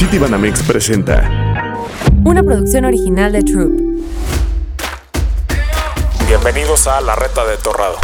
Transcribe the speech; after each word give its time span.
City 0.00 0.16
Banamex 0.16 0.62
presenta 0.62 1.28
Una 2.24 2.42
producción 2.42 2.86
original 2.86 3.32
de 3.32 3.42
Troop. 3.42 3.70
Bienvenidos 6.26 6.86
a 6.86 7.02
La 7.02 7.14
Reta 7.14 7.44
de 7.44 7.58
Torrado. 7.58 7.98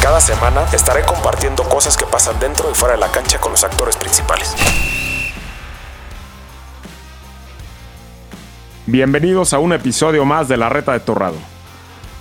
Cada 0.00 0.22
semana 0.22 0.64
estaré 0.72 1.02
compartiendo 1.02 1.64
cosas 1.64 1.98
que 1.98 2.06
pasan 2.06 2.40
dentro 2.40 2.70
y 2.70 2.74
fuera 2.74 2.94
de 2.94 3.00
la 3.00 3.12
cancha 3.12 3.38
con 3.40 3.52
los 3.52 3.62
actores 3.62 3.98
principales. 3.98 4.56
Bienvenidos 8.86 9.52
a 9.52 9.58
un 9.58 9.74
episodio 9.74 10.24
más 10.24 10.48
de 10.48 10.56
La 10.56 10.70
Reta 10.70 10.92
de 10.92 11.00
Torrado. 11.00 11.36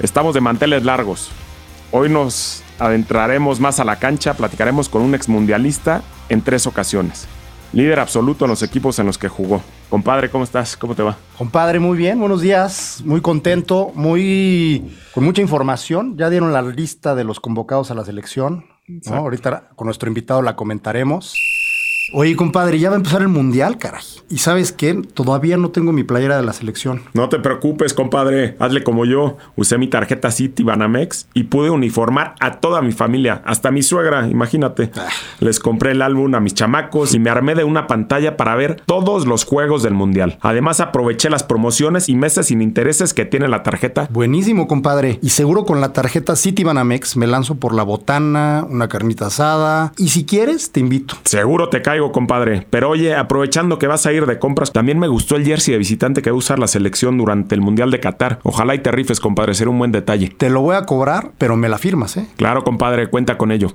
Estamos 0.02 0.34
de 0.34 0.41
manteles 0.41 0.84
largos. 0.84 1.32
Hoy 1.93 2.09
nos 2.09 2.61
adentraremos 2.77 3.61
más 3.61 3.80
a 3.80 3.86
la 3.86 4.00
cancha, 4.00 4.34
platicaremos 4.34 4.89
con 4.89 5.02
un 5.02 5.16
exmundialista 5.16 6.02
en 6.27 6.41
tres 6.41 6.68
ocasiones. 6.68 7.30
Líder 7.71 7.99
absoluto 7.99 8.45
en 8.45 8.49
los 8.49 8.63
equipos 8.63 8.97
en 8.97 9.05
los 9.05 9.17
que 9.17 9.27
jugó. 9.27 9.61
Compadre, 9.89 10.29
¿cómo 10.29 10.43
estás? 10.43 10.75
¿Cómo 10.75 10.96
te 10.96 11.04
va? 11.04 11.18
Compadre, 11.37 11.79
muy 11.79 11.97
bien, 11.97 12.19
buenos 12.19 12.41
días, 12.41 13.01
muy 13.05 13.21
contento, 13.21 13.91
muy 13.93 14.97
con 15.14 15.23
mucha 15.23 15.41
información. 15.41 16.18
Ya 16.18 16.29
dieron 16.29 16.51
la 16.51 16.63
lista 16.63 17.13
de 17.13 17.24
los 17.24 17.39
convocados 17.39 17.91
a 17.91 17.96
la 17.96 18.04
selección. 18.04 18.65
¿no? 18.87 19.15
Ahorita 19.15 19.69
con 19.75 19.86
nuestro 19.86 20.07
invitado 20.07 20.41
la 20.41 20.55
comentaremos. 20.55 21.36
Oye, 22.11 22.36
compadre, 22.36 22.79
ya 22.79 22.89
va 22.89 22.95
a 22.95 22.97
empezar 22.97 23.21
el 23.21 23.27
mundial, 23.27 23.77
caray. 23.77 24.04
Y 24.29 24.37
sabes 24.39 24.71
qué? 24.71 24.93
Todavía 25.13 25.57
no 25.57 25.69
tengo 25.69 25.91
mi 25.91 26.04
playera 26.04 26.37
de 26.37 26.43
la 26.43 26.54
selección. 26.54 27.01
No 27.13 27.29
te 27.29 27.39
preocupes, 27.39 27.93
compadre. 27.93 28.55
Hazle 28.59 28.83
como 28.83 29.05
yo. 29.05 29.37
Usé 29.55 29.77
mi 29.77 29.87
tarjeta 29.87 30.32
City 30.32 30.63
Banamex 30.63 31.27
y 31.33 31.43
pude 31.43 31.69
uniformar 31.69 32.35
a 32.39 32.59
toda 32.59 32.81
mi 32.81 32.91
familia, 32.91 33.41
hasta 33.45 33.72
mi 33.72 33.81
suegra, 33.81 34.27
imagínate. 34.27 34.91
Les 35.39 35.59
compré 35.59 35.91
el 35.91 36.02
álbum 36.02 36.33
a 36.35 36.39
mis 36.39 36.53
chamacos 36.53 37.13
y 37.13 37.19
me 37.19 37.30
armé 37.30 37.55
de 37.55 37.63
una 37.63 37.88
pantalla 37.88 38.38
para 38.38 38.55
ver 38.55 38.81
todos 38.85 39.25
los 39.25 39.45
juegos 39.45 39.83
del 39.83 39.94
mundial. 39.94 40.38
Además, 40.41 40.80
aproveché 40.80 41.29
las 41.29 41.44
promociones 41.44 42.07
y 42.09 42.16
meses 42.16 42.47
sin 42.47 42.61
intereses 42.61 43.13
que 43.13 43.25
tiene 43.25 43.47
la 43.47 43.63
tarjeta. 43.63 44.07
Buenísimo, 44.11 44.67
compadre. 44.67 45.19
Y 45.21 45.29
seguro 45.29 45.66
con 45.66 45.81
la 45.81 45.94
tarjeta 45.94 46.35
City 46.35 46.63
Banamex 46.63 47.17
me 47.17 47.27
lanzo 47.27 47.55
por 47.55 47.73
la 47.73 47.83
botana, 47.83 48.66
una 48.69 48.88
carnita 48.88 49.27
asada. 49.27 49.91
Y 49.97 50.09
si 50.09 50.25
quieres, 50.25 50.71
te 50.71 50.79
invito. 50.79 51.16
Seguro 51.23 51.69
te 51.69 51.81
caigo, 51.81 51.98
compadre. 52.11 52.66
Pero 52.69 52.89
oye, 52.89 53.16
aprovechando 53.16 53.80
que 53.80 53.88
vas 53.88 54.05
a 54.05 54.14
ir 54.14 54.25
de 54.25 54.39
compras, 54.39 54.72
también 54.72 55.00
me 55.00 55.08
gustó 55.08 55.36
el 55.36 55.45
jersey 55.45 55.73
de 55.73 55.78
visitante 55.78 56.22
que 56.22 56.31
va 56.31 56.36
a 56.36 56.38
usar 56.38 56.59
la 56.59 56.67
selección 56.67 57.17
durante 57.17 57.56
el 57.56 57.61
Mundial 57.61 57.91
de 57.91 58.00
Qatar. 58.00 58.39
Ojalá 58.44 58.75
y 58.75 58.80
te 58.80 58.91
rifes, 58.91 59.19
compadre. 59.19 59.53
Será 59.53 59.69
un 59.69 59.80
buen 59.80 59.91
detalle. 59.91 60.30
Te 60.30 60.50
lo 60.50 60.61
voy 60.61 60.75
a 60.75 60.86
cobrar, 60.86 61.31
pero 61.38 61.56
me 61.56 61.69
la 61.69 61.78
firmas, 61.78 62.17
¿eh? 62.17 62.28
Claro, 62.38 62.64
compadre, 62.64 63.08
cuenta 63.08 63.38
con 63.38 63.52
ello. 63.52 63.72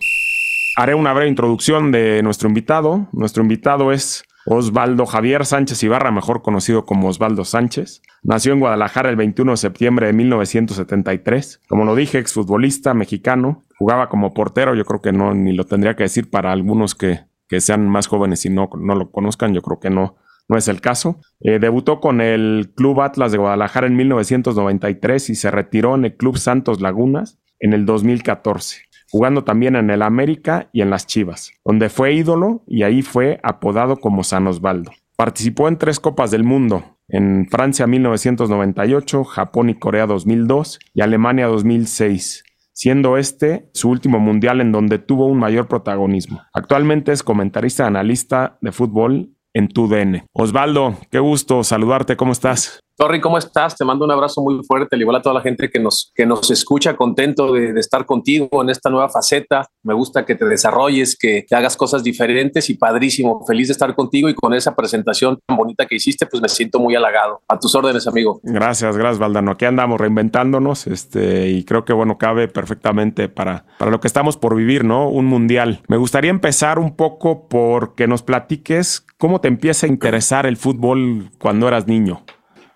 Haré 0.76 0.94
una 0.94 1.12
breve 1.12 1.28
introducción 1.28 1.92
de 1.92 2.22
nuestro 2.22 2.48
invitado. 2.48 3.06
Nuestro 3.12 3.42
invitado 3.42 3.92
es 3.92 4.24
Osvaldo 4.46 5.06
Javier 5.06 5.46
Sánchez 5.46 5.82
Ibarra, 5.82 6.10
mejor 6.10 6.42
conocido 6.42 6.84
como 6.84 7.08
Osvaldo 7.08 7.44
Sánchez. 7.44 8.02
Nació 8.22 8.52
en 8.52 8.60
Guadalajara 8.60 9.08
el 9.08 9.16
21 9.16 9.52
de 9.52 9.56
septiembre 9.56 10.06
de 10.06 10.12
1973. 10.12 11.62
Como 11.68 11.84
lo 11.84 11.94
dije, 11.94 12.18
exfutbolista 12.18 12.92
mexicano. 12.92 13.64
Jugaba 13.78 14.08
como 14.08 14.34
portero, 14.34 14.74
yo 14.74 14.84
creo 14.84 15.00
que 15.00 15.12
no, 15.12 15.34
ni 15.34 15.52
lo 15.52 15.64
tendría 15.64 15.96
que 15.96 16.04
decir 16.04 16.30
para 16.30 16.52
algunos 16.52 16.94
que, 16.94 17.20
que 17.48 17.60
sean 17.60 17.88
más 17.88 18.06
jóvenes 18.06 18.44
y 18.46 18.50
no, 18.50 18.70
no 18.78 18.94
lo 18.94 19.10
conozcan, 19.10 19.54
yo 19.54 19.62
creo 19.62 19.80
que 19.80 19.90
no, 19.90 20.16
no 20.48 20.56
es 20.56 20.68
el 20.68 20.80
caso. 20.80 21.20
Eh, 21.40 21.58
debutó 21.58 22.00
con 22.00 22.20
el 22.20 22.72
Club 22.74 23.00
Atlas 23.00 23.32
de 23.32 23.38
Guadalajara 23.38 23.86
en 23.86 23.96
1993 23.96 25.30
y 25.30 25.34
se 25.34 25.50
retiró 25.50 25.94
en 25.94 26.06
el 26.06 26.16
Club 26.16 26.38
Santos 26.38 26.80
Lagunas 26.80 27.38
en 27.60 27.72
el 27.72 27.86
2014, 27.86 28.82
jugando 29.10 29.44
también 29.44 29.76
en 29.76 29.90
el 29.90 30.02
América 30.02 30.68
y 30.72 30.82
en 30.82 30.90
las 30.90 31.06
Chivas, 31.06 31.52
donde 31.64 31.88
fue 31.88 32.14
ídolo 32.14 32.62
y 32.66 32.82
ahí 32.82 33.02
fue 33.02 33.40
apodado 33.42 33.96
como 33.96 34.24
San 34.24 34.46
Osvaldo. 34.46 34.92
Participó 35.16 35.68
en 35.68 35.78
tres 35.78 36.00
Copas 36.00 36.30
del 36.30 36.42
Mundo, 36.42 36.96
en 37.08 37.46
Francia 37.48 37.86
1998, 37.86 39.24
Japón 39.24 39.70
y 39.70 39.74
Corea 39.74 40.06
2002 40.06 40.80
y 40.92 41.02
Alemania 41.02 41.46
2006 41.46 42.44
siendo 42.74 43.16
este 43.16 43.70
su 43.72 43.88
último 43.88 44.18
mundial 44.18 44.60
en 44.60 44.72
donde 44.72 44.98
tuvo 44.98 45.26
un 45.26 45.38
mayor 45.38 45.68
protagonismo. 45.68 46.42
Actualmente 46.52 47.12
es 47.12 47.22
comentarista 47.22 47.86
analista 47.86 48.58
de 48.60 48.72
fútbol 48.72 49.30
en 49.54 49.68
TUDN. 49.68 50.26
Osvaldo, 50.32 50.98
qué 51.10 51.20
gusto 51.20 51.64
saludarte, 51.64 52.16
¿cómo 52.16 52.32
estás? 52.32 52.80
Torri, 52.96 53.20
¿cómo 53.20 53.38
estás? 53.38 53.76
Te 53.76 53.84
mando 53.84 54.04
un 54.04 54.12
abrazo 54.12 54.40
muy 54.40 54.62
fuerte, 54.62 54.94
al 54.94 55.02
igual 55.02 55.16
a 55.16 55.22
toda 55.22 55.34
la 55.34 55.40
gente 55.40 55.68
que 55.68 55.80
nos, 55.80 56.12
que 56.14 56.26
nos 56.26 56.48
escucha, 56.52 56.94
contento 56.94 57.52
de, 57.52 57.70
estar 57.80 58.06
contigo 58.06 58.62
en 58.62 58.70
esta 58.70 58.88
nueva 58.88 59.08
faceta. 59.08 59.66
Me 59.82 59.94
gusta 59.94 60.24
que 60.24 60.36
te 60.36 60.44
desarrolles, 60.44 61.16
que, 61.18 61.44
hagas 61.50 61.76
cosas 61.76 62.04
diferentes 62.04 62.70
y 62.70 62.74
padrísimo. 62.74 63.44
Feliz 63.46 63.66
de 63.66 63.72
estar 63.72 63.96
contigo 63.96 64.28
y 64.28 64.34
con 64.34 64.54
esa 64.54 64.76
presentación 64.76 65.40
tan 65.44 65.56
bonita 65.56 65.86
que 65.86 65.96
hiciste, 65.96 66.26
pues 66.26 66.40
me 66.40 66.48
siento 66.48 66.78
muy 66.78 66.94
halagado. 66.94 67.42
A 67.48 67.58
tus 67.58 67.74
órdenes, 67.74 68.06
amigo. 68.06 68.38
Gracias, 68.44 68.96
gracias, 68.96 69.18
Valdano. 69.18 69.50
Aquí 69.50 69.64
andamos 69.64 70.00
reinventándonos 70.00 70.86
este, 70.86 71.48
y 71.50 71.64
creo 71.64 71.84
que, 71.84 71.92
bueno, 71.92 72.16
cabe 72.16 72.46
perfectamente 72.46 73.28
para, 73.28 73.66
para 73.76 73.90
lo 73.90 73.98
que 73.98 74.06
estamos 74.06 74.36
por 74.36 74.54
vivir, 74.54 74.84
¿no? 74.84 75.08
Un 75.08 75.26
mundial. 75.26 75.82
Me 75.88 75.96
gustaría 75.96 76.30
empezar 76.30 76.78
un 76.78 76.94
poco 76.94 77.48
por 77.48 77.96
que 77.96 78.06
nos 78.06 78.22
platiques 78.22 79.04
cómo 79.18 79.40
te 79.40 79.48
empieza 79.48 79.86
a 79.86 79.88
interesar 79.88 80.46
el 80.46 80.56
fútbol 80.56 81.32
cuando 81.40 81.66
eras 81.66 81.88
niño. 81.88 82.24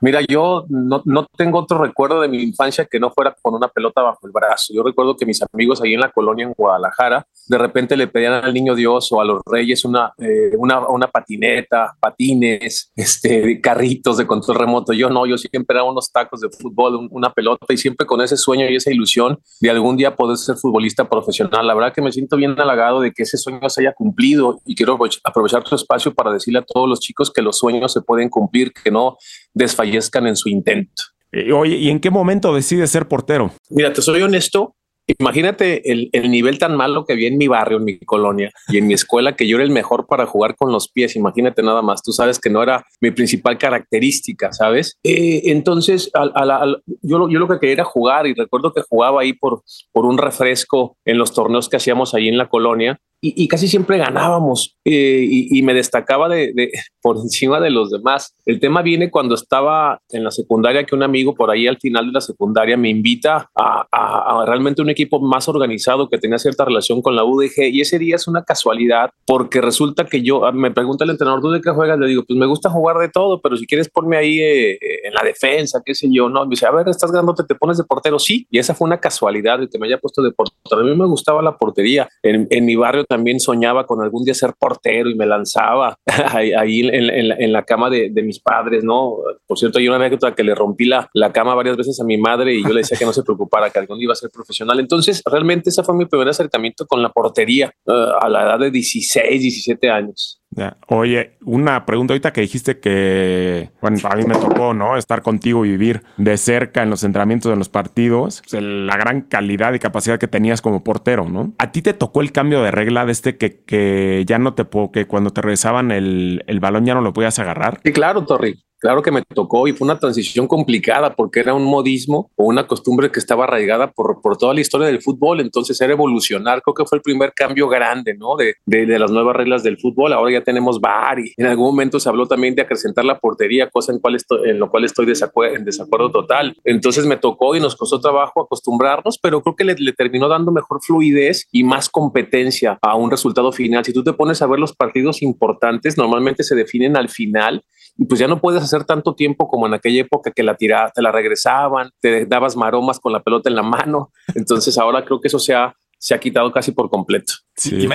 Mira, 0.01 0.21
yo 0.29 0.65
no, 0.69 1.03
no, 1.05 1.27
tengo 1.37 1.59
otro 1.59 1.79
recuerdo 1.79 2.21
de 2.21 2.29
mi 2.29 2.43
infancia 2.43 2.85
que 2.85 3.01
no 3.01 3.11
fuera 3.11 3.35
con 3.43 3.55
una 3.55 3.69
pelota 3.69 4.03
bajo 4.03 4.27
el 4.27 4.33
brazo. 4.33 4.73
Yo 4.73 4.83
recuerdo 4.83 5.17
que 5.17 5.27
mis 5.27 5.43
amigos 5.43 5.83
ahí 5.83 5.95
en 5.95 6.01
la 6.01 6.11
colonia 6.11 6.47
en 6.47 6.53
Guadalajara, 6.53 7.27
de 7.49 7.59
repente 7.59 7.97
le 7.97 8.07
pedían 8.07 8.45
al 8.45 8.55
niño 8.55 8.75
Dios 8.75 9.11
o 9.11 9.21
a 9.21 9.25
los 9.25 9.41
reyes 9.45 9.85
una, 9.85 10.13
eh, 10.19 10.53
una, 10.57 10.87
una, 10.87 11.09
patineta, 11.09 11.97
patines, 11.99 12.93
este, 12.95 13.61
carritos 13.61 14.19
de 14.19 14.27
control 14.27 14.59
remoto. 14.59 14.93
Yo 14.93 15.11
no, 15.11 15.27
yo 15.27 15.37
siempre 15.37 15.77
era 15.77 15.85
unos 15.85 16.13
tacos 16.13 16.41
de 16.41 16.49
fútbol, 16.51 17.09
una 17.11 17.33
pelota 17.33 17.67
y 17.71 17.77
siempre 17.77 18.07
con 18.07 18.21
ese 18.21 18.37
sueño 18.37 18.69
y 18.69 18.77
esa 18.77 18.93
ilusión 18.93 19.39
de 19.61 19.71
algún 19.71 19.97
día 19.97 20.15
poder 20.15 20.37
ser 20.37 20.57
futbolista 20.57 21.09
profesional. 21.09 21.67
La 21.67 21.75
verdad 21.75 21.93
que 21.93 22.03
me 22.03 22.13
siento 22.13 22.37
bien 22.37 22.59
halagado 22.61 23.01
de 23.01 23.13
que 23.13 23.25
ese 23.25 23.37
sueño 23.37 23.69
se 23.69 23.81
haya 23.81 23.93
cumplido 23.93 24.61
y 24.65 24.77
quiero 24.77 24.99
aprovechar 25.25 25.65
tu 25.65 25.75
espacio 25.75 26.15
para 26.15 26.33
decirle 26.33 26.61
a 26.61 26.65
todos 26.65 26.89
los 26.89 27.01
chicos 27.01 27.33
que 27.33 27.43
los 27.43 27.59
sueños 27.59 27.93
se 27.93 28.03
pueden 28.03 28.29
cumplir, 28.29 28.73
que 28.73 28.91
no 28.91 29.17
desfallezcan 29.59 30.27
en 30.27 30.37
su 30.37 30.49
intento. 30.49 31.03
Eh, 31.33 31.53
oye, 31.53 31.77
¿y 31.77 31.91
en 31.91 32.01
qué 32.01 32.11
momento 32.11 32.55
decides 32.55 32.91
ser 32.91 33.07
portero? 33.09 33.53
Mira, 33.69 33.93
te 33.93 34.01
soy 34.01 34.23
honesto. 34.23 34.75
Imagínate 35.19 35.91
el, 35.91 36.11
el, 36.13 36.31
nivel 36.31 36.59
tan 36.59 36.77
malo 36.77 37.07
que 37.07 37.15
había 37.15 37.29
en 37.29 37.39
mi 37.39 37.49
barrio, 37.49 37.79
en 37.79 37.85
mi 37.85 37.99
colonia 37.99 38.53
y 38.69 38.77
en 38.77 38.87
mi 38.87 38.93
escuela, 38.93 39.37
que 39.37 39.49
yo 39.49 39.57
era 39.57 39.65
el 39.65 39.71
mejor 39.71 40.07
para 40.07 40.27
jugar 40.27 40.55
con 40.55 40.71
los 40.71 40.91
pies. 40.91 41.17
Imagínate 41.17 41.63
nada 41.63 41.81
más. 41.81 42.03
Tú 42.03 42.13
sabes 42.13 42.39
que 42.39 42.51
no 42.51 42.63
era 42.63 42.85
mi 43.01 43.11
principal 43.11 43.57
característica, 43.57 44.53
¿sabes? 44.53 44.99
Eh, 45.03 45.43
entonces, 45.47 46.11
a, 46.13 46.25
a 46.35 46.45
la, 46.45 46.57
a, 46.57 46.67
yo, 47.01 47.29
yo, 47.31 47.39
lo 47.39 47.49
que 47.49 47.59
quería 47.59 47.73
era 47.73 47.85
jugar 47.85 48.27
y 48.27 48.35
recuerdo 48.35 48.75
que 48.75 48.83
jugaba 48.83 49.23
ahí 49.23 49.33
por, 49.33 49.63
por 49.93 50.05
un 50.05 50.19
refresco 50.19 50.99
en 51.07 51.17
los 51.17 51.33
torneos 51.33 51.71
que 51.71 51.77
hacíamos 51.77 52.13
ahí 52.13 52.29
en 52.29 52.37
la 52.37 52.51
colonia 52.51 53.01
y, 53.21 53.43
y, 53.43 53.49
casi 53.49 53.67
siempre 53.67 53.99
ganábamos 53.99 54.77
eh, 54.85 55.27
y, 55.29 55.59
y, 55.59 55.63
me 55.63 55.75
destacaba 55.75 56.29
de, 56.29 56.53
de, 56.55 56.71
por 57.03 57.17
encima 57.17 57.61
de 57.61 57.71
los 57.71 57.91
demás. 57.91 58.35
El 58.47 58.61
tema 58.61 58.83
viene 58.83 59.11
cuando 59.11 59.35
estaba 59.35 60.01
en 60.11 60.23
la 60.23 60.31
secundaria 60.31 60.85
que 60.85 60.95
un 60.95 61.03
amigo 61.03 61.35
por 61.35 61.51
ahí 61.51 61.67
al 61.67 61.79
final 61.79 62.07
de 62.07 62.13
la 62.13 62.21
secundaria 62.21 62.77
me 62.77 62.89
invita 62.89 63.51
a, 63.55 63.87
a, 63.91 64.43
a, 64.43 64.47
realmente 64.47 64.83
un 64.83 64.91
equipo 64.91 65.21
más 65.21 65.49
organizado 65.49 66.09
que 66.09 66.19
tenía 66.19 66.39
cierta 66.39 66.65
relación 66.65 67.03
con 67.03 67.17
la 67.17 67.25
UDG 67.25 67.69
y 67.73 67.81
ese 67.81 67.99
día 67.99 68.17
es 68.17 68.29
una 68.29 68.45
casualidad 68.45 69.11
porque 69.27 69.61
resulta 69.61 70.05
que 70.05 70.23
yo 70.23 70.45
ah, 70.45 70.53
me 70.53 70.71
pregunta 70.71 71.05
el 71.05 71.11
entrenador, 71.11 71.41
¿tú 71.41 71.51
de 71.51 71.61
qué 71.61 71.71
juegas? 71.71 71.99
Le 71.99 72.07
digo, 72.07 72.25
pues 72.27 72.39
me 72.39 72.47
gusta 72.47 72.71
jugar 72.71 72.99
de 72.99 73.09
todo, 73.09 73.41
pero 73.41 73.57
si 73.57 73.67
quieres 73.67 73.89
ponme 73.89 74.17
ahí 74.17 74.41
eh, 74.41 74.79
en 75.05 75.15
la 75.15 75.23
defensa, 75.23 75.83
qué 75.85 75.95
sé 75.95 76.09
yo, 76.11 76.29
no, 76.29 76.45
me 76.45 76.51
dice, 76.51 76.67
a 76.67 76.71
ver, 76.71 76.89
estás 76.89 77.11
ganándote, 77.11 77.45
te 77.45 77.55
pones 77.55 77.79
de 77.79 77.85
portero, 77.85 78.19
sí, 78.19 78.47
y 78.51 78.59
esa 78.59 78.75
fue 78.75 78.87
una 78.87 79.01
casualidad 79.01 79.59
de 79.59 79.69
que 79.69 79.79
me 79.79 79.87
haya 79.87 79.99
puesto 79.99 80.23
de 80.23 80.31
portero. 80.31 80.57
A 80.71 80.85
mí 80.85 80.95
me 80.95 81.07
gustaba 81.07 81.43
la 81.43 81.57
portería, 81.57 82.09
en, 82.23 82.47
en 82.51 82.65
mi 82.65 82.77
barrio 82.77 83.05
también 83.09 83.41
soñaba 83.41 83.87
con 83.87 84.03
algún 84.03 84.25
día 84.25 84.35
ser 84.35 84.55
portero 84.59 85.09
y 85.11 85.15
me 85.15 85.27
lanzaba 85.27 85.97
ahí, 86.07 86.81
en, 86.81 87.53
la, 87.53 87.65
cama 87.65 87.91
de, 87.91 88.11
mis 88.23 88.41
padres, 88.41 88.85
¿no? 88.85 89.17
Por 89.47 89.59
cierto, 89.59 89.79
hay 89.79 89.89
una 89.89 89.97
anécdota 89.97 90.35
que 90.35 90.45
le 90.45 90.55
rompí 90.55 90.85
la, 90.85 91.09
la, 91.15 91.33
cama 91.33 91.55
varias 91.55 91.77
veces 91.77 91.99
a 92.01 92.05
mi 92.05 92.19
madre 92.19 92.55
y 92.55 92.63
yo 92.63 92.69
le 92.69 92.81
decía 92.81 92.99
que 92.99 93.05
no 93.05 93.13
se 93.13 93.23
preocupara, 93.23 93.71
que 93.71 93.79
algún 93.79 93.99
día 93.99 94.05
iba 94.05 94.13
a 94.13 94.17
ser 94.17 94.31
profesional. 94.31 94.79
Entonces, 94.79 95.23
realmente 95.25 95.71
ese 95.71 95.83
fue 95.83 95.95
mi 95.95 96.07
primer 96.07 96.29
acercamiento 96.29 96.87
con 96.87 97.03
la 97.03 97.11
portería 97.11 97.73
uh, 97.87 97.93
a 98.21 98.29
la 98.29 98.43
edad 98.43 98.59
de 98.59 98.71
16, 98.71 99.41
17 99.41 99.91
años. 99.91 100.38
Ya. 100.59 100.77
Oye, 100.89 101.39
una 101.45 101.87
pregunta 101.87 102.15
ahorita 102.15 102.33
que 102.33 102.41
dijiste 102.41 102.81
que, 102.81 103.71
bueno, 103.81 103.97
a 104.03 104.17
mí 104.17 104.25
me 104.25 104.35
tocó, 104.35 104.75
¿no? 104.75 104.97
Estar 104.97 105.23
contigo 105.23 105.65
y 105.65 105.71
vivir 105.71 106.03
de 106.17 106.37
cerca 106.37 106.83
en 106.83 106.91
los 106.91 107.05
entrenamientos 107.05 107.51
de 107.51 107.57
los 107.57 107.69
partidos, 107.69 108.43
pues, 108.51 108.61
la 108.61 108.97
gran 108.97 109.21
calidad 109.23 109.73
y 109.73 109.79
capacidad 109.79 110.19
que 110.19 110.27
tenías 110.27 110.61
como 110.61 110.83
portero, 110.83 111.29
¿no? 111.29 111.53
¿A 111.59 111.71
ti 111.71 111.81
te 111.81 111.95
tocó 111.95 112.23
el 112.23 112.33
cambio 112.33 112.61
de 112.63 112.73
regla 112.73 113.07
de 113.07 113.13
este 113.13 113.37
que, 113.37 113.61
que 113.61 114.25
ya 114.27 114.39
no 114.39 114.55
te 114.55 114.65
puedo, 114.65 114.91
que 114.91 115.07
cuando 115.07 115.31
te 115.31 115.43
regresaban 115.43 115.93
el, 115.93 116.43
el 116.49 116.59
balón 116.59 116.85
ya 116.85 116.95
no 116.95 117.03
lo 117.03 117.13
podías 117.13 117.39
agarrar? 117.39 117.81
Sí, 117.85 117.93
claro, 117.93 118.25
Torri. 118.25 118.65
Claro 118.81 119.03
que 119.03 119.11
me 119.11 119.23
tocó 119.23 119.67
y 119.67 119.73
fue 119.73 119.87
una 119.87 119.99
transición 119.99 120.47
complicada 120.47 121.15
porque 121.15 121.41
era 121.41 121.53
un 121.53 121.65
modismo 121.65 122.31
o 122.37 122.45
una 122.45 122.67
costumbre 122.67 123.11
que 123.11 123.19
estaba 123.19 123.45
arraigada 123.45 123.91
por, 123.91 124.21
por 124.23 124.37
toda 124.37 124.55
la 124.55 124.61
historia 124.61 124.87
del 124.87 125.03
fútbol. 125.03 125.41
Entonces 125.41 125.81
era 125.81 125.93
evolucionar. 125.93 126.63
Creo 126.63 126.75
que 126.75 126.85
fue 126.85 126.99
el 126.99 127.03
primer 127.03 127.33
cambio 127.35 127.69
grande, 127.69 128.15
¿no? 128.15 128.37
De, 128.37 128.55
de, 128.67 128.99
las 128.99 129.11
nuevas 129.11 129.35
reglas 129.35 129.65
del 129.65 129.79
fútbol. 129.79 130.13
Ahora 130.13 130.33
ya 130.33 130.43
tenemos 130.43 130.81
VAR 130.81 131.19
y 131.19 131.35
en 131.37 131.47
algún 131.47 131.67
momento 131.67 131.99
se 131.99 132.09
habló 132.09 132.27
también 132.27 132.55
de 132.55 132.63
acrecentar 132.63 133.05
la 133.05 133.19
portería, 133.19 133.69
cosa 133.69 133.93
en, 133.93 133.99
cual 133.99 134.15
estoy, 134.15 134.51
en 134.51 134.61
lo 134.61 134.71
cual 134.71 134.85
estoy 134.85 135.07
en 135.07 135.65
desacuerdo 135.65 136.11
total. 136.13 136.57
Entonces 136.65 137.05
me 137.05 137.17
tocó 137.17 137.57
y 137.57 137.61
nos 137.61 137.75
costó 137.75 138.01
trabajo 138.01 138.43
acostumbrarnos, 138.43 139.19
pero 139.19 139.43
creo 139.43 139.57
que 139.57 139.65
le, 139.65 139.75
le 139.75 139.93
terminó 139.93 140.29
dando 140.29 140.53
mejor 140.53 140.81
fluidez 140.83 141.47
y 141.51 141.65
más 141.65 141.89
competencia 141.89 142.79
a 142.81 142.95
un 142.95 143.11
resultado 143.11 143.51
final. 143.51 143.85
Si 143.85 143.93
tú 143.93 144.05
te 144.05 144.13
pones 144.13 144.41
a 144.41 144.47
ver 144.47 144.61
los 144.61 144.75
partidos 144.75 145.23
importantes, 145.23 145.99
normalmente 145.99 146.45
se 146.45 146.55
definen 146.55 146.97
al 146.97 147.09
final 147.09 147.65
y 147.99 148.05
pues 148.05 148.21
ya 148.21 148.29
no 148.29 148.41
puedes 148.41 148.63
hacer 148.69 148.85
tanto 148.85 149.15
tiempo 149.15 149.49
como 149.49 149.67
en 149.67 149.75
aquella 149.75 150.03
época 150.03 150.31
que 150.31 150.43
la 150.43 150.57
tiraba, 150.57 150.91
te 150.91 151.03
la 151.03 151.13
regresaban, 151.13 151.91
te 152.01 152.27
dabas 152.27 152.57
maromas 152.57 153.01
con 153.01 153.13
la 153.13 153.23
pelota 153.23 153.49
en 153.49 153.57
la 153.57 153.63
mano. 153.63 154.13
Entonces 154.35 154.79
ahora 154.79 155.05
creo 155.05 155.21
que 155.21 155.29
eso 155.29 155.39
se 155.39 155.55
ha, 155.55 155.75
se 155.99 156.15
ha 156.15 156.21
quitado 156.21 156.53
casi 156.53 156.73
por 156.73 156.91
completo. 156.91 157.35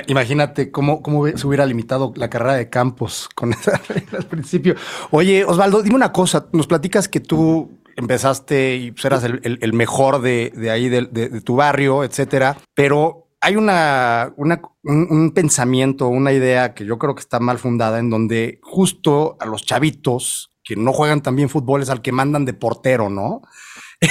Imagínate 0.06 0.70
cómo, 0.70 1.02
cómo 1.02 1.26
se 1.26 1.46
hubiera 1.46 1.64
limitado 1.66 2.12
la 2.16 2.28
carrera 2.28 2.54
de 2.54 2.68
Campos 2.68 3.28
con 3.34 3.52
esa 3.54 3.80
regla 3.88 4.18
al 4.18 4.26
principio. 4.26 4.74
Oye, 5.10 5.44
Osvaldo, 5.44 5.82
dime 5.82 5.96
una 5.96 6.12
cosa, 6.12 6.48
nos 6.52 6.66
platicas 6.66 7.08
que 7.08 7.20
tú 7.20 7.80
empezaste 7.96 8.76
y 8.76 8.90
pues, 8.90 9.04
eras 9.04 9.24
el, 9.24 9.72
mejor 9.72 10.20
de, 10.20 10.52
ahí, 10.70 10.88
de, 10.88 11.02
de, 11.02 11.40
tu 11.40 11.56
barrio, 11.56 12.02
etcétera, 12.02 12.56
pero 12.74 13.24
hay 13.44 13.56
una, 13.56 14.32
un, 14.36 15.32
pensamiento, 15.34 16.08
una 16.08 16.32
idea 16.32 16.72
que 16.72 16.86
yo 16.86 16.98
creo 16.98 17.14
que 17.14 17.20
está 17.20 17.40
mal 17.40 17.58
fundada, 17.58 17.98
en 17.98 18.08
donde 18.08 18.58
justo 18.62 19.36
a 19.38 19.44
los 19.44 19.66
chavitos 19.66 20.50
que 20.64 20.76
no 20.76 20.92
juegan 20.92 21.22
también 21.22 21.48
fútbol 21.48 21.82
es 21.82 21.90
al 21.90 22.02
que 22.02 22.12
mandan 22.12 22.44
de 22.44 22.54
portero, 22.54 23.08
¿no? 23.10 23.42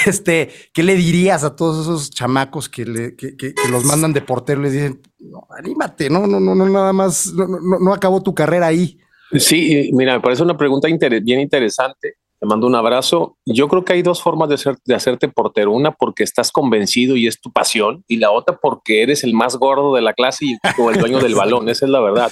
Este, 0.06 0.50
¿qué 0.72 0.82
le 0.82 0.96
dirías 0.96 1.44
a 1.44 1.54
todos 1.54 1.86
esos 1.86 2.10
chamacos 2.10 2.68
que, 2.68 3.14
que, 3.16 3.54
los 3.70 3.84
mandan 3.84 4.12
de 4.12 4.22
portero? 4.22 4.62
Les 4.62 4.72
dicen, 4.72 5.02
no, 5.20 5.46
anímate, 5.56 6.10
no, 6.10 6.26
no, 6.26 6.40
no, 6.40 6.54
no, 6.54 6.68
nada 6.68 6.92
más, 6.92 7.32
no, 7.32 7.46
no, 7.46 7.78
no 7.78 7.92
acabó 7.92 8.22
tu 8.22 8.34
carrera 8.34 8.66
ahí. 8.66 8.98
Sí, 9.38 9.90
mira, 9.92 10.14
me 10.14 10.20
parece 10.20 10.42
una 10.42 10.56
pregunta 10.56 10.88
bien 11.22 11.38
interesante 11.38 12.16
te 12.38 12.46
mando 12.46 12.66
un 12.66 12.74
abrazo. 12.74 13.36
Yo 13.46 13.68
creo 13.68 13.84
que 13.84 13.92
hay 13.92 14.02
dos 14.02 14.22
formas 14.22 14.48
de, 14.48 14.76
de 14.84 14.94
hacerte 14.94 15.28
portero. 15.28 15.72
Una 15.72 15.92
porque 15.92 16.24
estás 16.24 16.50
convencido 16.50 17.16
y 17.16 17.26
es 17.26 17.40
tu 17.40 17.52
pasión, 17.52 18.04
y 18.08 18.16
la 18.16 18.30
otra 18.30 18.58
porque 18.60 19.02
eres 19.02 19.24
el 19.24 19.34
más 19.34 19.56
gordo 19.56 19.94
de 19.94 20.02
la 20.02 20.14
clase 20.14 20.46
y 20.46 20.56
o 20.78 20.90
el 20.90 20.98
dueño 20.98 21.20
del 21.20 21.34
balón. 21.34 21.68
Esa 21.68 21.86
es 21.86 21.90
la 21.90 22.00
verdad. 22.00 22.30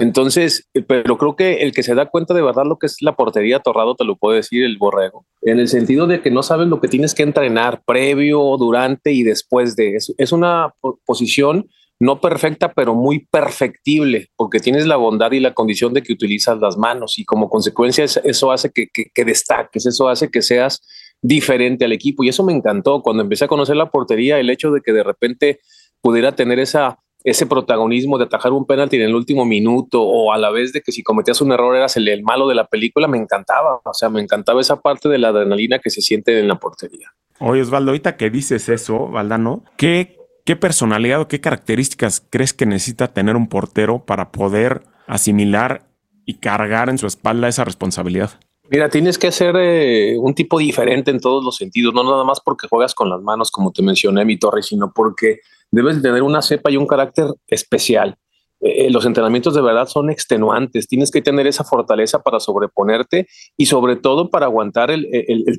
Entonces, 0.00 0.68
eh, 0.74 0.82
pero 0.82 1.18
creo 1.18 1.36
que 1.36 1.54
el 1.62 1.72
que 1.72 1.82
se 1.82 1.94
da 1.94 2.06
cuenta 2.06 2.34
de 2.34 2.42
verdad 2.42 2.64
lo 2.66 2.78
que 2.78 2.86
es 2.86 2.98
la 3.00 3.16
portería 3.16 3.60
torrado 3.60 3.94
te 3.96 4.04
lo 4.04 4.16
puede 4.16 4.36
decir 4.36 4.64
el 4.64 4.78
borrego, 4.78 5.26
en 5.42 5.58
el 5.58 5.68
sentido 5.68 6.06
de 6.06 6.20
que 6.20 6.30
no 6.30 6.42
sabes 6.42 6.68
lo 6.68 6.80
que 6.80 6.88
tienes 6.88 7.14
que 7.14 7.22
entrenar 7.22 7.82
previo, 7.84 8.56
durante 8.58 9.12
y 9.12 9.22
después 9.22 9.76
de. 9.76 9.96
Es, 9.96 10.14
es 10.16 10.32
una 10.32 10.74
posición 11.04 11.68
no 11.98 12.20
perfecta, 12.20 12.72
pero 12.72 12.94
muy 12.94 13.26
perfectible, 13.26 14.28
porque 14.36 14.60
tienes 14.60 14.86
la 14.86 14.96
bondad 14.96 15.32
y 15.32 15.40
la 15.40 15.54
condición 15.54 15.94
de 15.94 16.02
que 16.02 16.12
utilizas 16.12 16.58
las 16.58 16.76
manos 16.76 17.18
y 17.18 17.24
como 17.24 17.48
consecuencia 17.48 18.04
eso 18.04 18.52
hace 18.52 18.70
que, 18.70 19.24
destaques, 19.24 19.86
eso 19.86 20.08
hace 20.08 20.30
que 20.30 20.42
seas 20.42 20.82
diferente 21.22 21.86
al 21.86 21.92
equipo 21.92 22.22
y 22.22 22.28
eso 22.28 22.44
me 22.44 22.52
encantó 22.52 23.00
cuando 23.02 23.22
empecé 23.22 23.46
a 23.46 23.48
conocer 23.48 23.76
la 23.76 23.90
portería, 23.90 24.38
el 24.38 24.50
hecho 24.50 24.70
de 24.70 24.82
que 24.82 24.92
de 24.92 25.02
repente 25.02 25.60
pudiera 26.02 26.36
tener 26.36 26.58
esa, 26.58 26.98
ese 27.26 27.44
protagonismo 27.44 28.16
de 28.16 28.24
atajar 28.24 28.52
un 28.52 28.64
penalti 28.64 28.96
en 28.96 29.02
el 29.02 29.14
último 29.14 29.44
minuto 29.44 30.00
o 30.00 30.32
a 30.32 30.38
la 30.38 30.50
vez 30.50 30.72
de 30.72 30.80
que 30.80 30.92
si 30.92 31.02
cometías 31.02 31.40
un 31.40 31.52
error 31.52 31.76
eras 31.76 31.96
el, 31.96 32.08
el 32.08 32.22
malo 32.22 32.48
de 32.48 32.54
la 32.54 32.66
película, 32.66 33.08
me 33.08 33.18
encantaba, 33.18 33.80
o 33.84 33.94
sea, 33.94 34.08
me 34.08 34.20
encantaba 34.20 34.60
esa 34.60 34.80
parte 34.80 35.08
de 35.08 35.18
la 35.18 35.28
adrenalina 35.28 35.78
que 35.78 35.90
se 35.90 36.00
siente 36.00 36.38
en 36.38 36.48
la 36.48 36.54
portería. 36.54 37.12
Oye, 37.40 37.60
Osvaldo, 37.60 37.90
ahorita 37.90 38.16
que 38.16 38.30
dices 38.30 38.68
eso, 38.68 39.08
Valdano, 39.08 39.64
¿qué 39.76 40.16
¿Qué 40.46 40.54
personalidad 40.54 41.20
o 41.20 41.26
qué 41.26 41.40
características 41.40 42.24
crees 42.30 42.52
que 42.52 42.66
necesita 42.66 43.08
tener 43.08 43.34
un 43.34 43.48
portero 43.48 44.04
para 44.06 44.30
poder 44.30 44.84
asimilar 45.08 45.88
y 46.24 46.34
cargar 46.34 46.88
en 46.88 46.98
su 46.98 47.08
espalda 47.08 47.48
esa 47.48 47.64
responsabilidad? 47.64 48.38
Mira, 48.70 48.88
tienes 48.88 49.18
que 49.18 49.32
ser 49.32 49.56
eh, 49.58 50.16
un 50.16 50.36
tipo 50.36 50.60
diferente 50.60 51.10
en 51.10 51.18
todos 51.18 51.44
los 51.44 51.56
sentidos, 51.56 51.92
no 51.92 52.04
nada 52.04 52.22
más 52.22 52.40
porque 52.40 52.68
juegas 52.68 52.94
con 52.94 53.10
las 53.10 53.20
manos, 53.22 53.50
como 53.50 53.72
te 53.72 53.82
mencioné, 53.82 54.24
mi 54.24 54.38
torre, 54.38 54.62
sino 54.62 54.92
porque 54.92 55.40
debes 55.70 56.02
tener 56.02 56.22
una 56.22 56.42
cepa 56.42 56.70
y 56.70 56.76
un 56.76 56.86
carácter 56.86 57.26
especial. 57.48 58.16
Eh, 58.60 58.90
los 58.90 59.04
entrenamientos 59.04 59.54
de 59.54 59.60
verdad 59.60 59.86
son 59.86 60.08
extenuantes, 60.08 60.88
tienes 60.88 61.10
que 61.10 61.20
tener 61.20 61.46
esa 61.46 61.62
fortaleza 61.62 62.20
para 62.22 62.40
sobreponerte 62.40 63.28
y 63.56 63.66
sobre 63.66 63.96
todo 63.96 64.30
para 64.30 64.46
aguantar 64.46 64.90
el, 64.90 65.06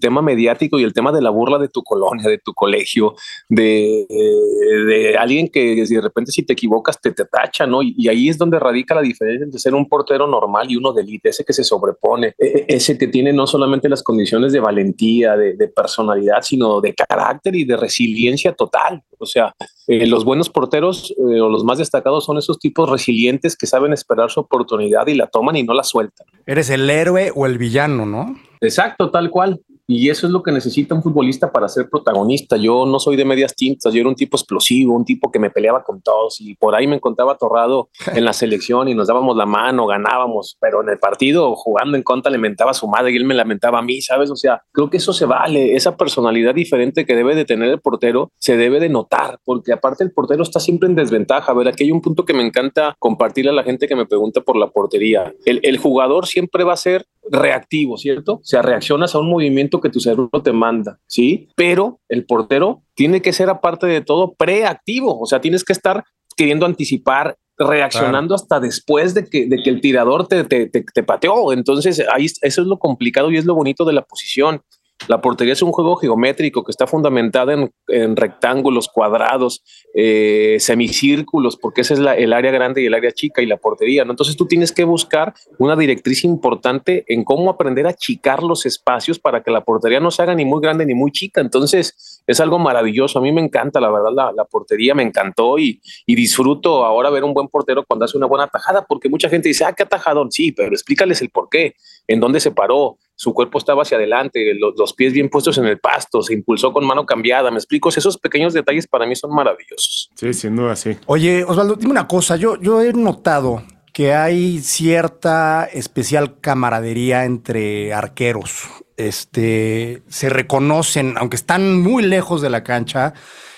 tema 0.01 0.23
mediático 0.23 0.79
y 0.79 0.83
el 0.83 0.93
tema 0.93 1.11
de 1.11 1.21
la 1.21 1.29
burla 1.29 1.59
de 1.59 1.69
tu 1.69 1.83
colonia, 1.83 2.27
de 2.27 2.39
tu 2.39 2.53
colegio, 2.53 3.13
de, 3.49 4.05
de 4.09 5.15
alguien 5.17 5.47
que 5.47 5.85
de 5.87 6.01
repente 6.01 6.31
si 6.31 6.43
te 6.43 6.53
equivocas 6.53 6.99
te, 6.99 7.11
te 7.11 7.25
tacha, 7.25 7.67
¿no? 7.67 7.83
Y, 7.83 8.07
ahí 8.07 8.29
es 8.29 8.37
donde 8.37 8.59
radica 8.59 8.95
la 8.95 9.01
diferencia 9.01 9.43
entre 9.43 9.59
ser 9.59 9.75
un 9.75 9.87
portero 9.87 10.25
normal 10.25 10.71
y 10.71 10.75
uno 10.75 10.91
de 10.91 11.03
élite, 11.03 11.29
ese 11.29 11.43
que 11.45 11.53
se 11.53 11.63
sobrepone, 11.63 12.33
e, 12.37 12.45
e, 12.45 12.65
ese 12.67 12.97
que 12.97 13.07
tiene 13.07 13.31
no 13.31 13.45
solamente 13.45 13.89
las 13.89 14.01
condiciones 14.01 14.53
de 14.53 14.59
valentía, 14.59 15.37
de 15.37 15.67
personalidad, 15.67 16.41
sino 16.41 16.81
de 16.81 16.95
carácter 16.95 17.55
y 17.55 17.63
de 17.63 17.77
resiliencia 17.77 18.53
total. 18.53 19.03
O 19.19 19.25
sea, 19.25 19.53
eh, 19.87 20.05
los 20.07 20.25
buenos 20.25 20.49
porteros 20.49 21.11
eh, 21.11 21.41
o 21.41 21.49
los 21.49 21.63
más 21.63 21.77
destacados 21.77 22.25
son 22.25 22.37
esos 22.37 22.59
tipos 22.59 22.89
resilientes 22.89 23.55
que 23.55 23.67
saben 23.67 23.93
esperar 23.93 24.29
su 24.29 24.39
oportunidad 24.39 25.07
y 25.07 25.15
la 25.15 25.27
toman 25.27 25.55
y 25.55 25.63
no 25.63 25.73
la 25.73 25.83
sueltan. 25.83 26.27
Eres 26.45 26.69
el 26.69 26.89
héroe 26.89 27.31
o 27.35 27.45
el 27.45 27.57
villano, 27.57 28.05
¿no? 28.05 28.35
Exacto, 28.61 29.11
tal 29.11 29.29
cual. 29.29 29.61
Y 29.89 30.09
eso 30.09 30.27
es 30.27 30.33
lo 30.33 30.43
que 30.43 30.51
necesita 30.51 30.93
un 30.93 31.01
futbolista 31.01 31.49
para 31.49 31.69
ser 31.69 31.89
protagonista. 31.89 32.57
Yo 32.57 32.85
no 32.85 32.99
soy 32.99 33.15
de 33.15 33.23
medias 33.23 33.55
tintas, 33.55 33.93
yo 33.93 34.01
era 34.01 34.09
un 34.09 34.15
tipo 34.15 34.35
explosivo, 34.35 34.93
un 34.93 35.05
tipo 35.05 35.31
que 35.31 35.39
me 35.39 35.49
peleaba 35.49 35.81
con 35.81 36.01
todos 36.01 36.41
y 36.41 36.55
por 36.55 36.75
ahí 36.75 36.87
me 36.87 36.97
encontraba 36.97 37.33
atorrado 37.33 37.89
en 38.13 38.25
la 38.25 38.33
selección 38.33 38.89
y 38.89 38.95
nos 38.95 39.07
dábamos 39.07 39.37
la 39.37 39.45
mano, 39.45 39.87
ganábamos, 39.87 40.57
pero 40.59 40.81
en 40.83 40.89
el 40.89 40.99
partido 40.99 41.55
jugando 41.55 41.95
en 41.95 42.03
contra 42.03 42.29
le 42.29 42.37
mentaba 42.37 42.71
a 42.71 42.73
su 42.73 42.87
madre 42.87 43.11
y 43.11 43.15
él 43.15 43.23
me 43.23 43.33
lamentaba 43.33 43.79
a 43.79 43.81
mí, 43.81 44.01
¿sabes? 44.01 44.29
O 44.29 44.35
sea, 44.35 44.61
creo 44.73 44.89
que 44.89 44.97
eso 44.97 45.13
se 45.13 45.25
vale, 45.25 45.75
esa 45.75 45.95
personalidad 45.95 46.53
diferente 46.53 47.05
que 47.05 47.15
debe 47.15 47.33
de 47.33 47.45
tener 47.45 47.69
el 47.69 47.79
portero 47.79 48.31
se 48.37 48.57
debe 48.57 48.81
de 48.81 48.89
notar, 48.89 49.39
porque 49.45 49.71
aparte 49.71 50.03
el 50.03 50.11
portero 50.11 50.43
está 50.43 50.59
siempre 50.59 50.89
en 50.89 50.95
desventaja. 50.95 51.53
A 51.53 51.55
ver, 51.55 51.69
aquí 51.69 51.85
hay 51.85 51.91
un 51.91 52.01
punto 52.01 52.25
que 52.25 52.33
me 52.33 52.45
encanta 52.45 52.93
compartirle 52.99 53.51
a 53.51 53.53
la 53.53 53.63
gente 53.63 53.87
que 53.87 53.95
me 53.95 54.05
pregunta 54.05 54.41
por 54.41 54.57
la 54.57 54.67
portería. 54.67 55.33
El, 55.45 55.61
el 55.63 55.77
jugador 55.77 56.27
siempre 56.27 56.65
va 56.65 56.73
a 56.73 56.77
ser 56.77 57.05
reactivo, 57.31 57.97
¿cierto? 57.97 58.33
O 58.35 58.43
sea, 58.43 58.61
reaccionas 58.61 59.15
a 59.15 59.19
un 59.19 59.29
movimiento 59.29 59.81
que 59.81 59.89
tu 59.89 59.99
cerebro 59.99 60.29
te 60.43 60.51
manda, 60.51 60.99
¿sí? 61.07 61.49
Pero 61.55 61.99
el 62.09 62.25
portero 62.25 62.83
tiene 62.95 63.21
que 63.21 63.33
ser, 63.33 63.49
aparte 63.49 63.87
de 63.87 64.01
todo, 64.01 64.33
preactivo, 64.33 65.19
o 65.19 65.25
sea, 65.25 65.41
tienes 65.41 65.63
que 65.63 65.73
estar 65.73 66.03
queriendo 66.35 66.65
anticipar, 66.65 67.37
reaccionando 67.57 68.35
hasta 68.35 68.59
después 68.59 69.13
de 69.15 69.25
que, 69.25 69.47
de 69.47 69.61
que 69.63 69.69
el 69.69 69.81
tirador 69.81 70.27
te, 70.27 70.43
te, 70.43 70.67
te, 70.67 71.03
pateó. 71.03 71.51
Entonces, 71.51 72.03
ahí 72.13 72.25
eso 72.25 72.61
es 72.61 72.67
lo 72.67 72.77
complicado 72.77 73.31
y 73.31 73.37
es 73.37 73.45
lo 73.45 73.55
bonito 73.55 73.83
de 73.83 73.93
la 73.93 74.03
posición. 74.03 74.61
La 75.07 75.21
portería 75.21 75.53
es 75.53 75.61
un 75.61 75.71
juego 75.71 75.95
geométrico 75.95 76.63
que 76.63 76.71
está 76.71 76.85
fundamentada 76.85 77.53
en, 77.87 78.15
rectángulos, 78.15 78.89
cuadrados, 78.89 79.63
eh, 79.93 80.57
semicírculos, 80.59 81.57
porque 81.57 81.81
esa 81.81 81.93
es 81.93 81.99
el 81.99 82.33
área 82.33 82.51
grande 82.51 82.81
y 82.81 82.85
el 82.85 82.93
área 82.93 83.11
chica 83.11 83.41
y 83.41 83.45
la 83.45 83.57
portería. 83.57 84.03
Entonces 84.03 84.35
tú 84.35 84.45
tienes 84.47 84.71
que 84.71 84.83
buscar 84.83 85.33
una 85.59 85.75
directriz 85.75 86.23
importante 86.23 87.05
en 87.07 87.23
cómo 87.23 87.49
aprender 87.49 87.87
a 87.87 87.91
achicar 87.91 88.43
los 88.43 88.65
espacios 88.65 89.19
para 89.19 89.41
que 89.43 89.51
la 89.51 89.63
portería 89.63 89.99
no 89.99 90.11
se 90.11 90.21
haga 90.21 90.35
ni 90.35 90.45
muy 90.45 90.61
grande 90.61 90.85
ni 90.85 90.93
muy 90.93 91.11
chica. 91.11 91.41
Entonces 91.41 92.23
es 92.27 92.39
algo 92.39 92.59
maravilloso. 92.59 93.19
A 93.19 93.21
mí 93.21 93.31
me 93.31 93.41
encanta, 93.41 93.79
la 93.79 93.89
verdad, 93.89 94.33
la, 94.35 94.45
portería 94.45 94.93
me 94.93 95.03
encantó 95.03 95.57
y, 95.57 95.81
y, 96.05 96.15
disfruto 96.15 96.83
ahora 96.85 97.09
ver 97.09 97.23
un 97.23 97.33
buen 97.33 97.47
portero 97.47 97.83
cuando 97.85 98.05
hace 98.05 98.17
una 98.17 98.27
buena 98.27 98.47
tajada, 98.47 98.85
porque 98.87 99.09
mucha 99.09 99.29
gente 99.29 99.49
dice, 99.49 99.65
ah, 99.65 99.73
qué 99.73 99.83
atajadón. 99.83 100.31
Sí, 100.31 100.51
pero 100.51 100.69
explícales 100.69 101.21
el 101.21 101.29
por 101.29 101.49
qué, 101.49 101.75
en 102.07 102.19
dónde 102.19 102.39
se 102.39 102.51
paró, 102.51 102.97
su 103.17 103.33
cuerpo 103.33 103.57
estaba 103.57 103.81
hacia 103.81 103.97
adelante, 103.97 104.53
los, 104.53 104.93
pies 104.93 105.11
bien 105.11 105.27
puestos 105.27 105.57
en 105.57 105.65
el 105.65 105.79
pasto, 105.79 106.21
se 106.21 106.35
impulsó 106.35 106.71
con 106.71 106.85
mano 106.85 107.03
cambiada. 107.03 107.49
Me 107.49 107.57
explico, 107.57 107.89
esos 107.89 108.17
pequeños 108.19 108.53
detalles 108.53 108.85
para 108.85 109.07
mí 109.07 109.15
son 109.15 109.33
maravillosos. 109.33 110.11
Sí, 110.13 110.33
sin 110.33 110.55
duda, 110.55 110.75
sí. 110.75 110.95
Oye, 111.07 111.43
Osvaldo, 111.43 111.75
dime 111.75 111.91
una 111.91 112.07
cosa, 112.07 112.35
yo, 112.35 112.61
yo 112.61 112.79
he 112.79 112.93
notado 112.93 113.63
que 113.91 114.13
hay 114.13 114.59
cierta 114.59 115.65
especial 115.65 116.39
camaradería 116.39 117.25
entre 117.25 117.91
arqueros. 117.91 118.67
Este, 118.97 120.03
se 120.07 120.29
reconocen, 120.29 121.15
aunque 121.17 121.37
están 121.37 121.81
muy 121.81 122.03
lejos 122.03 122.43
de 122.43 122.51
la 122.51 122.63
cancha, 122.63 123.15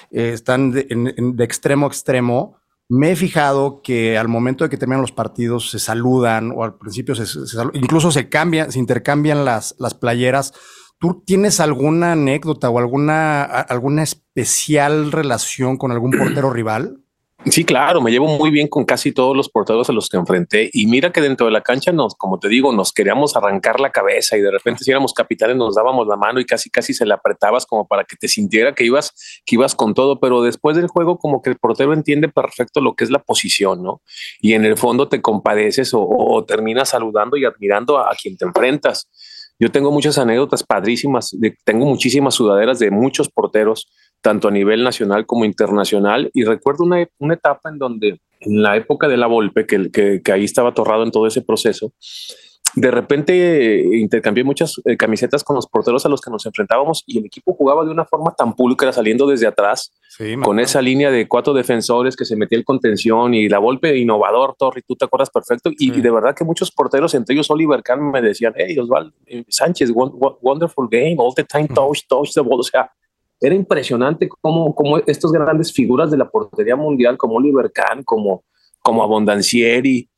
eh, 0.09 0.31
están 0.33 0.71
de 0.71 1.43
extremo 1.43 1.85
a 1.85 1.89
extremo, 1.89 2.58
me 2.89 3.11
he 3.11 3.15
fijado 3.15 3.81
que 3.83 4.17
al 4.17 4.27
momento 4.27 4.63
de 4.63 4.69
que 4.69 4.77
terminan 4.77 5.01
los 5.01 5.11
partidos 5.11 5.69
se 5.69 5.77
saludan 5.77 6.51
o 6.55 6.63
al 6.63 6.77
principio 6.77 7.13
se, 7.13 7.23
incluso 7.73 8.11
se 8.11 8.29
cambian, 8.29 8.71
se 8.71 8.79
intercambian 8.79 9.45
las, 9.45 9.75
las 9.77 9.93
playeras. 9.93 10.53
¿Tú 10.99 11.23
tienes 11.25 11.59
alguna 11.59 12.13
anécdota 12.13 12.69
o 12.69 12.79
alguna, 12.79 13.43
alguna 13.43 14.01
especial 14.03 15.11
relación 15.11 15.77
con 15.77 15.91
algún 15.91 16.11
portero 16.11 16.49
rival? 16.49 17.03
Sí, 17.45 17.63
claro, 17.63 18.01
me 18.01 18.11
llevo 18.11 18.27
muy 18.27 18.51
bien 18.51 18.67
con 18.67 18.83
casi 18.83 19.13
todos 19.13 19.35
los 19.35 19.47
porteros 19.47 19.89
a 19.89 19.93
los 19.93 20.09
que 20.09 20.17
enfrenté 20.17 20.69
y 20.73 20.87
mira 20.87 21.13
que 21.13 21.21
dentro 21.21 21.45
de 21.45 21.53
la 21.53 21.61
cancha 21.61 21.93
nos, 21.93 22.13
como 22.15 22.37
te 22.37 22.49
digo, 22.49 22.73
nos 22.73 22.91
queríamos 22.91 23.37
arrancar 23.37 23.79
la 23.79 23.91
cabeza 23.91 24.35
y 24.35 24.41
de 24.41 24.51
repente 24.51 24.83
si 24.83 24.91
éramos 24.91 25.13
capitanes 25.13 25.55
nos 25.55 25.75
dábamos 25.75 26.05
la 26.05 26.17
mano 26.17 26.41
y 26.41 26.45
casi 26.45 26.69
casi 26.69 26.93
se 26.93 27.05
la 27.05 27.15
apretabas 27.15 27.65
como 27.65 27.87
para 27.87 28.03
que 28.03 28.17
te 28.17 28.27
sintiera 28.27 28.75
que 28.75 28.83
ibas 28.83 29.41
que 29.45 29.55
ibas 29.55 29.73
con 29.73 29.93
todo, 29.93 30.19
pero 30.19 30.41
después 30.41 30.75
del 30.75 30.87
juego 30.87 31.17
como 31.17 31.41
que 31.41 31.49
el 31.49 31.57
portero 31.57 31.93
entiende 31.93 32.27
perfecto 32.27 32.81
lo 32.81 32.93
que 32.93 33.05
es 33.05 33.09
la 33.09 33.19
posición, 33.19 33.83
¿no? 33.83 34.01
Y 34.41 34.53
en 34.53 34.65
el 34.65 34.75
fondo 34.75 35.07
te 35.07 35.21
compadeces 35.21 35.91
o, 35.93 36.43
terminas 36.45 36.89
saludando 36.89 37.37
y 37.37 37.45
admirando 37.45 37.99
a, 37.99 38.11
a 38.11 38.15
quien 38.21 38.35
te 38.35 38.43
enfrentas. 38.43 39.09
Yo 39.57 39.71
tengo 39.71 39.91
muchas 39.91 40.17
anécdotas 40.17 40.63
padrísimas, 40.63 41.35
de, 41.37 41.55
tengo 41.63 41.85
muchísimas 41.85 42.35
sudaderas 42.35 42.79
de 42.79 42.91
muchos 42.91 43.29
porteros 43.29 43.89
tanto 44.21 44.47
a 44.47 44.51
nivel 44.51 44.83
nacional 44.83 45.25
como 45.25 45.45
internacional. 45.45 46.29
Y 46.33 46.43
recuerdo 46.43 46.83
una, 46.83 47.07
una 47.19 47.33
etapa 47.33 47.69
en 47.69 47.77
donde, 47.77 48.19
en 48.39 48.61
la 48.61 48.77
época 48.77 49.07
de 49.07 49.17
la 49.17 49.27
Volpe, 49.27 49.65
que, 49.65 49.91
que, 49.91 50.21
que 50.21 50.31
ahí 50.31 50.43
estaba 50.43 50.69
atorrado 50.69 51.03
en 51.03 51.11
todo 51.11 51.27
ese 51.27 51.41
proceso, 51.41 51.93
de 52.75 52.91
repente 52.91 53.33
eh, 53.33 53.97
intercambié 53.99 54.43
muchas 54.43 54.79
eh, 54.85 54.97
camisetas 54.97 55.43
con 55.43 55.55
los 55.55 55.67
porteros 55.67 56.05
a 56.05 56.09
los 56.09 56.21
que 56.21 56.29
nos 56.29 56.45
enfrentábamos 56.45 57.03
y 57.05 57.17
el 57.19 57.25
equipo 57.25 57.53
jugaba 57.53 57.83
de 57.83 57.91
una 57.91 58.05
forma 58.05 58.33
tan 58.35 58.55
pulcra 58.55 58.93
saliendo 58.93 59.27
desde 59.27 59.47
atrás, 59.47 59.91
con 60.43 60.59
esa 60.59 60.81
línea 60.81 61.11
de 61.11 61.27
cuatro 61.27 61.53
defensores 61.53 62.15
que 62.15 62.25
se 62.25 62.35
metía 62.35 62.57
el 62.57 62.65
contención 62.65 63.33
y 63.33 63.47
la 63.47 63.57
golpe 63.57 63.97
innovador, 63.97 64.55
Torri, 64.57 64.81
tú 64.81 64.95
te 64.95 65.05
acuerdas 65.05 65.29
perfecto. 65.29 65.71
Y, 65.77 65.91
de 66.01 66.11
verdad 66.11 66.35
que 66.35 66.43
muchos 66.43 66.71
porteros, 66.71 67.13
entre 67.13 67.35
ellos 67.35 67.49
Oliver 67.49 67.81
Kahn, 67.83 68.11
me 68.11 68.21
decían, 68.21 68.53
hey, 68.55 68.77
Osvaldo 68.77 69.13
eh, 69.27 69.45
Sánchez, 69.47 69.91
wonderful 69.93 70.87
game, 70.89 71.15
all 71.17 71.33
the 71.33 71.43
time, 71.43 71.67
touch, 71.69 72.01
touch 72.07 72.33
the 72.33 72.41
ball. 72.41 72.59
O 72.59 72.63
sea, 72.63 72.91
era 73.41 73.55
impresionante 73.55 74.29
cómo, 74.41 74.75
cómo 74.75 74.97
estas 74.99 75.31
grandes 75.31 75.73
figuras 75.73 76.11
de 76.11 76.17
la 76.17 76.29
portería 76.29 76.75
mundial, 76.75 77.17
como 77.17 77.35
Oliver 77.35 77.71
Kahn, 77.71 78.03
como, 78.03 78.43
como 78.81 79.03
Abondancieri, 79.03 80.09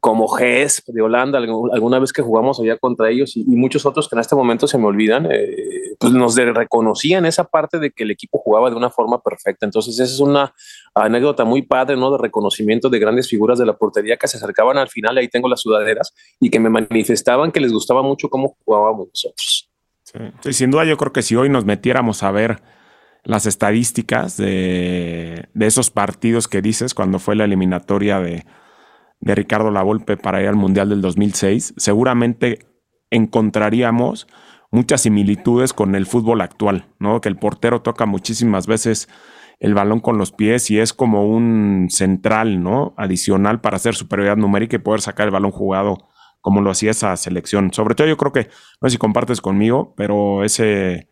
como 0.00 0.38
Hess 0.38 0.82
de 0.86 1.02
Holanda, 1.02 1.38
alguna 1.38 1.98
vez 1.98 2.12
que 2.12 2.22
jugamos 2.22 2.60
allá 2.60 2.76
contra 2.76 3.10
ellos 3.10 3.36
y, 3.36 3.44
muchos 3.44 3.84
otros 3.84 4.08
que 4.08 4.14
en 4.14 4.20
este 4.20 4.36
momento 4.36 4.68
se 4.68 4.78
me 4.78 4.86
olvidan, 4.86 5.26
eh, 5.30 5.96
pues 5.98 6.12
nos 6.12 6.36
reconocían 6.36 7.26
esa 7.26 7.44
parte 7.44 7.80
de 7.80 7.90
que 7.90 8.04
el 8.04 8.12
equipo 8.12 8.38
jugaba 8.38 8.70
de 8.70 8.76
una 8.76 8.90
forma 8.90 9.20
perfecta. 9.20 9.66
Entonces, 9.66 9.98
esa 9.98 10.04
es 10.04 10.20
una 10.20 10.54
anécdota 10.94 11.44
muy 11.44 11.62
padre, 11.62 11.96
¿no? 11.96 12.12
De 12.12 12.18
reconocimiento 12.18 12.88
de 12.88 13.00
grandes 13.00 13.28
figuras 13.28 13.58
de 13.58 13.66
la 13.66 13.76
portería 13.76 14.16
que 14.16 14.28
se 14.28 14.36
acercaban 14.36 14.78
al 14.78 14.88
final, 14.88 15.18
ahí 15.18 15.26
tengo 15.26 15.48
las 15.48 15.60
sudaderas, 15.60 16.14
y 16.38 16.48
que 16.48 16.60
me 16.60 16.70
manifestaban 16.70 17.50
que 17.50 17.60
les 17.60 17.72
gustaba 17.72 18.02
mucho 18.02 18.28
cómo 18.28 18.56
jugábamos 18.64 19.08
nosotros. 19.08 19.67
Sí. 20.40 20.52
sin 20.52 20.70
duda 20.70 20.84
yo 20.84 20.96
creo 20.96 21.12
que 21.12 21.22
si 21.22 21.36
hoy 21.36 21.48
nos 21.48 21.64
metiéramos 21.64 22.22
a 22.22 22.30
ver 22.30 22.62
las 23.24 23.46
estadísticas 23.46 24.36
de, 24.36 25.48
esos 25.58 25.90
partidos 25.90 26.48
que 26.48 26.62
dices 26.62 26.94
cuando 26.94 27.18
fue 27.18 27.36
la 27.36 27.44
eliminatoria 27.44 28.20
de, 28.20 28.46
de 29.20 29.34
Ricardo 29.34 29.70
Lavolpe 29.70 30.16
para 30.16 30.40
ir 30.40 30.48
al 30.48 30.56
Mundial 30.56 30.88
del 30.88 31.02
2006, 31.02 31.74
seguramente 31.76 32.60
encontraríamos 33.10 34.28
muchas 34.70 35.02
similitudes 35.02 35.72
con 35.72 35.94
el 35.94 36.06
fútbol 36.06 36.40
actual, 36.40 36.86
¿no? 36.98 37.20
Que 37.20 37.28
el 37.28 37.36
portero 37.36 37.82
toca 37.82 38.06
muchísimas 38.06 38.66
veces 38.66 39.08
el 39.60 39.74
balón 39.74 40.00
con 40.00 40.18
los 40.18 40.32
pies 40.32 40.70
y 40.70 40.78
es 40.78 40.92
como 40.92 41.26
un 41.26 41.88
central, 41.90 42.62
¿no? 42.62 42.94
Adicional 42.96 43.60
para 43.60 43.76
hacer 43.76 43.94
superioridad 43.94 44.36
numérica 44.36 44.76
y 44.76 44.80
poder 44.80 45.00
sacar 45.00 45.26
el 45.26 45.32
balón 45.32 45.50
jugado 45.50 46.08
como 46.40 46.60
lo 46.60 46.70
hacía 46.70 46.90
esa 46.90 47.16
selección. 47.16 47.72
Sobre 47.72 47.94
todo 47.94 48.06
yo 48.06 48.16
creo 48.16 48.32
que, 48.32 48.48
no 48.80 48.88
sé 48.88 48.92
si 48.92 48.98
compartes 48.98 49.40
conmigo, 49.40 49.94
pero 49.96 50.44
ese, 50.44 51.08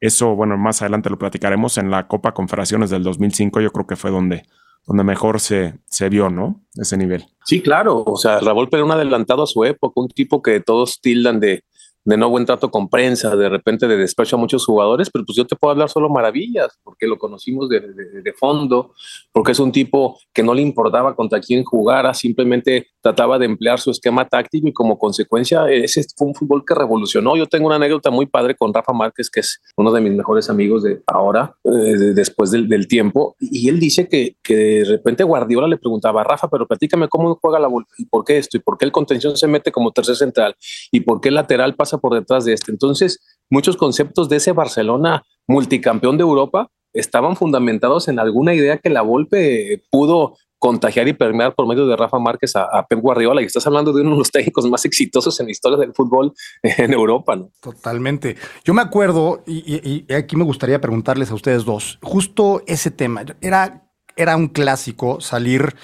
eso, 0.00 0.34
bueno, 0.34 0.56
más 0.56 0.82
adelante 0.82 1.10
lo 1.10 1.18
platicaremos 1.18 1.78
en 1.78 1.90
la 1.90 2.06
Copa 2.06 2.32
Confederaciones 2.32 2.90
del 2.90 3.02
2005, 3.02 3.60
yo 3.60 3.70
creo 3.70 3.86
que 3.86 3.96
fue 3.96 4.10
donde, 4.10 4.44
donde 4.86 5.04
mejor 5.04 5.40
se, 5.40 5.78
se 5.86 6.08
vio, 6.08 6.30
¿no? 6.30 6.62
Ese 6.74 6.96
nivel. 6.96 7.26
Sí, 7.44 7.60
claro, 7.60 8.04
o 8.04 8.16
sea, 8.16 8.40
Raúl 8.40 8.68
era 8.72 8.84
un 8.84 8.92
adelantado 8.92 9.42
a 9.42 9.46
su 9.46 9.64
época, 9.64 10.00
un 10.00 10.08
tipo 10.08 10.42
que 10.42 10.60
todos 10.60 11.00
tildan 11.00 11.40
de, 11.40 11.64
de 12.08 12.16
no 12.16 12.30
buen 12.30 12.46
trato 12.46 12.70
con 12.70 12.88
prensa, 12.88 13.36
de 13.36 13.50
repente 13.50 13.86
de 13.86 13.98
despecho 13.98 14.36
a 14.36 14.38
muchos 14.38 14.64
jugadores, 14.64 15.10
pero 15.10 15.26
pues 15.26 15.36
yo 15.36 15.46
te 15.46 15.56
puedo 15.56 15.72
hablar 15.72 15.90
solo 15.90 16.08
maravillas, 16.08 16.78
porque 16.82 17.06
lo 17.06 17.18
conocimos 17.18 17.68
de, 17.68 17.80
de, 17.80 18.32
fondo, 18.32 18.94
porque 19.30 19.52
es 19.52 19.58
un 19.58 19.72
tipo 19.72 20.18
que 20.32 20.42
no 20.42 20.54
le 20.54 20.62
importaba 20.62 21.14
contra 21.14 21.38
quién 21.38 21.64
jugara, 21.64 22.14
simplemente 22.14 22.88
trataba 23.08 23.38
de 23.38 23.46
emplear 23.46 23.80
su 23.80 23.90
esquema 23.90 24.28
táctico 24.28 24.68
y 24.68 24.72
como 24.72 24.98
consecuencia 24.98 25.66
ese 25.70 26.04
fue 26.14 26.28
un 26.28 26.34
fútbol 26.34 26.62
que 26.66 26.74
revolucionó. 26.74 27.36
Yo 27.36 27.46
tengo 27.46 27.66
una 27.66 27.76
anécdota 27.76 28.10
muy 28.10 28.26
padre 28.26 28.54
con 28.54 28.72
Rafa 28.74 28.92
Márquez, 28.92 29.30
que 29.30 29.40
es 29.40 29.60
uno 29.76 29.90
de 29.92 30.02
mis 30.02 30.12
mejores 30.12 30.50
amigos 30.50 30.82
de 30.82 31.00
ahora, 31.06 31.56
eh, 31.64 32.12
después 32.14 32.50
del, 32.50 32.88
tiempo, 32.88 33.36
y 33.38 33.68
él 33.68 33.80
dice 33.80 34.08
que, 34.08 34.36
de 34.48 34.84
repente 34.84 35.24
Guardiola 35.24 35.66
le 35.66 35.76
preguntaba, 35.76 36.22
Rafa, 36.24 36.48
pero 36.48 36.66
platícame 36.66 37.08
cómo 37.08 37.34
juega 37.40 37.58
la 37.58 37.68
y 37.98 38.06
por 38.06 38.24
qué 38.24 38.38
esto, 38.38 38.56
y 38.56 38.60
por 38.60 38.78
qué 38.78 38.84
el 38.84 38.92
contención 38.92 39.36
se 39.36 39.46
mete 39.46 39.72
como 39.72 39.90
tercer 39.90 40.16
central, 40.16 40.54
y 40.90 41.00
por 41.00 41.20
qué 41.20 41.28
el 41.28 41.34
lateral 41.34 41.74
pasa 41.74 41.98
por 41.98 42.14
detrás 42.14 42.44
de 42.44 42.52
este. 42.52 42.72
Entonces, 42.72 43.20
muchos 43.50 43.76
conceptos 43.76 44.28
de 44.28 44.36
ese 44.36 44.52
Barcelona 44.52 45.22
multicampeón 45.46 46.18
de 46.18 46.22
Europa 46.22 46.70
estaban 46.98 47.36
fundamentados 47.36 48.08
en 48.08 48.18
alguna 48.18 48.54
idea 48.54 48.78
que 48.78 48.90
la 48.90 49.02
Volpe 49.02 49.82
pudo 49.90 50.36
contagiar 50.58 51.06
y 51.06 51.12
permear 51.12 51.54
por 51.54 51.68
medio 51.68 51.86
de 51.86 51.96
Rafa 51.96 52.18
Márquez 52.18 52.56
a, 52.56 52.84
Pep 52.88 52.98
Guardiola. 53.00 53.40
Y 53.40 53.44
estás 53.44 53.66
hablando 53.66 53.92
de 53.92 54.02
uno 54.02 54.12
de 54.12 54.18
los 54.18 54.30
técnicos 54.30 54.68
más 54.68 54.84
exitosos 54.84 55.38
en 55.40 55.46
la 55.46 55.52
historia 55.52 55.78
del 55.78 55.94
fútbol 55.94 56.32
en 56.62 56.92
Europa, 56.92 57.36
¿no? 57.36 57.50
Totalmente. 57.60 58.36
Yo 58.64 58.74
me 58.74 58.82
acuerdo, 58.82 59.42
y, 59.46 60.04
y 60.08 60.12
aquí 60.12 60.36
me 60.36 60.44
gustaría 60.44 60.80
preguntarles 60.80 61.30
a 61.30 61.34
ustedes 61.34 61.64
dos, 61.64 61.98
justo 62.02 62.62
ese 62.66 62.90
tema. 62.90 63.24
Era, 63.40 63.88
era 64.16 64.36
un 64.36 64.48
clásico 64.48 65.20
salir 65.20 65.74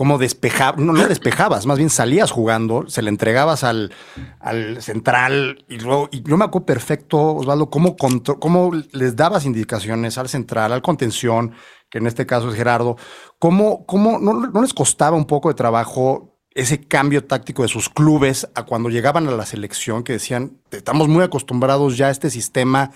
cómo 0.00 0.16
despejabas, 0.16 0.80
no, 0.80 0.94
no 0.94 1.06
despejabas, 1.06 1.66
más 1.66 1.76
bien 1.76 1.90
salías 1.90 2.30
jugando, 2.30 2.88
se 2.88 3.02
le 3.02 3.10
entregabas 3.10 3.64
al, 3.64 3.92
al 4.38 4.80
central 4.80 5.66
y 5.68 5.78
luego, 5.78 6.08
y 6.10 6.22
yo 6.22 6.38
me 6.38 6.46
acuerdo 6.46 6.64
perfecto, 6.64 7.34
Osvaldo, 7.34 7.68
cómo, 7.68 7.96
cómo 7.96 8.72
les 8.92 9.14
dabas 9.14 9.44
indicaciones 9.44 10.16
al 10.16 10.30
central, 10.30 10.72
al 10.72 10.80
contención, 10.80 11.52
que 11.90 11.98
en 11.98 12.06
este 12.06 12.24
caso 12.24 12.48
es 12.48 12.54
Gerardo, 12.54 12.96
cómo, 13.38 13.84
cómo 13.84 14.18
no, 14.18 14.32
no 14.32 14.62
les 14.62 14.72
costaba 14.72 15.18
un 15.18 15.26
poco 15.26 15.50
de 15.50 15.54
trabajo 15.54 16.40
ese 16.54 16.80
cambio 16.80 17.26
táctico 17.26 17.60
de 17.60 17.68
sus 17.68 17.90
clubes 17.90 18.48
a 18.54 18.64
cuando 18.64 18.88
llegaban 18.88 19.28
a 19.28 19.32
la 19.32 19.44
selección, 19.44 20.02
que 20.02 20.14
decían, 20.14 20.62
estamos 20.70 21.08
muy 21.08 21.24
acostumbrados 21.24 21.98
ya 21.98 22.06
a 22.06 22.10
este 22.10 22.30
sistema 22.30 22.90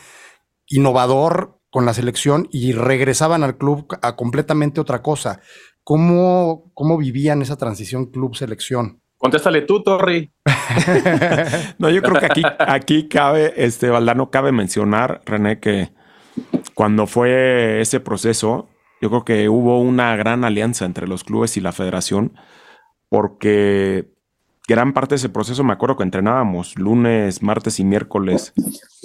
innovador 0.69 1.61
con 1.69 1.85
la 1.85 1.93
selección 1.93 2.49
y 2.51 2.73
regresaban 2.73 3.43
al 3.43 3.59
club 3.59 3.89
a 4.01 4.17
completamente 4.17 4.81
otra 4.81 5.03
cosa. 5.03 5.41
¿Cómo, 5.85 6.71
cómo 6.73 6.97
vivían 6.97 7.43
esa 7.43 7.57
transición 7.57 8.07
club-selección? 8.07 9.01
Contéstale 9.19 9.63
tú, 9.63 9.83
Torri. 9.83 10.33
no, 11.79 11.91
yo 11.91 12.03
creo 12.03 12.19
que 12.19 12.27
aquí, 12.27 12.43
aquí 12.59 13.09
cabe, 13.09 13.53
este, 13.57 13.91
Valdano, 13.91 14.31
cabe 14.31 14.51
mencionar, 14.51 15.23
René, 15.25 15.61
que 15.61 15.93
cuando 16.75 17.07
fue 17.07 17.81
ese 17.81 18.01
proceso, 18.01 18.69
yo 19.01 19.11
creo 19.11 19.25
que 19.25 19.49
hubo 19.49 19.81
una 19.81 20.17
gran 20.17 20.45
alianza 20.45 20.87
entre 20.87 21.07
los 21.07 21.23
clubes 21.23 21.57
y 21.57 21.61
la 21.61 21.73
federación, 21.73 22.33
porque 23.09 24.11
gran 24.67 24.95
parte 24.95 25.15
de 25.15 25.17
ese 25.17 25.29
proceso 25.29 25.63
me 25.65 25.75
acuerdo 25.75 25.97
que 25.97 26.03
entrenábamos 26.03 26.79
lunes, 26.79 27.43
martes 27.43 27.79
y 27.79 27.85
miércoles 27.85 28.55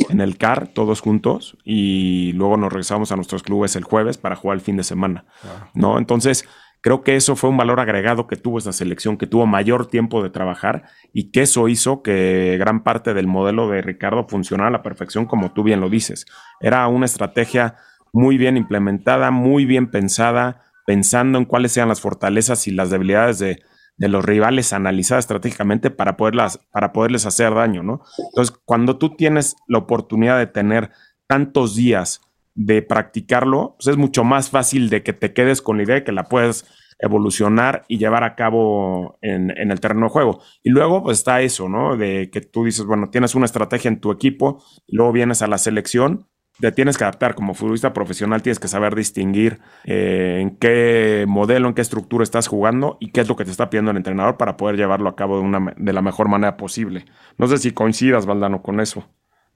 en 0.10 0.22
el 0.22 0.38
CAR, 0.38 0.70
todos 0.70 1.02
juntos, 1.02 1.58
y 1.64 2.32
luego 2.34 2.58
nos 2.58 2.72
regresábamos 2.72 3.12
a 3.12 3.16
nuestros 3.16 3.44
clubes 3.44 3.76
el 3.76 3.84
jueves 3.84 4.18
para 4.18 4.36
jugar 4.36 4.56
el 4.56 4.62
fin 4.62 4.78
de 4.78 4.84
semana. 4.84 5.26
Ah. 5.44 5.70
¿No? 5.74 5.98
Entonces, 5.98 6.46
Creo 6.82 7.04
que 7.04 7.16
eso 7.16 7.36
fue 7.36 7.50
un 7.50 7.58
valor 7.58 7.80
agregado 7.80 8.28
que 8.28 8.38
tuvo 8.38 8.58
esa 8.58 8.72
selección, 8.72 9.18
que 9.18 9.28
tuvo 9.28 9.46
mayor 9.46 9.88
tiempo 9.88 10.24
de 10.24 10.30
trabajar 10.30 10.84
y 11.12 11.32
que 11.32 11.42
eso 11.42 11.68
hizo 11.68 12.02
que 12.02 12.56
gran 12.58 12.84
parte 12.84 13.14
del 13.14 13.28
modelo 13.28 13.70
de 13.70 13.82
Ricardo 13.82 14.28
funcionara 14.28 14.70
a 14.70 14.72
la 14.72 14.84
perfección, 14.84 15.26
como 15.26 15.52
tú 15.52 15.64
bien 15.64 15.82
lo 15.82 15.90
dices. 15.90 16.26
Era 16.62 16.88
una 16.88 17.06
estrategia 17.06 17.76
muy 18.14 18.38
bien 18.38 18.56
implementada, 18.56 19.30
muy 19.30 19.66
bien 19.66 19.92
pensada, 19.92 20.64
pensando 20.86 21.38
en 21.38 21.46
cuáles 21.46 21.74
sean 21.74 21.90
las 21.90 22.02
fortalezas 22.02 22.68
y 22.68 22.72
las 22.72 22.90
debilidades 22.90 23.40
de, 23.40 23.62
los 23.98 24.24
rivales 24.24 24.72
analizadas 24.72 25.26
estratégicamente 25.26 25.92
para, 25.92 26.16
poderlas, 26.16 26.60
para 26.72 26.94
poderles 26.94 27.26
hacer 27.26 27.54
daño, 27.54 27.84
¿no? 27.84 28.02
Entonces, 28.30 28.56
cuando 28.64 28.98
tú 28.98 29.18
tienes 29.18 29.58
la 29.68 29.80
oportunidad 29.80 30.38
de 30.38 30.48
tener 30.48 30.92
tantos 31.28 31.76
días 31.76 32.22
de 32.60 32.82
practicarlo, 32.82 33.76
pues 33.78 33.88
es 33.88 33.96
mucho 33.96 34.26
más 34.26 34.50
fácil 34.50 34.90
de 34.90 35.02
que 35.02 35.14
te 35.14 35.32
quedes 35.32 35.62
con 35.62 35.78
la 35.78 35.84
idea 35.84 35.96
de 35.96 36.04
que 36.04 36.12
la 36.12 36.26
puedes 36.26 36.66
evolucionar 37.00 37.86
y 37.88 37.98
llevar 37.98 38.26
a 38.26 38.36
cabo 38.36 39.18
en, 39.22 39.52
el 39.52 39.80
terreno 39.80 40.08
de 40.08 40.12
juego. 40.12 40.42
Y 40.62 40.70
luego 40.70 41.02
pues 41.02 41.20
está 41.20 41.40
eso, 41.40 41.70
¿no? 41.70 41.96
De 41.96 42.30
que 42.30 42.42
tú 42.42 42.66
dices, 42.66 42.84
bueno, 42.84 43.10
tienes 43.12 43.34
una 43.34 43.46
estrategia 43.46 43.88
en 43.88 44.02
tu 44.02 44.12
equipo, 44.12 44.62
luego 44.90 45.14
vienes 45.14 45.42
a 45.42 45.48
la 45.48 45.58
selección, 45.58 46.28
te 46.60 46.74
tienes 46.74 46.98
que 46.98 47.06
adaptar 47.06 47.34
como 47.34 47.54
futbolista 47.54 47.94
profesional, 47.94 48.42
tienes 48.42 48.60
que 48.60 48.68
saber 48.68 48.94
distinguir 48.94 49.60
eh, 49.86 50.40
en 50.42 50.58
qué 50.58 51.24
modelo, 51.30 51.70
en 51.70 51.74
qué 51.74 51.82
estructura 51.82 52.24
estás 52.24 52.50
jugando 52.50 52.98
y 53.00 53.12
qué 53.12 53.22
es 53.22 53.30
lo 53.30 53.38
que 53.38 53.46
te 53.46 53.52
está 53.52 53.70
pidiendo 53.70 53.92
el 53.92 53.98
entrenador 53.98 54.36
para 54.36 54.58
poder 54.58 54.76
llevarlo 54.76 55.08
a 55.08 55.16
cabo 55.16 55.38
de, 55.38 55.44
una, 55.44 55.74
de 55.78 55.94
la 55.94 56.02
mejor 56.02 56.28
manera 56.28 56.58
posible. 56.58 57.06
No 57.38 57.48
sé 57.48 57.58
si 57.58 57.72
coincidas, 57.72 58.26
Valdano, 58.26 58.62
con 58.62 58.82
eso. 58.82 59.08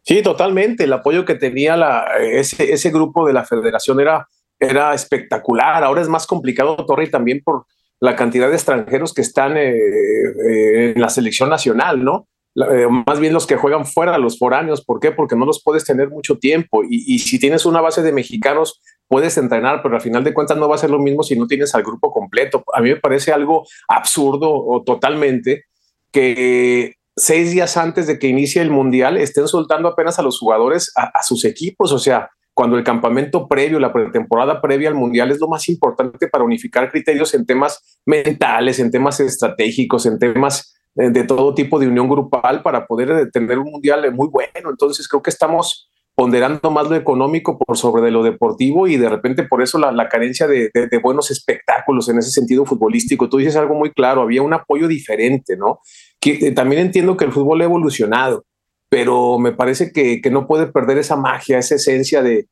Sí, 0.03 0.21
totalmente. 0.21 0.83
El 0.83 0.93
apoyo 0.93 1.25
que 1.25 1.35
tenía 1.35 1.75
la, 1.75 2.05
ese, 2.19 2.71
ese 2.71 2.91
grupo 2.91 3.25
de 3.25 3.33
la 3.33 3.45
federación 3.45 3.99
era 3.99 4.27
era 4.63 4.93
espectacular. 4.93 5.83
Ahora 5.83 6.01
es 6.01 6.09
más 6.09 6.27
complicado, 6.27 6.75
Torre, 6.85 7.07
también 7.07 7.41
por 7.43 7.65
la 7.99 8.15
cantidad 8.15 8.49
de 8.49 8.55
extranjeros 8.55 9.13
que 9.13 9.21
están 9.21 9.55
eh, 9.57 9.75
eh, 9.75 10.93
en 10.95 11.01
la 11.01 11.09
selección 11.09 11.49
nacional, 11.49 12.03
¿no? 12.03 12.27
Eh, 12.55 12.87
más 13.07 13.19
bien 13.19 13.33
los 13.33 13.47
que 13.47 13.55
juegan 13.55 13.85
fuera, 13.85 14.17
los 14.17 14.37
foráneos. 14.37 14.83
¿Por 14.83 14.99
qué? 14.99 15.11
Porque 15.11 15.35
no 15.35 15.45
los 15.45 15.63
puedes 15.63 15.85
tener 15.85 16.09
mucho 16.09 16.37
tiempo. 16.37 16.83
Y, 16.87 17.19
si 17.19 17.39
tienes 17.39 17.65
una 17.65 17.81
base 17.81 18.03
de 18.03 18.11
mexicanos, 18.11 18.81
puedes 19.07 19.37
entrenar, 19.37 19.81
pero 19.81 19.95
al 19.95 20.01
final 20.01 20.23
de 20.23 20.33
cuentas 20.33 20.57
no 20.57 20.67
va 20.67 20.75
a 20.75 20.79
ser 20.79 20.89
lo 20.89 20.99
mismo 20.99 21.23
si 21.23 21.37
no 21.37 21.47
tienes 21.47 21.73
al 21.75 21.83
grupo 21.83 22.11
completo. 22.11 22.63
A 22.73 22.81
mí 22.81 22.89
me 22.89 22.97
parece 22.97 23.31
algo 23.31 23.65
absurdo 23.87 24.53
o 24.53 24.83
totalmente 24.83 25.65
que 26.11 26.95
seis 27.15 27.51
días 27.51 27.77
antes 27.77 28.07
de 28.07 28.19
que 28.19 28.27
inicie 28.27 28.61
el 28.61 28.71
Mundial 28.71 29.17
estén 29.17 29.47
soltando 29.47 29.87
apenas 29.87 30.19
a 30.19 30.23
los 30.23 30.39
jugadores 30.39 30.91
a 30.95 31.23
sus 31.23 31.45
equipos. 31.45 31.91
O 31.91 31.99
sea, 31.99 32.29
cuando 32.53 32.77
el 32.77 32.83
campamento 32.83 33.47
previo, 33.47 33.79
la 33.79 33.91
pretemporada 33.91 34.61
previa 34.61 34.89
al 34.89 34.95
Mundial 34.95 35.31
es 35.31 35.39
lo 35.39 35.47
más 35.47 35.67
importante 35.69 36.27
para 36.27 36.43
unificar 36.43 36.91
criterios 36.91 37.33
en 37.33 37.45
temas 37.45 37.99
mentales, 38.05 38.79
en 38.79 38.91
temas 38.91 39.19
estratégicos, 39.19 40.05
en 40.05 40.19
temas 40.19 40.75
eh, 40.95 41.09
de 41.09 41.23
todo 41.23 41.55
tipo 41.55 41.79
de 41.79 41.87
unión 41.87 42.07
grupal 42.07 42.61
para 42.61 42.85
poder 42.85 43.09
eh, 43.11 43.25
tener 43.31 43.57
un 43.57 43.71
Mundial 43.71 44.13
muy 44.13 44.27
bueno. 44.27 44.69
Entonces 44.69 45.07
creo 45.07 45.23
que 45.23 45.31
estamos 45.31 45.89
ponderando 46.15 46.69
más 46.69 46.87
lo 46.87 46.95
económico 46.95 47.57
por 47.57 47.75
sobre 47.75 48.03
de 48.03 48.11
lo 48.11 48.21
deportivo 48.21 48.87
y 48.87 48.97
de 48.97 49.09
repente 49.09 49.43
por 49.43 49.63
eso 49.63 49.79
la, 49.79 50.09
carencia 50.09 50.45
de, 50.45 50.69
buenos 51.01 51.31
espectáculos 51.31 52.07
en 52.07 52.19
ese 52.19 52.29
sentido 52.29 52.65
futbolístico. 52.65 53.29
Tú 53.29 53.37
dices 53.37 53.55
algo 53.55 53.73
muy 53.73 53.91
claro, 53.91 54.21
había 54.21 54.43
un 54.43 54.53
apoyo 54.53 54.87
diferente, 54.87 55.57
¿no? 55.57 55.79
Que, 56.23 56.47
eh, 56.47 56.51
también 56.51 56.81
entiendo 56.81 57.17
que 57.17 57.25
el 57.25 57.31
fútbol 57.31 57.61
ha 57.61 57.65
evolucionado 57.65 58.45
pero 58.93 59.39
me 59.39 59.53
parece 59.53 59.91
que, 59.91 60.21
no 60.29 60.45
puede 60.45 60.67
perder 60.67 60.99
esa 60.99 61.15
magia, 61.15 61.57
esa 61.57 61.73
esencia 61.73 62.21
de, 62.21 62.47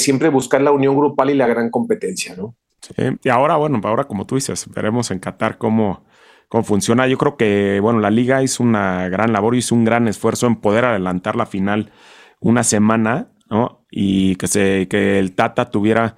siempre 0.00 0.28
buscar 0.28 0.60
la 0.60 0.72
unión 0.72 0.96
grupal 0.96 1.30
y 1.30 1.34
la 1.34 1.46
gran 1.46 1.70
competencia, 1.70 2.34
¿no? 2.34 2.56
Sí, 2.80 3.04
y 3.22 3.28
ahora, 3.28 3.54
bueno, 3.54 3.80
ahora 3.84 4.02
como 4.02 4.26
tú 4.26 4.34
dices, 4.34 4.66
veremos 4.74 5.12
en 5.12 5.20
Qatar 5.20 5.56
cómo, 5.56 6.04
cómo 6.48 6.64
funciona. 6.64 7.06
Yo 7.06 7.16
creo 7.16 7.36
que, 7.36 7.78
bueno, 7.80 8.00
la 8.00 8.10
liga 8.10 8.42
hizo 8.42 8.64
una 8.64 9.08
gran 9.08 9.32
labor, 9.32 9.54
hizo 9.54 9.76
un 9.76 9.84
gran 9.84 10.08
esfuerzo 10.08 10.48
en 10.48 10.56
poder 10.56 10.84
adelantar 10.84 11.36
la 11.36 11.46
final 11.46 11.92
una 12.40 12.64
semana, 12.64 13.30
¿no? 13.48 13.86
Y 13.88 14.34
que, 14.34 14.48
se, 14.48 14.88
que 14.88 15.20
el 15.20 15.36
Tata 15.36 15.70
tuviera 15.70 16.16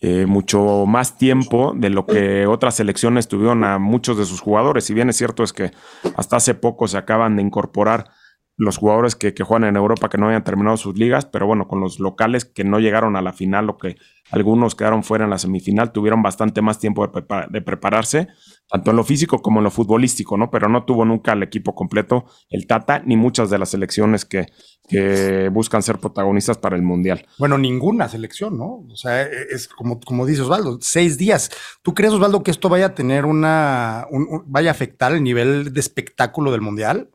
eh, 0.00 0.26
mucho 0.26 0.84
más 0.86 1.18
tiempo 1.18 1.72
de 1.74 1.90
lo 1.90 2.06
que 2.06 2.46
otras 2.46 2.76
selecciones 2.76 3.28
tuvieron 3.28 3.64
a 3.64 3.78
muchos 3.78 4.16
de 4.16 4.24
sus 4.24 4.40
jugadores. 4.40 4.84
Si 4.84 4.94
bien 4.94 5.08
es 5.08 5.16
cierto 5.16 5.42
es 5.42 5.52
que 5.52 5.72
hasta 6.16 6.36
hace 6.36 6.54
poco 6.54 6.88
se 6.88 6.98
acaban 6.98 7.36
de 7.36 7.42
incorporar 7.42 8.10
los 8.58 8.76
jugadores 8.76 9.14
que, 9.14 9.32
juegan 9.44 9.68
en 9.68 9.76
Europa 9.76 10.08
que 10.08 10.18
no 10.18 10.26
habían 10.26 10.42
terminado 10.42 10.76
sus 10.76 10.98
ligas, 10.98 11.24
pero 11.26 11.46
bueno, 11.46 11.68
con 11.68 11.80
los 11.80 12.00
locales 12.00 12.44
que 12.44 12.64
no 12.64 12.80
llegaron 12.80 13.14
a 13.14 13.22
la 13.22 13.32
final 13.32 13.70
o 13.70 13.78
que 13.78 13.96
algunos 14.32 14.74
quedaron 14.74 15.04
fuera 15.04 15.24
en 15.24 15.30
la 15.30 15.38
semifinal, 15.38 15.92
tuvieron 15.92 16.22
bastante 16.22 16.60
más 16.60 16.80
tiempo 16.80 17.06
de, 17.06 17.60
prepararse, 17.62 18.26
tanto 18.68 18.90
en 18.90 18.96
lo 18.96 19.04
físico 19.04 19.40
como 19.42 19.60
en 19.60 19.64
lo 19.64 19.70
futbolístico, 19.70 20.36
¿no? 20.36 20.50
Pero 20.50 20.68
no 20.68 20.84
tuvo 20.84 21.04
nunca 21.04 21.34
el 21.34 21.44
equipo 21.44 21.76
completo, 21.76 22.24
el 22.50 22.66
Tata, 22.66 23.00
ni 23.06 23.16
muchas 23.16 23.48
de 23.48 23.58
las 23.58 23.70
selecciones 23.70 24.24
que, 24.24 24.46
que 24.88 25.48
buscan 25.50 25.84
ser 25.84 26.00
protagonistas 26.00 26.58
para 26.58 26.74
el 26.74 26.82
Mundial. 26.82 27.26
Bueno, 27.38 27.58
ninguna 27.58 28.08
selección, 28.08 28.58
¿no? 28.58 28.84
O 28.90 28.96
sea, 28.96 29.22
es 29.22 29.68
como, 29.68 30.00
como 30.00 30.26
dice 30.26 30.42
Osvaldo, 30.42 30.78
seis 30.80 31.16
días. 31.16 31.50
¿Tú 31.82 31.94
crees, 31.94 32.12
Osvaldo, 32.12 32.42
que 32.42 32.50
esto 32.50 32.68
vaya 32.68 32.86
a 32.86 32.94
tener 32.96 33.24
una, 33.24 34.08
vaya 34.46 34.70
a 34.70 34.72
afectar 34.72 35.12
el 35.12 35.22
nivel 35.22 35.72
de 35.72 35.78
espectáculo 35.78 36.50
del 36.50 36.60
Mundial? 36.60 37.08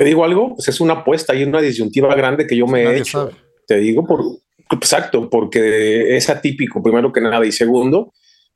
Te 0.00 0.06
digo 0.06 0.24
algo, 0.24 0.54
pues 0.54 0.66
es 0.66 0.80
una 0.80 0.94
apuesta 0.94 1.34
y 1.34 1.42
una 1.42 1.60
disyuntiva 1.60 2.14
grande 2.14 2.46
que 2.46 2.56
yo 2.56 2.66
me 2.66 2.84
he 2.84 2.96
hecho. 2.96 3.30
Te 3.66 3.76
digo 3.76 4.06
por 4.06 4.24
exacto, 4.72 5.28
porque 5.28 6.16
es 6.16 6.30
atípico, 6.30 6.82
primero 6.82 7.12
que 7.12 7.20
nada, 7.20 7.44
y 7.44 7.52
segundo, 7.52 8.10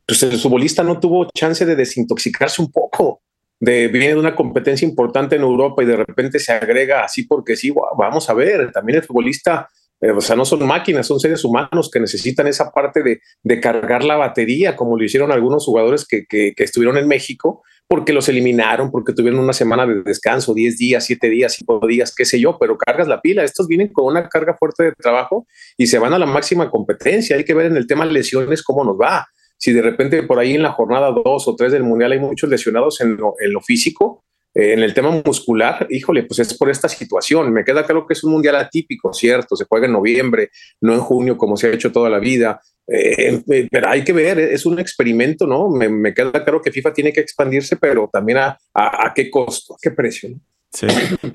pues 0.07 0.23
el 0.23 0.39
futbolista 0.39 0.83
no 0.83 0.99
tuvo 0.99 1.29
chance 1.35 1.67
de 1.67 1.77
desintoxicarse 1.77 2.63
un 2.63 2.73
poco. 2.73 3.21
De, 3.61 3.89
viene 3.89 4.09
de 4.09 4.17
una 4.17 4.35
competencia 4.35 4.89
importante 4.89 5.37
en 5.37 5.43
Europa 5.43 5.83
y 5.83 5.87
de 5.87 5.97
repente 5.97 6.39
se 6.39 6.51
agrega 6.51 7.05
así 7.05 7.25
porque 7.25 7.57
sí, 7.57 7.71
vamos 7.99 8.31
a 8.31 8.33
ver, 8.33 8.73
también 8.73 9.01
el 9.01 9.05
futbolista, 9.05 9.69
eh, 10.01 10.13
o 10.13 10.23
sea, 10.23 10.37
no 10.37 10.47
son 10.47 10.67
máquinas, 10.67 11.07
son 11.07 11.21
seres 11.21 11.45
humanos 11.45 11.91
que 11.93 12.01
necesitan 12.01 12.47
esa 12.47 12.73
parte 12.73 13.03
de, 13.03 13.21
de 13.43 13.61
cargar 13.61 14.03
la 14.03 14.17
batería, 14.17 14.77
como 14.77 14.97
lo 14.97 15.05
hicieron 15.05 15.31
algunos 15.31 15.67
jugadores 15.67 16.07
que, 16.09 16.25
que, 16.25 16.55
que 16.57 16.65
estuvieron 16.65 16.97
en 16.97 17.07
México 17.07 17.63
porque 17.89 18.13
los 18.13 18.29
eliminaron, 18.29 18.91
porque 18.91 19.13
tuvieron 19.13 19.41
una 19.41 19.53
semana 19.53 19.87
de 19.87 20.03
descanso, 20.03 20.55
10 20.55 20.79
días, 20.79 21.05
7 21.05 21.29
días, 21.29 21.53
5 21.55 21.87
días, 21.87 22.15
qué 22.15 22.25
sé 22.25 22.41
yo, 22.41 22.59
pero 22.59 22.77
cargas 22.79 23.09
la 23.09 23.21
pila. 23.21 23.45
Estos 23.45 23.69
vienen 23.69 23.93
con 23.93 24.07
una 24.07 24.29
carga 24.29 24.57
fuerte 24.59 24.85
de 24.85 24.93
trabajo 24.93 25.47
y 25.77 25.87
se 25.87 25.99
van 25.99 26.15
a 26.15 26.19
la 26.19 26.27
máxima 26.27 26.71
competencia. 26.71 27.37
Hay 27.37 27.45
que 27.45 27.55
ver 27.55 27.67
en 27.67 27.77
el 27.77 27.87
tema 27.87 28.05
lesiones 28.07 28.63
cómo 28.63 28.85
nos 28.85 28.97
va. 28.97 29.27
Si 29.57 29.73
de 29.73 29.83
repente 29.83 30.23
por 30.23 30.39
ahí 30.39 30.55
en 30.55 30.63
la 30.63 30.73
jornada 30.73 31.11
2 31.11 31.49
o 31.49 31.57
3 31.57 31.73
del 31.73 31.85
Mundial 31.85 32.13
hay 32.13 32.19
muchos 32.19 32.51
lesionados 32.51 33.01
en 33.01 33.17
lo, 33.17 33.35
lo 33.39 33.61
físico, 33.61 34.25
eh, 34.55 34.73
en 34.73 34.81
el 34.81 34.95
tema 34.95 35.11
muscular, 35.25 35.87
híjole, 35.91 36.23
pues 36.25 36.39
es 36.41 36.55
por 36.55 36.71
esta 36.71 36.89
situación. 36.89 37.53
Me 37.53 37.65
queda 37.65 37.85
claro 37.85 38.07
que 38.07 38.15
es 38.15 38.25
un 38.25 38.33
mundial 38.33 38.57
atípico, 38.57 39.13
cierto, 39.13 39.57
se 39.57 39.65
juega 39.69 39.87
en 39.87 39.93
noviembre, 39.93 40.51
no 40.81 40.95
en 40.95 41.01
junio 41.01 41.37
como 41.37 41.57
se 41.57 41.69
ha 41.69 41.73
hecho 41.73 41.93
toda 41.93 42.09
la 42.09 42.19
vida. 42.19 42.61
Eh, 42.87 43.43
eh, 43.51 43.69
pero 43.71 43.89
hay 43.89 44.05
que 44.05 44.13
ver, 44.13 44.39
es 44.39 44.67
un 44.67 44.79
experimento, 44.79 45.47
¿no? 45.47 45.69
Me, 45.71 46.13
queda 46.13 46.33
claro 46.33 46.61
que 46.61 46.73
FIFA 46.73 46.93
tiene 46.93 47.13
que 47.13 47.21
expandirse, 47.21 47.77
pero 47.77 48.09
también 48.13 48.39
a, 48.39 48.59
a, 48.75 49.13
qué 49.15 49.31
costo, 49.31 49.75
a 49.75 49.77
qué 49.81 49.91
precio. 49.91 50.31
Sí, 50.71 50.87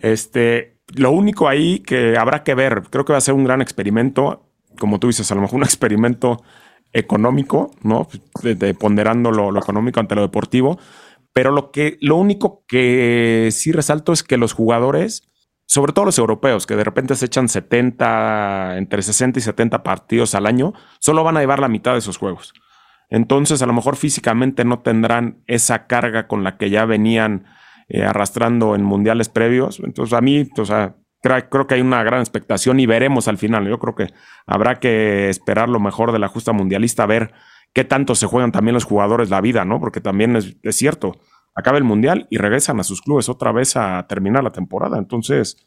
este, 0.01 0.77
lo 0.95 1.11
único 1.11 1.47
ahí 1.47 1.79
que 1.79 2.17
habrá 2.17 2.43
que 2.43 2.53
ver, 2.53 2.83
creo 2.89 3.05
que 3.05 3.13
va 3.13 3.17
a 3.17 3.21
ser 3.21 3.33
un 3.33 3.45
gran 3.45 3.61
experimento, 3.61 4.45
como 4.77 4.99
tú 4.99 5.07
dices, 5.07 5.31
a 5.31 5.35
lo 5.35 5.41
mejor 5.41 5.57
un 5.57 5.63
experimento 5.63 6.43
económico, 6.91 7.71
¿no? 7.83 8.07
De, 8.43 8.73
ponderando 8.73 9.31
lo, 9.31 9.51
lo, 9.51 9.59
económico 9.59 9.99
ante 9.99 10.15
lo 10.15 10.21
deportivo, 10.21 10.79
pero 11.33 11.51
lo 11.51 11.71
que, 11.71 11.97
lo 12.01 12.15
único 12.15 12.63
que 12.67 13.49
sí 13.51 13.71
resalto 13.71 14.11
es 14.11 14.23
que 14.23 14.37
los 14.37 14.53
jugadores 14.53 15.29
sobre 15.69 15.93
todo 15.93 16.05
los 16.05 16.17
europeos, 16.17 16.65
que 16.65 16.75
de 16.75 16.83
repente 16.83 17.13
se 17.13 17.27
echan 17.27 17.47
70, 17.47 18.75
entre 18.79 19.03
60 19.03 19.37
y 19.37 19.41
70 19.43 19.83
partidos 19.83 20.33
al 20.33 20.47
año, 20.47 20.73
solo 20.99 21.23
van 21.23 21.37
a 21.37 21.41
llevar 21.41 21.59
la 21.59 21.67
mitad 21.67 21.91
de 21.91 21.99
esos 21.99 22.17
juegos. 22.17 22.55
Entonces, 23.11 23.61
a 23.61 23.67
lo 23.67 23.73
mejor 23.73 23.95
físicamente 23.95 24.65
no 24.65 24.79
tendrán 24.79 25.43
esa 25.45 25.85
carga 25.85 26.27
con 26.27 26.43
la 26.43 26.57
que 26.57 26.71
ya 26.71 26.85
venían 26.85 27.45
eh, 27.87 28.03
arrastrando 28.03 28.73
en 28.73 28.83
mundiales 28.83 29.29
previos. 29.29 29.79
Entonces, 29.83 30.13
a 30.17 30.21
mí, 30.21 30.49
o 30.57 30.65
sea, 30.65 30.95
creo, 31.21 31.67
que 31.67 31.75
hay 31.75 31.81
una 31.81 32.01
gran 32.01 32.21
expectación 32.21 32.79
y 32.79 32.87
veremos 32.87 33.27
al 33.27 33.37
final. 33.37 33.67
Yo 33.67 33.77
creo 33.77 33.93
que 33.93 34.07
habrá 34.47 34.79
que 34.79 35.29
esperar 35.29 35.69
lo 35.69 35.79
mejor 35.79 36.11
de 36.11 36.17
la 36.17 36.29
justa 36.29 36.51
mundialista, 36.51 37.05
ver 37.05 37.31
qué 37.73 37.83
tanto 37.83 38.15
se 38.15 38.25
juegan 38.25 38.51
también 38.51 38.73
los 38.73 38.85
jugadores 38.85 39.29
la 39.29 39.39
vida, 39.39 39.65
¿no? 39.65 39.79
Porque 39.79 40.01
también 40.01 40.35
es, 40.35 40.57
es 40.63 40.75
cierto, 40.75 41.19
acaba 41.55 41.77
el 41.77 41.83
mundial 41.83 42.27
y 42.29 42.37
regresan 42.37 42.79
a 42.79 42.83
sus 42.83 43.01
clubes 43.01 43.29
otra 43.29 43.51
vez 43.51 43.75
a 43.75 44.05
terminar 44.07 44.43
la 44.43 44.51
temporada. 44.51 44.97
Entonces 44.97 45.57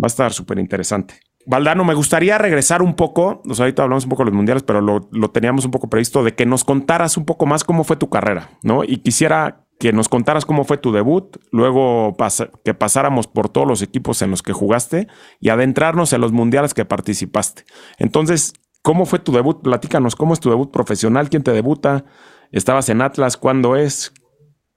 va 0.00 0.06
a 0.06 0.08
estar 0.08 0.32
súper 0.32 0.58
interesante. 0.58 1.20
Valdano, 1.46 1.84
me 1.84 1.94
gustaría 1.94 2.38
regresar 2.38 2.82
un 2.82 2.94
poco, 2.94 3.42
o 3.46 3.52
ahorita 3.56 3.84
hablamos 3.84 4.04
un 4.04 4.10
poco 4.10 4.24
de 4.24 4.30
los 4.30 4.36
mundiales, 4.36 4.64
pero 4.64 4.80
lo, 4.80 5.30
teníamos 5.30 5.64
un 5.64 5.70
poco 5.70 5.88
previsto, 5.88 6.24
de 6.24 6.34
que 6.34 6.44
nos 6.44 6.64
contaras 6.64 7.16
un 7.16 7.24
poco 7.24 7.46
más 7.46 7.62
cómo 7.62 7.84
fue 7.84 7.96
tu 7.96 8.10
carrera, 8.10 8.50
¿no? 8.62 8.82
Y 8.82 8.98
quisiera 8.98 9.64
que 9.78 9.92
nos 9.92 10.08
contaras 10.08 10.44
cómo 10.44 10.64
fue 10.64 10.76
tu 10.78 10.90
debut, 10.90 11.36
luego 11.52 12.16
que 12.64 12.74
pasáramos 12.74 13.28
por 13.28 13.48
todos 13.48 13.68
los 13.68 13.82
equipos 13.82 14.22
en 14.22 14.30
los 14.30 14.42
que 14.42 14.52
jugaste 14.52 15.06
y 15.38 15.50
adentrarnos 15.50 16.12
en 16.12 16.20
los 16.20 16.32
mundiales 16.32 16.74
que 16.74 16.84
participaste. 16.84 17.64
Entonces, 17.98 18.54
¿cómo 18.82 19.06
fue 19.06 19.20
tu 19.20 19.32
debut? 19.32 19.62
Platícanos, 19.62 20.16
¿cómo 20.16 20.32
es 20.32 20.40
tu 20.40 20.50
debut 20.50 20.72
profesional? 20.72 21.28
¿Quién 21.28 21.44
te 21.44 21.52
debuta? 21.52 22.06
¿Estabas 22.50 22.88
en 22.88 23.02
Atlas? 23.02 23.36
¿Cuándo 23.36 23.76
es? 23.76 24.12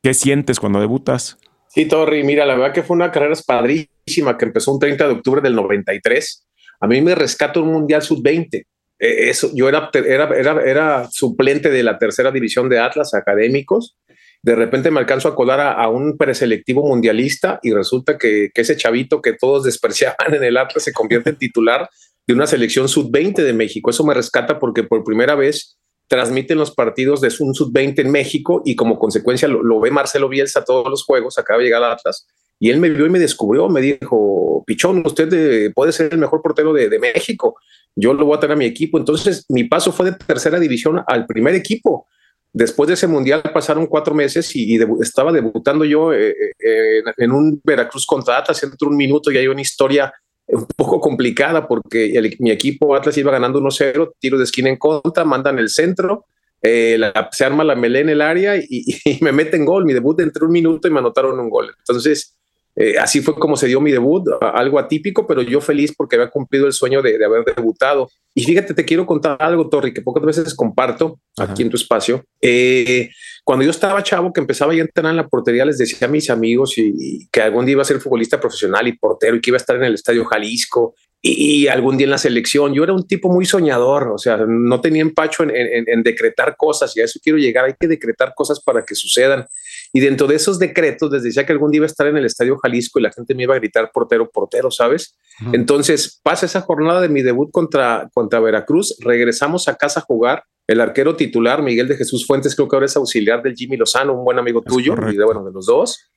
¿Qué 0.02 0.14
sientes 0.14 0.60
cuando 0.60 0.80
debutas? 0.80 1.38
Sí, 1.68 1.86
Torri, 1.86 2.24
mira, 2.24 2.46
la 2.46 2.56
verdad 2.56 2.74
que 2.74 2.84
fue 2.84 2.96
una 2.96 3.12
carrera 3.12 3.36
padrísima 3.46 4.38
que 4.38 4.46
empezó 4.46 4.74
un 4.74 4.80
30 4.80 5.08
de 5.08 5.14
octubre 5.14 5.42
del 5.42 5.56
93. 5.56 6.48
A 6.80 6.88
mí 6.88 7.02
me 7.02 7.16
rescató 7.16 7.64
un 7.64 7.74
Mundial 7.74 8.02
Sub-20. 8.02 8.56
Eh, 8.56 9.30
eso, 9.30 9.52
yo 9.54 9.68
era, 9.70 9.90
era, 9.94 10.62
era, 10.64 11.08
suplente 11.12 11.70
de 11.70 11.84
la 11.84 11.98
tercera 11.98 12.32
división 12.32 12.70
de 12.70 12.80
Atlas 12.80 13.14
Académicos. 13.14 13.98
De 14.42 14.56
repente 14.56 14.90
me 14.90 15.00
alcanzo 15.00 15.28
a 15.28 15.36
colar 15.36 15.60
a, 15.60 15.88
un 15.90 16.18
preselectivo 16.18 16.88
mundialista 16.88 17.60
y 17.62 17.74
resulta 17.74 18.18
que, 18.18 18.52
que, 18.54 18.62
ese 18.62 18.78
chavito 18.78 19.22
que 19.22 19.34
todos 19.34 19.64
despreciaban 19.66 20.34
en 20.34 20.44
el 20.44 20.58
Atlas 20.58 20.84
se 20.84 20.94
convierte 20.94 21.32
en 21.32 21.38
titular 21.38 21.90
de 22.26 22.34
una 22.34 22.48
selección 22.48 22.88
sub-20 22.88 23.44
de 23.44 23.54
México. 23.54 23.90
Eso 23.90 24.06
me 24.06 24.14
rescata 24.14 24.60
porque 24.60 24.84
por 24.84 25.04
primera 25.04 25.36
vez 25.36 25.79
transmiten 26.10 26.58
los 26.58 26.72
partidos 26.72 27.22
de 27.22 27.32
un 27.40 27.54
sub-20 27.54 28.00
en 28.00 28.12
México 28.12 28.64
y 28.66 28.76
como 28.76 28.98
consecuencia 28.98 29.48
lo, 29.48 29.80
ve 29.80 29.92
Marcelo 29.92 30.28
Bielsa 30.28 30.66
todos 30.66 30.90
los 30.90 31.06
juegos, 31.06 31.38
acaba 31.38 31.60
de 31.60 31.66
llegar 31.66 31.84
a 31.84 31.94
Atlas, 31.94 32.28
y 32.60 32.72
él 32.72 32.80
me 32.80 32.90
vio 32.90 33.06
y 33.06 33.10
me 33.10 33.20
descubrió, 33.20 33.70
me 33.70 33.80
dijo, 33.80 34.64
Pichón, 34.66 35.04
usted 35.06 35.32
eh, 35.32 35.72
puede 35.74 35.92
ser 35.92 36.12
el 36.12 36.18
mejor 36.18 36.42
portero 36.42 36.74
de, 36.74 37.00
México, 37.00 37.56
yo 37.96 38.14
lo 38.14 38.26
voy 38.26 38.38
a 38.38 38.40
tener 38.40 38.56
a 38.56 38.58
mi 38.58 38.66
equipo. 38.66 38.98
Entonces 38.98 39.46
mi 39.50 39.64
paso 39.66 39.92
fue 39.92 40.12
de 40.12 40.18
tercera 40.18 40.60
división 40.60 41.02
al 41.08 41.26
primer 41.26 41.56
equipo. 41.56 42.08
Después 42.52 42.88
de 42.88 42.96
ese 42.96 43.08
mundial 43.08 43.44
pasaron 43.54 43.86
cuatro 43.86 44.14
meses 44.14 44.54
y, 44.56 44.78
estaba 45.02 45.32
debutando 45.32 45.86
yo 45.86 46.12
eh, 46.12 46.36
eh, 46.60 47.04
en 47.18 47.32
un 47.32 47.62
Veracruz 47.64 48.06
contra 48.06 48.40
Atlas, 48.40 48.62
entre 48.64 48.90
un 48.90 48.98
minuto 48.98 49.32
y 49.32 49.38
hay 49.38 49.48
una 49.48 49.62
historia 49.62 50.12
un 50.52 50.66
poco 50.76 51.00
complicada 51.00 51.68
porque 51.68 52.36
mi 52.40 52.52
equipo 52.52 52.96
Atlas 52.96 53.18
iba 53.18 53.32
ganando 53.32 53.60
1-0, 53.62 54.14
tiro 54.20 54.38
de 54.38 54.44
esquina 54.44 54.70
en 54.70 54.78
contra, 54.78 55.24
mandan 55.24 55.60
el 55.60 55.70
centro, 55.70 56.26
eh, 56.62 57.00
se 57.32 57.46
arma 57.46 57.64
la 57.64 57.76
melé 57.76 58.02
en 58.02 58.10
el 58.10 58.22
área 58.22 58.58
y, 58.58 58.66
y, 59.06 59.20
me 59.22 59.32
meten 59.32 59.66
gol. 59.66 59.86
Mi 59.86 59.94
debut 59.94 60.20
entre 60.20 60.46
un 60.46 60.52
minuto 60.52 60.88
y 60.88 60.92
me 60.92 61.00
anotaron 61.00 61.40
un 61.40 61.50
gol. 61.50 61.74
Entonces, 61.78 62.36
eh, 62.76 62.98
así 62.98 63.22
fue 63.22 63.36
como 63.36 63.58
se 63.58 63.68
dio 63.68 63.82
mi 63.82 63.92
debut, 63.92 64.26
algo 64.42 64.80
atípico, 64.80 65.28
pero 65.28 65.42
yo 65.42 65.60
feliz 65.60 65.94
porque 65.96 66.16
había 66.16 66.30
cumplido 66.30 66.66
el 66.66 66.74
sueño 66.74 67.02
de, 67.02 67.24
haber 67.24 67.44
debutado. 67.44 68.10
Y 68.34 68.44
fíjate, 68.44 68.74
te 68.74 68.86
quiero 68.86 69.06
contar 69.06 69.38
algo, 69.42 69.68
Torri, 69.68 69.94
que 69.94 70.02
pocas 70.02 70.24
veces 70.24 70.56
comparto 70.56 71.20
aquí 71.38 71.64
en 71.64 71.70
tu 71.70 71.76
espacio. 71.76 72.24
Eh, 72.42 73.10
cuando 73.50 73.66
yo 73.66 73.72
estaba 73.72 74.04
chavo, 74.04 74.32
que 74.32 74.42
empezaba 74.42 74.76
ya 74.76 74.84
a 74.84 74.86
entrenar 74.86 75.10
en 75.10 75.18
la 75.18 75.28
portería, 75.28 75.66
les 75.66 75.80
decía 75.80 76.08
a 76.08 76.12
mis 76.12 76.30
amigos 76.30 76.78
y, 76.78 77.28
que 77.32 77.42
algún 77.42 77.66
día 77.66 77.72
iba 77.72 77.82
a 77.82 77.86
ser 77.86 78.00
futbolista 78.00 78.40
profesional 78.40 78.88
y 78.88 78.96
portero 78.96 79.36
y 79.36 79.42
que 79.42 79.50
iba 79.50 79.56
a 79.56 79.58
estar 79.58 79.76
en 79.76 79.86
el 79.86 79.96
Estadio 79.96 80.24
Jalisco 80.24 80.94
y, 81.20 81.66
algún 81.66 81.98
día 81.98 82.06
en 82.06 82.12
la 82.12 82.20
selección. 82.20 82.76
Yo 82.76 82.84
era 82.84 82.94
un 82.94 83.08
tipo 83.08 83.28
muy 83.28 83.48
soñador, 83.48 84.10
o 84.10 84.20
sea, 84.20 84.38
no 84.48 84.82
tenía 84.82 85.02
empacho 85.02 85.42
en, 85.50 86.04
decretar 86.04 86.56
cosas 86.58 86.96
y 86.96 87.02
a 87.02 87.06
eso 87.06 87.20
quiero 87.24 87.40
llegar. 87.40 87.66
Hay 87.66 87.74
que 87.80 87.88
decretar 87.88 88.34
cosas 88.36 88.62
para 88.62 88.86
que 88.86 88.94
sucedan. 88.94 89.48
Y 89.92 90.00
dentro 90.02 90.28
de 90.28 90.36
esos 90.36 90.60
decretos 90.60 91.12
les 91.12 91.24
decía 91.24 91.46
que 91.46 91.52
algún 91.52 91.72
día 91.72 91.80
iba 91.80 91.86
a 91.86 91.88
estar 91.88 92.08
en 92.08 92.18
el 92.18 92.26
Estadio 92.26 92.58
Jalisco 92.58 93.00
y 93.00 93.04
la 93.04 93.12
gente 93.12 93.34
me 93.34 93.44
iba 93.44 93.56
a 93.56 93.60
gritar 93.60 93.92
portero, 93.92 94.30
portero, 94.30 94.70
¿sabes? 94.70 95.16
Entonces 95.52 96.20
pasa 96.22 96.46
esa 96.46 96.62
jornada 96.62 97.02
de 97.02 97.10
mi 97.10 97.22
debut 97.22 97.50
contra, 97.52 98.10
contra 98.14 98.40
Veracruz, 98.40 98.98
regresamos 99.00 99.68
a 99.68 99.76
casa 99.76 100.02
a 100.02 100.04
jugar. 100.04 100.44
El 100.68 100.82
arquero 100.82 101.16
titular, 101.16 101.64
Miguel 101.64 101.88
de 101.88 101.98
Jesús 101.98 102.28
Fuentes, 102.28 102.56
creo 102.56 102.68
que 102.68 102.76
ahora 102.76 102.86
es 102.86 102.96
auxiliar 102.96 103.42
del 103.42 103.56
Jimmy 103.56 103.76
Lozano, 103.76 104.14
un 104.14 104.24
buen 104.24 104.38
amigo 104.38 104.62
tuyo, 104.62 104.94
y 105.12 105.18
de, 105.18 105.26
bueno, 105.26 105.44
de 105.44 105.52
los 105.52 105.66
dos. 105.66 106.12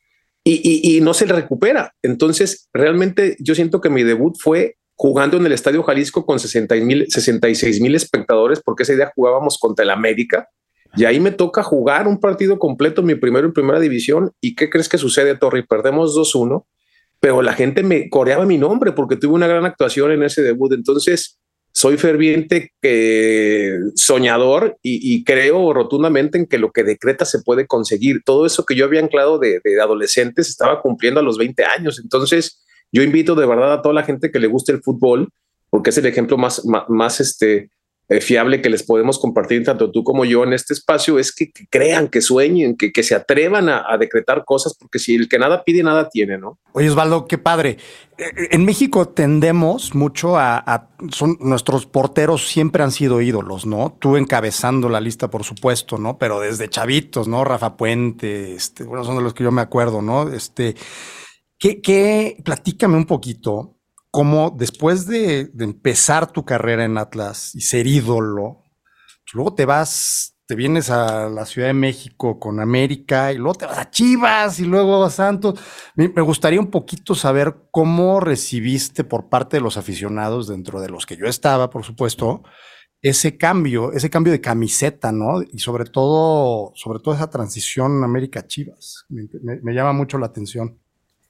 Y, 0.44 0.96
y, 0.96 1.00
no 1.00 1.14
se 1.14 1.24
le 1.24 1.32
recupera. 1.32 1.94
Entonces, 2.02 2.68
realmente 2.74 3.36
yo 3.38 3.54
siento 3.54 3.80
que 3.80 3.88
mi 3.88 4.02
debut 4.02 4.36
fue 4.38 4.76
jugando 4.94 5.36
en 5.36 5.46
el 5.46 5.52
Estadio 5.52 5.82
Jalisco 5.82 6.26
con 6.26 6.38
60 6.38 6.74
mil, 6.76 7.06
66 7.08 7.80
mil 7.80 7.94
espectadores, 7.94 8.60
porque 8.62 8.82
ese 8.82 8.96
día 8.96 9.10
jugábamos 9.14 9.56
contra 9.58 9.84
el 9.84 9.90
América. 9.90 10.48
Y 10.96 11.04
ahí 11.04 11.20
me 11.20 11.30
toca 11.30 11.62
jugar 11.62 12.06
un 12.06 12.20
partido 12.20 12.58
completo, 12.58 13.02
mi 13.02 13.14
primero 13.14 13.46
en 13.46 13.52
primera 13.52 13.80
división. 13.80 14.32
¿Y 14.40 14.54
qué 14.54 14.68
crees 14.68 14.88
que 14.88 14.98
sucede, 14.98 15.36
Torri? 15.36 15.62
Perdemos 15.66 16.16
2-1, 16.16 16.66
pero 17.20 17.42
la 17.42 17.54
gente 17.54 17.82
me 17.82 18.10
coreaba 18.10 18.44
mi 18.44 18.58
nombre 18.58 18.92
porque 18.92 19.16
tuve 19.16 19.34
una 19.34 19.46
gran 19.46 19.64
actuación 19.64 20.12
en 20.12 20.22
ese 20.22 20.42
debut. 20.42 20.72
Entonces, 20.72 21.38
soy 21.72 21.96
ferviente 21.96 22.72
eh, 22.82 23.78
soñador 23.94 24.76
y, 24.82 25.24
creo 25.24 25.72
rotundamente 25.72 26.36
en 26.36 26.46
que 26.46 26.58
lo 26.58 26.70
que 26.70 26.84
decreta 26.84 27.24
se 27.24 27.40
puede 27.40 27.66
conseguir. 27.66 28.22
Todo 28.24 28.44
eso 28.44 28.64
que 28.66 28.74
yo 28.74 28.84
había 28.84 29.00
anclado 29.00 29.38
de, 29.38 29.60
de 29.64 29.80
adolescentes 29.80 30.50
estaba 30.50 30.82
cumpliendo 30.82 31.20
a 31.20 31.22
los 31.22 31.38
20 31.38 31.64
años. 31.64 31.98
Entonces, 32.02 32.62
yo 32.92 33.02
invito 33.02 33.34
de 33.34 33.46
verdad 33.46 33.72
a 33.72 33.82
toda 33.82 33.94
la 33.94 34.04
gente 34.04 34.30
que 34.30 34.38
le 34.38 34.46
guste 34.46 34.72
el 34.72 34.82
fútbol, 34.82 35.30
porque 35.70 35.90
es 35.90 35.98
el 35.98 36.04
ejemplo 36.04 36.36
más, 36.36 36.62
más, 36.88 37.20
este, 37.20 37.56
eh, 37.56 37.68
fiable 38.20 38.60
que 38.60 38.68
les 38.68 38.82
podemos 38.82 39.18
compartir 39.18 39.64
tanto 39.64 39.90
tú 39.90 40.04
como 40.04 40.24
yo 40.24 40.44
en 40.44 40.52
este 40.52 40.74
espacio, 40.74 41.18
es 41.18 41.34
que, 41.34 41.50
crean, 41.70 42.08
que 42.08 42.20
sueñen, 42.20 42.76
que, 42.76 42.92
que 42.92 43.02
se 43.02 43.14
atrevan 43.14 43.68
a, 43.68 43.96
decretar 43.98 44.44
cosas, 44.44 44.74
porque 44.78 44.98
si 44.98 45.14
el 45.14 45.28
que 45.28 45.38
nada 45.38 45.64
pide, 45.64 45.82
nada 45.82 46.08
tiene, 46.08 46.38
¿no? 46.38 46.58
Oye, 46.72 46.90
Osvaldo, 46.90 47.26
qué 47.26 47.38
padre. 47.38 47.78
Eh, 48.18 48.48
en 48.50 48.64
México 48.64 49.08
tendemos 49.08 49.94
mucho 49.94 50.36
a, 50.36 50.88
son, 51.10 51.38
nuestros 51.40 51.86
porteros 51.86 52.48
siempre 52.48 52.82
han 52.82 52.90
sido 52.90 53.20
ídolos, 53.20 53.66
¿no? 53.66 53.96
Tú 53.98 54.16
encabezando 54.16 54.88
la 54.88 55.00
lista, 55.00 55.30
por 55.30 55.44
supuesto, 55.44 55.98
¿no? 55.98 56.18
Pero 56.18 56.40
desde 56.40 56.68
chavitos, 56.68 57.28
¿no? 57.28 57.44
Rafa 57.44 57.76
Puente, 57.76 58.54
este, 58.54 58.84
bueno, 58.84 59.04
son 59.04 59.16
de 59.16 59.22
los 59.22 59.34
que 59.34 59.44
yo 59.44 59.52
me 59.52 59.62
acuerdo, 59.62 60.02
¿no? 60.02 60.30
Este, 60.32 60.74
¿Qué, 61.58 62.36
platícame 62.44 62.96
un 62.96 63.06
poquito 63.06 63.76
cómo 64.12 64.54
después 64.56 65.06
de, 65.06 65.50
empezar 65.58 66.30
tu 66.30 66.44
carrera 66.44 66.84
en 66.84 66.98
Atlas 66.98 67.54
y 67.54 67.62
ser 67.62 67.86
ídolo, 67.86 68.62
pues 69.24 69.32
luego 69.32 69.54
te 69.54 69.64
vas, 69.64 70.36
te 70.46 70.54
vienes 70.54 70.90
a 70.90 71.30
la 71.30 71.46
Ciudad 71.46 71.68
de 71.68 71.74
México 71.74 72.38
con 72.38 72.60
América 72.60 73.32
y 73.32 73.38
luego 73.38 73.54
te 73.54 73.64
vas 73.64 73.78
a 73.78 73.90
Chivas 73.90 74.60
y 74.60 74.66
luego 74.66 75.02
a 75.02 75.08
Santos. 75.08 75.58
Me, 75.96 76.08
gustaría 76.08 76.60
un 76.60 76.70
poquito 76.70 77.14
saber 77.14 77.56
cómo 77.70 78.20
recibiste 78.20 79.02
por 79.02 79.30
parte 79.30 79.56
de 79.56 79.62
los 79.62 79.78
aficionados, 79.78 80.46
dentro 80.46 80.82
de 80.82 80.90
los 80.90 81.06
que 81.06 81.16
yo 81.16 81.24
estaba, 81.24 81.70
por 81.70 81.82
supuesto, 81.82 82.42
ese 83.00 83.38
cambio, 83.38 83.92
ese 83.94 84.10
cambio 84.10 84.30
de 84.30 84.42
camiseta, 84.42 85.10
¿no? 85.10 85.40
Y 85.42 85.58
sobre 85.60 85.86
todo, 85.86 86.72
sobre 86.74 86.98
todo 86.98 87.14
esa 87.14 87.30
transición 87.30 88.04
América-Chivas. 88.04 89.06
me 89.08 89.72
llama 89.72 89.94
mucho 89.94 90.18
la 90.18 90.26
atención. 90.26 90.78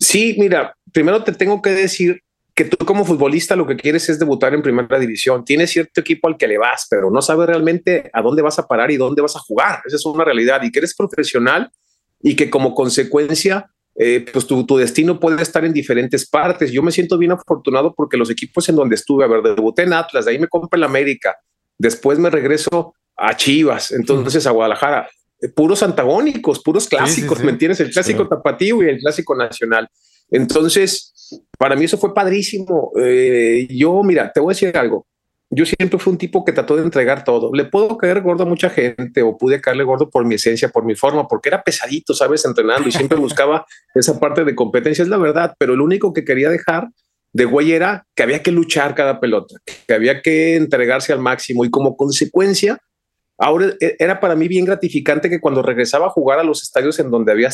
Sí, 0.00 0.34
mira, 0.36 0.76
primero 0.92 1.22
te 1.22 1.30
tengo 1.30 1.62
que 1.62 1.70
decir 1.70 2.20
que 2.54 2.64
tú 2.64 2.84
como 2.84 3.04
futbolista 3.04 3.56
lo 3.56 3.66
que 3.66 3.76
quieres 3.76 4.08
es 4.08 4.18
debutar 4.18 4.54
en 4.54 4.62
primera 4.62 4.98
división. 4.98 5.44
Tienes 5.44 5.70
cierto 5.70 6.00
equipo 6.00 6.28
al 6.28 6.36
que 6.36 6.46
le 6.46 6.58
vas, 6.58 6.86
pero 6.90 7.10
no 7.10 7.22
sabes 7.22 7.46
realmente 7.46 8.10
a 8.12 8.20
dónde 8.22 8.42
vas 8.42 8.58
a 8.58 8.66
parar 8.66 8.90
y 8.90 8.96
dónde 8.96 9.22
vas 9.22 9.36
a 9.36 9.40
jugar. 9.40 9.80
Esa 9.84 9.96
es 9.96 10.04
una 10.04 10.24
realidad. 10.24 10.62
Y 10.62 10.70
que 10.70 10.80
eres 10.80 10.94
profesional 10.94 11.70
y 12.20 12.36
que 12.36 12.50
como 12.50 12.74
consecuencia, 12.74 13.70
eh, 13.94 14.26
pues 14.32 14.46
tu, 14.46 14.64
destino 14.76 15.18
puede 15.18 15.42
estar 15.42 15.64
en 15.64 15.72
diferentes 15.72 16.28
partes. 16.28 16.70
Yo 16.70 16.82
me 16.82 16.92
siento 16.92 17.18
bien 17.18 17.32
afortunado 17.32 17.94
porque 17.94 18.16
los 18.16 18.30
equipos 18.30 18.68
en 18.68 18.76
donde 18.76 18.96
estuve, 18.96 19.24
a 19.24 19.28
ver, 19.28 19.42
debuté 19.42 19.82
en 19.82 19.94
Atlas, 19.94 20.26
de 20.26 20.32
ahí 20.32 20.38
me 20.38 20.48
compro 20.48 20.76
el 20.76 20.84
América, 20.84 21.36
después 21.78 22.18
me 22.18 22.30
regreso 22.30 22.94
a 23.16 23.36
Chivas, 23.36 23.92
entonces 23.92 24.46
a 24.46 24.50
Guadalajara 24.50 25.08
puros 25.48 25.82
antagónicos, 25.82 26.62
puros 26.62 26.88
clásicos, 26.88 27.40
¿me 27.42 27.50
entiendes? 27.50 27.80
El 27.80 27.90
clásico 27.90 28.28
tapatío 28.28 28.82
y 28.82 28.88
el 28.88 28.98
clásico 28.98 29.34
nacional. 29.34 29.88
Entonces, 30.32 31.12
para 31.58 31.76
mí 31.76 31.84
eso 31.84 31.98
fue 31.98 32.12
padrísimo. 32.12 32.90
Eh, 32.98 33.68
yo, 33.70 34.02
mira, 34.02 34.32
te 34.32 34.40
voy 34.40 34.52
a 34.52 34.54
decir 34.54 34.76
algo. 34.76 35.06
Yo 35.54 35.66
siempre 35.66 35.98
fui 35.98 36.12
un 36.12 36.18
tipo 36.18 36.44
que 36.46 36.52
trató 36.52 36.76
de 36.76 36.82
entregar 36.82 37.24
todo. 37.24 37.50
Le 37.52 37.66
puedo 37.66 37.98
caer 37.98 38.22
gordo 38.22 38.44
a 38.44 38.46
mucha 38.46 38.70
gente 38.70 39.20
o 39.22 39.36
pude 39.36 39.60
caerle 39.60 39.84
gordo 39.84 40.08
por 40.08 40.24
mi 40.24 40.36
esencia, 40.36 40.70
por 40.70 40.86
mi 40.86 40.94
forma, 40.94 41.28
porque 41.28 41.50
era 41.50 41.62
pesadito, 41.62 42.14
¿sabes? 42.14 42.46
Entrenando 42.46 42.88
y 42.88 42.92
siempre 42.92 43.18
buscaba 43.20 43.66
esa 43.94 44.18
parte 44.18 44.44
de 44.44 44.54
competencia, 44.54 45.02
es 45.02 45.08
la 45.08 45.18
verdad, 45.18 45.54
pero 45.58 45.76
lo 45.76 45.84
único 45.84 46.14
que 46.14 46.24
quería 46.24 46.48
dejar 46.48 46.88
de 47.34 47.44
güey 47.44 47.72
era 47.72 48.06
que 48.14 48.22
había 48.22 48.42
que 48.42 48.50
luchar 48.50 48.94
cada 48.94 49.20
pelota, 49.20 49.56
que 49.86 49.92
había 49.92 50.22
que 50.22 50.56
entregarse 50.56 51.12
al 51.12 51.20
máximo 51.20 51.66
y 51.66 51.70
como 51.70 51.96
consecuencia 51.96 52.78
Ahora 53.42 53.74
e, 53.80 53.96
era 53.98 54.20
para 54.20 54.36
mí 54.36 54.46
bien 54.46 54.64
gratificante 54.64 55.28
que 55.28 55.40
cuando 55.40 55.62
regresaba 55.62 56.06
a 56.06 56.10
jugar 56.10 56.38
a 56.38 56.44
los 56.44 56.62
estadios 56.62 57.00
en 57.00 57.10
donde 57.10 57.32
había, 57.32 57.50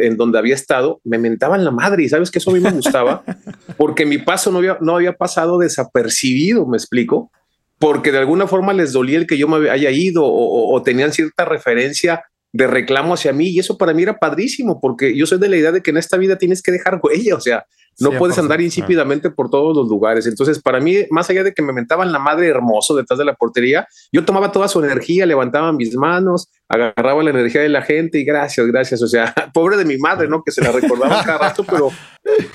en 0.00 0.18
donde 0.18 0.38
había 0.38 0.54
estado, 0.54 1.00
me 1.02 1.16
mentaban 1.16 1.64
la 1.64 1.70
madre. 1.70 2.02
Y 2.02 2.10
sabes 2.10 2.30
que 2.30 2.40
eso 2.40 2.50
a 2.50 2.52
mí 2.52 2.60
me 2.60 2.70
gustaba 2.70 3.24
porque 3.78 4.04
mi 4.04 4.18
paso 4.18 4.52
no 4.52 4.58
había, 4.58 4.76
no 4.82 4.96
había 4.96 5.14
pasado 5.14 5.58
desapercibido, 5.58 6.66
me 6.66 6.76
explico, 6.76 7.32
porque 7.78 8.12
de 8.12 8.18
alguna 8.18 8.46
forma 8.46 8.74
les 8.74 8.92
dolía 8.92 9.16
el 9.16 9.26
que 9.26 9.38
yo 9.38 9.48
me 9.48 9.70
haya 9.70 9.90
ido 9.90 10.24
o 10.26 10.82
tenían 10.82 11.10
cierta 11.10 11.46
referencia 11.46 12.22
de 12.52 12.66
reclamo 12.66 13.14
hacia 13.14 13.32
mí. 13.32 13.48
Y 13.48 13.60
eso 13.60 13.78
para 13.78 13.94
mí 13.94 14.02
era 14.02 14.18
padrísimo 14.18 14.78
porque 14.78 15.16
yo 15.16 15.24
soy 15.24 15.38
de 15.38 15.48
la 15.48 15.56
idea 15.56 15.72
de 15.72 15.80
que 15.80 15.90
en 15.90 15.96
esta 15.96 16.18
vida 16.18 16.36
tienes 16.36 16.60
que 16.60 16.72
dejar 16.72 17.00
huella, 17.02 17.34
o 17.34 17.40
sea, 17.40 17.64
no 18.00 18.12
puedes 18.12 18.38
andar 18.38 18.60
insípidamente 18.60 19.30
por 19.30 19.50
todos 19.50 19.76
los 19.76 19.88
lugares. 19.88 20.26
Entonces, 20.26 20.60
para 20.60 20.80
mí, 20.80 20.96
más 21.10 21.28
allá 21.30 21.44
de 21.44 21.52
que 21.52 21.62
me 21.62 21.72
mentaban 21.72 22.12
la 22.12 22.18
madre 22.18 22.48
hermoso 22.48 22.96
detrás 22.96 23.18
de 23.18 23.24
la 23.24 23.34
portería, 23.34 23.86
yo 24.12 24.24
tomaba 24.24 24.52
toda 24.52 24.68
su 24.68 24.82
energía, 24.82 25.26
levantaba 25.26 25.72
mis 25.72 25.94
manos, 25.94 26.50
agarraba 26.68 27.22
la 27.22 27.30
energía 27.30 27.60
de 27.60 27.68
la 27.68 27.82
gente 27.82 28.18
y 28.18 28.24
gracias, 28.24 28.66
gracias. 28.66 29.02
O 29.02 29.06
sea, 29.06 29.34
pobre 29.54 29.76
de 29.76 29.84
mi 29.84 29.98
madre, 29.98 30.28
¿no? 30.28 30.42
Que 30.42 30.50
se 30.50 30.62
la 30.62 30.72
recordaba 30.72 31.22
cada 31.24 31.38
rato, 31.38 31.64
pero, 31.64 31.90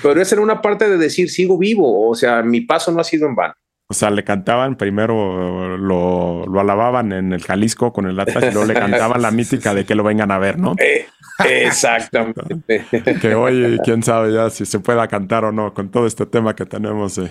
pero 0.02 0.20
esa 0.20 0.34
era 0.34 0.42
una 0.42 0.60
parte 0.60 0.88
de 0.88 0.98
decir, 0.98 1.30
sigo 1.30 1.56
vivo, 1.58 2.08
o 2.08 2.14
sea, 2.14 2.42
mi 2.42 2.62
paso 2.62 2.90
no 2.92 3.00
ha 3.00 3.04
sido 3.04 3.26
en 3.26 3.34
vano. 3.34 3.54
O 3.88 3.94
sea, 3.94 4.10
le 4.10 4.24
cantaban, 4.24 4.76
primero 4.76 5.76
lo, 5.76 6.44
lo, 6.44 6.60
alababan 6.60 7.12
en 7.12 7.32
el 7.32 7.44
Jalisco 7.44 7.92
con 7.92 8.06
el 8.06 8.18
Atlas 8.18 8.46
y 8.50 8.50
luego 8.52 8.64
le 8.64 8.74
cantaban 8.74 9.22
la 9.22 9.30
mítica 9.32 9.74
de 9.74 9.84
que 9.84 9.94
lo 9.94 10.02
vengan 10.02 10.32
a 10.32 10.38
ver, 10.38 10.58
¿no? 10.58 10.74
Eh, 10.78 11.06
exactamente. 11.44 12.84
que 13.20 13.34
hoy, 13.36 13.78
quién 13.84 14.02
sabe 14.02 14.34
ya 14.34 14.50
si 14.50 14.66
se 14.66 14.80
pueda 14.80 15.06
cantar 15.06 15.44
o 15.44 15.52
no 15.52 15.72
con 15.72 15.90
todo 15.92 16.06
este 16.06 16.26
tema 16.26 16.56
que 16.56 16.66
tenemos, 16.66 17.18
eh, 17.18 17.30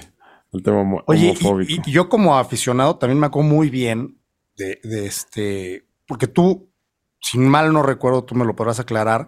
el 0.54 0.64
tema 0.64 0.80
homofóbico. 0.80 1.62
Y, 1.62 1.92
yo 1.92 2.08
como 2.08 2.38
aficionado 2.38 2.98
también 2.98 3.20
me 3.20 3.28
acuerdo 3.28 3.50
muy 3.50 3.70
bien 3.70 4.22
de, 4.56 4.80
de 4.82 5.08
este, 5.08 5.86
porque 6.08 6.28
tú, 6.28 6.72
sin 7.20 7.50
mal 7.50 7.74
no 7.74 7.84
recuerdo, 7.84 8.24
tú 8.24 8.34
me 8.34 8.46
lo 8.46 8.56
podrás 8.56 8.80
aclarar, 8.80 9.28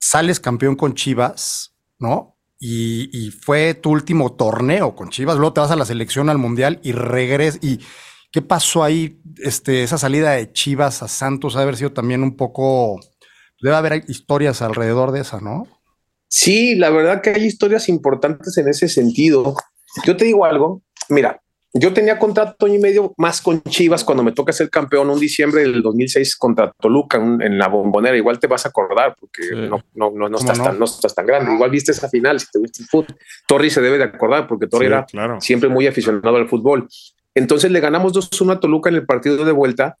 sales 0.00 0.40
campeón 0.40 0.74
con 0.74 0.94
Chivas, 0.94 1.76
¿no? 2.00 2.39
Y, 2.62 3.30
fue 3.30 3.72
tu 3.72 3.90
último 3.90 4.34
torneo 4.34 4.94
con 4.94 5.08
Chivas, 5.08 5.36
luego 5.36 5.54
te 5.54 5.60
vas 5.60 5.70
a 5.70 5.76
la 5.76 5.86
selección 5.86 6.28
al 6.28 6.36
Mundial 6.36 6.78
y 6.82 6.92
regresas. 6.92 7.58
¿Y 7.62 7.80
qué 8.30 8.42
pasó 8.42 8.84
ahí? 8.84 9.20
Este, 9.38 9.82
esa 9.82 9.96
salida 9.96 10.32
de 10.32 10.52
Chivas 10.52 11.02
a 11.02 11.08
Santos 11.08 11.56
ha 11.56 11.62
haber 11.62 11.76
sido 11.76 11.92
también 11.92 12.22
un 12.22 12.36
poco... 12.36 13.00
Debe 13.62 13.76
haber 13.76 14.04
historias 14.08 14.62
alrededor 14.62 15.12
de 15.12 15.20
esa, 15.20 15.40
¿no? 15.40 15.66
Sí, 16.28 16.76
la 16.76 16.90
verdad 16.90 17.22
que 17.22 17.30
hay 17.30 17.44
historias 17.44 17.88
importantes 17.88 18.56
en 18.56 18.68
ese 18.68 18.88
sentido. 18.88 19.54
Yo 20.06 20.16
te 20.16 20.26
digo 20.26 20.44
algo, 20.44 20.82
mira, 21.08 21.42
yo 21.72 21.92
tenía 21.92 22.18
contrato 22.18 22.66
año 22.66 22.74
y 22.74 22.80
medio 22.80 23.14
más 23.16 23.40
con 23.40 23.62
Chivas 23.62 24.02
cuando 24.02 24.24
me 24.24 24.32
toca 24.32 24.52
ser 24.52 24.70
campeón 24.70 25.08
un 25.08 25.20
diciembre 25.20 25.62
del 25.62 25.82
2006 25.82 26.36
contra 26.36 26.72
Toluca 26.72 27.18
en 27.18 27.58
la 27.58 27.68
bombonera. 27.68 28.16
Igual 28.16 28.40
te 28.40 28.48
vas 28.48 28.66
a 28.66 28.70
acordar 28.70 29.14
porque 29.18 29.68
no, 29.68 29.80
no, 29.94 30.10
no, 30.28 30.38
estás 30.38 30.60
Tan, 30.60 30.78
no 30.78 30.84
estás 30.84 31.14
tan 31.14 31.26
grande. 31.26 31.54
Igual 31.54 31.70
viste 31.70 31.92
esa 31.92 32.08
final 32.08 32.40
si 32.40 32.46
te 32.50 32.58
gusta 32.58 32.82
el 32.82 32.88
fútbol. 32.88 33.16
Torri 33.46 33.70
se 33.70 33.80
debe 33.80 33.98
de 33.98 34.04
acordar 34.04 34.48
porque 34.48 34.66
Torri 34.66 34.86
era 34.86 35.06
siempre 35.38 35.68
muy 35.68 35.86
aficionado 35.86 36.36
al 36.36 36.48
fútbol. 36.48 36.88
Entonces 37.36 37.70
le 37.70 37.78
ganamos 37.78 38.12
2-1 38.14 38.52
a 38.52 38.60
Toluca 38.60 38.90
en 38.90 38.96
el 38.96 39.06
partido 39.06 39.44
de 39.44 39.52
vuelta 39.52 39.96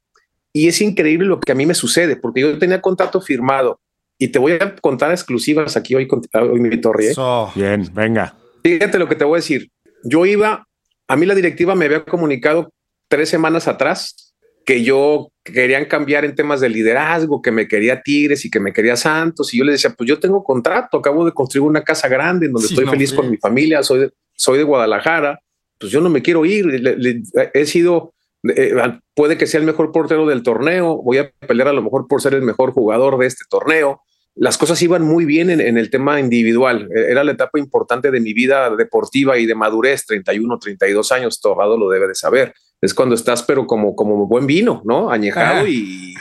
y 0.52 0.66
es 0.66 0.80
increíble 0.80 1.28
lo 1.28 1.38
que 1.38 1.52
a 1.52 1.54
mí 1.54 1.66
me 1.66 1.74
sucede 1.74 2.16
porque 2.16 2.40
yo 2.40 2.58
tenía 2.58 2.80
contrato 2.80 3.20
firmado 3.20 3.80
y 4.18 4.28
te 4.28 4.40
voy 4.40 4.52
a 4.52 4.74
contar 4.76 5.12
exclusivas 5.12 5.76
aquí 5.76 5.94
hoy, 5.94 6.08
hoy 6.34 6.60
mi 6.60 6.80
Torri. 6.80 7.06
¿eh? 7.06 7.14
Bien, 7.54 7.88
venga. 7.94 8.34
Fíjate 8.64 8.98
lo 8.98 9.08
que 9.08 9.14
te 9.14 9.24
voy 9.24 9.36
a 9.36 9.36
decir. 9.36 9.70
Yo 10.02 10.26
iba 10.26 10.66
a 11.10 11.16
mí 11.16 11.26
la 11.26 11.34
directiva 11.34 11.74
me 11.74 11.86
había 11.86 12.04
comunicado 12.04 12.72
tres 13.08 13.28
semanas 13.28 13.66
atrás 13.66 14.32
que 14.64 14.84
yo 14.84 15.32
querían 15.42 15.86
cambiar 15.86 16.24
en 16.24 16.36
temas 16.36 16.60
de 16.60 16.68
liderazgo, 16.68 17.42
que 17.42 17.50
me 17.50 17.66
quería 17.66 18.00
Tigres 18.00 18.44
y 18.44 18.50
que 18.50 18.60
me 18.60 18.72
quería 18.72 18.94
Santos. 18.94 19.52
Y 19.52 19.58
yo 19.58 19.64
les 19.64 19.82
decía, 19.82 19.92
pues 19.98 20.08
yo 20.08 20.20
tengo 20.20 20.44
contrato, 20.44 20.98
acabo 20.98 21.24
de 21.24 21.32
construir 21.32 21.66
una 21.66 21.82
casa 21.82 22.06
grande 22.06 22.46
en 22.46 22.52
donde 22.52 22.68
estoy 22.68 22.86
feliz 22.86 23.12
con 23.12 23.28
mi 23.28 23.38
familia, 23.38 23.82
soy 23.82 23.98
de, 23.98 24.10
soy 24.36 24.58
de 24.58 24.64
Guadalajara, 24.64 25.40
pues 25.80 25.90
yo 25.90 26.00
no 26.00 26.10
me 26.10 26.22
quiero 26.22 26.44
ir. 26.44 26.80
he 27.54 27.66
sido, 27.66 28.14
eh, 28.44 28.72
puede 29.12 29.36
que 29.36 29.48
sea 29.48 29.58
el 29.58 29.66
mejor 29.66 29.90
portero 29.90 30.28
del 30.28 30.44
torneo, 30.44 31.02
voy 31.02 31.18
a 31.18 31.32
pelear 31.44 31.66
a 31.66 31.72
lo 31.72 31.82
mejor 31.82 32.06
por 32.06 32.22
ser 32.22 32.34
el 32.34 32.42
mejor 32.42 32.70
jugador 32.70 33.18
de 33.18 33.26
este 33.26 33.42
torneo 33.50 34.00
las 34.36 34.56
cosas 34.56 34.80
iban 34.82 35.02
muy 35.02 35.24
bien 35.24 35.50
en, 35.50 35.76
el 35.76 35.90
tema 35.90 36.20
individual. 36.20 36.88
E, 36.94 37.10
era 37.10 37.24
la 37.24 37.32
etapa 37.32 37.58
importante 37.58 38.10
de 38.10 38.20
mi 38.20 38.32
vida 38.32 38.74
deportiva 38.76 39.38
y 39.38 39.46
de 39.46 39.54
madurez, 39.54 40.06
31, 40.06 40.58
32 40.58 41.12
años, 41.12 41.40
Torrado 41.40 41.76
lo 41.76 41.90
debe 41.90 42.08
de 42.08 42.14
saber. 42.14 42.54
Es 42.80 42.94
cuando 42.94 43.14
estás, 43.14 43.42
pero 43.42 43.66
como, 43.66 43.94
como 43.94 44.26
buen 44.26 44.46
vino, 44.46 44.82
¿no? 44.84 45.10
Añejado 45.10 45.66
y, 45.66 46.14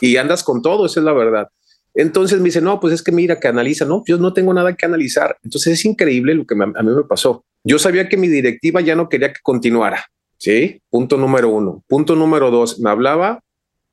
y 0.00 0.16
andas 0.16 0.42
con 0.42 0.60
todo, 0.60 0.86
esa 0.86 1.00
es 1.00 1.04
la 1.04 1.12
verdad. 1.12 1.48
Entonces 1.94 2.40
me 2.40 2.46
dice, 2.46 2.60
no, 2.60 2.80
pues 2.80 2.92
es 2.92 3.02
que 3.02 3.12
mira, 3.12 3.38
que 3.38 3.48
analiza, 3.48 3.84
no, 3.84 4.02
yo 4.06 4.18
no 4.18 4.32
tengo 4.32 4.52
nada 4.52 4.74
que 4.74 4.84
analizar. 4.84 5.38
Entonces 5.44 5.74
es 5.74 5.84
increíble 5.84 6.34
lo 6.34 6.44
que 6.44 6.54
a 6.54 6.82
mí 6.82 6.90
me 6.90 7.04
pasó. 7.04 7.44
Yo 7.62 7.78
sabía 7.78 8.08
que 8.08 8.16
mi 8.16 8.28
directiva 8.28 8.80
ya 8.80 8.96
no 8.96 9.08
quería 9.08 9.32
que 9.32 9.40
continuara, 9.42 10.04
¿sí? 10.36 10.82
Punto 10.90 11.16
número 11.16 11.48
uno. 11.48 11.84
Punto 11.86 12.16
número 12.16 12.50
dos, 12.50 12.80
me 12.80 12.90
hablaba 12.90 13.40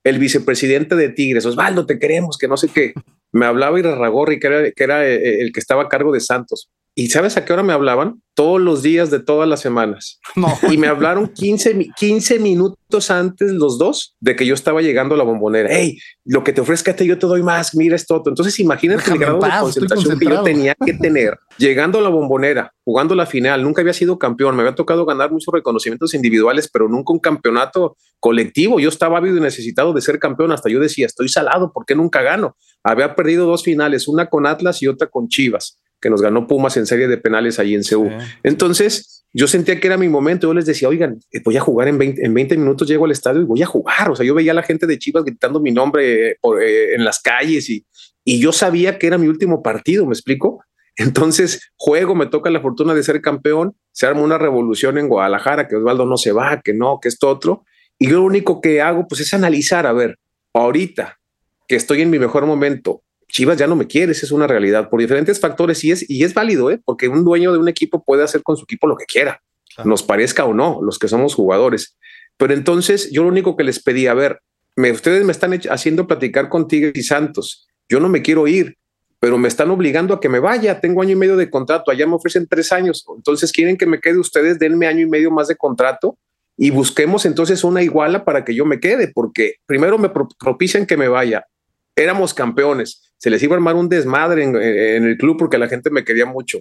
el 0.04 0.18
vicepresidente 0.18 0.96
de 0.96 1.10
Tigres, 1.10 1.46
Osvaldo, 1.46 1.86
te 1.86 2.00
queremos, 2.00 2.40
que 2.40 2.48
no 2.48 2.58
sé 2.58 2.70
qué 2.70 2.94
me 3.32 3.46
hablaba 3.46 3.80
Irarragorri, 3.80 4.40
que 4.40 4.48
era, 4.48 4.72
que 4.72 4.84
era 4.84 5.08
eh, 5.08 5.42
el 5.42 5.52
que 5.52 5.60
estaba 5.60 5.84
a 5.84 5.90
cargo 5.90 6.12
de 6.12 6.20
Santos. 6.20 6.70
¿Y 6.94 7.08
sabes 7.08 7.38
a 7.38 7.46
qué 7.46 7.54
hora 7.54 7.64
me 7.64 7.72
hablaban? 7.72 8.22
Todos 8.34 8.60
los 8.60 8.82
días 8.82 9.10
de 9.10 9.20
todas 9.20 9.48
las 9.48 9.62
semanas. 9.62 10.20
Y 10.70 10.78
me 10.78 10.88
hablaron 10.88 11.28
15, 11.28 11.90
15 11.96 12.40
minutos 12.40 13.10
antes 13.10 13.52
los 13.52 13.78
dos 13.78 14.16
de 14.20 14.36
que 14.36 14.46
yo 14.46 14.54
estaba 14.54 14.82
llegando 14.82 15.16
a 15.16 15.18
la 15.18 15.24
bombonera. 15.24 15.70
Hey, 15.72 15.98
lo 16.26 16.44
que 16.44 16.52
te 16.52 16.62
ofrezca 16.62 16.96
yo 16.96 17.18
te 17.18 17.28
doy 17.28 17.44
más, 17.44 17.76
mira 17.76 17.96
esto. 17.96 18.22
Entonces 18.26 18.60
imagínate 18.60 19.10
el 19.10 19.18
grado 19.18 19.40
de 19.40 19.50
concentración 19.60 20.20
que 20.20 20.26
yo 20.26 20.44
tenía 20.44 20.76
que 20.86 20.94
tener 21.02 21.38
llegando 21.58 22.00
a 22.00 22.02
la 22.02 22.10
bombonera, 22.10 22.74
jugando 22.84 23.16
la 23.16 23.26
final. 23.26 23.64
Nunca 23.64 23.82
había 23.82 23.94
sido 23.94 24.20
campeón, 24.20 24.56
me 24.56 24.64
había 24.64 24.76
tocado 24.76 25.06
ganar 25.06 25.32
muchos 25.32 25.54
reconocimientos 25.54 26.14
individuales, 26.14 26.70
pero 26.72 26.90
nunca 26.90 27.14
un 27.14 27.20
campeonato 27.20 27.96
colectivo. 28.20 28.80
Yo 28.80 28.90
estaba 28.90 29.18
ávido 29.18 29.38
y 29.38 29.42
necesitado 29.42 29.94
de 29.94 30.02
ser 30.02 30.20
campeón. 30.20 30.52
Hasta 30.52 30.70
yo 30.70 30.80
decía, 30.80 31.06
estoy 31.06 31.30
salado, 31.30 31.72
¿por 31.72 31.86
qué 31.86 31.96
nunca 31.96 32.22
gano? 32.22 32.58
Había 32.84 33.16
perdido 33.16 33.46
dos 33.46 33.64
finales, 33.64 34.08
una 34.08 34.28
con 34.28 34.46
Atlas 34.46 34.82
y 34.82 34.88
otra 34.88 35.08
con 35.08 35.30
Chivas 35.30 35.78
que 36.02 36.10
nos 36.10 36.22
ganó 36.22 36.48
Pumas 36.48 36.76
en 36.78 36.86
serie 36.86 37.08
de 37.08 37.18
penales 37.18 37.60
ahí 37.60 37.76
en 37.76 37.84
Seúl. 37.84 38.12
Entonces, 38.44 39.26
yo 39.34 39.48
sentía 39.48 39.80
que 39.80 39.88
era 39.88 39.98
mi 39.98 40.10
momento. 40.10 40.48
Yo 40.48 40.54
les 40.54 40.66
decía, 40.66 40.90
oigan, 40.90 41.20
eh, 41.32 41.42
voy 41.46 41.56
a 41.58 41.62
jugar 41.62 41.88
en 41.88 41.98
20, 41.98 42.26
en 42.26 42.34
20 42.34 42.58
minutos, 42.58 42.88
llego 42.88 43.06
al 43.06 43.12
estadio 43.12 43.42
y 43.42 43.46
voy 43.46 43.62
a 43.62 43.68
jugar. 43.68 44.10
O 44.10 44.16
sea, 44.16 44.26
yo 44.26 44.34
veía 44.34 44.52
a 44.52 44.56
la 44.56 44.64
gente 44.64 44.88
de 44.88 44.98
Chivas 44.98 45.24
gritando 45.24 45.62
mi 45.62 45.72
nombre 45.72 46.32
eh, 46.32 46.96
en 46.96 47.06
las 47.06 47.20
calles 47.20 47.70
y, 47.70 47.86
y 48.26 48.40
yo 48.40 48.52
sabía 48.52 48.98
que 48.98 49.08
era 49.08 49.18
mi 49.18 49.28
último 49.28 49.62
partido, 49.62 50.06
¿me 50.06 50.14
explico? 50.14 50.64
Entonces, 50.98 51.72
juego, 51.78 52.16
me 52.16 52.26
toca 52.26 52.50
la 52.50 52.62
fortuna 52.62 52.94
de 52.94 53.04
ser 53.04 53.22
campeón, 53.22 53.76
se 53.92 54.08
arma 54.08 54.22
una 54.22 54.38
revolución 54.38 54.98
en 54.98 55.08
Guadalajara, 55.08 55.68
que 55.68 55.76
Osvaldo 55.76 56.06
no 56.06 56.18
se 56.18 56.32
va, 56.32 56.62
que 56.62 56.74
no, 56.74 57.00
que 57.02 57.10
esto 57.10 57.30
otro. 57.30 57.64
Y 57.98 58.10
yo 58.10 58.18
lo 58.18 58.24
único 58.24 58.60
que 58.60 58.82
hago, 58.82 59.08
pues, 59.08 59.22
es 59.22 59.34
analizar, 59.34 59.86
a 59.86 59.94
ver, 59.94 60.18
ahorita 60.54 61.20
que 61.68 61.76
estoy 61.76 62.02
en 62.02 62.10
mi 62.10 62.20
mejor 62.20 62.46
momento, 62.46 63.04
Chivas 63.32 63.58
ya 63.58 63.68
no 63.68 63.76
me 63.76 63.88
quiere, 63.88 64.12
esa 64.12 64.26
es 64.26 64.32
una 64.32 64.48
realidad. 64.48 64.90
Por 64.90 65.00
diferentes 65.00 65.40
factores 65.40 65.84
y 65.84 65.92
es, 65.92 66.10
y 66.10 66.24
es 66.24 66.34
válido, 66.34 66.70
¿eh? 66.70 66.80
porque 66.84 67.08
un 67.08 67.24
dueño 67.24 67.52
de 67.52 67.58
un 67.58 67.68
equipo 67.68 68.04
puede 68.04 68.24
hacer 68.24 68.44
con 68.44 68.58
su 68.58 68.64
equipo 68.64 68.88
lo 68.88 68.98
que 68.98 69.06
quiera, 69.06 69.42
nos 69.86 70.04
parezca 70.04 70.46
o 70.46 70.54
no, 70.54 70.80
los 70.82 71.00
que 71.00 71.08
somos 71.08 71.34
jugadores. 71.34 71.98
Pero 72.38 72.54
entonces 72.54 73.10
yo 73.12 73.24
lo 73.24 73.30
único 73.30 73.56
que 73.56 73.64
les 73.64 73.82
pedí, 73.82 74.08
a 74.08 74.14
ver, 74.14 74.42
me, 74.76 74.92
ustedes 74.92 75.24
me 75.26 75.32
están 75.32 75.60
haciendo 75.70 76.08
platicar 76.08 76.50
con 76.50 76.68
Tigres 76.68 76.94
y 76.96 77.04
Santos, 77.04 77.68
yo 77.88 78.00
no 78.00 78.10
me 78.10 78.22
quiero 78.22 78.48
ir, 78.48 78.78
pero 79.20 79.38
me 79.38 79.48
están 79.48 79.70
obligando 79.70 80.14
a 80.14 80.20
que 80.20 80.30
me 80.30 80.40
vaya, 80.40 80.80
tengo 80.80 81.02
año 81.02 81.12
y 81.12 81.16
medio 81.16 81.38
de 81.38 81.50
contrato, 81.50 81.92
allá 81.92 82.08
me 82.08 82.16
ofrecen 82.16 82.48
tres 82.48 82.72
años, 82.72 83.06
entonces 83.16 83.52
quieren 83.52 83.78
que 83.78 83.86
me 83.86 84.00
quede 84.00 84.18
ustedes, 84.18 84.58
denme 84.60 84.88
año 84.88 85.02
y 85.02 85.10
medio 85.10 85.30
más 85.30 85.48
de 85.48 85.56
contrato 85.56 86.18
y 86.58 86.70
busquemos 86.70 87.26
entonces 87.26 87.64
una 87.64 87.82
iguala 87.82 88.26
para 88.26 88.44
que 88.44 88.56
yo 88.56 88.66
me 88.66 88.80
quede, 88.80 89.12
porque 89.14 89.56
primero 89.66 89.98
me 89.98 90.10
propician 90.10 90.86
que 90.86 90.98
me 90.98 91.08
vaya, 91.08 91.46
éramos 91.96 92.34
campeones, 92.34 93.14
se 93.18 93.30
les 93.30 93.42
iba 93.44 93.54
a 93.54 93.58
armar 93.58 93.76
un 93.76 93.90
desmadre 93.90 94.44
en, 94.44 94.56
el 94.56 95.18
club 95.18 95.38
porque 95.38 95.58
la 95.58 95.68
gente 95.68 95.90
me 95.90 96.04
quería 96.04 96.26
mucho. 96.26 96.60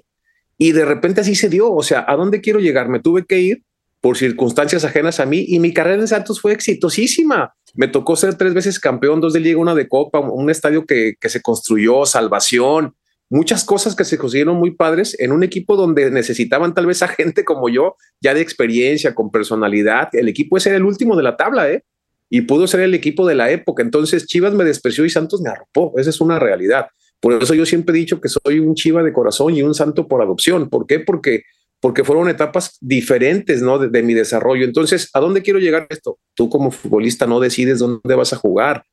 Y 0.59 0.73
de 0.73 0.85
repente 0.85 1.23
así 1.23 1.35
se 1.35 1.49
dio, 1.49 1.73
o 1.73 1.83
sea, 1.83 2.05
¿a 2.07 2.17
dónde 2.17 2.41
quiero 2.41 2.61
llegar? 2.61 2.89
Me 2.89 3.01
tuve 3.01 3.25
que 3.25 3.41
ir 3.41 3.63
por 4.01 4.17
circunstancias 4.17 4.85
ajenas 4.85 5.21
a 5.21 5.27
mí 5.27 5.45
y 5.49 5.59
mi 5.59 5.73
carrera 5.73 6.03
en 6.03 6.09
Santos 6.09 6.41
fue 6.41 6.53
exitosísima. 6.53 7.55
Me 7.75 7.89
tocó 7.89 8.17
ser 8.17 8.35
tres 8.35 8.53
veces 8.53 8.79
campeón, 8.79 9.21
dos 9.21 9.33
de 9.33 9.41
liga, 9.41 9.59
una 9.59 9.75
de 9.75 9.89
copa, 9.89 10.21
un 10.21 10.51
estadio 10.51 10.85
que, 10.85 11.15
que 11.19 11.29
se 11.29 11.41
construyó, 11.41 12.05
salvación, 12.05 12.95
muchas 13.31 13.65
cosas 13.65 13.95
que 13.95 14.05
se 14.05 14.19
consiguieron 14.19 14.57
muy 14.57 14.73
padres 14.73 15.19
en 15.19 15.33
un 15.33 15.43
equipo 15.43 15.77
donde 15.77 16.11
necesitaban 16.11 16.75
tal 16.75 16.87
vez 16.87 17.03
a 17.03 17.09
gente 17.09 17.45
como 17.45 17.69
yo, 17.69 17.97
ya 18.21 18.35
de 18.35 18.43
experiencia, 18.43 19.15
con 19.15 19.31
personalidad. 19.31 20.09
El 20.13 20.29
equipo 20.29 20.57
ese 20.57 20.71
era 20.71 20.79
el 20.79 20.85
último 20.85 21.17
de 21.17 21.23
la 21.23 21.37
tabla, 21.37 21.71
¿eh? 21.71 21.85
Y 22.31 22.43
pudo 22.43 22.67
ser 22.69 22.81
el 22.81 22.95
equipo 22.95 23.27
de 23.27 23.35
la 23.35 23.51
época. 23.51 23.83
Entonces 23.83 24.27
Chivas 24.27 24.55
me 24.55 24.65
despreció 24.65 25.05
y 25.05 25.11
Santos 25.11 25.43
me 25.43 25.51
arropó. 25.51 25.93
Esa 25.99 26.11
es 26.11 26.21
una 26.21 26.39
realidad. 26.39 26.87
Por 27.19 27.35
eso 27.35 27.53
yo 27.55 27.67
siempre 27.67 27.95
he 27.95 27.99
dicho 27.99 28.21
que 28.21 28.29
soy 28.29 28.61
un 28.61 28.75
Chiva 28.75 29.03
de 29.03 29.13
corazón 29.13 29.55
y 29.55 29.63
un 29.63 29.75
santo 29.75 30.07
por 30.09 30.23
adopción. 30.23 30.71
¿Por 30.71 30.87
qué? 30.87 31.01
Porque, 31.01 31.43
porque 31.81 32.05
fueron 32.05 32.29
etapas 32.29 32.79
diferentes 32.81 33.61
¿no? 33.61 33.79
de, 33.79 34.03
mi 34.03 34.15
desarrollo. 34.15 34.65
Entonces, 34.65 35.11
¿a 35.13 35.21
dónde 35.21 35.43
quiero 35.43 35.59
llegar 35.59 35.87
esto? 35.91 36.19
Tú 36.35 36.49
como 36.49 36.71
futbolista 36.71 37.27
no 37.27 37.41
decides 37.41 37.81
dónde 37.81 38.15
vas 38.15 38.33
a 38.33 38.37
jugar. 38.37 38.85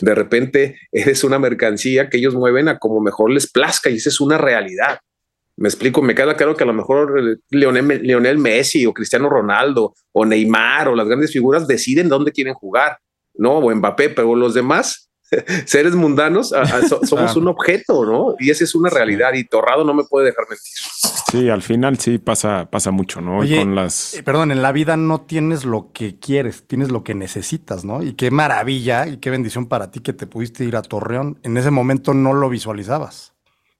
De 0.00 0.14
repente 0.14 0.78
eres 0.92 1.24
una 1.24 1.38
mercancía 1.38 2.08
que 2.08 2.18
ellos 2.18 2.34
mueven 2.34 2.68
a 2.68 2.78
como 2.78 3.00
mejor 3.00 3.30
les 3.30 3.50
plazca 3.50 3.90
y 3.90 3.96
esa 3.96 4.08
es 4.08 4.20
una 4.20 4.38
realidad. 4.38 4.98
Me 5.56 5.68
explico, 5.68 6.02
me 6.02 6.14
queda 6.14 6.36
claro 6.36 6.56
que 6.56 6.64
a 6.64 6.66
lo 6.66 6.72
mejor 6.72 7.18
eh, 7.18 7.36
Leonel, 7.50 8.38
Messi 8.38 8.86
o 8.86 8.92
Cristiano 8.92 9.28
Ronaldo 9.28 9.94
o 10.12 10.24
Neymar 10.24 10.88
o 10.88 10.96
las 10.96 11.06
grandes 11.06 11.32
figuras 11.32 11.66
deciden 11.66 12.08
dónde 12.08 12.32
quieren 12.32 12.54
jugar, 12.54 12.98
¿no? 13.34 13.58
O 13.58 13.74
Mbappé, 13.74 14.10
pero 14.10 14.34
los 14.34 14.54
demás 14.54 15.10
seres 15.66 15.94
mundanos 15.94 16.52
somos 17.04 17.36
un 17.36 17.48
objeto, 17.48 18.04
¿no? 18.04 18.34
Y 18.38 18.50
esa 18.50 18.64
es 18.64 18.74
una 18.74 18.90
realidad 18.90 19.32
y 19.34 19.44
Torrado 19.44 19.84
no 19.84 19.94
me 19.94 20.04
puede 20.04 20.26
dejar 20.26 20.44
mentir. 20.48 20.72
Sí, 21.30 21.48
al 21.48 21.62
final 21.62 21.98
sí 21.98 22.18
pasa, 22.18 22.68
pasa 22.70 22.90
mucho, 22.90 23.20
¿no? 23.20 23.38
con 23.38 23.74
las... 23.74 24.14
Eh, 24.14 24.22
perdón, 24.22 24.52
en 24.52 24.62
la 24.62 24.72
vida 24.72 24.96
no 24.96 25.22
tienes 25.22 25.64
lo 25.64 25.90
que 25.92 26.18
quieres, 26.18 26.66
tienes 26.66 26.90
lo 26.90 27.02
que 27.02 27.14
necesitas, 27.14 27.84
¿no? 27.84 28.02
Y 28.02 28.14
qué 28.14 28.30
maravilla 28.30 29.06
y 29.06 29.16
qué 29.18 29.30
bendición 29.30 29.66
para 29.66 29.90
ti 29.90 30.00
que 30.00 30.12
te 30.12 30.26
pudiste 30.26 30.64
ir 30.64 30.76
a 30.76 30.82
Torreón. 30.82 31.38
En 31.42 31.56
ese 31.56 31.70
momento 31.70 32.14
no 32.14 32.34
lo 32.34 32.48
visualizabas. 32.48 33.33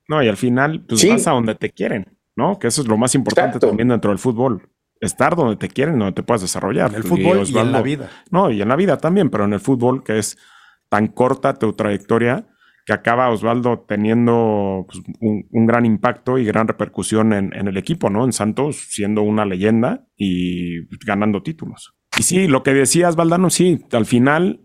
No, 0.09 0.23
y 0.23 0.29
al 0.29 0.37
final, 0.37 0.85
pues 0.87 1.09
vas 1.09 1.27
a 1.27 1.33
donde 1.33 1.55
te 1.55 1.71
quieren, 1.71 2.19
¿no? 2.37 2.59
Que 2.59 2.69
eso 2.69 2.83
es 2.83 2.88
lo 2.88 2.97
más 2.97 3.14
importante 3.14 3.59
también 3.59 3.88
dentro 3.88 4.11
del 4.11 4.19
fútbol. 4.19 4.69
Estar 5.01 5.37
donde 5.37 5.57
te 5.57 5.69
quieren, 5.69 5.99
donde 5.99 6.12
te 6.12 6.23
puedas 6.23 6.43
desarrollar. 6.43 6.90
En 6.90 6.97
el 6.97 7.03
fútbol 7.05 7.43
y, 7.47 7.59
en 7.59 7.73
la 7.73 7.83
vida. 7.83 8.11
No, 8.31 8.51
y 8.51 8.62
en 8.62 8.69
la 8.69 8.77
vida 8.77 8.99
también, 8.99 9.31
pero 9.31 9.45
en 9.45 9.53
el 9.53 9.61
fútbol, 9.61 10.03
que 10.05 10.19
es 10.19 10.38
tan 10.88 11.09
corta 11.09 11.55
tu 11.55 11.73
trayectoria, 11.73 12.47
que 12.87 12.93
acaba 12.93 13.31
Osvaldo 13.31 13.85
teniendo 13.88 14.87
pues, 14.87 15.03
un, 15.21 15.67
gran 15.67 15.87
impacto 15.87 16.38
y 16.38 16.45
gran 16.45 16.69
repercusión 16.69 17.33
en, 17.33 17.55
en, 17.55 17.67
el 17.67 17.77
equipo, 17.77 18.11
¿no? 18.11 18.25
En 18.25 18.33
Santos, 18.33 18.77
siendo 18.90 19.23
una 19.23 19.47
leyenda 19.47 20.07
y 20.17 20.87
ganando 21.05 21.43
títulos. 21.43 21.95
Y 22.19 22.23
sí, 22.23 22.47
lo 22.47 22.62
que 22.62 22.75
decías, 22.75 23.17
Valdano, 23.17 23.51
sí, 23.51 23.85
al 23.93 24.07
final 24.07 24.61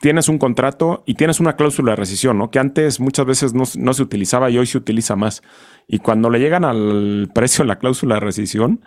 tienes 0.00 0.28
un 0.28 0.38
contrato 0.38 1.02
y 1.06 1.14
tienes 1.14 1.40
una 1.40 1.56
cláusula 1.56 1.92
de 1.92 1.96
rescisión, 1.96 2.38
¿no? 2.38 2.50
Que 2.50 2.58
antes 2.58 3.00
muchas 3.00 3.26
veces 3.26 3.54
no, 3.54 3.66
se 3.66 4.02
utilizaba 4.02 4.50
y 4.50 4.58
hoy 4.58 4.66
se 4.66 4.78
utiliza 4.78 5.14
más. 5.14 5.42
Y 5.86 5.98
cuando 5.98 6.30
le 6.30 6.40
llegan 6.40 6.64
al 6.64 7.30
precio 7.34 7.64
la 7.64 7.78
cláusula 7.78 8.16
de 8.16 8.20
rescisión, 8.20 8.82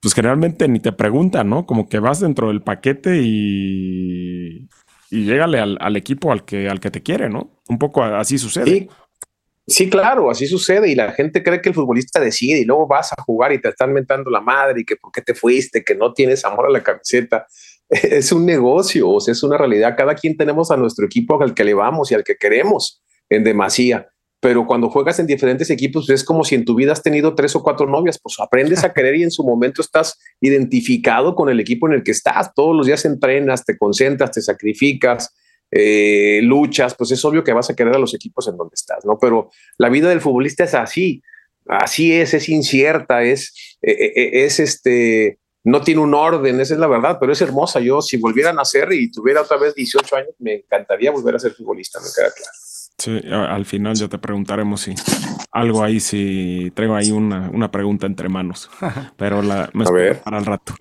pues 0.00 0.14
generalmente 0.14 0.68
ni 0.68 0.80
te 0.80 0.92
preguntan, 0.92 1.48
¿no? 1.48 1.64
Como 1.64 1.88
que 1.88 2.00
vas 2.00 2.20
dentro 2.20 2.48
del 2.48 2.62
paquete 2.62 3.20
y, 3.22 4.68
y 5.10 5.24
llégale 5.24 5.60
al, 5.60 5.96
equipo 5.96 6.32
al 6.32 6.44
que, 6.44 6.68
al 6.68 6.80
que 6.80 6.90
te 6.90 7.02
quiere, 7.02 7.28
¿no? 7.28 7.62
Un 7.68 7.78
poco 7.78 8.02
así 8.02 8.36
sucede. 8.38 8.88
Sí, 9.68 9.90
claro, 9.90 10.30
así 10.30 10.46
sucede 10.46 10.90
y 10.90 10.94
la 10.94 11.12
gente 11.12 11.42
cree 11.42 11.60
que 11.60 11.68
el 11.68 11.74
futbolista 11.74 12.20
decide 12.20 12.60
y 12.60 12.64
luego 12.64 12.86
vas 12.86 13.12
a 13.12 13.20
jugar 13.22 13.52
y 13.52 13.60
te 13.60 13.68
están 13.68 13.92
mentando 13.92 14.30
la 14.30 14.40
madre 14.40 14.80
y 14.80 14.84
que 14.84 14.96
por 14.96 15.12
qué 15.12 15.20
te 15.20 15.34
fuiste, 15.34 15.84
que 15.84 15.94
no 15.94 16.14
tienes 16.14 16.42
amor 16.46 16.66
a 16.66 16.70
la 16.70 16.82
camiseta. 16.82 17.46
Es 17.88 18.32
un 18.32 18.44
negocio, 18.44 19.08
o 19.08 19.20
sea, 19.20 19.32
es 19.32 19.42
una 19.42 19.56
realidad. 19.56 19.94
Cada 19.96 20.14
quien 20.14 20.36
tenemos 20.36 20.70
a 20.70 20.76
nuestro 20.76 21.06
equipo 21.06 21.42
al 21.42 21.54
que 21.54 21.64
le 21.64 21.74
vamos 21.74 22.10
y 22.10 22.14
al 22.14 22.24
que 22.24 22.36
queremos 22.36 23.02
en 23.30 23.44
demasía. 23.44 24.08
Pero 24.40 24.66
cuando 24.66 24.88
juegas 24.88 25.18
en 25.18 25.26
diferentes 25.26 25.68
equipos 25.70 26.08
es 26.10 26.22
como 26.22 26.44
si 26.44 26.54
en 26.54 26.64
tu 26.64 26.76
vida 26.76 26.92
has 26.92 27.02
tenido 27.02 27.34
tres 27.34 27.56
o 27.56 27.62
cuatro 27.62 27.88
novias, 27.88 28.20
pues 28.22 28.36
aprendes 28.38 28.84
a 28.84 28.92
querer 28.94 29.16
y 29.16 29.22
en 29.24 29.30
su 29.30 29.42
momento 29.42 29.82
estás 29.82 30.18
identificado 30.40 31.34
con 31.34 31.48
el 31.48 31.58
equipo 31.60 31.88
en 31.88 31.94
el 31.94 32.02
que 32.02 32.12
estás. 32.12 32.52
Todos 32.54 32.76
los 32.76 32.86
días 32.86 33.04
entrenas, 33.04 33.64
te 33.64 33.76
concentras, 33.76 34.30
te 34.30 34.42
sacrificas, 34.42 35.34
eh, 35.70 36.40
luchas, 36.42 36.94
pues 36.94 37.10
es 37.10 37.24
obvio 37.24 37.42
que 37.42 37.52
vas 37.52 37.68
a 37.68 37.74
querer 37.74 37.96
a 37.96 37.98
los 37.98 38.14
equipos 38.14 38.46
en 38.48 38.56
donde 38.56 38.74
estás, 38.74 39.04
¿no? 39.04 39.18
Pero 39.18 39.50
la 39.76 39.88
vida 39.88 40.08
del 40.08 40.20
futbolista 40.20 40.64
es 40.64 40.74
así, 40.74 41.22
así 41.66 42.12
es, 42.12 42.32
es 42.32 42.48
incierta, 42.48 43.24
es, 43.24 43.76
eh, 43.82 44.12
eh, 44.16 44.30
es 44.44 44.60
este, 44.60 45.40
no 45.64 45.82
tiene 45.82 46.00
un 46.00 46.14
orden, 46.14 46.60
esa 46.60 46.74
es 46.74 46.80
la 46.80 46.86
verdad, 46.86 47.18
pero 47.20 47.32
es 47.32 47.40
hermosa. 47.40 47.80
Yo, 47.80 48.00
si 48.00 48.16
volviera 48.16 48.50
a 48.50 48.54
nacer 48.54 48.92
y 48.92 49.10
tuviera 49.10 49.42
otra 49.42 49.56
vez 49.56 49.74
18 49.74 50.16
años, 50.16 50.30
me 50.38 50.54
encantaría 50.54 51.10
volver 51.10 51.36
a 51.36 51.38
ser 51.38 51.52
futbolista, 51.52 52.00
me 52.00 52.06
queda 52.14 52.32
claro. 52.34 52.52
Sí, 53.00 53.20
al 53.30 53.64
final 53.64 53.94
ya 53.94 54.08
te 54.08 54.18
preguntaremos 54.18 54.80
si 54.80 54.94
algo 55.52 55.84
ahí, 55.84 56.00
si 56.00 56.72
traigo 56.74 56.96
ahí 56.96 57.12
una, 57.12 57.48
una 57.52 57.70
pregunta 57.70 58.06
entre 58.06 58.28
manos, 58.28 58.68
pero 59.16 59.40
la, 59.40 59.70
me 59.72 59.84
a 59.84 60.22
para 60.22 60.38
el 60.38 60.44
rato. 60.44 60.74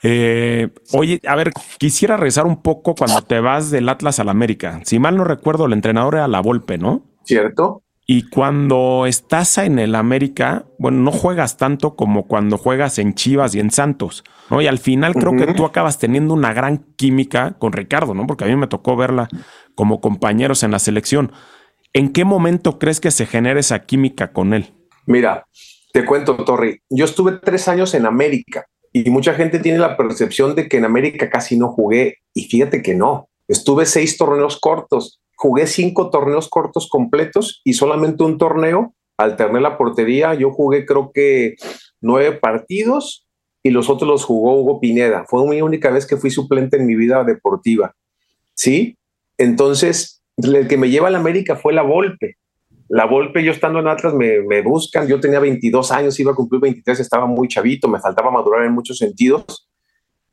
Eh, 0.00 0.70
oye, 0.92 1.20
a 1.26 1.34
ver, 1.34 1.50
quisiera 1.78 2.16
rezar 2.16 2.46
un 2.46 2.62
poco 2.62 2.94
cuando 2.94 3.22
te 3.22 3.40
vas 3.40 3.72
del 3.72 3.88
Atlas 3.88 4.20
al 4.20 4.28
América. 4.28 4.80
Si 4.84 5.00
mal 5.00 5.16
no 5.16 5.24
recuerdo, 5.24 5.66
el 5.66 5.72
entrenador 5.72 6.14
era 6.14 6.28
La 6.28 6.40
Volpe, 6.40 6.78
¿no? 6.78 7.02
Cierto. 7.24 7.83
Y 8.06 8.28
cuando 8.28 9.06
estás 9.06 9.56
en 9.56 9.78
el 9.78 9.94
América, 9.94 10.66
bueno, 10.78 10.98
no 10.98 11.10
juegas 11.10 11.56
tanto 11.56 11.96
como 11.96 12.26
cuando 12.26 12.58
juegas 12.58 12.98
en 12.98 13.14
Chivas 13.14 13.54
y 13.54 13.60
en 13.60 13.70
Santos, 13.70 14.24
¿no? 14.50 14.60
Y 14.60 14.66
al 14.66 14.78
final 14.78 15.14
creo 15.14 15.34
que 15.34 15.54
tú 15.54 15.64
acabas 15.64 15.98
teniendo 15.98 16.34
una 16.34 16.52
gran 16.52 16.84
química 16.96 17.56
con 17.58 17.72
Ricardo, 17.72 18.12
¿no? 18.12 18.26
Porque 18.26 18.44
a 18.44 18.46
mí 18.46 18.56
me 18.56 18.66
tocó 18.66 18.94
verla 18.94 19.28
como 19.74 20.02
compañeros 20.02 20.62
en 20.62 20.70
la 20.70 20.80
selección. 20.80 21.32
¿En 21.94 22.12
qué 22.12 22.24
momento 22.26 22.78
crees 22.78 23.00
que 23.00 23.10
se 23.10 23.24
genera 23.24 23.58
esa 23.58 23.86
química 23.86 24.32
con 24.32 24.52
él? 24.52 24.74
Mira, 25.06 25.46
te 25.92 26.04
cuento, 26.04 26.36
Torri, 26.36 26.80
yo 26.90 27.06
estuve 27.06 27.38
tres 27.42 27.68
años 27.68 27.94
en 27.94 28.04
América 28.04 28.66
y 28.92 29.08
mucha 29.10 29.32
gente 29.32 29.60
tiene 29.60 29.78
la 29.78 29.96
percepción 29.96 30.54
de 30.54 30.68
que 30.68 30.76
en 30.76 30.84
América 30.84 31.30
casi 31.30 31.56
no 31.56 31.68
jugué 31.68 32.18
y 32.34 32.44
fíjate 32.44 32.82
que 32.82 32.94
no. 32.94 33.28
Estuve 33.48 33.86
seis 33.86 34.16
torneos 34.16 34.58
cortos, 34.58 35.20
jugué 35.44 35.66
cinco 35.66 36.08
torneos 36.08 36.48
cortos 36.48 36.88
completos 36.88 37.60
y 37.64 37.74
solamente 37.74 38.24
un 38.24 38.38
torneo. 38.38 38.94
Alterné 39.18 39.60
la 39.60 39.76
portería, 39.76 40.32
yo 40.32 40.50
jugué 40.50 40.86
creo 40.86 41.10
que 41.12 41.56
nueve 42.00 42.32
partidos 42.32 43.26
y 43.62 43.68
los 43.68 43.90
otros 43.90 44.08
los 44.08 44.24
jugó 44.24 44.58
Hugo 44.58 44.80
Pineda. 44.80 45.26
Fue 45.28 45.46
mi 45.46 45.60
única 45.60 45.90
vez 45.90 46.06
que 46.06 46.16
fui 46.16 46.30
suplente 46.30 46.78
en 46.78 46.86
mi 46.86 46.96
vida 46.96 47.24
deportiva. 47.24 47.94
¿Sí? 48.54 48.96
Entonces, 49.36 50.22
el 50.38 50.66
que 50.66 50.78
me 50.78 50.88
lleva 50.88 51.08
a 51.08 51.10
la 51.10 51.18
América 51.18 51.56
fue 51.56 51.74
la 51.74 51.82
Volpe. 51.82 52.38
La 52.88 53.04
Volpe, 53.04 53.44
yo 53.44 53.52
estando 53.52 53.80
en 53.80 53.88
Atlas, 53.88 54.14
me, 54.14 54.40
me, 54.40 54.62
buscan. 54.62 55.06
Yo 55.06 55.20
tenía 55.20 55.40
22 55.40 55.92
años, 55.92 56.18
iba 56.18 56.32
a 56.32 56.34
cumplir 56.34 56.62
23, 56.62 57.00
estaba 57.00 57.26
muy 57.26 57.48
chavito, 57.48 57.86
me 57.86 58.00
faltaba 58.00 58.30
madurar 58.30 58.64
en 58.64 58.72
muchos 58.72 58.96
sentidos. 58.96 59.68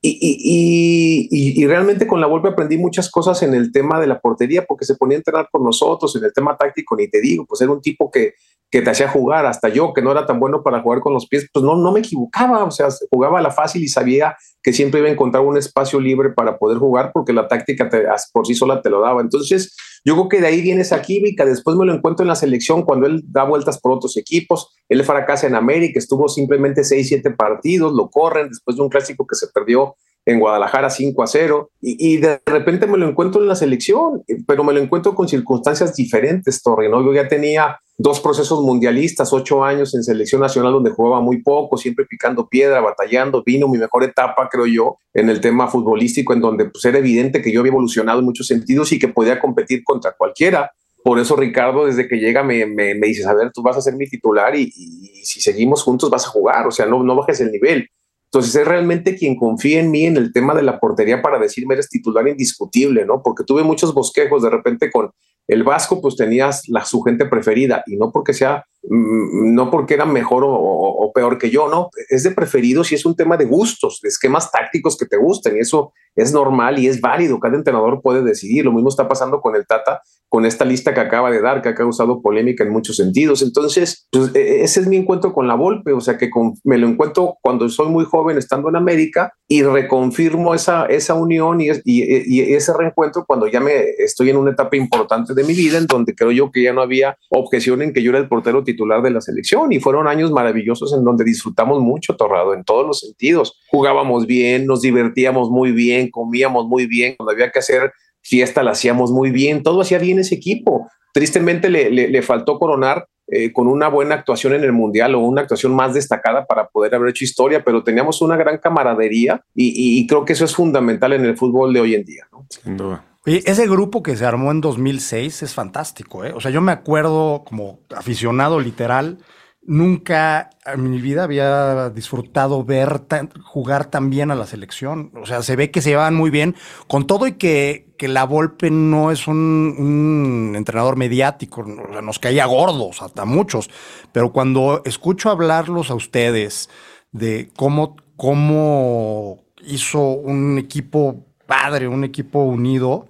Y, 0.03 0.17
y, 0.19 1.27
y, 1.29 1.61
y, 1.61 1.67
realmente 1.67 2.07
con 2.07 2.19
la 2.19 2.25
Volpe 2.25 2.49
aprendí 2.49 2.75
muchas 2.75 3.11
cosas 3.11 3.43
en 3.43 3.53
el 3.53 3.71
tema 3.71 3.99
de 3.99 4.07
la 4.07 4.19
portería, 4.19 4.65
porque 4.65 4.83
se 4.83 4.95
ponía 4.95 5.17
a 5.17 5.19
entrenar 5.19 5.49
con 5.51 5.63
nosotros, 5.63 6.15
en 6.15 6.23
el 6.23 6.33
tema 6.33 6.57
táctico, 6.57 6.95
ni 6.95 7.07
te 7.07 7.21
digo, 7.21 7.45
pues 7.45 7.61
era 7.61 7.71
un 7.71 7.81
tipo 7.81 8.09
que, 8.09 8.33
que 8.71 8.81
te 8.81 8.89
hacía 8.89 9.09
jugar, 9.09 9.45
hasta 9.45 9.67
yo 9.67 9.93
que 9.93 10.01
no 10.01 10.11
era 10.11 10.25
tan 10.25 10.39
bueno 10.39 10.63
para 10.63 10.81
jugar 10.81 11.01
con 11.01 11.13
los 11.13 11.27
pies, 11.27 11.47
pues 11.53 11.63
no, 11.63 11.75
no 11.75 11.91
me 11.91 11.99
equivocaba, 11.99 12.63
o 12.63 12.71
sea, 12.71 12.87
jugaba 13.09 13.39
a 13.39 13.41
la 13.41 13.51
fácil 13.51 13.83
y 13.83 13.89
sabía 13.89 14.37
que 14.63 14.71
siempre 14.71 15.01
iba 15.01 15.09
a 15.09 15.11
encontrar 15.11 15.43
un 15.43 15.57
espacio 15.57 15.99
libre 15.99 16.29
para 16.29 16.57
poder 16.57 16.77
jugar 16.77 17.11
porque 17.13 17.33
la 17.33 17.49
táctica 17.49 17.89
por 18.31 18.47
sí 18.47 18.55
sola 18.55 18.81
te 18.81 18.89
lo 18.89 19.01
daba. 19.01 19.21
Entonces, 19.21 19.75
yo 20.05 20.13
creo 20.13 20.29
que 20.29 20.41
de 20.41 20.47
ahí 20.47 20.61
viene 20.61 20.81
esa 20.81 21.01
química. 21.01 21.45
Después 21.45 21.75
me 21.75 21.85
lo 21.85 21.93
encuentro 21.93 22.23
en 22.23 22.29
la 22.29 22.35
selección 22.35 22.83
cuando 22.83 23.07
él 23.07 23.21
da 23.25 23.43
vueltas 23.43 23.79
por 23.79 23.91
otros 23.91 24.15
equipos. 24.17 24.73
Él 24.87 25.03
fracasa 25.03 25.47
en 25.47 25.55
América, 25.55 25.99
estuvo 25.99 26.29
simplemente 26.29 26.83
6, 26.83 27.07
7 27.07 27.31
partidos, 27.31 27.93
lo 27.93 28.09
corren 28.09 28.49
después 28.49 28.77
de 28.77 28.83
un 28.83 28.89
clásico 28.89 29.27
que 29.27 29.35
se 29.35 29.47
perdió 29.47 29.95
en 30.25 30.39
Guadalajara 30.39 30.89
5 30.89 31.23
a 31.23 31.27
0 31.27 31.71
y, 31.81 32.17
de 32.17 32.39
repente 32.45 32.85
me 32.85 32.97
lo 32.97 33.09
encuentro 33.09 33.41
en 33.41 33.47
la 33.47 33.55
selección, 33.55 34.23
pero 34.45 34.63
me 34.63 34.73
lo 34.73 34.79
encuentro 34.79 35.15
con 35.15 35.27
circunstancias 35.27 35.95
diferentes, 35.95 36.61
Torre, 36.61 36.89
¿no? 36.89 37.03
Yo 37.03 37.13
ya 37.13 37.27
tenía 37.27 37.79
dos 37.97 38.19
procesos 38.19 38.61
mundialistas, 38.61 39.33
ocho 39.33 39.63
años 39.63 39.95
en 39.95 40.03
selección 40.03 40.41
nacional 40.41 40.73
donde 40.73 40.91
jugaba 40.91 41.21
muy 41.21 41.41
poco, 41.41 41.77
siempre 41.77 42.05
picando 42.05 42.47
piedra, 42.47 42.81
batallando, 42.81 43.43
vino 43.43 43.67
mi 43.67 43.77
mejor 43.77 44.03
etapa, 44.03 44.47
creo 44.51 44.67
yo, 44.67 44.97
en 45.13 45.29
el 45.29 45.41
tema 45.41 45.67
futbolístico, 45.67 46.33
en 46.33 46.41
donde 46.41 46.65
pues 46.65 46.85
era 46.85 46.99
evidente 46.99 47.41
que 47.41 47.51
yo 47.51 47.61
había 47.61 47.71
evolucionado 47.71 48.19
en 48.19 48.25
muchos 48.25 48.47
sentidos 48.47 48.91
y 48.91 48.99
que 48.99 49.07
podía 49.07 49.39
competir 49.39 49.83
contra 49.83 50.13
cualquiera. 50.13 50.71
Por 51.03 51.17
eso 51.17 51.35
Ricardo, 51.35 51.87
desde 51.87 52.07
que 52.07 52.17
llega, 52.17 52.43
me, 52.43 52.65
me, 52.67 52.93
me 52.93 53.07
dice, 53.07 53.27
a 53.27 53.33
ver, 53.33 53.51
tú 53.51 53.63
vas 53.63 53.77
a 53.77 53.81
ser 53.81 53.95
mi 53.95 54.07
titular 54.07 54.55
y, 54.55 54.71
y, 54.75 55.25
si 55.25 55.41
seguimos 55.41 55.83
juntos 55.83 56.09
vas 56.09 56.25
a 56.25 56.29
jugar, 56.29 56.67
o 56.67 56.71
sea, 56.71 56.85
no, 56.85 57.03
no 57.03 57.15
bajes 57.15 57.41
el 57.41 57.51
nivel. 57.51 57.87
Entonces 58.33 58.55
es 58.55 58.65
realmente 58.65 59.15
quien 59.15 59.35
confía 59.35 59.81
en 59.81 59.91
mí 59.91 60.05
en 60.05 60.15
el 60.15 60.31
tema 60.31 60.55
de 60.55 60.61
la 60.61 60.79
portería 60.79 61.21
para 61.21 61.37
decirme 61.37 61.73
eres 61.73 61.89
titular 61.89 62.25
indiscutible, 62.29 63.05
¿no? 63.05 63.21
Porque 63.21 63.43
tuve 63.43 63.61
muchos 63.63 63.93
bosquejos 63.93 64.41
de 64.41 64.49
repente 64.49 64.89
con 64.89 65.11
el 65.47 65.63
Vasco, 65.63 66.01
pues 66.01 66.15
tenías 66.15 66.69
la, 66.69 66.85
su 66.85 67.01
gente 67.01 67.25
preferida 67.25 67.83
y 67.87 67.97
no 67.97 68.09
porque 68.09 68.33
sea, 68.33 68.65
no 68.83 69.69
porque 69.69 69.93
era 69.93 70.05
mejor 70.05 70.43
o, 70.45 71.11
peor 71.13 71.37
que 71.37 71.49
yo, 71.49 71.67
no, 71.67 71.89
es 72.09 72.23
de 72.23 72.31
preferidos 72.31 72.91
y 72.91 72.95
es 72.95 73.05
un 73.05 73.15
tema 73.15 73.35
de 73.35 73.45
gustos, 73.45 73.99
de 74.01 74.07
esquemas 74.07 74.49
tácticos 74.49 74.97
que 74.97 75.05
te 75.05 75.17
gusten 75.17 75.57
y 75.57 75.59
eso 75.59 75.91
es 76.15 76.33
normal 76.33 76.79
y 76.79 76.87
es 76.87 77.01
válido, 77.01 77.39
cada 77.39 77.57
entrenador 77.57 78.01
puede 78.01 78.23
decidir, 78.23 78.65
lo 78.65 78.71
mismo 78.71 78.89
está 78.89 79.07
pasando 79.07 79.41
con 79.41 79.55
el 79.55 79.67
Tata, 79.67 80.01
con 80.31 80.45
esta 80.45 80.63
lista 80.63 80.93
que 80.93 81.01
acaba 81.01 81.29
de 81.29 81.41
dar, 81.41 81.61
que 81.61 81.69
ha 81.69 81.75
causado 81.75 82.21
polémica 82.21 82.63
en 82.63 82.71
muchos 82.71 82.95
sentidos. 82.95 83.41
Entonces, 83.41 84.07
pues, 84.11 84.33
e, 84.33 84.39
e, 84.39 84.63
ese 84.63 84.79
es 84.79 84.87
mi 84.87 84.95
encuentro 84.95 85.33
con 85.33 85.45
la 85.45 85.55
Volpe, 85.55 85.91
o 85.91 85.99
sea 85.99 86.17
que 86.17 86.29
me 86.63 86.77
lo 86.77 86.87
encuentro 86.87 87.37
cuando 87.41 87.67
soy 87.67 87.89
muy 87.89 88.05
joven 88.05 88.37
estando 88.37 88.69
en 88.69 88.77
América 88.77 89.33
y 89.47 89.63
reconfirmo 89.63 90.53
esa, 90.53 90.85
esa 90.85 91.15
unión 91.15 91.59
y, 91.59 91.69
y, 91.83 92.53
ese 92.53 92.73
reencuentro 92.73 93.25
cuando 93.25 93.47
ya 93.47 93.59
me 93.59 93.81
estoy 93.97 94.29
en 94.29 94.37
una 94.37 94.51
etapa 94.51 94.77
importante 94.77 95.33
de 95.33 95.43
mi 95.43 95.53
vida 95.53 95.77
en 95.77 95.87
donde 95.87 96.15
creo 96.15 96.31
yo 96.31 96.49
que 96.49 96.63
ya 96.63 96.71
no 96.71 96.81
había 96.81 97.17
objeción 97.29 97.81
en 97.81 97.91
que 97.91 98.01
yo 98.01 98.11
era 98.11 98.19
el 98.19 98.29
portero 98.29 98.63
titular 98.71 99.01
de 99.01 99.11
la 99.11 99.21
selección 99.21 99.71
y 99.71 99.79
fueron 99.79 100.07
años 100.07 100.31
maravillosos 100.31 100.93
en 100.93 101.03
donde 101.03 101.23
disfrutamos 101.23 101.81
mucho, 101.81 102.15
Torrado, 102.15 102.53
en 102.53 102.63
todos 102.63 102.85
los 102.85 102.99
sentidos. 102.99 103.59
Jugábamos 103.69 104.25
bien, 104.25 104.65
nos 104.65 104.81
divertíamos 104.81 105.49
muy 105.49 105.71
bien, 105.71 106.09
comíamos 106.09 106.67
muy 106.67 106.87
bien, 106.87 107.15
cuando 107.17 107.31
había 107.31 107.51
que 107.51 107.59
hacer 107.59 107.91
fiesta 108.21 108.63
la 108.63 108.71
hacíamos 108.71 109.11
muy 109.11 109.31
bien, 109.31 109.63
todo 109.63 109.81
hacía 109.81 109.97
bien 109.97 110.19
ese 110.19 110.35
equipo. 110.35 110.87
Tristemente 111.13 111.69
le, 111.69 111.89
le, 111.89 112.21
faltó 112.21 112.57
coronar 112.57 113.05
eh, 113.27 113.51
con 113.51 113.67
una 113.67 113.89
buena 113.89 114.15
actuación 114.15 114.53
en 114.53 114.63
el 114.63 114.71
Mundial 114.71 115.15
o 115.15 115.19
una 115.19 115.41
actuación 115.41 115.75
más 115.75 115.93
destacada 115.93 116.45
para 116.45 116.67
poder 116.67 116.95
haber 116.95 117.09
hecho 117.09 117.25
historia, 117.25 117.63
pero 117.63 117.83
teníamos 117.83 118.21
una 118.21 118.37
gran 118.37 118.57
camaradería 118.57 119.43
y, 119.53 120.05
creo 120.07 120.23
que 120.23 120.33
eso 120.33 120.45
es 120.45 120.55
fundamental 120.55 121.13
en 121.13 121.25
el 121.25 121.37
fútbol 121.37 121.73
de 121.73 121.81
hoy 121.81 121.95
en 121.95 122.05
día. 122.05 122.27
¿no? 122.31 122.45
Sin 122.49 122.77
duda. 122.77 123.10
Ese 123.25 123.67
grupo 123.67 124.01
que 124.01 124.15
se 124.15 124.25
armó 124.25 124.51
en 124.51 124.61
2006 124.61 125.43
es 125.43 125.53
fantástico. 125.53 126.25
¿eh? 126.25 126.33
O 126.35 126.41
sea, 126.41 126.51
yo 126.51 126.61
me 126.61 126.71
acuerdo 126.71 127.43
como 127.45 127.79
aficionado 127.95 128.59
literal 128.59 129.19
nunca 129.63 130.49
en 130.65 130.89
mi 130.89 130.99
vida 130.99 131.23
había 131.23 131.89
disfrutado 131.89 132.63
ver 132.63 133.01
jugar 133.43 133.85
tan 133.85 134.09
bien 134.09 134.31
a 134.31 134.35
la 134.35 134.45
selección. 134.45 135.11
O 135.21 135.25
sea, 135.25 135.43
se 135.43 135.55
ve 135.55 135.71
que 135.71 135.81
se 135.81 135.91
llevan 135.91 136.15
muy 136.15 136.29
bien, 136.29 136.55
con 136.87 137.07
todo 137.07 137.27
y 137.27 137.33
que, 137.33 137.93
que 137.97 138.07
la 138.07 138.25
Volpe 138.25 138.71
no 138.71 139.11
es 139.11 139.27
un, 139.27 140.53
entrenador 140.55 140.97
mediático, 140.97 141.63
nos 141.63 142.19
caía 142.19 142.45
gordos 142.45 143.01
hasta 143.01 143.25
muchos, 143.25 143.69
pero 144.11 144.31
cuando 144.31 144.81
escucho 144.85 145.29
hablarlos 145.29 145.91
a 145.91 145.95
ustedes 145.95 146.69
de 147.11 147.49
cómo, 147.55 147.97
cómo 148.17 149.43
hizo 149.63 150.01
un 150.01 150.57
equipo 150.57 151.25
padre, 151.45 151.87
un 151.87 152.03
equipo 152.03 152.43
unido, 152.43 153.07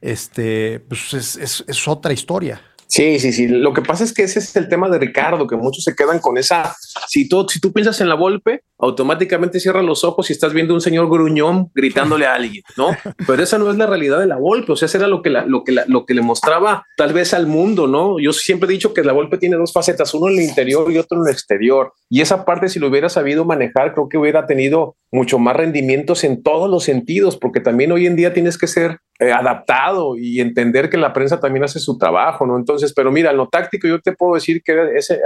este, 0.00 0.80
pues 0.80 1.14
es, 1.14 1.64
es 1.66 1.88
otra 1.88 2.12
historia. 2.12 2.60
Sí, 2.90 3.20
sí, 3.20 3.32
sí. 3.32 3.46
Lo 3.46 3.72
que 3.72 3.82
pasa 3.82 4.02
es 4.02 4.12
que 4.12 4.24
ese 4.24 4.40
es 4.40 4.56
el 4.56 4.68
tema 4.68 4.88
de 4.88 4.98
Ricardo, 4.98 5.46
que 5.46 5.54
muchos 5.54 5.84
se 5.84 5.94
quedan 5.94 6.18
con 6.18 6.36
esa. 6.36 6.74
Si 7.06 7.28
tú, 7.28 7.46
si 7.48 7.60
tú 7.60 7.72
piensas 7.72 8.00
en 8.00 8.08
la 8.08 8.16
golpe, 8.16 8.64
automáticamente 8.78 9.60
cierras 9.60 9.84
los 9.84 10.02
ojos 10.02 10.28
y 10.28 10.32
estás 10.32 10.52
viendo 10.52 10.74
un 10.74 10.80
señor 10.80 11.08
gruñón 11.08 11.70
gritándole 11.72 12.26
a 12.26 12.34
alguien, 12.34 12.64
¿no? 12.76 12.88
Pero 13.28 13.44
esa 13.44 13.58
no 13.58 13.70
es 13.70 13.76
la 13.76 13.86
realidad 13.86 14.18
de 14.18 14.26
la 14.26 14.38
golpe. 14.38 14.72
O 14.72 14.76
sea, 14.76 14.86
eso 14.86 14.98
era 14.98 15.06
lo 15.06 15.22
que, 15.22 15.30
lo, 15.30 15.62
que 15.62 15.72
lo 15.86 16.04
que 16.04 16.14
le 16.14 16.22
mostraba 16.22 16.84
tal 16.96 17.12
vez 17.12 17.32
al 17.32 17.46
mundo, 17.46 17.86
¿no? 17.86 18.18
Yo 18.18 18.32
siempre 18.32 18.68
he 18.68 18.72
dicho 18.72 18.92
que 18.92 19.04
la 19.04 19.12
golpe 19.12 19.38
tiene 19.38 19.54
dos 19.54 19.72
facetas, 19.72 20.12
uno 20.12 20.28
en 20.28 20.40
el 20.40 20.44
interior 20.46 20.90
y 20.90 20.98
otro 20.98 21.18
en 21.18 21.28
el 21.28 21.32
exterior. 21.32 21.92
y 22.08 22.22
esa 22.22 22.44
parte 22.44 22.68
si 22.68 22.80
lo 22.80 22.88
hubiera 22.88 23.08
sabido 23.08 23.44
manejar, 23.44 23.94
creo 23.94 24.08
que 24.08 24.18
hubiera 24.18 24.48
tenido 24.48 24.96
mucho 25.12 25.38
más 25.38 25.54
rendimientos 25.54 26.24
en 26.24 26.42
todos 26.42 26.68
los 26.68 26.82
sentidos, 26.82 27.36
porque 27.36 27.60
también 27.60 27.92
hoy 27.92 28.06
en 28.06 28.16
día 28.16 28.34
tienes 28.34 28.58
que 28.58 28.66
ser 28.66 28.98
eh, 29.20 29.32
adaptado 29.32 30.16
y 30.16 30.40
entender 30.40 30.90
que 30.90 30.96
la 30.96 31.12
prensa 31.12 31.38
también 31.38 31.64
hace 31.64 31.78
su 31.78 31.98
trabajo, 31.98 32.46
¿no? 32.46 32.56
Entonces, 32.56 32.92
pero 32.92 33.12
mira, 33.12 33.30
en 33.30 33.36
lo 33.36 33.48
táctico 33.48 33.86
yo 33.86 34.00
te 34.00 34.12
puedo 34.12 34.34
decir 34.34 34.62
que 34.62 34.92
ese 34.96 35.20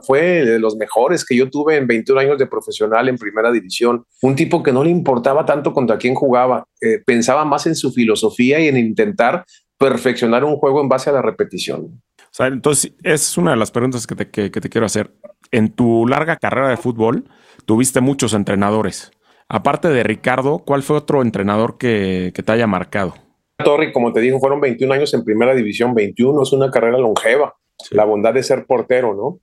fue 0.00 0.44
de 0.44 0.58
los 0.58 0.76
mejores 0.76 1.24
que 1.24 1.36
yo 1.36 1.50
tuve 1.50 1.76
en 1.76 1.86
21 1.86 2.20
años 2.20 2.38
de 2.38 2.46
profesional 2.46 3.08
en 3.08 3.16
primera 3.16 3.50
división. 3.50 4.04
Un 4.22 4.36
tipo 4.36 4.62
que 4.62 4.72
no 4.72 4.84
le 4.84 4.90
importaba 4.90 5.44
tanto 5.44 5.72
contra 5.72 5.98
quién 5.98 6.14
jugaba, 6.14 6.66
eh, 6.80 7.00
pensaba 7.04 7.44
más 7.44 7.66
en 7.66 7.74
su 7.74 7.92
filosofía 7.92 8.60
y 8.60 8.68
en 8.68 8.76
intentar 8.76 9.44
perfeccionar 9.76 10.44
un 10.44 10.56
juego 10.56 10.80
en 10.80 10.88
base 10.88 11.10
a 11.10 11.12
la 11.12 11.22
repetición. 11.22 12.00
O 12.16 12.34
sea, 12.34 12.46
entonces, 12.46 12.94
es 13.02 13.36
una 13.36 13.50
de 13.50 13.56
las 13.58 13.70
preguntas 13.70 14.06
que 14.06 14.14
te 14.16 14.70
quiero 14.70 14.86
hacer 14.86 15.10
en 15.52 15.70
tu 15.70 16.06
larga 16.06 16.36
carrera 16.36 16.70
de 16.70 16.76
fútbol 16.76 17.24
tuviste 17.66 18.00
muchos 18.00 18.34
entrenadores. 18.34 19.12
Aparte 19.48 19.88
de 19.88 20.02
Ricardo, 20.02 20.60
¿cuál 20.60 20.82
fue 20.82 20.96
otro 20.96 21.22
entrenador 21.22 21.76
que, 21.78 22.32
te 22.34 22.52
haya 22.52 22.66
marcado? 22.66 23.14
Torri, 23.58 23.92
como 23.92 24.12
te 24.12 24.20
dijo, 24.20 24.38
fueron 24.38 24.60
21 24.60 24.94
años 24.94 25.14
en 25.14 25.24
primera 25.24 25.54
división, 25.54 25.94
21 25.94 26.42
es 26.42 26.52
una 26.52 26.70
carrera 26.70 26.98
longeva, 26.98 27.54
la 27.90 28.04
bondad 28.04 28.34
de 28.34 28.42
ser 28.42 28.66
portero, 28.66 29.14
¿no? 29.14 29.40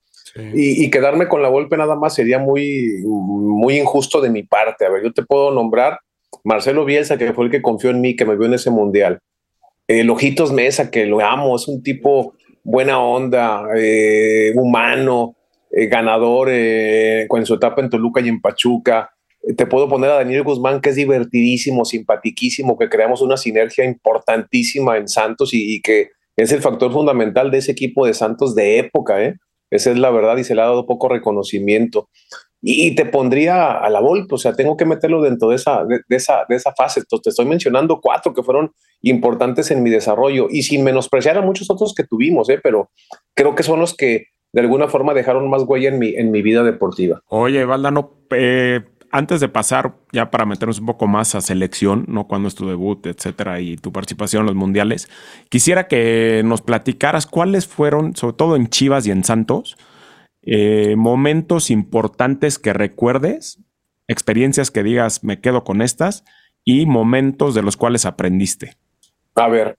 Y, 0.53 0.89
quedarme 0.91 1.28
con 1.28 1.41
la 1.41 1.49
golpe 1.49 1.76
nada 1.76 1.95
más 1.95 2.14
sería 2.14 2.38
muy, 2.38 3.01
muy 3.03 3.80
injusto 3.80 4.22
de 4.22 4.30
mi 4.30 4.43
parte. 4.43 4.86
A 4.86 4.89
ver, 4.89 5.03
yo 5.03 5.12
te 5.12 5.24
puedo 5.24 5.51
nombrar 5.51 5.99
Marcelo 6.43 6.86
Bielsa, 6.86 7.18
que 7.18 7.34
fue 7.34 7.45
el 7.45 7.51
que 7.51 7.62
confió 7.62 7.89
en 7.89 8.01
mí, 8.01 8.16
que 8.16 8.26
me 8.26 8.36
vio 8.36 8.45
en 8.45 8.53
ese 8.53 8.70
mundial. 8.70 9.20
El 9.88 10.10
Ojitos 10.10 10.51
Mesa, 10.51 10.91
que 10.91 11.05
lo 11.05 11.20
amo, 11.20 11.55
es 11.55 11.68
un 11.68 11.82
tipo 11.82 12.36
buena 12.64 12.99
onda, 12.99 13.64
eh, 13.76 14.53
humano, 14.55 15.36
eh, 15.72 15.88
ganador 15.88 16.49
eh, 16.51 17.28
en 17.30 17.45
su 17.45 17.55
etapa 17.55 17.82
en 17.82 17.89
Toluca 17.89 18.22
y 18.22 18.30
en 18.30 18.41
Pachuca. 18.41 19.12
Te 19.56 19.66
puedo 19.66 19.88
poner 19.88 20.10
a 20.12 20.16
Daniel 20.16 20.44
Guzmán, 20.44 20.82
que 20.82 20.90
es 20.90 20.96
divertidísimo, 20.96 21.86
simpatiquísimo, 21.86 22.78
que 22.78 22.90
creamos 22.90 23.22
una 23.22 23.38
sinergia 23.38 23.86
importantísima 23.86 24.98
en 24.98 25.08
Santos 25.08 25.52
y, 25.54 25.82
que 25.82 26.10
es 26.36 26.52
el 26.52 26.62
factor 26.62 26.92
fundamental 26.92 27.50
de 27.52 27.60
ese 27.60 27.72
equipo 27.72 28.06
de 28.06 28.14
Santos 28.14 28.54
de 28.56 28.80
época. 28.80 29.24
¿eh? 29.24 29.36
Esa 29.72 29.92
es 29.92 29.98
la 29.98 30.12
verdad 30.12 30.38
y 30.38 30.44
se 30.44 30.56
le 30.56 30.62
ha 30.62 30.66
dado 30.66 30.86
poco 30.86 31.10
reconocimiento. 31.10 32.10
Y, 32.62 32.94
te 32.96 33.06
pondría 33.06 33.72
a 33.72 33.90
la 33.90 34.02
Volpe, 34.02 34.36
o 34.36 34.38
sea, 34.38 34.54
tengo 34.54 34.76
que 34.76 34.86
meterlo 34.86 35.22
dentro 35.22 35.50
de 35.50 35.56
esa, 35.56 35.86
de, 35.86 36.02
esa, 36.10 36.46
de 36.50 36.58
esa 36.58 36.74
fase. 36.74 37.00
Entonces, 37.00 37.24
te 37.24 37.30
estoy 37.30 37.46
mencionando 37.46 38.02
cuatro 38.02 38.34
que 38.34 38.44
fueron 38.44 38.72
importantes 39.02 39.72
en 39.72 39.82
mi 39.82 39.90
desarrollo 39.90 40.48
y 40.50 40.64
sin 40.64 40.84
menospreciar 40.84 41.38
a 41.38 41.42
muchos 41.42 41.70
otros 41.70 41.94
que 41.96 42.04
tuvimos, 42.04 42.50
¿eh? 42.50 42.60
pero 42.62 42.90
creo 43.34 43.56
que 43.56 43.64
son 43.64 43.80
los 43.80 43.96
que 43.96 44.26
de 44.52 44.62
alguna 44.62 44.90
forma 44.90 45.14
dejaron 45.14 45.50
más 45.50 45.64
huella 45.64 45.90
en 45.90 46.00
mi, 46.00 46.16
en 46.16 46.32
mi 46.32 46.42
vida 46.42 46.64
deportiva. 46.64 47.22
Oye, 47.28 47.64
Valdano, 47.64 48.12
eh, 48.32 48.82
antes 49.12 49.39
de 49.39 49.49
pasar 49.49 49.95
ya 50.12 50.32
para 50.32 50.45
meternos 50.45 50.80
un 50.80 50.86
poco 50.86 51.07
más 51.07 51.36
a 51.36 51.41
selección, 51.41 52.05
¿no? 52.07 52.28
Cuando 52.28 52.47
es 52.47 52.55
tu 52.55 52.68
debut, 52.68 53.05
etcétera, 53.05 53.60
y 53.62 53.78
tu 53.78 53.91
participación 53.91 54.41
en 54.41 54.47
los 54.47 54.55
mundiales, 54.55 55.10
quisiera 55.49 55.88
que 55.88 56.41
nos 56.45 56.62
platicaras 56.62 57.26
cuáles 57.26 57.68
fueron, 57.68 58.16
sobre 58.16 58.36
todo 58.36 58.55
en 58.55 58.70
Chivas 58.70 59.07
y 59.07 59.12
en 59.12 59.24
Santos, 59.24 59.78
eh, 60.41 60.95
momentos 60.95 61.70
importantes 61.70 62.60
que 62.60 62.74
recuerdes, 62.74 63.60
experiencias 64.07 64.72
que 64.72 64.84
digas, 64.84 65.24
me 65.24 65.39
quedo 65.39 65.64
con 65.64 65.82
estas, 65.82 66.24
y 66.64 66.86
momentos 66.86 67.55
de 67.55 67.62
los 67.62 67.78
cuales 67.78 68.05
aprendiste. 68.05 68.76
A 69.36 69.47
ver, 69.47 69.78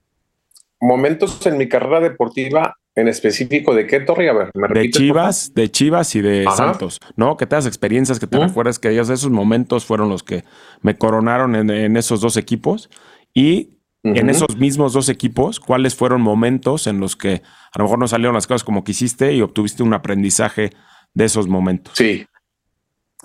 momentos 0.81 1.45
en 1.47 1.59
mi 1.59 1.69
carrera 1.69 2.01
deportiva 2.01 2.80
en 2.97 3.09
específico 3.09 3.75
de 3.75 3.87
qué 3.87 4.01
torre, 4.01 4.29
a 4.29 4.33
ver, 4.33 4.51
¿me 4.55 4.69
De 4.69 4.91
Chivas, 4.91 5.55
de 5.55 5.71
Chivas 5.71 6.15
y 6.17 6.21
de 6.21 6.45
Santos, 6.57 6.99
¿no? 7.17 7.37
Que 7.37 7.47
te 7.47 7.55
das 7.55 7.67
experiencias, 7.67 8.19
que 8.19 8.27
te 8.27 8.39
recuerdas 8.39 8.79
que 8.79 8.91
ellos, 8.91 9.09
esos 9.11 9.31
momentos 9.31 9.85
fueron 9.85 10.09
los 10.09 10.23
que 10.23 10.45
me 10.83 10.99
coronaron 10.99 11.55
en, 11.55 11.97
esos 11.97 12.21
dos 12.21 12.37
equipos. 12.37 12.91
Y 13.33 13.79
en 14.03 14.29
esos 14.29 14.57
mismos 14.57 14.93
dos 14.93 15.09
equipos, 15.09 15.61
¿cuáles 15.61 15.95
fueron 15.95 16.21
momentos 16.21 16.87
en 16.87 17.01
los 17.01 17.17
que 17.17 17.43
a 17.73 17.79
lo 17.79 17.85
mejor 17.85 17.99
no 17.99 18.09
salieron 18.09 18.35
las 18.35 18.47
cosas 18.47 18.65
como 18.65 18.83
quisiste 18.83 19.33
y 19.35 19.43
obtuviste 19.43 19.83
un 19.83 19.95
aprendizaje 19.95 20.71
de 21.15 21.25
esos 21.25 21.47
momentos? 21.47 21.95
Sí. 21.97 22.27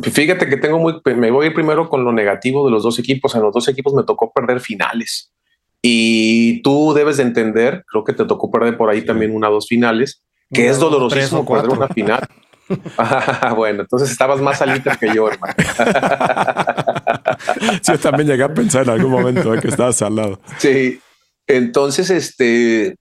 Fíjate 0.02 0.48
que 0.48 0.58
tengo 0.58 0.78
muy, 0.78 1.02
me 1.16 1.32
voy 1.32 1.46
a 1.46 1.50
ir 1.50 1.56
primero 1.56 1.90
con 1.90 2.04
lo 2.04 2.12
negativo 2.12 2.66
de 2.66 2.72
los 2.72 2.84
dos 2.84 3.00
equipos. 3.00 3.34
En 3.34 3.42
los 3.42 3.54
dos 3.54 3.68
equipos 3.68 3.94
me 3.94 4.04
tocó 4.04 4.32
perder 4.32 4.60
finales. 4.60 5.34
Y 5.82 6.62
tú 6.62 6.94
debes 6.94 7.18
de 7.18 7.24
entender, 7.24 7.84
creo 7.88 8.04
que 8.04 8.14
te 8.14 8.26
tocó 8.26 8.50
perder 8.50 8.78
por 8.78 8.90
ahí 8.90 9.04
también 9.04 9.36
una 9.36 9.50
o 9.50 9.54
dos 9.54 9.68
finales, 9.68 10.24
que 10.52 10.68
es 10.68 10.80
dolorosísimo 10.80 11.46
perder 11.46 11.70
una 11.70 11.88
final. 11.88 12.28
bueno, 13.56 13.82
entonces 13.82 14.10
estabas 14.10 14.42
más 14.42 14.62
al 14.62 14.82
que 14.82 15.14
yo, 15.14 15.30
hermano. 15.30 15.54
sí, 17.82 17.92
yo 17.92 18.00
también 18.00 18.28
llegué 18.28 18.44
a 18.44 18.54
pensar 18.54 18.84
en 18.84 18.90
algún 18.90 19.12
momento 19.12 19.52
que 19.62 19.68
estabas 19.68 20.02
al 20.02 20.16
lado. 20.16 20.40
Sí, 20.58 21.00
entonces, 21.48 22.10
este, 22.10 22.96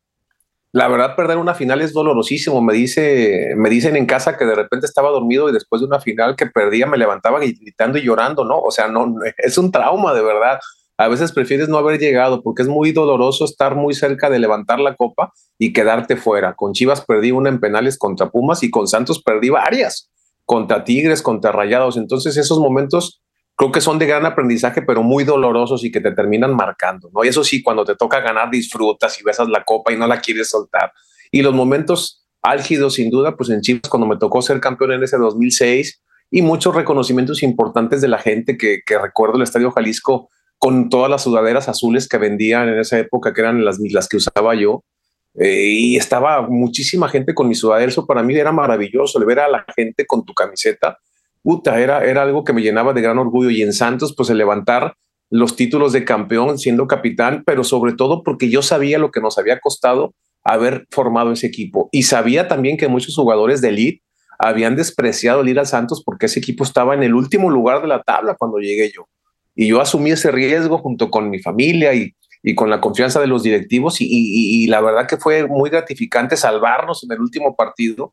la 0.73 0.89
verdad, 0.89 1.17
perder 1.17 1.39
una 1.39 1.55
final 1.55 1.81
es 1.81 1.93
dolorosísimo. 1.93 2.61
Me 2.61 2.75
dice, 2.75 3.55
me 3.57 3.71
dicen 3.71 3.97
en 3.97 4.07
casa 4.07 4.37
que 4.37 4.45
de 4.45 4.55
repente 4.55 4.87
estaba 4.87 5.11
dormido 5.11 5.49
y 5.49 5.53
después 5.53 5.81
de 5.81 5.87
una 5.87 6.01
final 6.01 6.37
que 6.37 6.47
perdía 6.47 6.87
me 6.87 6.99
levantaba 6.99 7.39
gritando 7.39 7.99
y 7.99 8.03
llorando, 8.03 8.45
¿no? 8.45 8.59
O 8.59 8.71
sea, 8.71 8.89
no, 8.89 9.15
es 9.39 9.57
un 9.57 9.71
trauma 9.71 10.13
de 10.13 10.23
verdad 10.23 10.59
a 10.97 11.09
veces 11.09 11.33
prefieres 11.33 11.69
no 11.69 11.79
haber 11.79 11.99
llegado 11.99 12.43
porque 12.43 12.63
es 12.63 12.69
muy 12.69 12.93
doloroso 12.93 13.45
estar 13.45 13.75
muy 13.75 13.95
cerca 13.95 14.31
de 14.31 14.39
levantar 14.39 14.79
la 14.79 14.95
copa 14.95 15.33
y 15.59 15.73
quedarte 15.73 16.17
fuera. 16.17 16.55
Con 16.55 16.73
Chivas 16.73 17.05
perdí 17.05 17.33
una 17.33 17.49
en 17.49 17.61
penales 17.61 17.99
contra 17.99 18.31
Pumas 18.31 18.63
y 18.63 18.71
con 18.71 18.87
Santos 18.87 19.21
perdí 19.23 19.51
varias, 19.51 20.11
contra 20.45 20.85
Tigres, 20.85 21.21
contra 21.21 21.51
Rayados. 21.51 21.97
Entonces 21.97 22.37
esos 22.37 22.61
momentos 22.61 23.21
creo 23.57 23.73
que 23.73 23.81
son 23.81 23.99
de 23.99 24.07
gran 24.07 24.25
aprendizaje, 24.25 24.83
pero 24.83 25.03
muy 25.03 25.25
dolorosos 25.25 25.85
y 25.85 25.91
que 25.91 26.01
te 26.01 26.13
terminan 26.13 26.55
marcando, 26.55 27.11
¿no? 27.13 27.25
Y 27.25 27.29
eso 27.29 27.43
sí, 27.43 27.63
cuando 27.63 27.85
te 27.85 27.97
toca 27.97 28.21
ganar, 28.21 28.51
disfrutas 28.51 29.21
y 29.21 29.25
besas 29.25 29.49
la 29.49 29.65
copa 29.65 29.93
y 29.93 29.97
no 29.97 30.07
la 30.07 30.21
quieres 30.21 30.51
soltar. 30.51 30.93
Y 31.33 31.43
los 31.43 31.55
momentos 31.55 32.25
álgidos, 32.43 32.95
sin 32.95 33.11
duda, 33.11 33.37
pues 33.37 33.51
en 33.51 33.63
Chivas, 33.63 33.89
cuando 33.89 34.07
me 34.07 34.17
tocó 34.17 34.43
ser 34.43 34.61
campeón 34.61 34.93
en 34.93 35.03
ese 35.03 35.17
2006 35.17 36.03
y 36.31 36.43
muchos 36.43 36.75
reconocimientos 36.75 37.43
importantes 37.43 38.01
de 38.01 38.09
la 38.09 38.19
gente 38.19 38.57
que, 38.57 38.81
que 38.85 38.99
recuerdo 38.99 39.37
el 39.37 39.43
Estadio 39.43 39.71
Jalisco 39.73 40.31
con 40.59 40.89
todas 40.89 41.11
las 41.11 41.23
sudaderas 41.23 41.69
azules 41.69 42.09
que 42.09 42.19
vendían 42.19 42.69
en 42.69 42.79
esa 42.79 42.99
época, 42.99 43.33
que 43.33 43.41
eran 43.41 43.65
las, 43.65 43.79
las 43.79 44.09
que 44.09 44.17
usaba 44.17 44.55
yo. 44.55 44.83
Eh, 45.39 45.67
y 45.69 45.97
estaba 45.97 46.49
muchísima 46.49 47.09
gente 47.09 47.35
con 47.35 47.49
mi 47.49 47.55
sudadera. 47.55 47.91
Eso 47.91 48.07
para 48.07 48.23
mí 48.23 48.35
era 48.35 48.53
maravilloso, 48.53 49.19
el 49.19 49.27
ver 49.27 49.41
a 49.41 49.49
la 49.49 49.65
gente 49.77 50.07
con 50.07 50.25
tu 50.25 50.33
camiseta. 50.33 50.99
Puta, 51.43 51.81
era, 51.81 52.05
era 52.05 52.23
algo 52.23 52.45
que 52.45 52.53
me 52.53 52.63
llenaba 52.63 52.93
de 52.93 53.03
gran 53.03 53.19
orgullo. 53.19 53.51
Y 53.51 53.63
en 53.63 53.73
Santos, 53.73 54.15
pues 54.17 54.31
el 54.31 54.39
levantar 54.39 54.95
los 55.31 55.57
títulos 55.57 55.93
de 55.93 56.05
campeón 56.05 56.59
siendo 56.59 56.87
capitán, 56.87 57.43
pero 57.45 57.65
sobre 57.65 57.93
todo 57.95 58.23
porque 58.23 58.49
yo 58.49 58.63
sabía 58.63 58.99
lo 58.99 59.11
que 59.11 59.21
nos 59.21 59.37
había 59.39 59.59
costado 59.61 60.15
haber 60.45 60.87
formado 60.91 61.33
ese 61.33 61.47
equipo. 61.47 61.89
Y 61.91 62.05
sabía 62.05 62.49
también 62.49 62.77
que 62.77 62.89
muchos 62.89 63.17
jugadores 63.17 63.61
de 63.61 63.71
elite 63.71 64.03
habían 64.39 64.77
despreciado 64.77 65.41
el 65.41 65.49
ir 65.49 65.59
al 65.59 65.67
Santos 65.67 66.03
porque 66.05 66.27
ese 66.27 66.39
equipo 66.39 66.65
estaba 66.65 66.95
en 66.95 67.03
el 67.03 67.15
último 67.15 67.51
lugar 67.51 67.81
de 67.83 67.89
la 67.89 68.03
tabla 68.03 68.37
cuando 68.39 68.59
llegué 68.59 68.93
yo. 68.95 69.09
Y 69.55 69.69
yo 69.69 69.81
asumí 69.81 70.11
ese 70.11 70.31
riesgo 70.31 70.79
junto 70.79 71.11
con 71.11 71.31
mi 71.31 71.39
familia 71.39 71.95
y, 71.95 72.15
con 72.55 72.69
la 72.69 72.81
confianza 72.81 73.21
de 73.21 73.27
los 73.27 73.43
directivos 73.43 73.97
y, 74.01 74.67
la 74.67 74.81
verdad 74.83 75.07
que 75.07 75.17
fue 75.17 75.47
muy 75.47 75.71
gratificante 75.71 76.37
salvarnos 76.37 77.03
en 77.05 77.13
el 77.13 77.21
último 77.21 77.57
partido, 77.57 78.13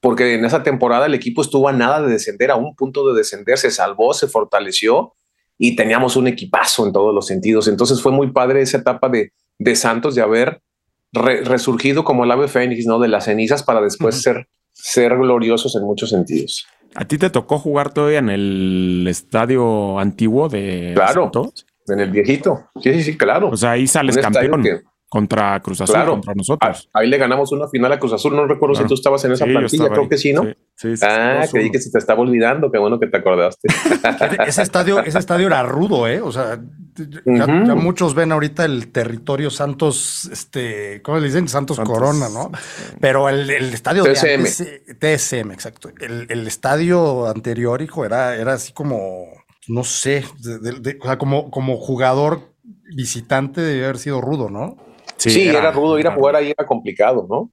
porque 0.00 0.34
en 0.34 0.44
esa 0.44 0.62
temporada 0.62 1.06
el 1.06 1.14
equipo 1.14 1.42
estuvo 1.42 1.68
a 1.68 1.72
nada 1.72 2.02
de 2.02 2.10
descender, 2.10 2.50
a 2.50 2.56
un 2.56 2.74
punto 2.74 3.06
de 3.06 3.16
descender, 3.16 3.58
se 3.58 3.70
salvó, 3.70 4.12
se 4.12 4.26
fortaleció 4.26 5.14
y 5.56 5.76
teníamos 5.76 6.16
un 6.16 6.26
equipazo 6.26 6.86
en 6.86 6.92
todos 6.92 7.14
los 7.14 7.26
sentidos. 7.26 7.68
Entonces 7.68 8.02
fue 8.02 8.10
muy 8.10 8.32
padre 8.32 8.62
esa 8.62 8.78
etapa 8.78 9.08
de, 9.08 9.32
de 9.58 9.76
Santos 9.76 10.14
de 10.14 10.22
haber 10.22 10.62
resurgido 11.12 12.02
como 12.02 12.24
el 12.24 12.30
ave 12.30 12.48
fénix, 12.48 12.86
¿no? 12.86 12.98
De 12.98 13.08
las 13.08 13.24
cenizas 13.24 13.62
para 13.62 13.80
después 13.80 14.22
ser, 14.22 14.48
ser 14.72 15.16
gloriosos 15.16 15.76
en 15.76 15.82
muchos 15.82 16.10
sentidos. 16.10 16.66
¿A 16.94 17.04
ti 17.04 17.18
te 17.18 17.30
tocó 17.30 17.58
jugar 17.58 17.92
todavía 17.92 18.18
en 18.18 18.30
el 18.30 19.06
estadio 19.08 19.98
antiguo 19.98 20.48
de 20.48 20.92
Claro, 20.94 21.30
en 21.88 22.00
el 22.00 22.10
viejito. 22.10 22.68
Sí, 22.80 22.92
sí, 22.94 23.02
sí, 23.02 23.16
claro. 23.16 23.48
O 23.48 23.56
sea, 23.56 23.72
ahí 23.72 23.86
sales 23.86 24.16
campeón 24.18 24.64
contra 25.08 25.58
Cruz 25.58 25.80
Azul, 25.80 26.04
contra 26.06 26.34
nosotros. 26.34 26.88
ahí 26.92 27.08
le 27.08 27.18
ganamos 27.18 27.50
una 27.50 27.66
final 27.66 27.92
a 27.92 27.98
Cruz 27.98 28.12
Azul. 28.12 28.34
No 28.34 28.46
recuerdo 28.46 28.76
si 28.76 28.84
tú 28.84 28.94
estabas 28.94 29.24
en 29.24 29.32
esa 29.32 29.44
plantilla, 29.44 29.88
creo 29.88 30.08
que 30.08 30.16
sí, 30.16 30.32
¿no? 30.32 30.44
Sí, 30.76 30.96
sí, 30.96 31.04
ah, 31.06 31.44
creí 31.50 31.70
que 31.70 31.80
se 31.80 31.90
te 31.90 31.98
estaba 31.98 32.20
olvidando. 32.20 32.70
Qué 32.70 32.78
bueno 32.78 32.98
que 33.00 33.08
te 33.08 33.16
acordaste. 33.16 33.68
ese, 34.46 34.62
estadio, 34.62 35.00
ese 35.00 35.18
estadio 35.18 35.48
era 35.48 35.64
rudo, 35.64 36.06
¿eh? 36.06 36.20
O 36.20 36.30
sea, 36.30 36.60
ya, 37.24 37.46
muchos 37.74 38.14
ven 38.14 38.32
ahorita 38.32 38.64
el 38.64 38.92
territorio 38.92 39.50
Santos, 39.50 40.28
este, 40.32 41.02
¿cómo 41.02 41.18
le 41.18 41.26
dicen? 41.26 41.48
Santos, 41.48 41.78
Corona, 41.80 42.28
¿no? 42.28 42.50
Pero 43.00 43.28
el, 43.28 43.50
estadio 43.50 44.04
TSM. 44.04 44.42
de 44.42 44.94
TSM, 44.98 45.52
exacto. 45.52 45.90
El, 46.00 46.46
estadio 46.46 47.26
anterior, 47.26 47.82
hijo, 47.82 48.04
era, 48.04 48.36
era 48.36 48.54
así 48.54 48.72
como, 48.72 49.26
no 49.68 49.84
sé, 49.84 50.24
o 51.00 51.04
sea, 51.04 51.18
como, 51.18 51.50
como 51.50 51.76
jugador 51.76 52.54
visitante 52.94 53.60
debe 53.60 53.84
haber 53.84 53.98
sido 53.98 54.20
rudo, 54.20 54.50
¿no? 54.50 54.76
Sí, 55.16 55.48
era, 55.48 55.70
rudo, 55.70 55.98
ir 55.98 56.08
a 56.08 56.14
jugar 56.14 56.36
ahí 56.36 56.52
era 56.56 56.66
complicado, 56.66 57.26
¿no? 57.28 57.52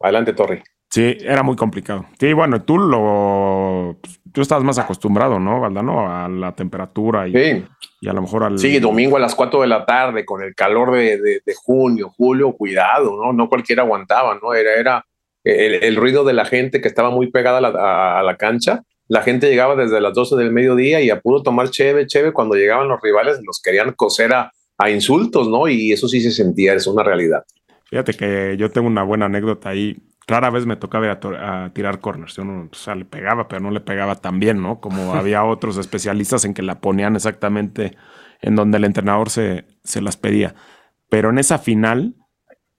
Adelante, 0.00 0.32
Torre. 0.32 0.62
Sí, 0.90 1.18
era 1.20 1.42
muy 1.42 1.54
complicado. 1.54 2.06
Sí, 2.18 2.32
bueno, 2.32 2.62
tú 2.62 2.78
lo. 2.78 3.98
Tú 4.32 4.40
estás 4.40 4.62
más 4.62 4.78
acostumbrado, 4.78 5.38
¿no, 5.38 5.60
Valdano? 5.60 6.08
A 6.08 6.28
la 6.28 6.54
temperatura 6.54 7.28
y, 7.28 7.66
y, 8.00 8.08
a 8.08 8.12
lo 8.12 8.22
mejor 8.22 8.44
al. 8.44 8.58
Sí, 8.58 8.78
domingo 8.78 9.16
a 9.16 9.20
las 9.20 9.34
4 9.34 9.62
de 9.62 9.66
la 9.66 9.84
tarde, 9.84 10.24
con 10.24 10.42
el 10.42 10.54
calor 10.54 10.92
de, 10.92 11.18
de, 11.18 11.54
junio, 11.54 12.12
julio, 12.16 12.52
cuidado, 12.52 13.16
¿no? 13.22 13.32
No 13.32 13.48
cualquiera 13.48 13.82
aguantaba, 13.82 14.38
¿no? 14.42 14.54
Era, 14.54 14.74
era 14.74 15.06
el, 15.44 15.96
ruido 15.96 16.24
de 16.24 16.32
la 16.32 16.46
gente 16.46 16.80
que 16.80 16.88
estaba 16.88 17.10
muy 17.10 17.30
pegada 17.30 17.58
a 17.58 17.60
la, 17.60 18.18
a 18.18 18.22
la, 18.22 18.36
cancha. 18.36 18.82
La 19.08 19.22
gente 19.22 19.48
llegaba 19.48 19.76
desde 19.76 20.00
las 20.00 20.14
12 20.14 20.36
del 20.36 20.52
mediodía 20.52 21.00
y 21.02 21.10
a 21.10 21.20
puro 21.20 21.42
tomar 21.42 21.70
cheve, 21.70 22.06
cheve, 22.06 22.32
cuando 22.32 22.54
llegaban 22.54 22.88
los 22.88 23.00
rivales 23.02 23.40
los 23.44 23.60
querían 23.62 23.92
coser 23.92 24.32
a, 24.32 24.52
a 24.78 24.90
insultos, 24.90 25.48
¿no? 25.48 25.68
Y 25.68 25.92
eso 25.92 26.08
sí 26.08 26.20
se 26.20 26.30
sentía, 26.30 26.72
es 26.74 26.86
una 26.86 27.02
realidad. 27.02 27.44
Fíjate 27.90 28.14
que 28.14 28.56
yo 28.58 28.70
tengo 28.70 28.86
una 28.86 29.02
buena 29.02 29.26
anécdota 29.26 29.70
ahí 29.70 29.96
Rara 30.28 30.50
vez 30.50 30.66
me 30.66 30.76
tocaba 30.76 31.10
a, 31.10 31.70
tirar 31.72 32.00
corners. 32.00 32.36
Yo 32.36 32.44
no, 32.44 32.68
o 32.70 32.74
sea, 32.74 32.94
le 32.94 33.06
pegaba, 33.06 33.48
pero 33.48 33.62
no 33.62 33.70
le 33.70 33.80
pegaba 33.80 34.16
tan 34.16 34.38
bien, 34.38 34.62
¿no? 34.62 34.78
Como 34.78 35.14
había 35.14 35.42
otros 35.42 35.78
especialistas 35.78 36.44
en 36.44 36.52
que 36.54 36.62
la 36.62 36.80
ponían 36.80 37.16
exactamente 37.16 37.96
en 38.40 38.54
donde 38.54 38.76
el 38.76 38.84
entrenador 38.84 39.30
se, 39.30 39.66
se 39.82 40.02
las 40.02 40.18
pedía. 40.18 40.54
Pero 41.08 41.30
en 41.30 41.38
esa 41.38 41.58
final 41.58 42.14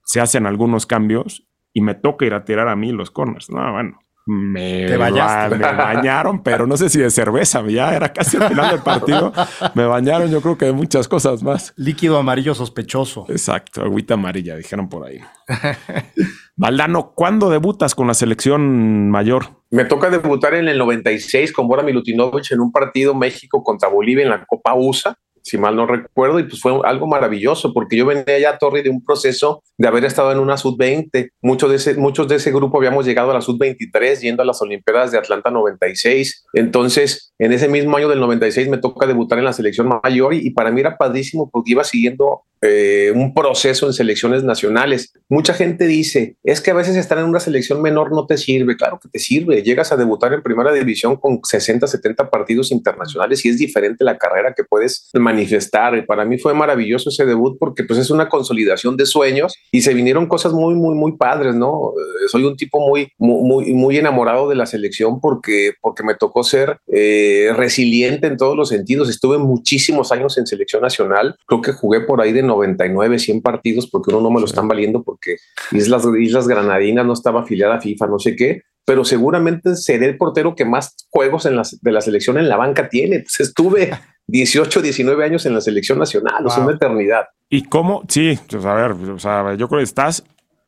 se 0.04 0.20
hacen 0.20 0.46
algunos 0.46 0.86
cambios 0.86 1.46
y 1.72 1.82
me 1.82 1.94
toca 1.94 2.24
ir 2.24 2.34
a 2.34 2.44
tirar 2.44 2.68
a 2.68 2.76
mí 2.76 2.92
los 2.92 3.10
corners. 3.10 3.50
No, 3.50 3.72
bueno, 3.72 3.98
me, 4.26 4.86
me, 4.86 4.96
bañaron, 4.96 6.42
pero 6.42 6.66
no 6.66 6.76
sé 6.76 6.88
si 6.88 7.00
de 7.00 7.10
cerveza, 7.10 7.66
ya 7.66 7.94
era 7.96 8.12
casi 8.12 8.36
el 8.36 8.44
final 8.44 8.70
del 8.70 8.80
partido. 8.80 9.32
Me 9.74 9.84
bañaron, 9.86 10.30
yo 10.30 10.40
creo 10.40 10.56
que 10.56 10.66
de 10.66 10.72
muchas 10.72 11.08
cosas 11.08 11.42
más. 11.42 11.72
Líquido 11.76 12.16
amarillo 12.16 12.54
sospechoso. 12.54 13.26
Exacto, 13.28 13.82
agüita 13.82 14.14
amarilla, 14.14 14.54
dijeron 14.56 14.88
por 14.88 15.06
ahí. 15.06 15.20
Valdano, 16.60 17.14
¿cuándo 17.14 17.48
debutas 17.48 17.94
con 17.94 18.06
la 18.06 18.12
selección 18.12 19.08
mayor? 19.08 19.46
Me 19.70 19.86
toca 19.86 20.10
debutar 20.10 20.52
en 20.52 20.68
el 20.68 20.76
96 20.76 21.54
con 21.54 21.66
Bora 21.66 21.82
Milutinovic 21.82 22.52
en 22.52 22.60
un 22.60 22.70
partido 22.70 23.14
México 23.14 23.64
contra 23.64 23.88
Bolivia 23.88 24.24
en 24.24 24.28
la 24.28 24.44
Copa 24.44 24.74
USA 24.74 25.16
si 25.42 25.58
mal 25.58 25.76
no 25.76 25.86
recuerdo, 25.86 26.38
y 26.38 26.44
pues 26.44 26.60
fue 26.60 26.78
algo 26.84 27.06
maravilloso, 27.06 27.72
porque 27.72 27.96
yo 27.96 28.06
venía 28.06 28.38
ya, 28.38 28.58
Torri, 28.58 28.82
de 28.82 28.90
un 28.90 29.02
proceso 29.04 29.62
de 29.78 29.88
haber 29.88 30.04
estado 30.04 30.32
en 30.32 30.38
una 30.38 30.56
sub-20. 30.56 31.30
Muchos 31.42 31.70
de, 31.70 31.76
ese, 31.76 31.94
muchos 31.94 32.28
de 32.28 32.36
ese 32.36 32.52
grupo 32.52 32.78
habíamos 32.78 33.06
llegado 33.06 33.30
a 33.30 33.34
la 33.34 33.40
sub-23, 33.40 34.20
yendo 34.20 34.42
a 34.42 34.46
las 34.46 34.60
Olimpiadas 34.62 35.12
de 35.12 35.18
Atlanta 35.18 35.50
96. 35.50 36.46
Entonces, 36.52 37.32
en 37.38 37.52
ese 37.52 37.68
mismo 37.68 37.96
año 37.96 38.08
del 38.08 38.20
96 38.20 38.68
me 38.68 38.78
toca 38.78 39.06
debutar 39.06 39.38
en 39.38 39.44
la 39.44 39.52
selección 39.52 39.88
mayor 40.02 40.34
y, 40.34 40.46
y 40.46 40.50
para 40.50 40.70
mí 40.70 40.80
era 40.80 40.96
padrísimo 40.96 41.50
porque 41.50 41.72
iba 41.72 41.84
siguiendo 41.84 42.42
eh, 42.62 43.12
un 43.14 43.32
proceso 43.34 43.86
en 43.86 43.92
selecciones 43.92 44.44
nacionales. 44.44 45.12
Mucha 45.28 45.54
gente 45.54 45.86
dice, 45.86 46.36
es 46.44 46.60
que 46.60 46.70
a 46.70 46.74
veces 46.74 46.96
estar 46.96 47.18
en 47.18 47.24
una 47.24 47.40
selección 47.40 47.80
menor 47.80 48.12
no 48.12 48.26
te 48.26 48.36
sirve. 48.36 48.76
Claro 48.76 48.98
que 49.02 49.08
te 49.08 49.18
sirve. 49.18 49.62
Llegas 49.62 49.92
a 49.92 49.96
debutar 49.96 50.32
en 50.34 50.42
primera 50.42 50.72
división 50.72 51.16
con 51.16 51.40
60, 51.42 51.86
70 51.86 52.28
partidos 52.30 52.70
internacionales 52.70 53.44
y 53.44 53.48
es 53.48 53.58
diferente 53.58 54.04
la 54.04 54.18
carrera 54.18 54.52
que 54.54 54.64
puedes 54.64 55.08
manifestar. 55.14 55.96
Y 55.96 56.02
para 56.02 56.24
mí 56.24 56.38
fue 56.38 56.54
maravilloso 56.54 57.10
ese 57.10 57.24
debut 57.24 57.56
porque 57.58 57.84
pues 57.84 57.98
es 57.98 58.10
una 58.10 58.28
consolidación 58.28 58.96
de 58.96 59.06
sueños 59.06 59.54
y 59.72 59.80
se 59.82 59.94
vinieron 59.94 60.26
cosas 60.26 60.52
muy, 60.52 60.74
muy, 60.74 60.94
muy 60.94 61.16
padres, 61.16 61.54
¿no? 61.54 61.92
Eh, 61.96 62.28
soy 62.28 62.44
un 62.44 62.56
tipo 62.56 62.86
muy, 62.86 63.08
muy, 63.18 63.72
muy 63.72 63.96
enamorado 63.96 64.48
de 64.48 64.56
la 64.56 64.66
selección 64.66 65.20
porque, 65.20 65.72
porque 65.80 66.02
me 66.02 66.14
tocó 66.14 66.42
ser 66.42 66.78
eh, 66.92 67.52
resiliente 67.56 68.26
en 68.26 68.36
todos 68.36 68.56
los 68.56 68.68
sentidos. 68.68 69.08
Estuve 69.08 69.38
muchísimos 69.38 70.12
años 70.12 70.36
en 70.38 70.46
selección 70.46 70.82
nacional. 70.82 71.36
Creo 71.46 71.62
que 71.62 71.72
jugué 71.72 72.00
por 72.00 72.20
ahí 72.20 72.32
de 72.32 72.49
99, 72.50 73.18
100 73.18 73.42
partidos 73.42 73.88
porque 73.88 74.10
uno 74.10 74.20
no 74.20 74.30
me 74.30 74.40
lo 74.40 74.46
están 74.46 74.68
valiendo 74.68 75.02
porque 75.02 75.36
Islas, 75.72 76.04
Islas 76.18 76.46
Granadinas 76.46 77.06
no 77.06 77.14
estaba 77.14 77.40
afiliada 77.40 77.76
a 77.76 77.80
FIFA, 77.80 78.06
no 78.06 78.18
sé 78.18 78.36
qué, 78.36 78.62
pero 78.84 79.04
seguramente 79.04 79.76
seré 79.76 80.06
el 80.06 80.16
portero 80.16 80.54
que 80.54 80.64
más 80.64 80.94
juegos 81.10 81.46
en 81.46 81.56
de 81.80 81.92
la 81.92 82.00
selección 82.00 82.38
en 82.38 82.48
la 82.48 82.56
banca 82.56 82.88
tiene. 82.88 83.20
Pues 83.20 83.40
estuve 83.40 83.90
18, 84.26 84.82
19 84.82 85.24
años 85.24 85.46
en 85.46 85.54
la 85.54 85.60
selección 85.60 85.98
nacional, 85.98 86.44
es 86.46 86.56
una 86.56 86.72
eternidad. 86.72 87.24
¿Y 87.48 87.62
cómo? 87.62 88.04
Sí, 88.08 88.38
pues 88.48 88.64
a 88.64 88.74
ver, 88.74 88.92
o 88.92 89.18
sea, 89.18 89.54
yo 89.54 89.68
creo 89.68 89.80
que 89.80 89.84
estás 89.84 90.24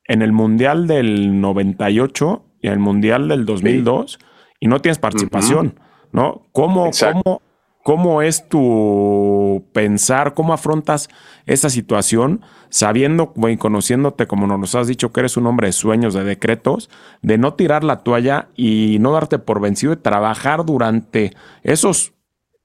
en 0.06 0.22
el 0.22 0.32
Mundial 0.32 0.86
del 0.86 1.40
98 1.40 2.44
y 2.60 2.66
en 2.66 2.72
el 2.72 2.78
Mundial 2.78 3.28
del 3.28 3.44
2002 3.46 4.18
y 4.60 4.66
no 4.66 4.80
tienes 4.80 4.98
participación, 4.98 5.78
¿no? 6.12 6.46
¿Cómo, 6.52 6.90
¿Cómo 6.90 7.42
¿Cómo 7.82 8.22
es 8.22 8.48
tu 8.48 9.66
pensar? 9.72 10.34
¿Cómo 10.34 10.52
afrontas 10.52 11.08
esa 11.46 11.68
situación 11.68 12.42
sabiendo 12.68 13.34
y 13.48 13.56
conociéndote, 13.56 14.26
como 14.26 14.46
nos 14.46 14.74
has 14.74 14.86
dicho, 14.86 15.12
que 15.12 15.20
eres 15.20 15.36
un 15.36 15.46
hombre 15.46 15.66
de 15.66 15.72
sueños, 15.72 16.14
de 16.14 16.24
decretos, 16.24 16.90
de 17.22 17.38
no 17.38 17.54
tirar 17.54 17.82
la 17.82 18.04
toalla 18.04 18.48
y 18.56 18.98
no 19.00 19.12
darte 19.12 19.38
por 19.38 19.60
vencido 19.60 19.92
y 19.92 19.96
trabajar 19.96 20.64
durante 20.64 21.32
esos, 21.64 22.14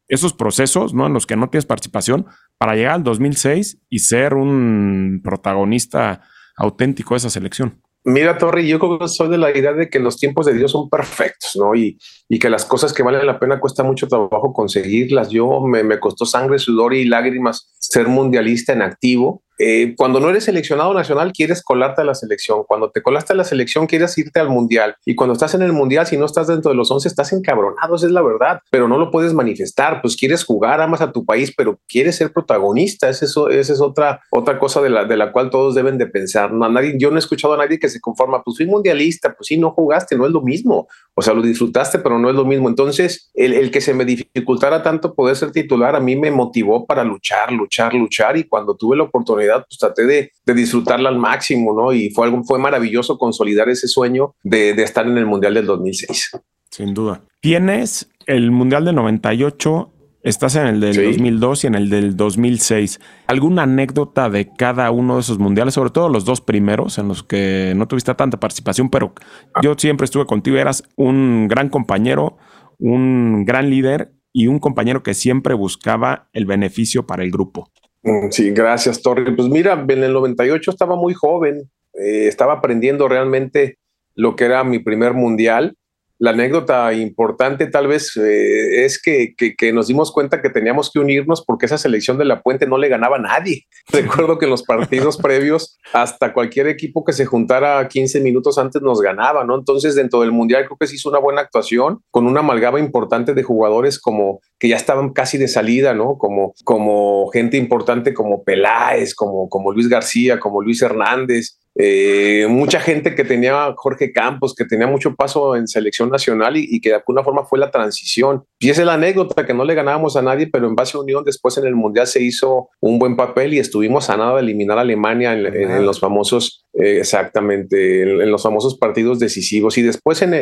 esos 0.08 0.34
procesos 0.34 0.94
¿no? 0.94 1.08
en 1.08 1.14
los 1.14 1.26
que 1.26 1.36
no 1.36 1.50
tienes 1.50 1.66
participación 1.66 2.28
para 2.58 2.76
llegar 2.76 2.94
al 2.94 3.04
2006 3.04 3.80
y 3.90 4.00
ser 4.00 4.36
un 4.36 5.22
protagonista 5.24 6.22
auténtico 6.56 7.16
de 7.16 7.18
esa 7.18 7.30
selección? 7.30 7.82
Mira, 8.10 8.38
Torri, 8.38 8.66
yo 8.66 8.80
creo 8.80 9.06
soy 9.10 9.30
de 9.30 9.38
la 9.38 9.52
idea 9.52 9.74
de 9.74 9.90
que 9.90 10.00
los 10.00 10.16
tiempos 10.16 10.46
de 10.46 10.54
Dios 10.54 10.72
son 10.72 10.90
perfectos, 10.90 11.58
¿no? 11.58 11.76
Y, 11.76 11.98
y 12.30 12.40
que 12.40 12.50
las 12.50 12.66
cosas 12.66 12.94
que 12.94 13.04
valen 13.04 13.26
la 13.26 13.40
pena 13.40 13.60
cuesta 13.60 13.84
mucho 13.84 14.08
trabajo 14.08 14.54
conseguirlas. 14.54 15.30
Yo 15.30 15.62
me, 15.62 15.84
me 15.84 16.00
costó 16.00 16.26
sangre, 16.26 16.60
sudor 16.60 16.94
y 16.94 17.06
lágrimas 17.06 17.74
ser 17.80 18.08
mundialista 18.08 18.74
en 18.74 18.82
activo 18.82 19.44
eh, 19.60 19.96
cuando 19.98 20.20
no 20.20 20.30
eres 20.30 20.44
seleccionado 20.44 20.94
nacional, 20.94 21.32
quieres 21.34 21.64
colarte 21.64 22.02
a 22.02 22.06
la 22.06 22.14
selección. 22.14 22.64
Cuando 22.68 22.92
te 22.92 23.02
colaste 23.02 23.34
a 23.34 23.36
la 23.36 23.44
selección, 23.44 23.88
quieres 23.88 24.18
irte 24.18 24.40
al 24.40 24.50
mundial. 24.50 24.96
Y 25.06 25.16
cuando 25.16 25.34
estás 25.34 25.56
en 25.56 25.64
el 25.64 25.74
mundial, 25.74 26.06
si 26.06 26.18
no 26.18 26.26
estás 26.26 26.48
dentro 26.48 26.70
de 26.70 26.78
los 26.78 26.92
11, 26.92 27.08
estás 27.08 27.34
encabronado, 27.34 27.96
esa 27.96 28.06
es 28.06 28.12
la 28.12 28.22
verdad, 28.22 28.60
pero 28.70 28.88
no 28.88 28.98
lo 28.98 29.10
puedes 29.10 29.34
manifestar. 29.34 30.02
Pues 30.02 30.16
quieres 30.16 30.44
jugar, 30.46 30.80
amas 30.82 31.02
a 31.02 31.12
tu 31.12 31.26
país, 31.26 31.54
pero 31.56 31.80
quieres 31.88 32.16
ser 32.18 32.32
protagonista. 32.32 33.10
Es, 33.10 33.24
esa 33.24 33.50
es 33.50 33.82
otra, 33.82 34.22
otra 34.32 34.60
cosa 34.60 34.82
de 34.82 34.90
la, 34.90 35.06
de 35.06 35.18
la 35.18 35.32
cual 35.32 35.50
todos 35.50 35.74
deben 35.74 35.98
de 35.98 36.08
pensar. 36.08 36.54
No, 36.54 36.70
nadie, 36.70 36.96
yo 37.00 37.10
no 37.10 37.16
he 37.16 37.20
escuchado 37.20 37.56
a 37.56 37.58
nadie 37.58 37.80
que 37.80 37.90
se 37.90 38.00
conforma, 38.00 38.44
pues 38.44 38.58
soy 38.58 38.68
mundialista, 38.68 39.34
pues 39.36 39.48
sí, 39.48 39.58
no 39.58 39.72
jugaste, 39.72 40.18
no 40.18 40.26
es 40.26 40.32
lo 40.32 40.42
mismo. 40.42 40.88
O 41.16 41.22
sea, 41.24 41.34
lo 41.34 41.42
disfrutaste, 41.42 41.98
pero 42.00 42.17
no 42.18 42.30
es 42.30 42.36
lo 42.36 42.46
mismo. 42.46 42.70
Entonces, 42.70 43.32
el, 43.34 43.54
el 43.54 43.72
que 43.72 43.82
se 43.82 43.94
me 43.94 44.06
dificultara 44.06 44.84
tanto 44.84 45.14
poder 45.14 45.36
ser 45.36 45.52
titular, 45.52 45.96
a 45.96 46.00
mí 46.00 46.16
me 46.16 46.32
motivó 46.32 46.86
para 46.86 47.04
luchar, 47.04 47.52
luchar, 47.52 47.94
luchar. 47.94 48.38
Y 48.38 48.44
cuando 48.46 48.76
tuve 48.76 48.98
la 48.98 49.04
oportunidad, 49.04 49.66
pues 49.68 49.78
traté 49.80 50.06
de, 50.06 50.32
disfrutarla 50.54 51.10
al 51.10 51.18
máximo, 51.18 51.74
¿no? 51.74 51.94
Y 51.94 52.10
fue 52.10 52.26
algo, 52.26 52.44
fue 52.44 52.60
maravilloso 52.60 53.18
consolidar 53.18 53.70
ese 53.70 53.88
sueño 53.88 54.36
de, 54.44 54.72
estar 54.72 55.06
en 55.08 55.18
el 55.18 55.26
Mundial 55.26 55.54
del 55.54 55.66
2006. 55.66 56.32
Sin 56.70 56.94
duda. 56.94 57.22
Tienes 57.40 58.10
el 58.26 58.52
Mundial 58.52 58.86
del 58.86 58.96
98, 58.96 59.92
estás 60.28 60.56
en 60.56 60.68
el 60.68 60.80
del 60.82 60.96
2002 60.96 61.64
y 61.64 61.68
en 61.68 61.76
el 61.76 61.90
del 61.90 62.16
2006. 62.16 63.00
¿Alguna 63.28 63.64
anécdota 63.64 64.30
de 64.30 64.50
cada 64.54 64.92
uno 64.92 65.16
de 65.16 65.22
esos 65.22 65.40
mundiales, 65.40 65.74
sobre 65.74 65.92
todo 65.92 66.10
los 66.10 66.26
dos 66.26 66.42
primeros, 66.42 66.98
en 66.98 67.08
los 67.08 67.24
que 67.24 67.74
no 67.76 67.88
tuviste 67.88 68.14
tanta 68.14 68.40
participación, 68.40 68.90
pero 68.90 69.14
yo 69.62 69.76
siempre 69.78 70.06
estuve 70.06 70.26
contigo, 70.26 70.58
eras 70.58 70.84
un 70.96 71.48
gran 71.48 71.70
compañero, 71.70 72.38
un 72.78 73.46
gran 73.46 73.70
líder 73.70 74.12
y 74.34 74.48
un 74.48 74.60
compañero 74.60 75.02
que 75.02 75.14
siempre 75.14 75.54
buscaba 75.54 76.28
el 76.34 76.46
beneficio 76.46 77.08
para 77.08 77.24
el 77.24 77.32
grupo? 77.32 77.72
Mm, 78.04 78.30
sí, 78.32 78.52
gracias, 78.52 79.02
Torri. 79.02 79.34
Pues 79.34 79.48
mira, 79.48 79.74
en 79.88 80.04
el 80.04 80.14
98 80.14 80.72
estaba 80.72 80.96
muy 80.96 81.14
joven, 81.14 81.70
eh, 81.94 82.28
estaba 82.28 82.54
aprendiendo 82.54 83.08
realmente 83.08 83.78
lo 84.14 84.36
que 84.36 84.46
era 84.46 84.64
mi 84.64 84.80
primer 84.80 85.14
mundial 85.14 85.76
la 86.20 86.32
anécdota 86.32 86.94
importante 86.94 87.68
tal 87.68 87.88
vez 87.88 88.16
eh, 88.18 88.86
es 88.86 89.02
que, 89.02 89.36
que, 89.36 89.72
nos 89.72 89.88
dimos 89.88 90.12
cuenta 90.12 90.42
que 90.42 90.50
teníamos 90.50 90.92
que 90.92 91.00
unirnos 91.00 91.44
porque 91.46 91.68
esa 91.68 91.78
selección 91.78 92.18
de 92.18 92.26
la 92.26 92.42
Puente 92.42 92.66
no 92.66 92.78
le 92.78 92.90
ganaba 92.90 93.18
a 93.18 93.22
nadie. 93.22 93.66
Recuerdo 93.92 94.40
que 94.40 94.46
en 94.46 94.52
los 94.52 94.64
partidos 94.64 95.18
previos 95.22 95.78
hasta 95.94 96.34
cualquier 96.34 96.68
equipo 96.68 97.04
que 97.04 97.14
se 97.14 97.26
juntara 97.26 97.88
15 97.88 98.22
minutos 98.22 98.58
antes 98.58 98.82
nos 98.82 99.02
ganaba, 99.02 99.44
¿no? 99.44 99.58
Entonces 99.58 99.96
dentro 99.96 100.22
del 100.22 100.32
Mundial 100.32 100.66
creo 100.66 100.78
que 100.78 100.88
se 100.88 100.96
hizo 100.96 101.10
una 101.10 101.20
buena 101.20 101.42
actuación 101.42 102.02
con 102.10 102.26
una 102.26 102.40
amalgama 102.40 102.80
importante 102.80 103.34
de 103.34 103.44
jugadores 103.44 104.00
como 104.00 104.40
que 104.60 104.70
ya 104.70 104.76
estaban 104.76 105.14
casi 105.14 105.38
de 105.38 105.48
salida, 105.48 105.94
¿no? 105.94 106.18
Como, 106.18 106.54
como 106.64 107.30
gente 107.32 107.58
importante 107.58 108.14
como 108.14 108.44
Peláez, 108.44 109.14
como, 109.14 109.50
como 109.50 109.72
Luis 109.72 109.88
García, 109.88 110.40
como 110.40 110.62
Luis 110.62 110.82
Hernández, 110.82 111.60
eh, 111.80 112.48
mucha 112.50 112.80
gente 112.80 113.14
que 113.14 113.24
tenía 113.24 113.72
Jorge 113.76 114.12
Campos, 114.12 114.56
que 114.56 114.66
tenía 114.66 114.88
mucho 114.88 115.14
paso 115.14 115.56
en 115.56 115.68
selección 115.68 116.10
nacional 116.10 116.58
y, 116.58 116.82
que 116.82 116.90
de 116.90 116.96
alguna 116.96 117.24
forma 117.24 117.46
fue 117.46 117.60
la 117.60 117.70
transición. 117.70 118.44
Y 118.60 118.72
esa 118.72 118.82
es 118.82 118.88
la 118.88 118.96
anécdota, 118.96 119.46
que 119.46 119.54
no 119.54 119.64
le 119.64 119.76
ganábamos 119.76 120.18
a 120.18 120.24
nadie, 120.24 120.48
pero 120.48 120.68
en 120.68 120.76
base 120.76 120.98
a 120.98 121.02
Unión 121.02 121.24
después 121.24 121.56
en 121.58 121.68
el 121.68 121.76
Mundial 121.76 122.08
se 122.08 122.24
hizo 122.24 122.70
un 122.80 122.98
buen 122.98 123.16
papel 123.16 123.54
y 123.54 123.60
estuvimos 123.60 124.10
a 124.10 124.18
nada 124.18 124.36
de 124.36 124.42
eliminar 124.42 124.80
a 124.80 124.82
Alemania 124.82 125.34
en, 125.34 125.86
los 125.86 126.00
famosos, 126.00 126.66
eh, 126.74 126.98
exactamente, 127.00 128.02
en, 128.02 128.32
los 128.32 128.42
famosos 128.42 128.78
partidos 128.80 129.20
decisivos. 129.20 129.78
Y 129.78 129.84
después 129.84 130.20
en, 130.24 130.34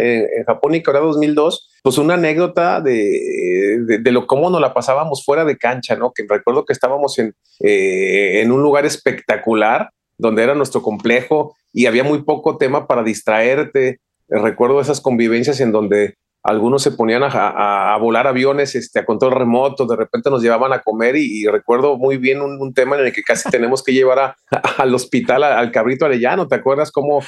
Japón 0.45 0.75
y 0.75 0.83
Corea 0.83 1.01
2002, 1.01 1.69
pues 1.83 1.97
una 1.97 2.13
anécdota 2.13 2.79
de, 2.79 3.99
de, 4.01 4.11
lo 4.11 4.25
cómo 4.25 4.49
nos 4.49 4.61
la 4.61 4.73
pasábamos 4.73 5.25
fuera 5.25 5.43
de 5.43 5.57
cancha, 5.57 5.97
¿no? 5.97 6.13
Que 6.13 6.25
recuerdo 6.27 6.63
que 6.63 6.71
estábamos 6.71 7.19
en, 7.19 7.35
eh, 7.59 8.41
en 8.41 8.53
un 8.53 8.61
lugar 8.61 8.85
espectacular 8.85 9.89
donde 10.17 10.43
era 10.43 10.55
nuestro 10.55 10.81
complejo 10.81 11.55
y 11.73 11.85
había 11.85 12.03
muy 12.03 12.23
poco 12.23 12.57
tema 12.57 12.87
para 12.87 13.03
distraerte. 13.03 13.99
recuerdo 14.27 14.81
esas 14.81 15.01
convivencias 15.01 15.59
en 15.59 15.71
donde 15.71 16.15
algunos 16.45 16.83
se 16.83 16.91
ponían 16.91 17.23
a, 17.23 17.97
volar 17.99 18.27
aviones 18.27 18.75
este, 18.75 18.99
a 18.99 19.05
control 19.05 19.31
remoto, 19.31 19.87
de 19.87 19.95
repente 19.95 20.29
nos 20.29 20.43
llevaban 20.43 20.73
a 20.73 20.83
comer 20.83 21.15
y, 21.15 21.45
recuerdo 21.47 21.97
muy 21.97 22.17
bien 22.17 22.39
un, 22.41 22.73
tema 22.73 22.97
en 22.97 23.07
el 23.07 23.13
que 23.13 23.23
casi 23.23 23.49
tenemos 23.49 23.81
que 23.81 23.93
llevar 23.93 24.35
al 24.77 24.93
hospital 24.93 25.43
al 25.43 25.71
cabrito 25.71 26.05
arellano, 26.05 26.47
¿te 26.47 26.55
acuerdas 26.55 26.91
cómo, 26.91 27.21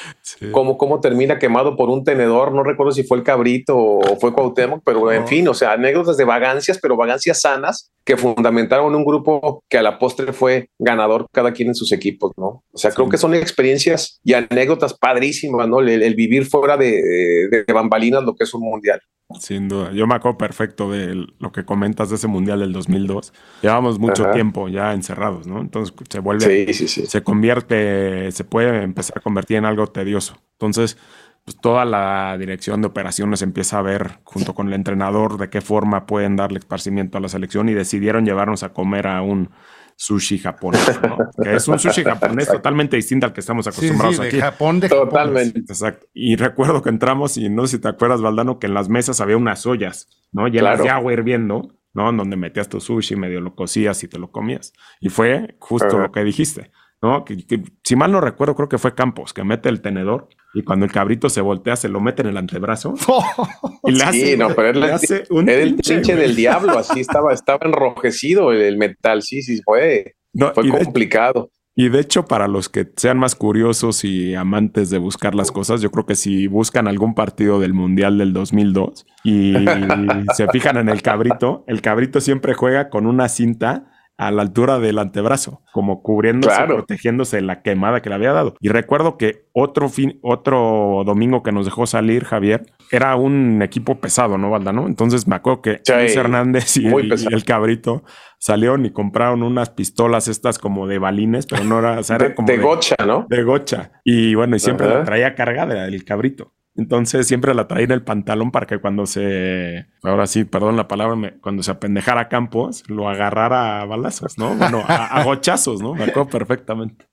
cómo, 0.52 0.78
cómo, 0.78 1.00
termina 1.00 1.38
quemado 1.38 1.76
por 1.76 1.90
un 1.90 2.04
tenedor? 2.04 2.54
No 2.54 2.62
recuerdo 2.62 2.92
si 2.92 3.02
fue 3.02 3.18
el 3.18 3.24
cabrito 3.24 3.76
o 3.76 4.16
fue 4.20 4.32
Cuauhtémoc, 4.32 4.82
pero 4.84 5.10
en 5.10 5.26
fin, 5.26 5.48
o 5.48 5.54
sea, 5.54 5.72
anécdotas 5.72 6.16
de 6.16 6.24
vagancias, 6.24 6.78
pero 6.80 6.96
vagancias 6.96 7.40
sanas 7.40 7.90
que 8.04 8.16
fundamentaron 8.16 8.94
un 8.94 9.04
grupo 9.04 9.62
que 9.68 9.78
a 9.78 9.82
la 9.82 9.98
postre 9.98 10.32
fue 10.32 10.70
ganador 10.78 11.26
cada 11.32 11.52
quien 11.52 11.68
en 11.68 11.74
sus 11.74 11.92
equipos, 11.92 12.32
¿no? 12.36 12.64
O 12.72 12.78
sea, 12.78 12.90
creo 12.92 13.08
que 13.08 13.18
son 13.18 13.34
experiencias 13.34 14.20
y 14.24 14.32
anécdotas 14.32 14.94
padrísimas, 14.94 15.68
¿no? 15.68 15.80
El, 15.80 16.14
vivir 16.14 16.46
fuera 16.46 16.76
de, 16.76 17.02
de 17.50 17.64
bambalinas 17.70 18.22
lo 18.24 18.34
que 18.34 18.44
es 18.44 18.54
un 18.54 18.62
mundial. 18.62 19.00
Sin 19.38 19.68
duda. 19.68 19.92
Yo 19.92 20.06
me 20.06 20.14
acuerdo 20.14 20.38
perfecto 20.38 20.90
de 20.90 21.26
lo 21.38 21.52
que 21.52 21.64
comentas 21.66 22.08
de 22.08 22.16
ese 22.16 22.28
mundial 22.28 22.60
del 22.60 22.72
2002. 22.72 23.34
Llevamos 23.60 23.98
mucho 23.98 24.30
tiempo 24.30 24.68
ya 24.68 24.94
encerrados, 24.94 25.46
¿no? 25.46 25.60
Entonces 25.60 25.94
se 26.08 26.20
vuelve, 26.20 26.72
se 26.72 27.22
convierte, 27.22 28.32
se 28.32 28.44
puede 28.44 28.82
empezar 28.82 29.18
a 29.18 29.20
convertir 29.20 29.58
en 29.58 29.66
algo 29.66 29.86
tedioso. 29.86 30.40
Entonces, 30.52 30.96
pues 31.44 31.58
toda 31.60 31.84
la 31.84 32.36
dirección 32.38 32.80
de 32.80 32.88
operaciones 32.88 33.42
empieza 33.42 33.78
a 33.78 33.82
ver 33.82 34.18
junto 34.24 34.54
con 34.54 34.68
el 34.68 34.74
entrenador 34.74 35.36
de 35.36 35.50
qué 35.50 35.60
forma 35.60 36.06
pueden 36.06 36.36
darle 36.36 36.58
esparcimiento 36.58 37.18
a 37.18 37.20
la 37.20 37.28
selección 37.28 37.68
y 37.68 37.74
decidieron 37.74 38.24
llevarnos 38.24 38.62
a 38.62 38.72
comer 38.72 39.06
a 39.06 39.20
un 39.20 39.50
sushi 39.98 40.38
japonés, 40.38 41.00
¿no? 41.02 41.18
que 41.42 41.56
es 41.56 41.66
un 41.66 41.76
sushi 41.76 42.04
japonés 42.04 42.46
totalmente 42.46 42.94
distinto 42.94 43.26
al 43.26 43.32
que 43.32 43.40
estamos 43.40 43.66
acostumbrados 43.66 44.16
sí, 44.16 44.22
sí, 44.30 44.36
de 44.36 44.40
Japón, 44.40 44.78
de 44.78 44.88
Totalmente. 44.88 45.58
Exacto. 45.58 46.06
Y 46.14 46.36
recuerdo 46.36 46.82
que 46.82 46.88
entramos 46.88 47.36
y 47.36 47.48
no 47.48 47.66
sé 47.66 47.76
si 47.76 47.82
te 47.82 47.88
acuerdas, 47.88 48.22
Valdano, 48.22 48.60
que 48.60 48.68
en 48.68 48.74
las 48.74 48.88
mesas 48.88 49.20
había 49.20 49.36
unas 49.36 49.66
ollas, 49.66 50.08
¿no? 50.30 50.46
Llenas 50.46 50.80
de 50.80 50.88
agua 50.88 51.12
hirviendo, 51.12 51.74
¿no? 51.94 52.10
En 52.10 52.16
donde 52.16 52.36
metías 52.36 52.68
tu 52.68 52.80
sushi, 52.80 53.16
medio 53.16 53.40
lo 53.40 53.56
cocías 53.56 54.04
y 54.04 54.08
te 54.08 54.20
lo 54.20 54.30
comías. 54.30 54.72
Y 55.00 55.08
fue 55.08 55.56
justo 55.58 55.98
lo 55.98 56.12
que 56.12 56.22
dijiste. 56.22 56.70
¿No? 57.00 57.24
Que, 57.24 57.36
si 57.84 57.96
mal 57.96 58.12
no 58.12 58.20
recuerdo, 58.20 58.54
creo 58.56 58.68
que 58.68 58.78
fue 58.78 58.94
Campos 58.94 59.32
que 59.32 59.44
mete 59.44 59.68
el 59.68 59.80
tenedor 59.80 60.28
y 60.54 60.62
cuando 60.62 60.86
el 60.86 60.92
cabrito 60.92 61.28
se 61.28 61.40
voltea, 61.40 61.76
se 61.76 61.88
lo 61.88 62.00
mete 62.00 62.22
en 62.22 62.28
el 62.28 62.36
antebrazo. 62.36 62.94
y 63.84 63.92
le 63.92 64.04
hace, 64.04 64.32
sí, 64.32 64.36
no, 64.36 64.54
pero 64.54 64.72
le 64.72 64.92
hace 64.92 65.24
un 65.30 65.48
era 65.48 65.62
el 65.62 65.76
pinche 65.76 66.16
del 66.16 66.34
diablo, 66.34 66.78
así 66.78 67.00
estaba, 67.00 67.32
estaba 67.32 67.60
enrojecido 67.62 68.52
el, 68.52 68.76
metal, 68.76 69.22
sí, 69.22 69.42
sí, 69.42 69.60
fue, 69.64 70.16
fue 70.54 70.68
complicado. 70.70 71.50
y 71.76 71.88
de 71.88 72.00
hecho, 72.00 72.24
para 72.24 72.48
los 72.48 72.68
que 72.68 72.88
sean 72.96 73.18
más 73.18 73.34
curiosos 73.36 74.04
y 74.04 74.34
amantes 74.34 74.90
de 74.90 74.98
buscar 74.98 75.34
las 75.34 75.52
cosas, 75.52 75.80
yo 75.80 75.90
creo 75.90 76.06
que 76.06 76.16
si 76.16 76.48
buscan 76.48 76.88
algún 76.88 77.14
partido 77.14 77.60
del 77.60 77.74
Mundial 77.74 78.18
del 78.18 78.32
2002 78.32 79.06
y 79.22 79.54
se 80.34 80.48
fijan 80.48 80.78
en 80.78 80.88
el 80.88 81.02
cabrito, 81.02 81.64
el 81.68 81.80
cabrito 81.80 82.20
siempre 82.20 82.54
juega 82.54 82.88
con 82.88 83.06
una 83.06 83.28
cinta 83.28 83.84
a 84.18 84.32
la 84.32 84.42
altura 84.42 84.80
del 84.80 84.98
antebrazo, 84.98 85.62
como 85.72 86.02
cubriéndose, 86.02 86.64
protegiéndose 86.66 87.36
de 87.36 87.42
la 87.42 87.62
quemada 87.62 88.02
que 88.02 88.08
le 88.08 88.16
había 88.16 88.32
dado. 88.32 88.56
Y 88.60 88.68
recuerdo 88.68 89.16
que 89.16 89.46
otro 89.52 89.88
fin, 89.88 90.18
otro 90.22 91.04
domingo 91.06 91.44
que 91.44 91.52
nos 91.52 91.64
dejó 91.66 91.86
salir 91.86 92.24
Javier, 92.24 92.66
era 92.90 93.14
un 93.14 93.62
equipo 93.62 94.00
pesado, 94.00 94.36
¿no, 94.36 94.50
Valdano? 94.50 94.88
Entonces 94.88 95.28
me 95.28 95.36
acuerdo 95.36 95.62
que 95.62 95.80
Luis 95.86 96.16
Hernández 96.16 96.76
y 96.76 96.86
el, 96.88 97.44
cabrito 97.44 98.02
salieron 98.38 98.84
y 98.86 98.90
compraron 98.90 99.44
unas 99.44 99.70
pistolas 99.70 100.26
estas 100.26 100.58
como 100.58 100.88
de 100.88 100.98
balines, 100.98 101.46
pero 101.46 101.62
no 101.62 101.78
era, 101.78 102.00
o 102.00 102.02
sea, 102.02 102.16
era 102.16 102.34
como 102.34 102.48
de, 102.48 102.58
gocha, 102.58 102.96
¿no? 103.06 103.24
De 103.28 103.44
gocha. 103.44 103.92
Y 104.04 104.34
bueno, 104.34 104.56
y 104.56 104.58
siempre 104.58 104.88
la 104.88 105.04
traía 105.04 105.36
cargada 105.36 105.86
el 105.86 106.04
cabrito. 106.04 106.52
Entonces 106.78 107.26
siempre 107.26 107.54
la 107.54 107.66
traía 107.66 107.86
en 107.86 107.90
el 107.90 108.02
pantalón 108.02 108.52
para 108.52 108.64
que 108.66 108.78
cuando 108.78 109.04
se, 109.04 109.86
ahora 110.04 110.28
sí, 110.28 110.44
perdón 110.44 110.76
la 110.76 110.86
palabra, 110.86 111.34
cuando 111.40 111.64
se 111.64 111.72
apendejara 111.72 112.28
Campos, 112.28 112.84
lo 112.88 113.08
agarrara 113.08 113.80
a 113.80 113.84
balazos, 113.84 114.38
¿no? 114.38 114.54
Bueno, 114.54 114.84
a, 114.86 115.24
gochazos, 115.24 115.82
¿no? 115.82 115.94
Me 115.94 116.04
acuerdo 116.04 116.30
perfectamente. 116.30 117.06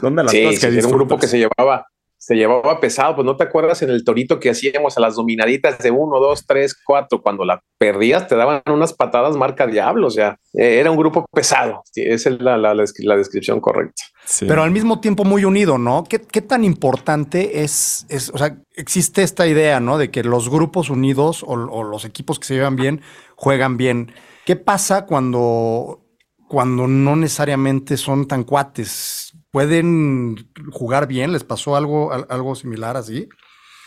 Son 0.00 0.16
de 0.16 0.24
las 0.24 0.32
cosas 0.32 0.60
que 0.60 0.78
era 0.78 0.86
un 0.86 0.94
grupo 0.94 1.18
que 1.18 1.26
se 1.26 1.38
llevaba 1.38 1.86
se 2.26 2.34
llevaba 2.34 2.80
pesado, 2.80 3.14
pues 3.14 3.24
no 3.24 3.36
te 3.36 3.44
acuerdas 3.44 3.82
en 3.82 3.90
el 3.90 4.02
torito 4.02 4.40
que 4.40 4.50
hacíamos 4.50 4.96
a 4.96 5.00
las 5.00 5.14
dominaditas 5.14 5.78
de 5.78 5.92
uno, 5.92 6.18
dos, 6.18 6.44
tres, 6.44 6.74
cuatro, 6.84 7.22
cuando 7.22 7.44
la 7.44 7.62
perdías 7.78 8.26
te 8.26 8.34
daban 8.34 8.62
unas 8.66 8.92
patadas 8.94 9.36
marca 9.36 9.64
diablo, 9.68 10.08
o 10.08 10.10
sea, 10.10 10.36
eh, 10.52 10.80
era 10.80 10.90
un 10.90 10.96
grupo 10.96 11.24
pesado, 11.32 11.84
esa 11.94 12.30
es 12.30 12.40
la, 12.40 12.74
descripción 13.16 13.60
correcta. 13.60 14.02
Pero 14.40 14.64
al 14.64 14.72
mismo 14.72 14.98
tiempo 14.98 15.22
muy 15.22 15.44
unido, 15.44 15.78
¿no? 15.78 16.02
¿Qué, 16.02 16.18
tan 16.18 16.64
importante 16.64 17.62
es, 17.62 18.06
es, 18.08 18.30
o 18.30 18.38
sea, 18.38 18.58
existe 18.74 19.22
esta 19.22 19.46
idea, 19.46 19.78
¿no? 19.78 19.96
De 19.96 20.10
que 20.10 20.24
los 20.24 20.48
grupos 20.48 20.90
unidos 20.90 21.44
o, 21.44 21.52
o 21.52 21.84
los 21.84 22.04
equipos 22.04 22.40
que 22.40 22.46
se 22.46 22.54
llevan 22.54 22.74
bien 22.74 23.02
juegan 23.36 23.76
bien. 23.76 24.10
¿Qué 24.44 24.56
pasa 24.56 25.06
cuando, 25.06 26.00
cuando 26.48 26.88
no 26.88 27.14
necesariamente 27.14 27.96
son 27.96 28.26
tan 28.26 28.42
cuates? 28.42 29.25
Pueden 29.56 30.36
jugar 30.70 31.08
bien? 31.08 31.32
¿Les 31.32 31.42
pasó 31.42 31.76
algo, 31.76 32.12
algo 32.12 32.54
similar 32.54 32.94
así? 32.94 33.26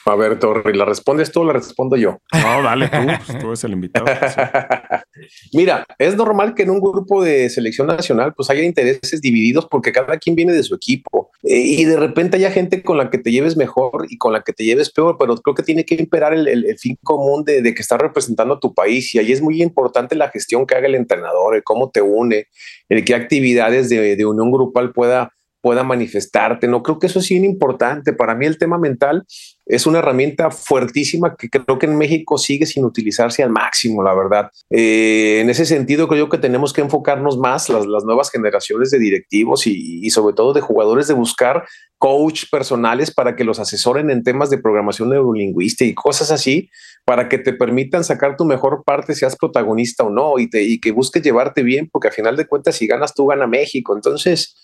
A 0.05 0.15
ver, 0.15 0.39
Torri, 0.39 0.75
¿la 0.75 0.83
respondes 0.83 1.31
tú 1.31 1.41
o 1.41 1.43
la 1.43 1.53
respondo 1.53 1.95
yo? 1.95 2.17
No, 2.33 2.63
dale 2.63 2.87
tú, 2.87 2.97
pues, 3.05 3.39
tú 3.39 3.47
eres 3.49 3.63
el 3.65 3.73
invitado. 3.73 4.07
Mira, 5.53 5.85
es 5.99 6.15
normal 6.15 6.55
que 6.55 6.63
en 6.63 6.71
un 6.71 6.79
grupo 6.79 7.23
de 7.23 7.51
selección 7.51 7.85
nacional 7.85 8.33
pues 8.33 8.49
haya 8.49 8.63
intereses 8.63 9.21
divididos 9.21 9.67
porque 9.69 9.91
cada 9.91 10.17
quien 10.17 10.35
viene 10.35 10.53
de 10.53 10.63
su 10.63 10.73
equipo 10.73 11.29
y 11.43 11.85
de 11.85 11.97
repente 11.97 12.37
haya 12.37 12.49
gente 12.49 12.81
con 12.81 12.97
la 12.97 13.11
que 13.11 13.19
te 13.19 13.31
lleves 13.31 13.55
mejor 13.55 14.07
y 14.09 14.17
con 14.17 14.33
la 14.33 14.41
que 14.41 14.53
te 14.53 14.63
lleves 14.63 14.91
peor, 14.91 15.17
pero 15.19 15.35
creo 15.35 15.53
que 15.53 15.61
tiene 15.61 15.85
que 15.85 15.93
imperar 15.93 16.33
el, 16.33 16.77
fin 16.79 16.97
común 17.03 17.43
de, 17.43 17.61
que 17.61 17.81
estás 17.83 18.01
representando 18.01 18.55
a 18.55 18.59
tu 18.59 18.73
país 18.73 19.13
y 19.13 19.19
ahí 19.19 19.31
es 19.31 19.43
muy 19.43 19.61
importante 19.61 20.15
la 20.15 20.29
gestión 20.29 20.65
que 20.65 20.73
haga 20.73 20.87
el 20.87 20.95
entrenador, 20.95 21.55
el 21.55 21.61
cómo 21.61 21.91
te 21.91 22.01
une, 22.01 22.47
el 22.89 23.05
qué 23.05 23.13
actividades 23.13 23.87
de, 23.89 24.15
de 24.15 24.25
unión 24.25 24.51
grupal 24.51 24.93
pueda 24.93 25.31
pueda 25.61 25.83
manifestarte. 25.83 26.67
No 26.67 26.83
creo 26.83 26.99
que 26.99 27.07
eso 27.07 27.19
es 27.19 27.29
bien 27.29 27.45
importante. 27.45 28.13
Para 28.13 28.35
mí 28.35 28.45
el 28.45 28.57
tema 28.57 28.77
mental 28.77 29.25
es 29.65 29.85
una 29.85 29.99
herramienta 29.99 30.49
fuertísima 30.49 31.35
que 31.35 31.49
creo 31.49 31.77
que 31.77 31.85
en 31.85 31.97
México 31.97 32.37
sigue 32.37 32.65
sin 32.65 32.85
utilizarse 32.85 33.43
al 33.43 33.51
máximo, 33.51 34.01
la 34.01 34.15
verdad. 34.15 34.49
Eh, 34.69 35.39
en 35.41 35.49
ese 35.49 35.65
sentido, 35.65 36.07
creo 36.07 36.27
que 36.27 36.37
tenemos 36.37 36.73
que 36.73 36.81
enfocarnos 36.81 37.37
más 37.37 37.69
las, 37.69 37.85
las 37.85 38.03
nuevas 38.03 38.31
generaciones 38.31 38.89
de 38.89 38.99
directivos 38.99 39.67
y, 39.67 39.99
y, 40.03 40.09
sobre 40.09 40.33
todo 40.33 40.53
de 40.53 40.61
jugadores 40.61 41.07
de 41.07 41.13
buscar 41.13 41.65
coach 41.99 42.45
personales 42.49 43.13
para 43.13 43.35
que 43.35 43.43
los 43.43 43.59
asesoren 43.59 44.09
en 44.09 44.23
temas 44.23 44.49
de 44.49 44.57
programación 44.57 45.09
neurolingüística 45.09 45.89
y 45.89 45.93
cosas 45.93 46.31
así, 46.31 46.69
para 47.05 47.29
que 47.29 47.37
te 47.37 47.53
permitan 47.53 48.03
sacar 48.03 48.37
tu 48.37 48.45
mejor 48.45 48.83
parte, 48.85 49.13
seas 49.13 49.35
protagonista 49.35 50.03
o 50.03 50.09
no, 50.09 50.39
y, 50.39 50.49
te, 50.49 50.63
y 50.63 50.79
que 50.79 50.91
busques 50.91 51.21
llevarte 51.21 51.61
bien, 51.61 51.89
porque 51.91 52.07
a 52.07 52.11
final 52.11 52.37
de 52.37 52.47
cuentas, 52.47 52.75
si 52.75 52.87
ganas 52.87 53.13
tú, 53.13 53.27
gana 53.27 53.45
México. 53.45 53.95
Entonces, 53.95 54.55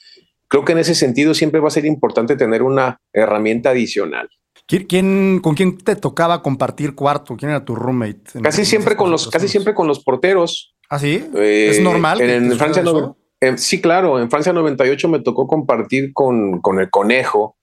Creo 0.48 0.64
que 0.66 0.74
en 0.74 0.80
ese 0.80 0.96
sentido 0.96 1.34
siempre 1.34 1.60
va 1.60 1.68
a 1.68 1.72
ser 1.72 1.86
importante 1.86 2.36
tener 2.36 2.64
una 2.64 3.00
herramienta 3.14 3.72
adicional. 3.72 4.30
¿Quién, 4.68 5.40
¿Con 5.40 5.54
quién 5.54 5.78
te 5.78 5.96
tocaba 5.96 6.42
compartir 6.42 6.96
cuarto? 6.96 7.36
¿Quién 7.38 7.52
era 7.52 7.64
tu 7.64 7.76
roommate? 7.76 8.42
Casi 8.42 8.66
siempre 8.66 8.96
con 8.96 9.12
los, 9.12 9.30
casi 9.30 9.48
siempre 9.48 9.76
con 9.76 9.88
los 9.88 10.04
porteros. 10.04 10.76
¿Ah, 10.90 10.98
sí? 10.98 11.24
¿Es 11.36 11.80
normal? 11.82 12.20
En, 12.22 12.52
Francia 12.58 12.82
no, 12.82 13.16
sí, 13.58 13.80
claro. 13.80 14.20
En 14.20 14.30
Francia 14.30 14.54
98 14.54 15.08
me 15.08 15.20
tocó 15.20 15.48
compartir 15.48 16.14
con, 16.14 16.62
con 16.62 16.80
el 16.80 16.90
conejo. 16.90 17.58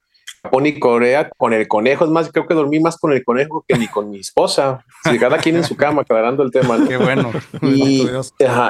Japón 0.44 0.66
y 0.66 0.78
Corea 0.78 1.30
con 1.36 1.52
el 1.52 1.68
conejo. 1.68 2.04
Es 2.04 2.10
más, 2.10 2.30
creo 2.32 2.46
que 2.46 2.54
dormí 2.54 2.80
más 2.80 2.98
con 2.98 3.12
el 3.12 3.24
conejo 3.24 3.64
que 3.66 3.78
ni 3.78 3.86
con 3.86 4.10
mi 4.10 4.18
esposa. 4.18 4.84
cada 5.20 5.38
quien 5.38 5.56
en 5.56 5.64
su 5.64 5.76
cama, 5.76 6.02
aclarando 6.02 6.42
el 6.42 6.50
tema. 6.50 6.84
Qué 6.88 6.96
bueno. 6.96 7.30
Y, 7.62 8.08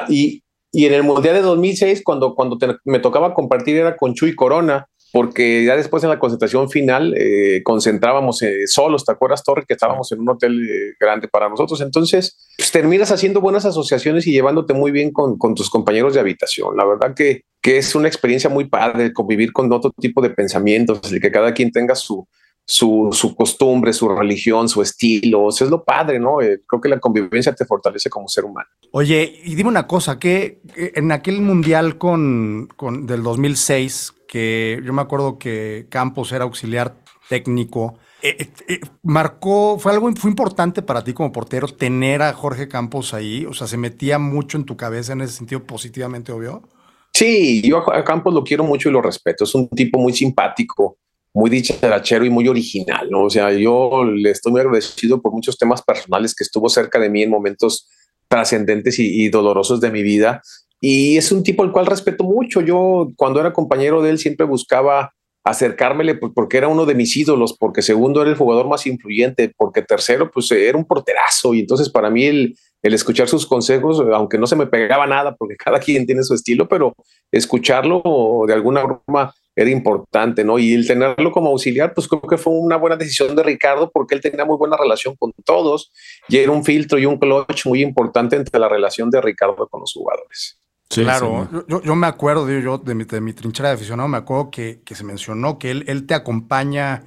y, 0.09 0.42
y 0.75 0.87
en 0.87 0.93
el 0.93 1.03
Mundial 1.03 1.35
de 1.35 1.41
2006, 1.43 2.01
cuando, 2.03 2.33
cuando 2.33 2.57
me 2.83 2.97
tocaba 2.97 3.35
compartir, 3.35 3.77
era 3.77 3.95
con 3.95 4.15
Chuy 4.15 4.33
Corona, 4.33 4.87
porque 5.11 5.63
ya 5.63 5.75
después 5.75 6.03
en 6.03 6.09
la 6.09 6.17
concentración 6.17 6.67
final 6.71 7.13
eh, 7.15 7.61
concentrábamos 7.63 8.41
eh, 8.41 8.65
solos, 8.65 9.05
¿te 9.05 9.11
acuerdas, 9.11 9.43
Torre? 9.43 9.65
Que 9.67 9.75
estábamos 9.75 10.11
en 10.11 10.21
un 10.21 10.29
hotel 10.29 10.67
eh, 10.67 10.95
grande 10.99 11.27
para 11.27 11.47
nosotros. 11.47 11.79
Entonces, 11.81 12.49
pues, 12.57 12.71
terminas 12.71 13.11
haciendo 13.11 13.39
buenas 13.39 13.65
asociaciones 13.65 14.25
y 14.25 14.31
llevándote 14.31 14.73
muy 14.73 14.89
bien 14.89 15.11
con, 15.11 15.37
con, 15.37 15.53
tus 15.53 15.69
compañeros 15.69 16.15
de 16.15 16.21
habitación. 16.21 16.75
La 16.75 16.85
verdad 16.85 17.13
que, 17.15 17.43
que 17.61 17.77
es 17.77 17.93
una 17.93 18.07
experiencia 18.07 18.49
muy 18.49 18.67
padre 18.67 19.13
convivir 19.13 19.53
con 19.53 19.71
otro 19.71 19.91
tipo 19.91 20.23
de 20.23 20.31
pensamientos, 20.31 21.13
el 21.13 21.21
que 21.21 21.29
cada 21.29 21.53
quien 21.53 21.71
tenga 21.71 21.93
su, 21.93 22.27
su, 22.65 23.09
su, 23.11 23.35
costumbre, 23.35 23.93
su 23.93 24.07
religión, 24.09 24.69
su 24.69 24.81
estilo. 24.81 25.49
es 25.49 25.61
lo 25.61 25.83
padre, 25.83 26.19
¿no? 26.19 26.41
Eh, 26.41 26.61
creo 26.65 26.81
que 26.81 26.89
la 26.89 26.99
convivencia 26.99 27.53
te 27.53 27.65
fortalece 27.65 28.09
como 28.09 28.27
ser 28.27 28.45
humano. 28.45 28.69
Oye, 28.91 29.41
y 29.43 29.55
dime 29.55 29.69
una 29.69 29.87
cosa, 29.87 30.19
que 30.19 30.61
en 30.75 31.11
aquel 31.11 31.41
mundial 31.41 31.97
con, 31.97 32.69
con, 32.75 33.05
del 33.05 33.23
2006, 33.23 34.13
que 34.27 34.81
yo 34.83 34.93
me 34.93 35.01
acuerdo 35.01 35.37
que 35.37 35.87
Campos 35.89 36.31
era 36.31 36.45
auxiliar 36.45 36.95
técnico, 37.27 37.97
eh, 38.25 38.47
eh, 38.69 38.79
marcó, 39.01 39.77
fue 39.77 39.91
algo 39.91 40.09
fue 40.15 40.29
importante 40.29 40.81
para 40.81 41.03
ti 41.03 41.11
como 41.11 41.33
portero 41.33 41.67
tener 41.67 42.21
a 42.21 42.31
Jorge 42.31 42.69
Campos 42.69 43.13
ahí, 43.13 43.45
o 43.45 43.53
sea, 43.53 43.67
se 43.67 43.75
metía 43.75 44.17
mucho 44.17 44.57
en 44.57 44.63
tu 44.63 44.77
cabeza 44.77 45.11
en 45.11 45.19
ese 45.19 45.33
sentido 45.33 45.65
positivamente, 45.65 46.31
obvio. 46.31 46.63
Sí, 47.13 47.61
yo 47.61 47.83
a 47.91 48.03
Campos 48.05 48.33
lo 48.33 48.45
quiero 48.45 48.63
mucho 48.63 48.87
y 48.87 48.93
lo 48.93 49.01
respeto, 49.01 49.43
es 49.43 49.53
un 49.53 49.67
tipo 49.67 49.99
muy 49.99 50.13
simpático, 50.13 50.99
muy 51.33 51.49
dicharachero 51.49 52.25
y 52.25 52.29
muy 52.29 52.47
original, 52.47 53.09
¿no? 53.09 53.23
O 53.23 53.29
sea, 53.29 53.51
yo 53.51 54.03
le 54.05 54.29
estoy 54.29 54.51
muy 54.51 54.61
agradecido 54.61 55.21
por 55.21 55.31
muchos 55.31 55.57
temas 55.57 55.81
personales 55.81 56.35
que 56.35 56.43
estuvo 56.43 56.69
cerca 56.69 56.99
de 56.99 57.09
mí 57.09 57.23
en 57.23 57.31
momentos 57.31 57.89
trascendentes 58.27 58.99
y, 58.99 59.29
dolorosos 59.29 59.81
de 59.81 59.91
mi 59.91 60.03
vida. 60.03 60.41
Y 60.79 61.17
es 61.17 61.31
un 61.31 61.43
tipo 61.43 61.63
al 61.63 61.71
cual 61.71 61.87
respeto 61.87 62.23
mucho. 62.23 62.61
Yo, 62.61 63.11
cuando 63.15 63.39
era 63.39 63.53
compañero 63.53 64.01
de 64.01 64.11
él, 64.11 64.19
siempre 64.19 64.45
buscaba 64.45 65.13
acercármele 65.45 66.15
porque 66.15 66.57
era 66.57 66.69
uno 66.69 66.85
de 66.85 66.95
mis 66.95 67.17
ídolos, 67.17 67.57
porque 67.59 67.81
segundo 67.81 68.21
era 68.21 68.31
el 68.31 68.37
jugador 68.37 68.69
más 68.69 68.87
influyente, 68.87 69.51
porque 69.57 69.81
tercero, 69.81 70.31
pues 70.31 70.49
era 70.51 70.77
un 70.77 70.85
porterazo. 70.85 71.53
Y 71.53 71.61
entonces 71.61 71.89
para 71.89 72.09
mí 72.09 72.25
el, 72.25 72.55
el 72.81 72.93
escuchar 72.93 73.27
sus 73.27 73.45
consejos, 73.45 74.01
aunque 74.13 74.37
no 74.37 74.47
se 74.47 74.55
me 74.55 74.67
pegaba 74.67 75.07
nada, 75.07 75.35
porque 75.35 75.55
cada 75.63 75.79
quien 75.79 76.05
tiene 76.05 76.23
su 76.23 76.33
estilo, 76.33 76.67
pero 76.67 76.95
escucharlo 77.31 78.01
de 78.47 78.53
alguna 78.53 78.81
forma 78.81 79.33
era 79.55 79.69
importante, 79.69 80.43
¿no? 80.43 80.57
Y 80.57 80.73
el 80.73 80.87
tenerlo 80.87 81.31
como 81.31 81.49
auxiliar, 81.49 81.93
pues 81.93 82.07
creo 82.07 82.21
que 82.21 82.37
fue 82.37 82.53
una 82.53 82.77
buena 82.77 82.95
decisión 82.95 83.35
de 83.35 83.43
Ricardo 83.43 83.91
porque 83.91 84.15
él 84.15 84.21
tenía 84.21 84.45
muy 84.45 84.57
buena 84.57 84.77
relación 84.77 85.15
con 85.15 85.31
todos 85.45 85.91
y 86.27 86.37
era 86.37 86.51
un 86.51 86.63
filtro 86.63 86.97
y 86.97 87.05
un 87.05 87.17
clutch 87.17 87.65
muy 87.65 87.81
importante 87.81 88.35
entre 88.35 88.59
la 88.59 88.67
relación 88.67 89.09
de 89.09 89.21
Ricardo 89.21 89.67
con 89.67 89.81
los 89.81 89.93
jugadores. 89.93 90.59
claro, 90.89 91.47
yo, 91.67 91.95
me 91.95 92.07
acuerdo, 92.07 92.49
yo 92.49 92.77
de 92.77 92.95
mi, 92.95 93.03
de 93.03 93.21
mi, 93.21 93.33
trinchera 93.33 93.69
de 93.69 93.75
aficionado, 93.75 94.09
me 94.09 94.17
acuerdo 94.17 94.49
que, 94.49 94.81
que 94.83 94.95
se 94.95 95.03
mencionó 95.03 95.59
que 95.59 95.71
él, 95.71 95.85
él 95.87 96.05
te 96.07 96.15
acompaña 96.15 97.03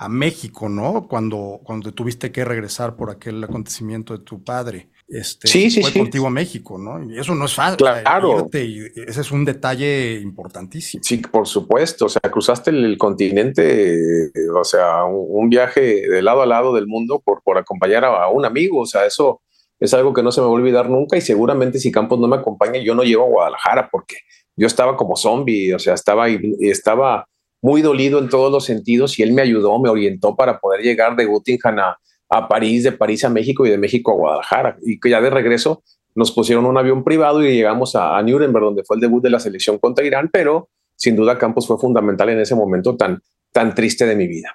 a 0.00 0.08
México, 0.08 0.70
¿no? 0.70 1.06
Cuando, 1.06 1.60
cuando 1.62 1.92
tuviste 1.92 2.32
que 2.32 2.42
regresar 2.42 2.96
por 2.96 3.10
aquel 3.10 3.44
acontecimiento 3.44 4.16
de 4.16 4.24
tu 4.24 4.42
padre. 4.42 4.88
Este, 5.10 5.48
sí, 5.48 5.70
sí, 5.72 5.82
fue 5.82 5.92
contigo 5.92 6.28
a 6.28 6.30
México, 6.30 6.78
¿no? 6.78 7.02
Y 7.02 7.18
eso 7.18 7.34
no 7.34 7.46
es 7.46 7.54
fácil. 7.54 7.78
Claro. 7.78 8.48
ese 8.52 9.20
es 9.20 9.32
un 9.32 9.44
detalle 9.44 10.20
importantísimo. 10.20 11.02
Sí, 11.02 11.16
por 11.16 11.48
supuesto. 11.48 12.06
O 12.06 12.08
sea, 12.08 12.20
cruzaste 12.30 12.70
el, 12.70 12.96
continente, 12.96 14.30
o 14.54 14.62
sea, 14.62 15.02
un, 15.04 15.50
viaje 15.50 16.08
de 16.08 16.22
lado 16.22 16.42
a 16.42 16.46
lado 16.46 16.72
del 16.72 16.86
mundo 16.86 17.20
por, 17.24 17.42
por 17.42 17.58
acompañar 17.58 18.04
a, 18.04 18.28
un 18.28 18.44
amigo. 18.44 18.82
O 18.82 18.86
sea, 18.86 19.04
eso 19.04 19.42
es 19.80 19.92
algo 19.94 20.14
que 20.14 20.22
no 20.22 20.30
se 20.30 20.40
me 20.40 20.46
va 20.46 20.52
a 20.52 20.54
olvidar 20.54 20.88
nunca. 20.88 21.16
Y 21.16 21.22
seguramente 21.22 21.80
si 21.80 21.90
Campos 21.90 22.20
no 22.20 22.28
me 22.28 22.36
acompaña, 22.36 22.78
yo 22.78 22.94
no 22.94 23.02
llego 23.02 23.24
a 23.24 23.30
Guadalajara 23.30 23.88
porque 23.90 24.18
yo 24.54 24.68
estaba 24.68 24.96
como 24.96 25.16
zombie. 25.16 25.74
O 25.74 25.80
sea, 25.80 25.94
estaba, 25.94 26.28
estaba 26.60 27.26
muy 27.60 27.82
dolido 27.82 28.20
en 28.20 28.28
todos 28.28 28.52
los 28.52 28.64
sentidos 28.64 29.18
y 29.18 29.24
él 29.24 29.32
me 29.32 29.42
ayudó, 29.42 29.76
me 29.80 29.88
orientó 29.88 30.36
para 30.36 30.60
poder 30.60 30.82
llegar 30.82 31.16
de 31.16 31.26
Göttingen 31.26 31.80
a, 31.80 31.98
a 32.30 32.48
París, 32.48 32.84
de 32.84 32.92
París 32.92 33.24
a 33.24 33.28
México 33.28 33.66
y 33.66 33.70
de 33.70 33.78
México 33.78 34.12
a 34.12 34.14
Guadalajara. 34.14 34.78
Y 34.82 34.98
que 34.98 35.10
ya 35.10 35.20
de 35.20 35.30
regreso 35.30 35.82
nos 36.14 36.32
pusieron 36.32 36.64
un 36.64 36.78
avión 36.78 37.04
privado 37.04 37.44
y 37.44 37.52
llegamos 37.54 37.94
a, 37.96 38.20
Nuremberg, 38.22 38.64
donde 38.64 38.84
fue 38.84 38.96
el 38.96 39.00
debut 39.00 39.22
de 39.22 39.30
la 39.30 39.40
selección 39.40 39.78
contra 39.78 40.04
Irán, 40.04 40.30
pero 40.32 40.68
sin 40.96 41.16
duda 41.16 41.38
Campos 41.38 41.66
fue 41.66 41.78
fundamental 41.78 42.28
en 42.30 42.40
ese 42.40 42.54
momento 42.54 42.96
tan, 42.96 43.20
tan 43.52 43.74
triste 43.74 44.06
de 44.06 44.16
mi 44.16 44.26
vida. 44.26 44.54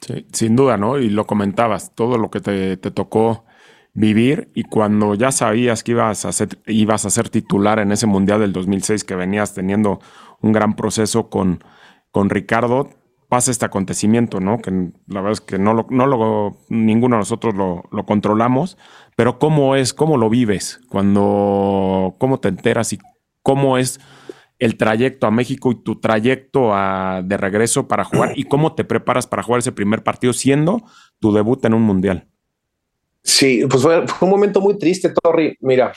Sí, 0.00 0.26
sin 0.32 0.56
duda, 0.56 0.76
¿no? 0.76 0.98
Y 0.98 1.08
lo 1.08 1.26
comentabas, 1.26 1.94
todo 1.94 2.18
lo 2.18 2.30
que 2.30 2.40
te, 2.40 2.76
te, 2.76 2.90
tocó 2.90 3.46
vivir 3.94 4.50
y 4.54 4.64
cuando 4.64 5.14
ya 5.14 5.32
sabías 5.32 5.82
que 5.82 5.92
ibas 5.92 6.26
a, 6.26 6.32
ser, 6.32 6.58
ibas 6.66 7.06
a 7.06 7.10
ser 7.10 7.30
titular 7.30 7.78
en 7.78 7.90
ese 7.92 8.06
Mundial 8.06 8.40
del 8.40 8.52
2006 8.52 9.04
que 9.04 9.14
venías 9.14 9.54
teniendo 9.54 10.00
un 10.42 10.52
gran 10.52 10.76
proceso 10.76 11.30
con, 11.30 11.64
con 12.10 12.28
Ricardo, 12.28 12.90
pasa 13.34 13.50
este 13.50 13.64
acontecimiento, 13.64 14.38
¿no? 14.38 14.62
Que 14.62 14.70
la 15.08 15.20
verdad 15.20 15.32
es 15.32 15.40
que 15.40 15.58
no 15.58 15.74
lo, 15.74 15.88
no 15.90 16.06
lo 16.06 16.56
ninguno 16.68 17.16
de 17.16 17.18
nosotros 17.18 17.52
lo, 17.52 18.06
controlamos, 18.06 18.78
pero 19.16 19.40
cómo 19.40 19.74
es, 19.74 19.92
cómo 19.92 20.18
lo 20.18 20.30
vives, 20.30 20.78
cuando, 20.88 22.14
cómo 22.20 22.38
te 22.38 22.46
enteras 22.46 22.92
y 22.92 23.00
cómo 23.42 23.76
es 23.76 23.98
el 24.60 24.76
trayecto 24.76 25.26
a 25.26 25.32
México 25.32 25.72
y 25.72 25.82
tu 25.82 25.98
trayecto 25.98 26.74
de 27.24 27.36
regreso 27.36 27.88
para 27.88 28.04
jugar 28.04 28.34
y 28.36 28.44
cómo 28.44 28.76
te 28.76 28.84
preparas 28.84 29.26
para 29.26 29.42
jugar 29.42 29.58
ese 29.58 29.72
primer 29.72 30.04
partido 30.04 30.32
siendo 30.32 30.84
tu 31.18 31.32
debut 31.32 31.64
en 31.64 31.74
un 31.74 31.82
mundial. 31.82 32.28
Sí, 33.24 33.66
pues 33.68 33.82
fue, 33.82 34.06
fue 34.06 34.28
un 34.28 34.30
momento 34.30 34.60
muy 34.60 34.78
triste, 34.78 35.12
Torri. 35.12 35.56
Mira, 35.58 35.92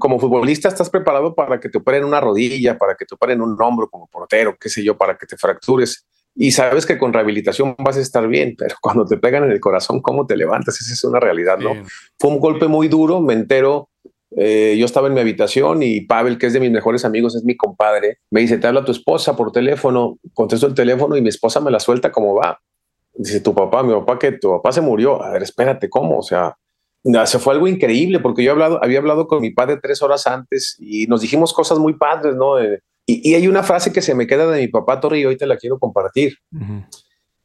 como 0.00 0.18
futbolista 0.18 0.66
estás 0.66 0.90
preparado 0.90 1.36
para 1.36 1.60
que 1.60 1.68
te 1.68 1.78
operen 1.78 2.02
una 2.02 2.20
rodilla, 2.20 2.76
para 2.76 2.96
que 2.96 3.04
te 3.04 3.14
operen 3.14 3.40
un 3.40 3.56
hombro 3.62 3.88
como 3.88 4.08
portero, 4.08 4.56
qué 4.58 4.68
sé 4.68 4.82
yo, 4.82 4.98
para 4.98 5.16
que 5.16 5.24
te 5.24 5.36
fractures. 5.36 6.04
Y 6.34 6.52
sabes 6.52 6.86
que 6.86 6.98
con 6.98 7.12
rehabilitación 7.12 7.74
vas 7.78 7.96
a 7.96 8.00
estar 8.00 8.26
bien, 8.26 8.54
pero 8.58 8.76
cuando 8.80 9.04
te 9.04 9.16
pegan 9.16 9.44
en 9.44 9.52
el 9.52 9.60
corazón, 9.60 10.00
¿cómo 10.00 10.26
te 10.26 10.36
levantas? 10.36 10.80
Esa 10.80 10.92
es 10.92 11.04
una 11.04 11.20
realidad, 11.20 11.58
¿no? 11.58 11.72
Fue 12.18 12.30
un 12.30 12.40
golpe 12.40 12.66
muy 12.66 12.88
duro, 12.88 13.20
me 13.20 13.34
entero. 13.34 13.88
Eh, 14.34 14.76
yo 14.78 14.86
estaba 14.86 15.08
en 15.08 15.14
mi 15.14 15.20
habitación 15.20 15.82
y 15.82 16.00
Pavel, 16.02 16.38
que 16.38 16.46
es 16.46 16.54
de 16.54 16.60
mis 16.60 16.70
mejores 16.70 17.04
amigos, 17.04 17.36
es 17.36 17.44
mi 17.44 17.54
compadre, 17.54 18.18
me 18.30 18.40
dice, 18.40 18.56
te 18.56 18.66
habla 18.66 18.82
tu 18.82 18.90
esposa 18.90 19.36
por 19.36 19.52
teléfono, 19.52 20.18
contesto 20.32 20.66
el 20.66 20.72
teléfono 20.72 21.18
y 21.18 21.20
mi 21.20 21.28
esposa 21.28 21.60
me 21.60 21.70
la 21.70 21.78
suelta 21.78 22.10
como 22.10 22.34
va. 22.34 22.58
Dice, 23.14 23.40
tu 23.40 23.54
papá, 23.54 23.82
mi 23.82 23.92
papá, 23.92 24.18
que 24.18 24.32
tu 24.32 24.50
papá 24.50 24.72
se 24.72 24.80
murió. 24.80 25.22
A 25.22 25.32
ver, 25.32 25.42
espérate, 25.42 25.90
¿cómo? 25.90 26.18
O 26.18 26.22
sea, 26.22 26.56
se 27.26 27.38
fue 27.38 27.52
algo 27.52 27.68
increíble 27.68 28.20
porque 28.20 28.42
yo 28.42 28.52
hablado, 28.52 28.82
había 28.82 29.00
hablado 29.00 29.26
con 29.26 29.42
mi 29.42 29.50
padre 29.50 29.78
tres 29.82 30.00
horas 30.02 30.26
antes 30.26 30.76
y 30.78 31.06
nos 31.08 31.20
dijimos 31.20 31.52
cosas 31.52 31.78
muy 31.78 31.94
padres, 31.94 32.34
¿no? 32.34 32.58
Y, 33.06 33.34
hay 33.34 33.48
una 33.48 33.62
frase 33.62 33.92
que 33.92 34.02
se 34.02 34.14
me 34.14 34.26
queda 34.26 34.50
de 34.50 34.60
mi 34.60 34.68
papá 34.68 35.00
Torri 35.00 35.20
y 35.20 35.26
hoy 35.26 35.36
te 35.36 35.46
la 35.46 35.56
quiero 35.56 35.78
compartir. 35.78 36.36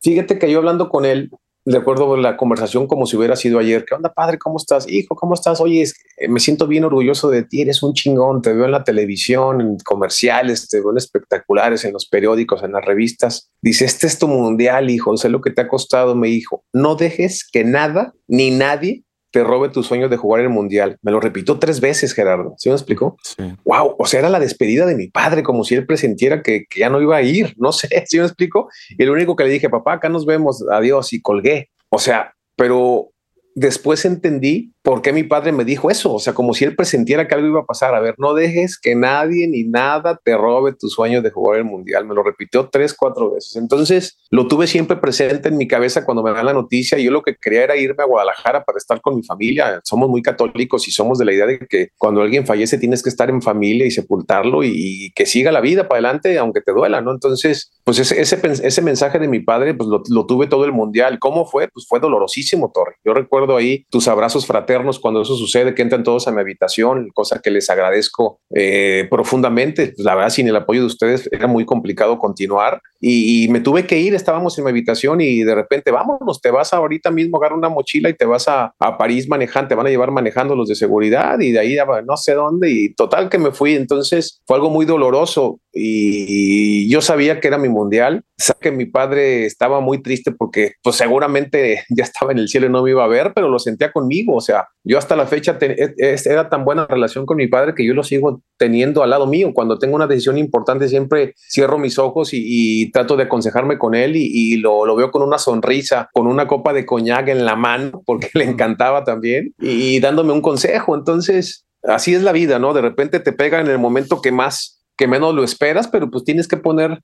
Fíjate 0.01 0.37
que 0.37 0.51
yo 0.51 0.59
hablando 0.59 0.89
con 0.89 1.05
él, 1.05 1.31
recuerdo 1.65 2.15
la 2.15 2.37
conversación 2.37 2.87
como 2.87 3.05
si 3.05 3.17
hubiera 3.17 3.35
sido 3.35 3.59
ayer. 3.59 3.83
¿Qué 3.83 3.95
onda, 3.95 4.13
padre? 4.13 4.37
¿Cómo 4.37 4.57
estás? 4.57 4.89
Hijo, 4.89 5.15
¿cómo 5.15 5.33
estás? 5.33 5.59
Oye, 5.59 5.83
me 6.29 6.39
siento 6.39 6.67
bien 6.67 6.85
orgulloso 6.85 7.29
de 7.29 7.43
ti, 7.43 7.61
eres 7.61 7.83
un 7.83 7.93
chingón, 7.93 8.41
te 8.41 8.53
veo 8.53 8.65
en 8.65 8.71
la 8.71 8.83
televisión, 8.83 9.59
en 9.59 9.77
comerciales, 9.79 10.67
te 10.67 10.79
veo 10.79 10.91
en 10.91 10.97
espectaculares, 10.97 11.83
en 11.83 11.93
los 11.93 12.07
periódicos, 12.07 12.63
en 12.63 12.71
las 12.71 12.85
revistas. 12.85 13.51
Dice, 13.61 13.85
este 13.85 14.07
es 14.07 14.17
tu 14.17 14.27
mundial, 14.27 14.89
hijo, 14.89 15.17
sé 15.17 15.29
lo 15.29 15.41
que 15.41 15.51
te 15.51 15.61
ha 15.61 15.67
costado, 15.67 16.15
me 16.15 16.27
dijo. 16.27 16.63
No 16.71 16.95
dejes 16.95 17.47
que 17.51 17.63
nada 17.63 18.13
ni 18.27 18.51
nadie 18.51 19.03
te 19.37 19.43
robe 19.43 19.69
tus 19.69 19.85
sueños 19.85 20.09
de 20.09 20.17
jugar 20.17 20.41
el 20.41 20.49
mundial. 20.49 20.97
Me 21.03 21.11
lo 21.11 21.19
repito 21.19 21.59
tres 21.59 21.79
veces, 21.79 22.13
Gerardo. 22.13 22.55
¿Sí 22.57 22.69
me 22.69 22.75
explicó? 22.75 23.17
Wow. 23.65 23.95
O 23.99 24.07
sea, 24.07 24.21
era 24.21 24.31
la 24.31 24.39
despedida 24.39 24.87
de 24.87 24.95
mi 24.95 25.09
padre, 25.09 25.43
como 25.43 25.63
si 25.63 25.75
él 25.75 25.85
presintiera 25.85 26.41
que, 26.41 26.65
que 26.67 26.79
ya 26.79 26.89
no 26.89 26.99
iba 26.99 27.17
a 27.17 27.21
ir. 27.21 27.53
No 27.57 27.71
sé, 27.71 27.87
¿sí 28.07 28.17
me 28.17 28.25
explico? 28.25 28.67
Y 28.97 29.05
lo 29.05 29.13
único 29.13 29.35
que 29.35 29.43
le 29.43 29.51
dije, 29.51 29.69
papá, 29.69 29.93
acá 29.93 30.09
nos 30.09 30.25
vemos, 30.25 30.65
adiós, 30.71 31.13
y 31.13 31.21
colgué. 31.21 31.69
O 31.89 31.99
sea, 31.99 32.33
pero 32.55 33.11
después 33.53 34.05
entendí 34.05 34.73
por 34.87 35.01
qué 35.01 35.11
mi 35.11 35.23
padre 35.23 35.51
me 35.51 35.65
dijo 35.65 35.91
eso. 35.91 36.13
O 36.13 36.19
sea, 36.19 36.33
como 36.33 36.53
si 36.53 36.63
él 36.63 36.73
presentiera 36.73 37.27
que 37.27 37.35
algo 37.35 37.45
iba 37.45 37.59
a 37.59 37.65
pasar. 37.65 37.93
A 37.93 37.99
ver, 37.99 38.15
no 38.17 38.33
dejes 38.33 38.79
que 38.79 38.95
nadie 38.95 39.45
ni 39.45 39.65
nada 39.65 40.17
te 40.23 40.37
robe 40.37 40.75
tu 40.79 40.87
sueño 40.87 41.21
de 41.21 41.29
jugar 41.29 41.57
el 41.57 41.65
mundial. 41.65 42.05
Me 42.05 42.15
lo 42.15 42.23
repitió 42.23 42.69
tres, 42.71 42.93
cuatro 42.93 43.33
veces. 43.33 43.57
Entonces 43.57 44.17
lo 44.29 44.47
tuve 44.47 44.65
siempre 44.65 44.95
presente 44.95 45.49
en 45.49 45.57
mi 45.57 45.67
cabeza 45.67 46.05
cuando 46.05 46.23
me 46.23 46.31
dan 46.31 46.45
la 46.45 46.53
noticia. 46.53 46.97
Yo 46.99 47.11
lo 47.11 47.21
que 47.21 47.35
quería 47.35 47.65
era 47.65 47.75
irme 47.75 48.01
a 48.01 48.05
Guadalajara 48.05 48.63
para 48.63 48.77
estar 48.77 49.01
con 49.01 49.17
mi 49.17 49.23
familia. 49.23 49.81
Somos 49.83 50.07
muy 50.07 50.21
católicos 50.21 50.87
y 50.87 50.91
somos 50.91 51.17
de 51.17 51.25
la 51.25 51.33
idea 51.33 51.47
de 51.47 51.59
que 51.67 51.89
cuando 51.97 52.21
alguien 52.21 52.45
fallece 52.45 52.77
tienes 52.77 53.03
que 53.03 53.09
estar 53.09 53.29
en 53.29 53.41
familia 53.41 53.85
y 53.85 53.91
sepultarlo 53.91 54.63
y, 54.63 55.11
que 55.17 55.25
siga 55.25 55.51
la 55.51 55.59
vida 55.59 55.89
para 55.89 55.99
adelante, 55.99 56.37
aunque 56.37 56.61
te 56.61 56.71
duela, 56.71 57.01
¿no? 57.01 57.11
Entonces, 57.11 57.73
pues 57.83 57.99
ese, 57.99 58.21
ese, 58.21 58.39
ese 58.63 58.81
mensaje 58.81 59.19
de 59.19 59.27
mi 59.27 59.41
padre, 59.41 59.73
pues 59.73 59.89
lo, 59.89 60.01
lo 60.09 60.25
tuve 60.25 60.47
todo 60.47 60.63
el 60.63 60.71
mundial. 60.71 61.19
¿Cómo 61.19 61.45
fue? 61.45 61.67
Pues 61.67 61.85
fue 61.89 61.99
dolorosísimo, 61.99 62.71
Torre. 62.73 62.95
Yo 63.03 63.13
recuerdo 63.13 63.57
ahí 63.57 63.85
tus 63.89 64.07
abrazos 64.07 64.45
fraternos 64.45 64.76
cuando 64.99 65.21
eso 65.21 65.35
sucede, 65.35 65.73
que 65.73 65.81
entran 65.81 66.03
todos 66.03 66.27
a 66.27 66.31
mi 66.31 66.41
habitación, 66.41 67.09
cosa 67.13 67.39
que 67.41 67.51
les 67.51 67.69
agradezco 67.69 68.39
eh, 68.53 69.07
profundamente. 69.09 69.93
La 69.97 70.15
verdad, 70.15 70.29
sin 70.29 70.47
el 70.47 70.55
apoyo 70.55 70.81
de 70.81 70.87
ustedes 70.87 71.29
era 71.31 71.47
muy 71.47 71.65
complicado 71.65 72.17
continuar 72.17 72.81
y, 72.99 73.47
me 73.49 73.59
tuve 73.59 73.85
que 73.85 73.99
ir, 73.99 74.13
estábamos 74.13 74.57
en 74.57 74.65
mi 74.65 74.71
habitación 74.71 75.21
y 75.21 75.43
de 75.43 75.55
repente, 75.55 75.91
vámonos, 75.91 76.41
te 76.41 76.51
vas 76.51 76.73
ahorita 76.73 77.11
mismo, 77.11 77.37
agarra 77.37 77.55
una 77.55 77.69
mochila 77.69 78.09
y 78.09 78.13
te 78.13 78.25
vas 78.25 78.47
a, 78.47 78.73
a 78.79 78.97
París 78.97 79.27
manejando, 79.29 79.69
te 79.69 79.75
van 79.75 79.87
a 79.87 79.89
llevar 79.89 80.11
manejando 80.11 80.55
los 80.55 80.67
de 80.67 80.75
seguridad 80.75 81.39
y 81.39 81.51
de 81.51 81.59
ahí 81.59 81.77
no 82.05 82.17
sé 82.17 82.33
dónde 82.33 82.71
y 82.71 82.93
total 82.93 83.29
que 83.29 83.37
me 83.37 83.51
fui. 83.51 83.75
Entonces 83.75 84.41
fue 84.45 84.57
algo 84.57 84.69
muy 84.69 84.85
doloroso 84.85 85.59
y, 85.73 86.89
yo 86.89 87.01
sabía 87.01 87.39
que 87.39 87.47
era 87.47 87.57
mi 87.57 87.69
mundial. 87.69 88.23
Sé 88.37 88.53
que 88.59 88.71
mi 88.71 88.85
padre 88.85 89.45
estaba 89.45 89.79
muy 89.79 90.01
triste 90.01 90.31
porque 90.31 90.73
pues 90.83 90.95
seguramente 90.95 91.83
ya 91.95 92.03
estaba 92.03 92.31
en 92.31 92.39
el 92.39 92.47
cielo 92.47 92.67
y 92.67 92.69
no 92.69 92.83
me 92.83 92.91
iba 92.91 93.03
a 93.03 93.07
ver, 93.07 93.33
pero 93.33 93.49
lo 93.49 93.59
sentía 93.59 93.91
conmigo. 93.91 94.35
O 94.35 94.41
sea, 94.41 94.67
yo 94.87 94.97
hasta 94.97 95.17
la 95.17 95.27
fecha 95.27 95.57
e, 95.59 95.95
era 95.97 96.49
tan 96.49 96.63
buena 96.63 96.87
relación 96.87 97.25
con 97.25 97.35
mi 97.35 97.47
padre 97.47 97.75
que 97.75 97.85
yo 97.85 97.93
lo 97.93 98.03
sigo 98.03 98.41
teniendo 98.55 99.03
al 99.03 99.09
lado 99.09 99.27
mío. 99.27 99.51
Cuando 99.53 99.77
tengo 99.77 99.95
una 99.95 100.07
decisión 100.07 100.37
importante 100.37 100.87
siempre 100.87 101.33
cierro 101.35 101.77
mis 101.77 101.99
ojos 101.99 102.29
y, 102.31 102.89
trato 102.91 103.17
de 103.17 103.23
aconsejarme 103.23 103.77
con 103.77 103.95
él 103.95 104.13
y, 104.15 104.55
lo, 104.57 104.95
veo 104.95 105.11
con 105.11 105.23
una 105.23 105.37
sonrisa, 105.37 106.09
con 106.13 106.25
una 106.25 106.47
copa 106.47 106.71
de 106.71 106.85
coñac 106.85 107.27
en 107.27 107.43
la 107.43 107.57
mano, 107.57 108.01
porque 108.05 108.29
le 108.33 108.45
encantaba 108.45 109.03
también, 109.03 109.53
y, 109.59 109.99
dándome 109.99 110.31
un 110.31 110.41
consejo. 110.41 110.95
Entonces, 110.95 111.65
así 111.83 112.15
es 112.15 112.23
la 112.23 112.31
vida, 112.31 112.57
¿no? 112.57 112.73
De 112.73 112.81
repente 112.81 113.19
te 113.19 113.33
pega 113.33 113.59
en 113.59 113.67
el 113.67 113.79
momento 113.79 114.21
que 114.21 114.31
más, 114.31 114.85
que 114.95 115.07
menos 115.07 115.35
lo 115.35 115.43
esperas, 115.43 115.89
pero 115.89 116.09
pues 116.09 116.23
tienes 116.23 116.47
que 116.47 116.57
poner 116.57 117.01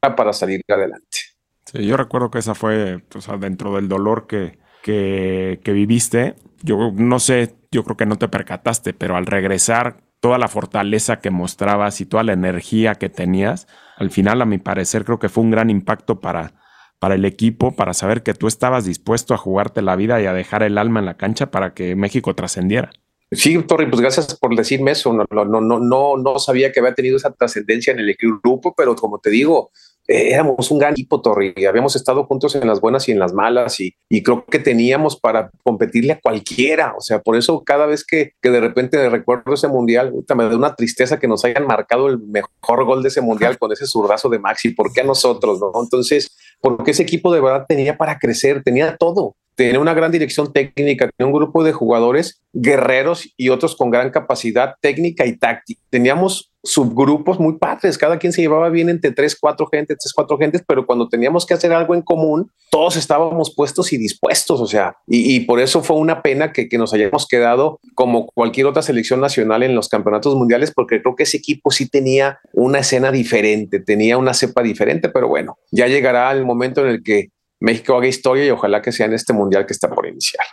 para 0.00 0.32
salir 0.32 0.60
adelante. 0.68 1.18
Sí, 1.66 1.86
yo 1.86 1.96
recuerdo 1.96 2.30
que 2.30 2.38
esa 2.38 2.54
fue, 2.54 3.04
o 3.14 3.20
sea, 3.20 3.36
dentro 3.36 3.76
del 3.76 3.88
dolor 3.88 4.26
que, 4.26 4.58
que, 4.86 5.72
viviste, 5.72 6.36
yo 6.62 6.92
no 6.94 7.18
sé, 7.18 7.56
yo 7.72 7.82
creo 7.82 7.96
que 7.96 8.06
no 8.06 8.18
te 8.18 8.28
percataste, 8.28 8.94
pero 8.94 9.16
al 9.16 9.26
regresar 9.26 9.96
toda 10.20 10.38
la 10.38 10.46
fortaleza 10.46 11.18
que 11.18 11.30
mostrabas 11.30 12.00
y 12.00 12.06
toda 12.06 12.22
la 12.22 12.32
energía 12.32 12.94
que 12.94 13.08
tenías, 13.08 13.66
al 13.96 14.10
final, 14.10 14.40
a 14.40 14.46
mi 14.46 14.58
parecer, 14.58 15.04
creo 15.04 15.18
que 15.18 15.28
fue 15.28 15.42
un 15.42 15.50
gran 15.50 15.70
impacto 15.70 16.20
para, 16.20 16.54
para 17.00 17.16
el 17.16 17.24
equipo, 17.24 17.74
para 17.74 17.94
saber 17.94 18.22
que 18.22 18.32
tú 18.32 18.46
estabas 18.46 18.84
dispuesto 18.84 19.34
a 19.34 19.38
jugarte 19.38 19.82
la 19.82 19.96
vida 19.96 20.22
y 20.22 20.26
a 20.26 20.32
dejar 20.32 20.62
el 20.62 20.78
alma 20.78 21.00
en 21.00 21.06
la 21.06 21.16
cancha 21.16 21.50
para 21.50 21.74
que 21.74 21.96
México 21.96 22.34
trascendiera. 22.36 22.90
Sí, 23.32 23.60
Torri, 23.64 23.86
pues 23.86 24.00
gracias 24.00 24.38
por 24.38 24.54
decirme 24.54 24.92
eso. 24.92 25.12
No, 25.12 25.24
no, 25.28 25.60
no, 25.60 25.80
no, 25.80 26.16
no 26.16 26.38
sabía 26.38 26.70
que 26.70 26.78
había 26.78 26.94
tenido 26.94 27.16
esa 27.16 27.32
trascendencia 27.32 27.92
en 27.92 27.98
el 27.98 28.16
grupo, 28.40 28.72
pero 28.76 28.94
como 28.94 29.18
te 29.18 29.30
digo, 29.30 29.72
eh, 30.08 30.30
éramos 30.32 30.70
un 30.70 30.78
gran 30.78 30.92
equipo, 30.92 31.20
Torri. 31.20 31.52
Habíamos 31.66 31.96
estado 31.96 32.24
juntos 32.26 32.54
en 32.54 32.66
las 32.66 32.80
buenas 32.80 33.08
y 33.08 33.12
en 33.12 33.18
las 33.18 33.32
malas 33.32 33.80
y, 33.80 33.94
y, 34.08 34.22
creo 34.22 34.44
que 34.44 34.58
teníamos 34.58 35.18
para 35.18 35.50
competirle 35.64 36.12
a 36.12 36.20
cualquiera. 36.20 36.94
O 36.96 37.00
sea, 37.00 37.20
por 37.20 37.36
eso 37.36 37.62
cada 37.64 37.86
vez 37.86 38.04
que, 38.04 38.32
que 38.40 38.50
de 38.50 38.60
repente 38.60 39.08
recuerdo 39.08 39.54
ese 39.54 39.68
mundial, 39.68 40.12
me 40.36 40.44
da 40.44 40.56
una 40.56 40.74
tristeza 40.74 41.18
que 41.18 41.28
nos 41.28 41.44
hayan 41.44 41.66
marcado 41.66 42.08
el 42.08 42.18
mejor 42.18 42.84
gol 42.84 43.02
de 43.02 43.08
ese 43.08 43.20
mundial 43.20 43.58
con 43.58 43.72
ese 43.72 43.86
zurdazo 43.86 44.28
de 44.28 44.38
Maxi. 44.38 44.70
¿Por 44.70 44.92
qué 44.92 45.00
a 45.00 45.04
nosotros? 45.04 45.60
No? 45.60 45.72
Entonces, 45.82 46.36
porque 46.60 46.92
ese 46.92 47.02
equipo 47.02 47.32
de 47.32 47.40
verdad 47.40 47.66
tenía 47.68 47.96
para 47.96 48.18
crecer, 48.18 48.62
tenía 48.62 48.96
todo 48.96 49.34
tenía 49.56 49.80
una 49.80 49.94
gran 49.94 50.12
dirección 50.12 50.52
técnica, 50.52 51.10
tenía 51.16 51.32
un 51.32 51.36
grupo 51.36 51.64
de 51.64 51.72
jugadores 51.72 52.42
guerreros 52.52 53.28
y 53.36 53.48
otros 53.48 53.74
con 53.74 53.90
gran 53.90 54.10
capacidad 54.10 54.74
técnica 54.80 55.26
y 55.26 55.36
táctica. 55.36 55.80
Teníamos 55.90 56.52
subgrupos 56.62 57.38
muy 57.38 57.58
padres, 57.58 57.96
cada 57.96 58.18
quien 58.18 58.32
se 58.32 58.42
llevaba 58.42 58.68
bien 58.70 58.88
entre 58.88 59.12
tres, 59.12 59.36
cuatro 59.38 59.66
gentes, 59.70 59.98
tres, 60.00 60.12
cuatro 60.12 60.36
gentes, 60.36 60.62
pero 60.66 60.84
cuando 60.84 61.08
teníamos 61.08 61.46
que 61.46 61.54
hacer 61.54 61.72
algo 61.72 61.94
en 61.94 62.02
común, 62.02 62.50
todos 62.70 62.96
estábamos 62.96 63.54
puestos 63.54 63.92
y 63.92 63.98
dispuestos, 63.98 64.60
o 64.60 64.66
sea, 64.66 64.96
y, 65.06 65.40
por 65.40 65.60
eso 65.60 65.82
fue 65.82 65.96
una 65.96 66.22
pena 66.22 66.52
que, 66.52 66.68
nos 66.76 66.92
hayamos 66.92 67.26
quedado 67.26 67.78
como 67.94 68.26
cualquier 68.26 68.66
otra 68.66 68.82
selección 68.82 69.20
nacional 69.20 69.62
en 69.62 69.74
los 69.74 69.88
campeonatos 69.88 70.34
mundiales, 70.34 70.72
porque 70.74 71.00
creo 71.00 71.14
que 71.14 71.22
ese 71.22 71.38
equipo 71.38 71.70
sí 71.70 71.88
tenía 71.88 72.40
una 72.52 72.80
escena 72.80 73.10
diferente, 73.12 73.80
tenía 73.80 74.18
una 74.18 74.34
cepa 74.34 74.62
diferente, 74.62 75.08
pero 75.08 75.28
bueno, 75.28 75.58
ya 75.70 75.86
llegará 75.86 76.30
el 76.32 76.44
momento 76.44 76.82
en 76.82 76.88
el 76.88 77.02
que 77.02 77.28
México 77.58 77.96
haga 77.96 78.06
historia 78.06 78.46
y 78.46 78.50
ojalá 78.50 78.82
que 78.82 78.92
sea 78.92 79.06
en 79.06 79.14
este 79.14 79.32
mundial 79.32 79.66
que 79.66 79.72
está 79.72 79.88
por 79.88 80.06
iniciar. 80.06 80.44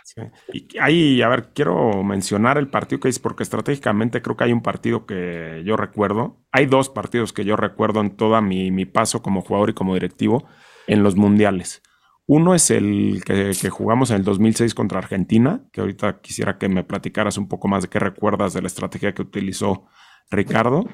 Y 0.52 0.66
ahí, 0.78 1.20
a 1.20 1.28
ver, 1.28 1.50
quiero 1.54 2.02
mencionar 2.02 2.56
el 2.56 2.68
partido 2.68 3.00
que 3.00 3.08
es 3.08 3.18
porque 3.18 3.42
estratégicamente 3.42 4.22
creo 4.22 4.36
que 4.36 4.44
hay 4.44 4.52
un 4.52 4.62
partido 4.62 5.04
que 5.04 5.62
yo 5.66 5.76
recuerdo. 5.76 6.40
Hay 6.50 6.66
dos 6.66 6.88
partidos 6.88 7.32
que 7.32 7.44
yo 7.44 7.56
recuerdo 7.56 8.00
en 8.00 8.16
toda 8.16 8.40
mi, 8.40 8.70
mi 8.70 8.86
paso 8.86 9.22
como 9.22 9.42
jugador 9.42 9.70
y 9.70 9.74
como 9.74 9.94
directivo 9.94 10.46
en 10.86 11.02
los 11.02 11.16
mundiales. 11.16 11.82
Uno 12.26 12.54
es 12.54 12.70
el 12.70 13.22
que, 13.26 13.52
que, 13.60 13.68
jugamos 13.68 14.10
en 14.10 14.16
el 14.16 14.24
2006 14.24 14.74
contra 14.74 14.98
Argentina, 14.98 15.66
que 15.72 15.82
ahorita 15.82 16.22
quisiera 16.22 16.56
que 16.56 16.70
me 16.70 16.84
platicaras 16.84 17.36
un 17.36 17.48
poco 17.48 17.68
más 17.68 17.82
de 17.82 17.90
qué 17.90 17.98
recuerdas 17.98 18.54
de 18.54 18.62
la 18.62 18.68
estrategia 18.68 19.12
que 19.12 19.20
utilizó 19.20 19.84
Ricardo. 20.30 20.84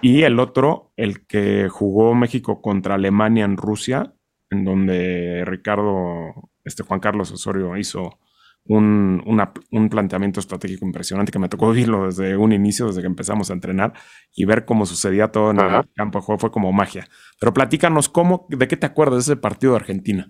Y 0.00 0.22
el 0.22 0.38
otro, 0.38 0.92
el 0.96 1.26
que 1.26 1.68
jugó 1.68 2.14
México 2.14 2.62
contra 2.62 2.94
Alemania 2.94 3.44
en 3.44 3.56
Rusia, 3.56 4.14
en 4.50 4.64
donde 4.64 5.44
Ricardo, 5.46 6.50
este 6.64 6.82
Juan 6.82 7.00
Carlos 7.00 7.30
Osorio 7.30 7.76
hizo 7.76 8.18
un, 8.66 9.22
un, 9.70 9.88
planteamiento 9.88 10.38
estratégico 10.38 10.84
impresionante 10.84 11.32
que 11.32 11.38
me 11.38 11.48
tocó 11.48 11.70
vivirlo 11.72 12.06
desde 12.06 12.36
un 12.36 12.52
inicio, 12.52 12.86
desde 12.86 13.00
que 13.00 13.06
empezamos 13.06 13.50
a 13.50 13.54
entrenar 13.54 13.94
y 14.34 14.44
ver 14.44 14.64
cómo 14.64 14.86
sucedía 14.86 15.28
todo 15.28 15.50
en 15.52 15.60
el 15.60 15.88
campo 15.94 16.18
de 16.18 16.24
juego 16.24 16.38
fue 16.38 16.50
como 16.50 16.72
magia. 16.72 17.08
Pero 17.38 17.54
platícanos, 17.54 18.08
¿cómo, 18.08 18.46
¿de 18.50 18.68
qué 18.68 18.76
te 18.76 18.86
acuerdas 18.86 19.26
de 19.26 19.32
ese 19.32 19.40
partido 19.40 19.72
de 19.72 19.78
Argentina? 19.78 20.28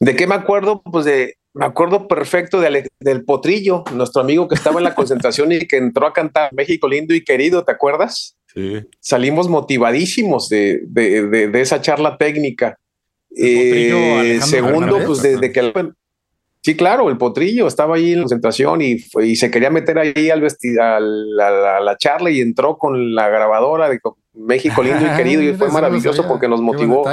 ¿De 0.00 0.14
qué 0.14 0.26
me 0.26 0.34
acuerdo? 0.34 0.82
Pues 0.82 1.04
de, 1.04 1.34
me 1.54 1.64
acuerdo 1.64 2.06
perfecto 2.06 2.60
de 2.60 2.88
del 3.00 3.24
Potrillo, 3.24 3.84
nuestro 3.94 4.20
amigo 4.20 4.46
que 4.46 4.54
estaba 4.54 4.78
en 4.78 4.84
la 4.84 4.94
concentración 4.94 5.52
y 5.52 5.66
que 5.66 5.78
entró 5.78 6.06
a 6.06 6.12
cantar 6.12 6.52
México 6.52 6.88
lindo 6.88 7.14
y 7.14 7.24
querido, 7.24 7.64
¿te 7.64 7.72
acuerdas? 7.72 8.36
Sí. 8.54 8.82
Salimos 9.00 9.48
motivadísimos 9.48 10.48
de, 10.48 10.80
de, 10.86 11.48
de 11.48 11.60
esa 11.60 11.80
charla 11.80 12.18
técnica. 12.18 12.78
Eh, 13.36 14.40
segundo, 14.42 14.98
pues 15.04 15.22
desde 15.22 15.52
que... 15.52 15.72
Sí, 16.62 16.74
claro, 16.74 17.08
el 17.10 17.16
potrillo 17.16 17.68
estaba 17.68 17.94
ahí 17.94 18.10
en 18.10 18.18
la 18.18 18.22
concentración 18.22 18.82
y, 18.82 18.96
y 19.22 19.36
se 19.36 19.52
quería 19.52 19.70
meter 19.70 20.00
ahí 20.00 20.30
al 20.30 20.40
vestido, 20.40 20.82
a 20.82 20.98
la, 20.98 21.96
charla 21.96 22.28
y 22.30 22.40
entró 22.40 22.76
con 22.76 23.14
la 23.14 23.28
grabadora 23.28 23.88
de 23.88 24.00
México 24.34 24.82
lindo 24.82 25.06
y 25.06 25.16
querido 25.16 25.42
y 25.42 25.52
fue 25.56 25.70
maravilloso 25.70 26.26
porque 26.26 26.48
nos 26.48 26.60
motivó. 26.60 27.04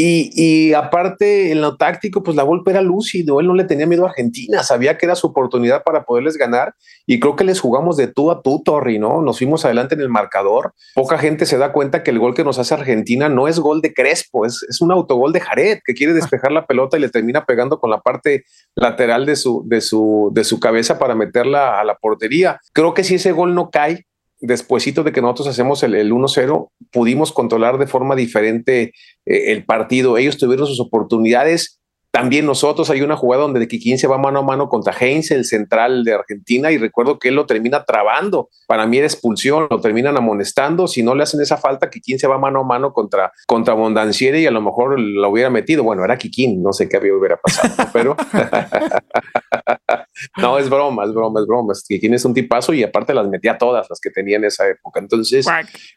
Y, 0.00 0.74
aparte, 0.74 1.50
en 1.50 1.60
lo 1.60 1.76
táctico, 1.76 2.22
pues 2.22 2.36
la 2.36 2.44
Volpe 2.44 2.70
era 2.70 2.82
lúcido, 2.82 3.40
él 3.40 3.48
no 3.48 3.54
le 3.54 3.64
tenía 3.64 3.84
miedo 3.84 4.06
a 4.06 4.10
Argentina, 4.10 4.62
sabía 4.62 4.96
que 4.96 5.06
era 5.06 5.16
su 5.16 5.26
oportunidad 5.26 5.82
para 5.82 6.04
poderles 6.04 6.36
ganar 6.36 6.76
y 7.04 7.18
creo 7.18 7.34
que 7.34 7.42
les 7.42 7.58
jugamos 7.58 7.96
de 7.96 8.06
tú 8.06 8.30
a 8.30 8.40
tú, 8.40 8.62
Torri, 8.64 9.00
¿no? 9.00 9.22
Nos 9.22 9.38
fuimos 9.38 9.64
adelante 9.64 9.96
en 9.96 10.00
el 10.00 10.08
marcador. 10.08 10.72
Poca 10.94 11.18
gente 11.18 11.46
se 11.46 11.58
da 11.58 11.72
cuenta 11.72 12.04
que 12.04 12.12
el 12.12 12.20
gol 12.20 12.36
que 12.36 12.44
nos 12.44 12.60
hace 12.60 12.74
Argentina 12.74 13.28
no 13.28 13.48
es 13.48 13.58
gol 13.58 13.80
de 13.80 13.92
Crespo, 13.92 14.46
es, 14.46 14.62
un 14.80 14.92
autogol 14.92 15.32
de 15.32 15.40
Jared 15.40 15.80
que 15.84 15.94
quiere 15.94 16.12
despejar 16.12 16.52
la 16.52 16.64
pelota 16.64 16.96
y 16.96 17.00
le 17.00 17.08
termina 17.08 17.44
pegando 17.44 17.80
con 17.80 17.90
la 17.90 18.00
parte 18.00 18.44
lateral 18.76 19.26
de 19.26 19.34
su, 19.34 19.64
de 19.66 19.80
su, 19.80 20.30
de 20.32 20.44
su 20.44 20.60
cabeza 20.60 21.00
para 21.00 21.16
meterla 21.16 21.80
a 21.80 21.82
la 21.82 21.96
portería. 21.96 22.60
Creo 22.72 22.94
que 22.94 23.02
si 23.02 23.16
ese 23.16 23.32
gol 23.32 23.52
no 23.52 23.70
cae, 23.70 24.06
despuesito 24.40 25.02
de 25.02 25.12
que 25.12 25.20
nosotros 25.20 25.48
hacemos 25.48 25.82
el, 25.82 26.12
1-0, 26.12 26.70
pudimos 26.90 27.32
controlar 27.32 27.78
de 27.78 27.86
forma 27.86 28.14
diferente 28.14 28.92
eh, 29.26 29.52
el 29.52 29.64
partido. 29.64 30.16
Ellos 30.16 30.38
tuvieron 30.38 30.66
sus 30.66 30.80
oportunidades 30.80 31.80
también 32.10 32.46
nosotros 32.46 32.88
hay 32.90 33.02
una 33.02 33.16
jugada 33.16 33.42
donde 33.42 33.68
Kikín 33.68 33.98
se 33.98 34.06
va 34.06 34.18
mano 34.18 34.40
a 34.40 34.42
mano 34.42 34.68
contra 34.68 34.94
Heinz, 34.98 35.30
el 35.30 35.44
central 35.44 36.04
de 36.04 36.14
Argentina, 36.14 36.72
y 36.72 36.78
recuerdo 36.78 37.18
que 37.18 37.28
él 37.28 37.34
lo 37.34 37.46
termina 37.46 37.84
trabando. 37.84 38.48
Para 38.66 38.86
mí 38.86 38.98
era 38.98 39.06
expulsión, 39.06 39.66
lo 39.70 39.80
terminan 39.80 40.16
amonestando. 40.16 40.88
Si 40.88 41.02
no 41.02 41.14
le 41.14 41.24
hacen 41.24 41.40
esa 41.40 41.58
falta, 41.58 41.90
Kikín 41.90 42.18
se 42.18 42.26
va 42.26 42.38
mano 42.38 42.60
a 42.60 42.64
mano 42.64 42.92
contra, 42.92 43.32
contra 43.46 43.74
Bondancieri 43.74 44.40
y 44.40 44.46
a 44.46 44.50
lo 44.50 44.62
mejor 44.62 44.98
lo 44.98 45.28
hubiera 45.28 45.50
metido. 45.50 45.84
Bueno, 45.84 46.04
era 46.04 46.16
Kikín, 46.16 46.62
no 46.62 46.72
sé 46.72 46.88
qué 46.88 46.98
hubiera 46.98 47.36
pasado, 47.36 47.90
pero 47.92 48.16
no, 50.38 50.58
es 50.58 50.70
broma, 50.70 51.04
es 51.04 51.12
broma, 51.12 51.40
es 51.40 51.46
broma. 51.46 51.74
Kikín 51.86 52.14
es 52.14 52.24
un 52.24 52.34
tipazo 52.34 52.72
y 52.72 52.82
aparte 52.82 53.14
las 53.14 53.28
metía 53.28 53.58
todas 53.58 53.88
las 53.90 54.00
que 54.00 54.10
tenía 54.10 54.36
en 54.36 54.44
esa 54.44 54.68
época. 54.68 55.00
Entonces, 55.00 55.46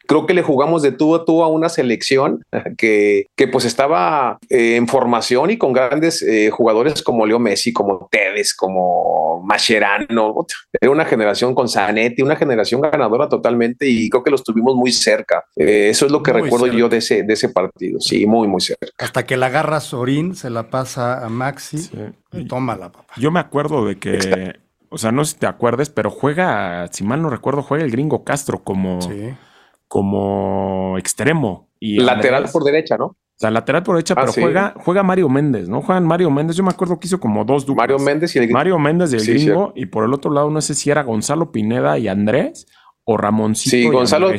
creo 0.06 0.26
que 0.26 0.34
le 0.34 0.42
jugamos 0.42 0.82
de 0.82 0.92
tú 0.92 1.14
a 1.14 1.24
tú 1.24 1.42
a 1.42 1.48
una 1.48 1.68
selección 1.68 2.42
que, 2.76 3.26
que 3.36 3.48
pues 3.48 3.64
estaba 3.64 4.38
eh, 4.50 4.76
en 4.76 4.88
formación 4.88 5.50
y 5.50 5.58
con 5.58 5.72
grandes 6.02 6.22
eh, 6.22 6.50
jugadores 6.50 7.02
como 7.02 7.24
Leo 7.26 7.38
Messi, 7.38 7.72
como 7.72 8.08
Tevez, 8.10 8.54
como 8.54 9.42
Mascherano. 9.44 10.46
Era 10.80 10.90
una 10.90 11.04
generación 11.04 11.54
con 11.54 11.68
Zanetti, 11.68 12.22
una 12.22 12.36
generación 12.36 12.80
ganadora 12.80 13.28
totalmente 13.28 13.88
y 13.88 14.10
creo 14.10 14.24
que 14.24 14.30
los 14.30 14.42
tuvimos 14.42 14.74
muy 14.74 14.92
cerca. 14.92 15.44
Eh, 15.56 15.88
eso 15.90 16.06
es 16.06 16.12
lo 16.12 16.22
que 16.22 16.32
recuerdo 16.32 16.66
yo 16.66 16.88
de 16.88 16.98
ese, 16.98 17.22
de 17.22 17.32
ese 17.32 17.48
partido. 17.48 18.00
Sí, 18.00 18.26
muy, 18.26 18.48
muy 18.48 18.60
cerca. 18.60 18.88
Hasta 18.98 19.24
que 19.24 19.36
la 19.36 19.46
agarra 19.46 19.80
Sorín, 19.80 20.34
se 20.34 20.50
la 20.50 20.70
pasa 20.70 21.24
a 21.24 21.28
Maxi 21.28 21.90
y 22.32 22.46
toma 22.46 22.76
la 22.76 22.90
papá. 22.90 23.14
Yo 23.16 23.30
me 23.30 23.40
acuerdo 23.40 23.86
de 23.86 23.98
que, 23.98 24.54
o 24.88 24.98
sea, 24.98 25.12
no 25.12 25.24
sé 25.24 25.32
si 25.32 25.38
te 25.38 25.46
acuerdes, 25.46 25.90
pero 25.90 26.10
juega, 26.10 26.88
si 26.90 27.04
mal 27.04 27.22
no 27.22 27.30
recuerdo, 27.30 27.62
juega 27.62 27.84
el 27.84 27.90
gringo 27.90 28.24
Castro 28.24 28.62
como, 28.64 28.98
como 29.88 30.98
extremo. 30.98 31.68
Y 31.78 31.98
Lateral 31.98 32.48
por 32.52 32.64
derecha, 32.64 32.96
¿no? 32.96 33.16
Sea, 33.42 33.50
lateral 33.50 33.82
por 33.82 33.96
derecha, 33.96 34.14
ah, 34.16 34.22
pero 34.22 34.32
juega, 34.32 34.74
juega 34.76 35.02
Mario 35.02 35.28
Méndez, 35.28 35.68
¿no? 35.68 35.82
Juegan 35.82 36.06
Mario 36.06 36.30
Méndez. 36.30 36.56
Yo 36.56 36.62
me 36.62 36.70
acuerdo 36.70 36.98
que 36.98 37.06
hizo 37.06 37.20
como 37.20 37.44
dos 37.44 37.66
duplas. 37.66 37.88
Mario 37.88 37.98
Méndez 37.98 38.34
y 38.36 38.38
el 38.38 38.50
Mario 38.50 38.78
Méndez 38.78 39.12
y 39.12 39.16
el 39.16 39.26
gringo. 39.26 39.72
Y 39.76 39.86
por 39.86 40.04
el 40.04 40.14
otro 40.14 40.30
lado, 40.30 40.50
no 40.50 40.60
sé 40.60 40.74
si 40.74 40.90
era 40.90 41.02
Gonzalo 41.02 41.52
Pineda 41.52 41.98
y 41.98 42.08
Andrés 42.08 42.66
o 43.04 43.16
Ramoncito. 43.16 43.76
Sí, 43.76 43.88
Gonzalo. 43.88 44.30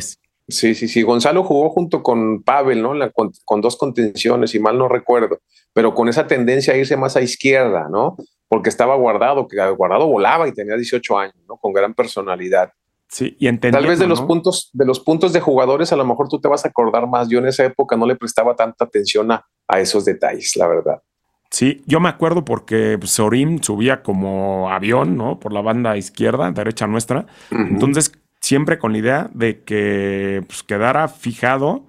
Sí, 0.48 0.76
sí, 0.76 0.88
sí. 0.88 1.02
Gonzalo 1.02 1.44
jugó 1.44 1.70
junto 1.70 2.04
con 2.04 2.44
Pavel, 2.44 2.82
¿no? 2.82 2.94
con, 3.14 3.62
dos 3.62 3.78
contenciones, 3.78 4.54
y 4.56 4.60
mal 4.60 4.78
no 4.78 4.88
recuerdo, 4.90 5.40
pero 5.74 5.94
con 5.94 6.10
esa 6.10 6.28
tendencia 6.28 6.74
a 6.74 6.78
irse 6.78 6.98
más 6.98 7.16
a 7.16 7.22
izquierda, 7.22 7.88
¿no? 7.90 8.18
Porque 8.50 8.70
estaba 8.70 8.96
guardado, 8.96 9.48
que 9.48 9.58
guardado 9.72 10.08
volaba 10.08 10.48
y 10.48 10.54
tenía 10.54 10.76
18 10.76 11.18
años, 11.18 11.36
¿no? 11.48 11.58
Con 11.58 11.72
gran 11.74 11.94
personalidad. 11.94 12.72
Sí, 13.14 13.38
y 13.40 13.58
Tal 13.58 13.86
vez 13.86 14.00
de 14.00 14.08
los 14.08 14.22
puntos, 14.24 14.72
de 14.74 14.88
los 14.88 15.00
puntos 15.00 15.34
de 15.34 15.40
jugadores, 15.40 15.94
a 15.94 15.96
lo 15.96 16.04
mejor 16.04 16.30
tú 16.30 16.42
te 16.42 16.48
vas 16.48 16.66
a 16.66 16.70
acordar 16.70 17.08
más. 17.08 17.30
Yo 17.30 17.38
en 17.38 17.46
esa 17.46 17.64
época 17.64 17.96
no 17.96 18.08
le 18.08 18.16
prestaba 18.16 18.56
tanta 18.56 18.86
atención 18.86 19.32
a, 19.32 19.46
esos 19.78 20.04
detalles, 20.06 20.58
la 20.58 20.68
verdad. 20.68 21.04
Sí, 21.52 21.84
yo 21.86 22.00
me 22.00 22.10
acuerdo 22.10 22.44
porque 22.44 22.98
Sorim 23.04 23.62
subía 23.62 24.02
como 24.02 24.72
avión, 24.72 25.16
¿no? 25.16 25.40
Por 25.40 25.54
la 25.54 25.62
banda 25.62 25.96
izquierda, 25.96 26.52
derecha 26.52 26.88
nuestra. 26.88 27.28
Entonces, 27.52 28.12
siempre 28.42 28.80
con 28.80 28.94
la 28.94 28.98
idea 28.98 29.30
de 29.32 29.64
que 29.64 30.44
pues, 30.48 30.64
quedara 30.64 31.08
fijado 31.08 31.86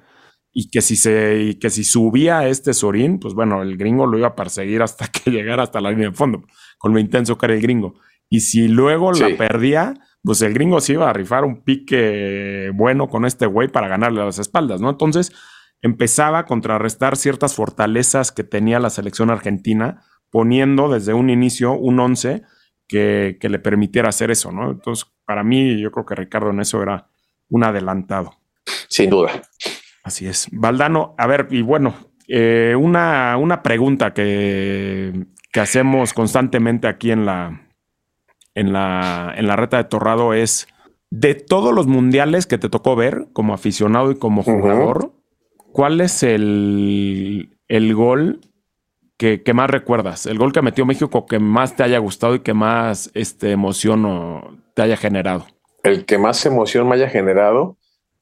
y 0.53 0.68
que 0.68 0.83
si 0.83 0.95
se 0.95 1.41
y 1.41 1.55
que 1.55 1.70
si 1.70 1.85
subía 1.85 2.47
este 2.49 2.75
Sorín, 2.75 3.18
pues 3.18 3.33
bueno, 3.33 3.62
el 3.62 3.79
gringo 3.79 4.07
lo 4.07 4.18
iba 4.18 4.29
a 4.29 4.37
perseguir 4.37 4.83
hasta 4.83 5.09
que 5.25 5.31
llegara 5.31 5.62
hasta 5.62 5.81
la 5.81 5.91
línea 5.91 6.11
de 6.11 6.14
fondo, 6.14 6.43
con 6.77 6.93
lo 6.93 6.99
intenso 6.99 7.39
que 7.39 7.47
era 7.47 7.55
el 7.55 7.62
gringo. 7.62 7.95
Y 8.29 8.41
si 8.41 8.68
luego 8.68 9.12
la 9.12 9.35
perdía, 9.39 9.95
pues 10.25 10.41
el 10.41 10.55
gringo 10.55 10.81
se 10.81 10.95
iba 10.95 11.09
a 11.09 11.12
rifar 11.12 11.45
un 11.45 11.62
pique 11.62 12.70
bueno 12.75 13.09
con 13.09 13.27
este 13.27 13.47
güey 13.47 13.68
para 13.68 13.89
ganarle 13.89 14.22
a 14.22 14.25
las 14.25 14.39
espaldas, 14.39 14.81
¿no? 14.81 14.89
Entonces 14.89 15.33
empezaba 15.83 16.39
a 16.41 16.45
contrarrestar 16.47 17.16
ciertas 17.16 17.55
fortalezas 17.55 18.33
que 18.33 18.43
tenía 18.43 18.81
la 18.81 18.89
selección 18.89 19.31
argentina, 19.31 20.03
poniendo 20.31 20.89
desde 20.89 21.12
un 21.12 21.29
inicio 21.29 21.75
un 21.75 22.01
11 22.01 22.43
que, 22.89 23.37
le 23.41 23.59
permitiera 23.59 24.09
hacer 24.09 24.31
eso, 24.31 24.51
¿no? 24.51 24.70
Entonces, 24.70 25.07
para 25.27 25.45
mí, 25.45 25.79
yo 25.79 25.91
creo 25.91 26.07
que 26.07 26.14
Ricardo 26.14 26.51
en 26.51 26.61
eso 26.61 26.83
era, 26.83 27.09
un 27.51 27.64
adelantado. 27.64 28.33
Sin 28.89 29.11
duda. 29.11 29.31
Así 30.03 30.27
es. 30.27 30.49
Valdano, 30.53 31.14
a 31.18 31.27
ver, 31.27 31.49
y 31.51 31.61
bueno, 31.61 31.95
eh, 32.29 32.75
una, 32.79 33.37
una 33.37 33.62
pregunta 33.62 34.14
que, 34.14 35.27
que 35.53 35.61
hacemos 35.61 36.14
constantemente 36.14 36.89
aquí 36.89 37.11
en 37.11 37.27
la, 37.27 37.64
en 38.55 38.72
la, 38.72 39.34
en 39.36 39.46
la 39.46 39.57
reta 39.57 39.76
de 39.76 39.84
Torrado 39.84 40.34
es, 40.34 40.68
de 41.11 41.34
todos 41.34 41.74
los 41.74 41.86
mundiales 41.86 42.46
que 42.46 42.59
te 42.59 42.68
tocó 42.68 42.96
ver 42.96 43.28
como 43.32 43.55
aficionado 43.55 44.11
y 44.11 44.16
como 44.16 44.42
jugador, 44.42 45.12
¿cuál 45.72 46.00
es 46.00 46.22
el, 46.22 47.59
el 47.68 47.94
gol 47.94 48.40
que, 49.16 49.42
que, 49.42 49.55
más 49.55 49.70
recuerdas? 49.70 50.26
El 50.26 50.38
gol 50.38 50.52
que 50.52 50.62
metió 50.62 50.86
México 50.86 51.26
que 51.26 51.38
más 51.38 51.76
te 51.76 51.82
haya 51.82 51.98
gustado 51.98 52.34
y 52.34 52.40
que 52.40 52.55
más 52.55 53.11
este, 53.14 53.52
emoción 53.52 54.05
o 54.07 54.57
te 54.74 54.82
haya 54.82 54.96
generado. 54.96 55.46
El 55.82 56.05
que 56.05 56.18
más 56.18 56.44
emoción 56.46 56.88
me 56.88 56.94
haya 56.94 57.09
generado, 57.09 57.76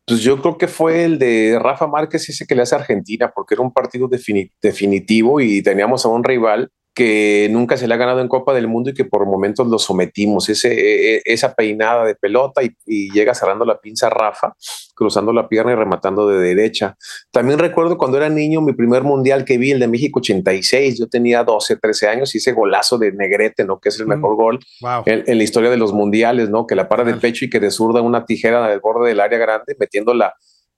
pues 0.06 0.20
yo 0.20 0.40
creo 0.40 0.58
que 0.58 0.68
fue 0.68 1.04
el 1.04 1.18
de 1.18 1.58
Rafa 1.60 1.86
Márquez, 1.86 2.28
ese 2.28 2.46
que 2.46 2.54
le 2.54 2.62
hace 2.62 2.74
a 2.74 2.78
Argentina, 2.78 3.32
porque 3.34 3.54
era 3.54 3.62
un 3.62 3.72
partido 3.72 4.08
definitivo 4.08 5.40
y 5.40 5.62
teníamos 5.62 6.04
a 6.04 6.08
un 6.08 6.24
rival 6.24 6.70
que 6.94 7.48
nunca 7.50 7.76
se 7.76 7.88
le 7.88 7.94
ha 7.94 7.96
ganado 7.96 8.20
en 8.20 8.28
Copa 8.28 8.52
del 8.52 8.68
Mundo 8.68 8.90
y 8.90 8.94
que 8.94 9.04
por 9.04 9.24
momentos 9.26 9.66
lo 9.66 9.78
sometimos. 9.78 10.48
Ese, 10.48 10.72
e, 10.72 11.16
e, 11.16 11.22
esa 11.24 11.54
peinada 11.54 12.04
de 12.04 12.14
pelota 12.14 12.60
y, 12.62 13.10
llega 13.12 13.34
cerrando 13.34 13.64
la 13.64 13.80
pinza 13.80 14.10
Rafa, 14.10 14.54
cruzando 14.94 15.32
la 15.32 15.48
pierna 15.48 15.72
y 15.72 15.74
rematando 15.74 16.28
de 16.28 16.38
derecha. 16.38 16.96
También 17.30 17.58
recuerdo 17.58 17.96
cuando 17.96 18.18
era 18.18 18.28
niño 18.28 18.60
mi 18.60 18.74
primer 18.74 19.02
mundial 19.02 19.44
que 19.44 19.58
vi, 19.58 19.70
el 19.70 19.80
de 19.80 19.88
México 19.88 20.20
86. 20.20 20.98
Yo 20.98 21.08
tenía 21.08 21.44
12, 21.44 21.76
13 21.76 22.08
años 22.08 22.34
y 22.34 22.38
ese 22.38 22.52
golazo 22.52 22.98
de 22.98 23.12
Negrete, 23.12 23.64
¿no? 23.64 23.80
Que 23.80 23.88
es 23.88 23.98
el 23.98 24.06
mm, 24.06 24.10
mejor 24.10 24.36
gol 24.36 24.60
en, 25.06 25.38
la 25.38 25.44
historia 25.44 25.70
de 25.70 25.78
los 25.78 25.92
mundiales, 25.92 26.50
¿no? 26.50 26.66
Que 26.66 26.74
la 26.74 26.88
para 26.88 27.04
de 27.04 27.14
pecho 27.14 27.44
y 27.44 27.50
que 27.50 27.60
de 27.60 27.70
zurda 27.70 28.02
una 28.02 28.26
tijera 28.26 28.68
del 28.68 28.80
borde 28.80 29.08
del 29.08 29.20
área 29.20 29.38
grande, 29.38 29.76
metiendo 29.78 30.12
la 30.14 30.34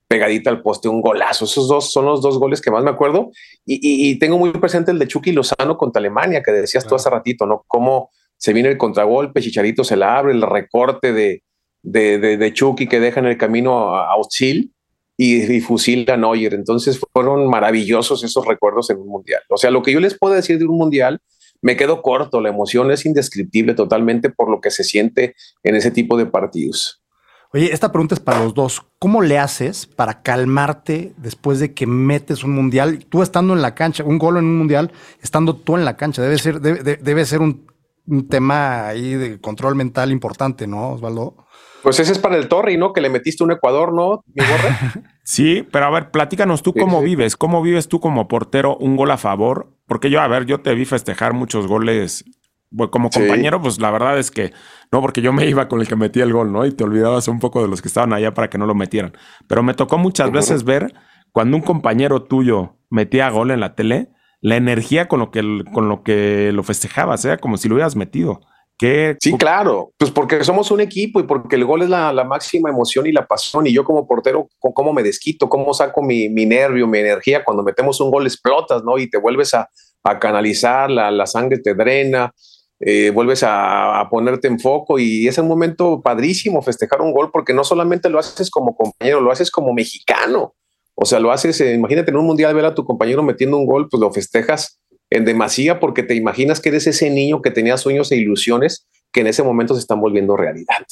pegadita 0.07 0.49
al 0.49 0.61
poste, 0.61 0.87
un 0.87 1.01
golazo. 1.01 1.45
Esos 1.45 1.67
dos 1.67 1.91
son 1.91 2.05
los 2.05 2.21
dos 2.21 2.37
goles 2.37 2.61
que 2.61 2.71
más 2.71 2.83
me 2.83 2.91
acuerdo. 2.91 3.31
Y, 3.65 4.17
tengo 4.19 4.37
muy 4.37 4.51
presente 4.51 4.91
el 4.91 4.99
de 4.99 5.07
Chucky 5.07 5.31
Lozano 5.31 5.77
contra 5.77 5.99
Alemania, 5.99 6.43
que 6.43 6.51
decías 6.51 6.85
tú 6.85 6.95
hace 6.95 7.09
ratito, 7.09 7.45
¿no? 7.45 7.63
Cómo 7.67 8.11
se 8.37 8.53
viene 8.53 8.69
el 8.69 8.77
contragolpe, 8.77 9.41
Chicharito 9.41 9.83
se 9.83 9.95
la 9.95 10.17
abre, 10.17 10.33
el 10.33 10.41
recorte 10.41 11.13
de, 11.13 11.43
de, 11.81 12.19
de, 12.19 12.53
Chucky 12.53 12.87
que 12.87 12.99
deja 12.99 13.19
en 13.19 13.27
el 13.27 13.37
camino 13.37 13.95
a, 13.95 14.11
a 14.11 14.15
y, 15.17 15.61
fusila 15.61 16.13
a 16.13 16.17
Neuer. 16.17 16.53
Entonces 16.53 16.99
fueron 17.13 17.49
maravillosos 17.49 18.23
esos 18.23 18.45
recuerdos 18.45 18.89
en 18.89 18.97
un 18.97 19.07
mundial. 19.07 19.41
O 19.49 19.57
sea, 19.57 19.71
lo 19.71 19.81
que 19.81 19.91
yo 19.91 19.99
les 19.99 20.17
puedo 20.17 20.33
decir 20.33 20.59
de 20.59 20.65
un 20.65 20.77
mundial, 20.77 21.19
me 21.61 21.77
quedo 21.77 22.01
corto. 22.01 22.41
La 22.41 22.49
emoción 22.49 22.91
es 22.91 23.05
indescriptible 23.05 23.73
totalmente 23.73 24.29
por 24.29 24.49
lo 24.49 24.61
que 24.61 24.71
se 24.71 24.83
siente 24.83 25.35
en 25.63 25.75
ese 25.75 25.91
tipo 25.91 26.17
de 26.17 26.25
partidos. 26.25 27.01
Oye, 27.55 27.71
esta 27.71 27.89
pregunta 27.89 28.15
es 28.15 28.19
para 28.19 28.43
los 28.43 28.53
dos. 28.53 28.83
¿Cómo 28.99 29.21
le 29.21 29.39
haces 29.39 29.85
para 29.85 30.21
calmarte 30.21 31.13
después 31.15 31.57
de 31.61 31.73
que 31.73 31.87
metes 31.87 32.43
un 32.43 32.51
mundial? 32.51 33.05
Tú 33.07 33.21
estando 33.21 33.53
en 33.53 33.61
la 33.61 33.73
cancha, 33.73 34.03
un 34.03 34.17
gol 34.17 34.35
en 34.35 34.43
un 34.43 34.57
mundial, 34.57 34.91
estando 35.21 35.55
tú 35.55 35.77
en 35.77 35.85
la 35.85 35.95
cancha, 35.95 36.21
debe 36.21 36.37
ser, 36.37 36.59
debe, 36.59 37.25
ser 37.25 37.39
un, 37.39 37.65
tema 38.29 38.87
ahí 38.87 39.13
de 39.13 39.39
control 39.39 39.75
mental 39.75 40.11
importante, 40.11 40.67
¿no, 40.67 40.95
Osvaldo? 40.95 41.45
Pues 41.81 41.97
ese 42.01 42.11
es 42.11 42.19
para 42.19 42.35
el 42.35 42.49
Torre, 42.49 42.75
¿no? 42.75 42.91
Que 42.91 42.99
le 42.99 43.09
metiste 43.09 43.45
un 43.45 43.53
Ecuador, 43.53 43.93
¿no? 43.93 44.25
sí, 45.23 45.65
pero 45.71 45.85
a 45.85 45.91
ver, 45.91 46.11
platícanos 46.11 46.61
tú 46.61 46.73
cómo 46.73 47.01
vives, 47.01 47.37
cómo 47.37 47.61
vives 47.61 47.87
tú 47.87 48.01
como 48.01 48.27
portero 48.27 48.75
un 48.75 48.97
gol 48.97 49.11
a 49.11 49.17
favor, 49.17 49.71
porque 49.87 50.09
yo, 50.09 50.19
a 50.19 50.27
ver, 50.27 50.45
yo 50.45 50.59
te 50.59 50.75
vi 50.75 50.83
festejar 50.83 51.31
muchos 51.31 51.67
goles 51.67 52.25
como 52.91 53.09
compañero, 53.09 53.61
pues 53.61 53.79
la 53.79 53.91
verdad 53.91 54.17
es 54.17 54.31
que 54.31 54.53
no, 54.91 55.01
porque 55.01 55.21
yo 55.21 55.33
me 55.33 55.45
iba 55.47 55.67
con 55.67 55.81
el 55.81 55.87
que 55.87 55.95
metía 55.95 56.23
el 56.23 56.33
gol, 56.33 56.51
¿no? 56.51 56.65
Y 56.65 56.71
te 56.71 56.83
olvidabas 56.83 57.27
un 57.27 57.39
poco 57.39 57.61
de 57.61 57.67
los 57.67 57.81
que 57.81 57.87
estaban 57.87 58.13
allá 58.13 58.33
para 58.33 58.49
que 58.49 58.57
no 58.57 58.65
lo 58.65 58.75
metieran. 58.75 59.13
Pero 59.47 59.63
me 59.63 59.73
tocó 59.73 59.97
muchas 59.97 60.31
veces 60.31 60.63
ver 60.63 60.93
cuando 61.31 61.57
un 61.57 61.63
compañero 61.63 62.23
tuyo 62.23 62.77
metía 62.89 63.29
gol 63.29 63.51
en 63.51 63.59
la 63.59 63.75
tele, 63.75 64.09
la 64.41 64.55
energía 64.55 65.07
con 65.07 65.19
lo 65.19 65.31
que, 65.31 65.41
con 65.73 65.89
lo, 65.89 66.03
que 66.03 66.51
lo 66.53 66.63
festejabas, 66.63 67.25
era 67.25 67.37
como 67.37 67.57
si 67.57 67.67
lo 67.67 67.75
hubieras 67.75 67.95
metido. 67.95 68.41
¿Qué? 68.77 69.15
Sí, 69.21 69.37
claro, 69.37 69.93
pues 69.97 70.11
porque 70.11 70.43
somos 70.43 70.69
un 70.69 70.81
equipo 70.81 71.19
y 71.21 71.23
porque 71.23 71.55
el 71.55 71.63
gol 71.63 71.81
es 71.81 71.89
la, 71.89 72.11
máxima 72.25 72.69
emoción 72.69 73.07
y 73.07 73.13
la 73.13 73.25
pasión. 73.25 73.67
Y 73.67 73.73
yo 73.73 73.85
como 73.85 74.05
portero, 74.05 74.49
¿cómo 74.59 74.91
me 74.91 75.01
desquito? 75.01 75.47
¿Cómo 75.47 75.73
saco 75.73 76.01
mi, 76.01 76.27
nervio, 76.27 76.85
mi 76.85 76.99
energía? 76.99 77.43
Cuando 77.43 77.63
metemos 77.63 78.01
un 78.01 78.11
gol 78.11 78.27
explotas, 78.27 78.83
¿no? 78.83 78.97
Y 78.97 79.09
te 79.09 79.17
vuelves 79.17 79.53
a, 79.53 79.69
canalizar, 80.19 80.91
la, 80.91 81.09
la, 81.09 81.25
sangre 81.25 81.57
te 81.57 81.73
drena, 81.73 82.31
eh, 82.79 83.09
vuelves 83.11 83.41
a, 83.43 84.07
ponerte 84.09 84.47
en 84.47 84.59
foco 84.59 84.99
y 84.99 85.27
es 85.27 85.37
un 85.37 85.47
momento 85.47 86.01
padrísimo 86.01 86.61
festejar 86.61 87.01
un 87.01 87.13
gol 87.13 87.29
porque 87.31 87.53
no 87.53 87.63
solamente 87.63 88.09
lo 88.09 88.19
haces 88.19 88.49
como 88.49 88.75
compañero, 88.75 89.21
lo 89.21 89.31
haces 89.31 89.49
como 89.49 89.73
mexicano. 89.73 90.55
O 90.93 91.05
sea, 91.05 91.19
lo 91.19 91.31
haces, 91.31 91.59
eh, 91.61 91.73
imagínate 91.73 92.11
en 92.11 92.17
un 92.17 92.25
mundial 92.25 92.53
ver 92.53 92.65
a 92.65 92.75
tu 92.75 92.85
compañero 92.85 93.23
metiendo 93.23 93.57
un 93.57 93.65
gol, 93.65 93.87
pues 93.89 93.99
lo 93.99 94.11
festejas 94.11 94.79
en 95.09 95.25
demasía 95.25 95.79
porque 95.79 96.03
te 96.03 96.15
imaginas 96.15 96.59
que 96.59 96.69
eres 96.69 96.87
ese 96.87 97.09
niño 97.09 97.41
que 97.41 97.51
tenía 97.51 97.77
sueños 97.77 98.11
e 98.11 98.17
ilusiones 98.17 98.87
que 99.11 99.21
en 99.21 99.27
ese 99.27 99.43
momento 99.43 99.73
se 99.73 99.79
están 99.79 100.01
volviendo 100.01 100.35
realidad. 100.35 100.85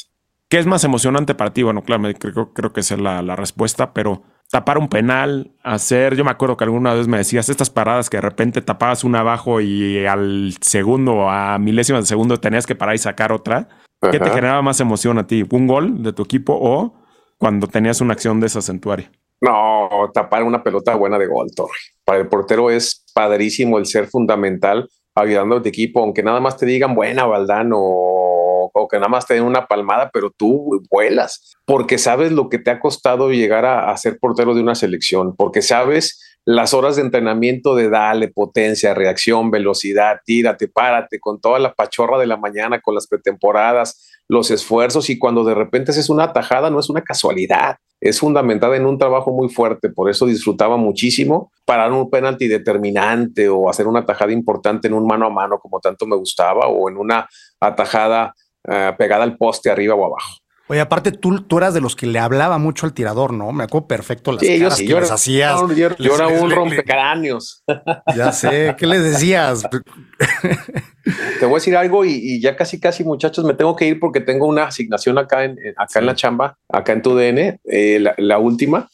¿Qué 0.53 0.59
es 0.59 0.67
más 0.67 0.83
emocionante 0.83 1.33
para 1.33 1.51
ti? 1.51 1.63
Bueno, 1.63 1.81
claro, 1.81 2.03
creo, 2.19 2.53
creo 2.53 2.71
que 2.71 2.81
es 2.81 2.91
la, 2.91 3.23
la 3.23 3.35
respuesta, 3.35 3.91
pero 3.91 4.21
tapar 4.51 4.77
un 4.77 4.87
penal, 4.87 5.55
hacer, 5.63 6.15
yo 6.15 6.23
me 6.23 6.29
acuerdo 6.29 6.57
que 6.57 6.63
alguna 6.63 6.93
vez 6.93 7.07
me 7.07 7.17
decías 7.17 7.49
estas 7.49 7.71
paradas 7.71 8.07
que 8.07 8.17
de 8.17 8.21
repente 8.21 8.61
tapabas 8.61 9.03
una 9.03 9.21
abajo 9.21 9.61
y 9.61 10.05
al 10.05 10.53
segundo, 10.61 11.27
a 11.27 11.57
milésimas 11.57 12.03
de 12.03 12.07
segundo 12.07 12.39
tenías 12.39 12.67
que 12.67 12.75
parar 12.75 12.93
y 12.93 12.99
sacar 12.99 13.31
otra. 13.31 13.67
¿Qué 13.99 14.19
te 14.19 14.29
generaba 14.29 14.61
más 14.61 14.79
emoción 14.79 15.17
a 15.17 15.25
ti? 15.25 15.43
¿Un 15.49 15.65
gol 15.65 16.03
de 16.03 16.13
tu 16.13 16.21
equipo 16.21 16.55
o 16.55 17.01
cuando 17.39 17.65
tenías 17.65 17.99
una 17.99 18.13
acción 18.13 18.39
de 18.39 18.45
esa 18.45 18.61
centuaria? 18.61 19.11
No, 19.41 19.89
tapar 20.13 20.43
una 20.43 20.61
pelota 20.61 20.93
buena 20.93 21.17
de 21.17 21.25
gol, 21.25 21.47
Torre. 21.55 21.79
Para 22.05 22.19
el 22.19 22.27
portero 22.27 22.69
es 22.69 23.03
padrísimo 23.15 23.79
el 23.79 23.87
ser 23.87 24.05
fundamental 24.05 24.87
ayudando 25.15 25.55
a 25.55 25.61
tu 25.63 25.69
equipo, 25.69 26.01
aunque 26.01 26.21
nada 26.21 26.39
más 26.39 26.57
te 26.57 26.67
digan 26.67 26.93
buena, 26.93 27.25
Valdano, 27.25 27.79
o 28.73 28.87
que 28.87 28.97
nada 28.97 29.07
más 29.07 29.25
te 29.25 29.35
den 29.35 29.43
una 29.43 29.67
palmada, 29.67 30.09
pero 30.11 30.31
tú 30.31 30.81
vuelas, 30.89 31.55
porque 31.65 31.97
sabes 31.97 32.31
lo 32.31 32.49
que 32.49 32.59
te 32.59 32.71
ha 32.71 32.79
costado 32.79 33.31
llegar 33.31 33.65
a, 33.65 33.95
ser 33.97 34.17
portero 34.19 34.53
de 34.53 34.61
una 34.61 34.75
selección, 34.75 35.35
porque 35.35 35.61
sabes 35.61 36.19
las 36.45 36.73
horas 36.73 36.97
de 36.97 37.03
entrenamiento 37.03 37.73
de 37.75 37.89
dale, 37.89 38.27
potencia, 38.27 38.93
reacción, 38.93 39.49
velocidad, 39.49 40.17
tírate, 40.25 40.67
párate, 40.67 41.19
con 41.19 41.39
toda 41.39 41.59
la 41.59 41.73
pachorra 41.73 42.17
de 42.17 42.27
la 42.27 42.35
mañana, 42.35 42.81
con 42.81 42.95
las 42.95 43.07
pretemporadas, 43.07 44.09
los 44.27 44.51
esfuerzos 44.51 45.09
y 45.09 45.17
cuando 45.17 45.43
de 45.43 45.53
repente 45.53 45.91
es 45.91 46.09
una 46.09 46.33
tajada 46.33 46.69
no 46.69 46.79
es 46.79 46.89
una 46.89 47.01
casualidad, 47.01 47.77
es 48.01 48.19
fundamentada 48.19 48.75
en 48.75 48.85
un 48.85 48.97
trabajo 48.97 49.31
muy 49.31 49.49
fuerte, 49.49 49.89
por 49.89 50.09
eso 50.09 50.25
disfrutaba 50.25 50.75
muchísimo 50.75 51.51
parar 51.65 51.91
un 51.91 52.09
penalti 52.09 52.47
determinante 52.47 53.47
o 53.47 53.69
hacer 53.69 53.87
una 53.87 54.05
tajada 54.05 54.31
importante 54.31 54.87
en 54.87 54.93
un 54.93 55.05
mano 55.05 55.27
a 55.27 55.29
mano 55.29 55.59
como 55.59 55.79
tanto 55.79 56.05
me 56.05 56.15
gustaba 56.15 56.67
o 56.67 56.89
en 56.89 56.97
una 56.97 57.27
atajada 57.59 58.33
eh, 58.69 58.93
pegada 58.97 59.23
al 59.23 59.37
poste 59.37 59.69
arriba 59.69 59.95
o 59.95 60.05
abajo. 60.05 60.43
Oye, 60.67 60.79
aparte 60.79 61.11
tú, 61.11 61.41
tú 61.41 61.57
eras 61.57 61.73
de 61.73 61.81
los 61.81 61.95
que 61.95 62.07
le 62.07 62.19
hablaba 62.19 62.57
mucho 62.57 62.85
al 62.85 62.93
tirador, 62.93 63.33
¿no? 63.33 63.51
Me 63.51 63.65
acuerdo 63.65 63.87
perfecto 63.87 64.31
las 64.31 64.41
sí, 64.41 64.59
caras 64.59 64.79
que 64.79 64.87
yo 64.87 64.99
les 64.99 65.11
hacías. 65.11 65.59
yo, 65.99 66.15
era 66.15 66.27
un 66.27 66.49
rompecráneos. 66.51 67.63
Ya 68.15 68.31
sé, 68.31 68.75
¿qué 68.77 68.87
les 68.87 69.03
decías? 69.03 69.63
Te 71.39 71.45
voy 71.45 71.55
a 71.55 71.57
decir 71.57 71.75
algo 71.75 72.05
y, 72.05 72.39
ya 72.39 72.55
casi, 72.55 72.79
casi 72.79 73.03
muchachos, 73.03 73.43
me 73.43 73.53
tengo 73.53 73.75
que 73.75 73.85
ir 73.85 73.99
porque 73.99 74.21
tengo 74.21 74.47
una 74.47 74.65
asignación 74.65 75.17
acá 75.17 75.43
en, 75.43 75.57
acá 75.75 75.99
en 75.99 76.05
la 76.05 76.15
chamba, 76.15 76.57
acá 76.69 76.93
en 76.93 77.01
tu 77.01 77.15
DN, 77.15 77.59
eh, 77.65 78.03
la, 78.17 78.37
última. 78.37 78.89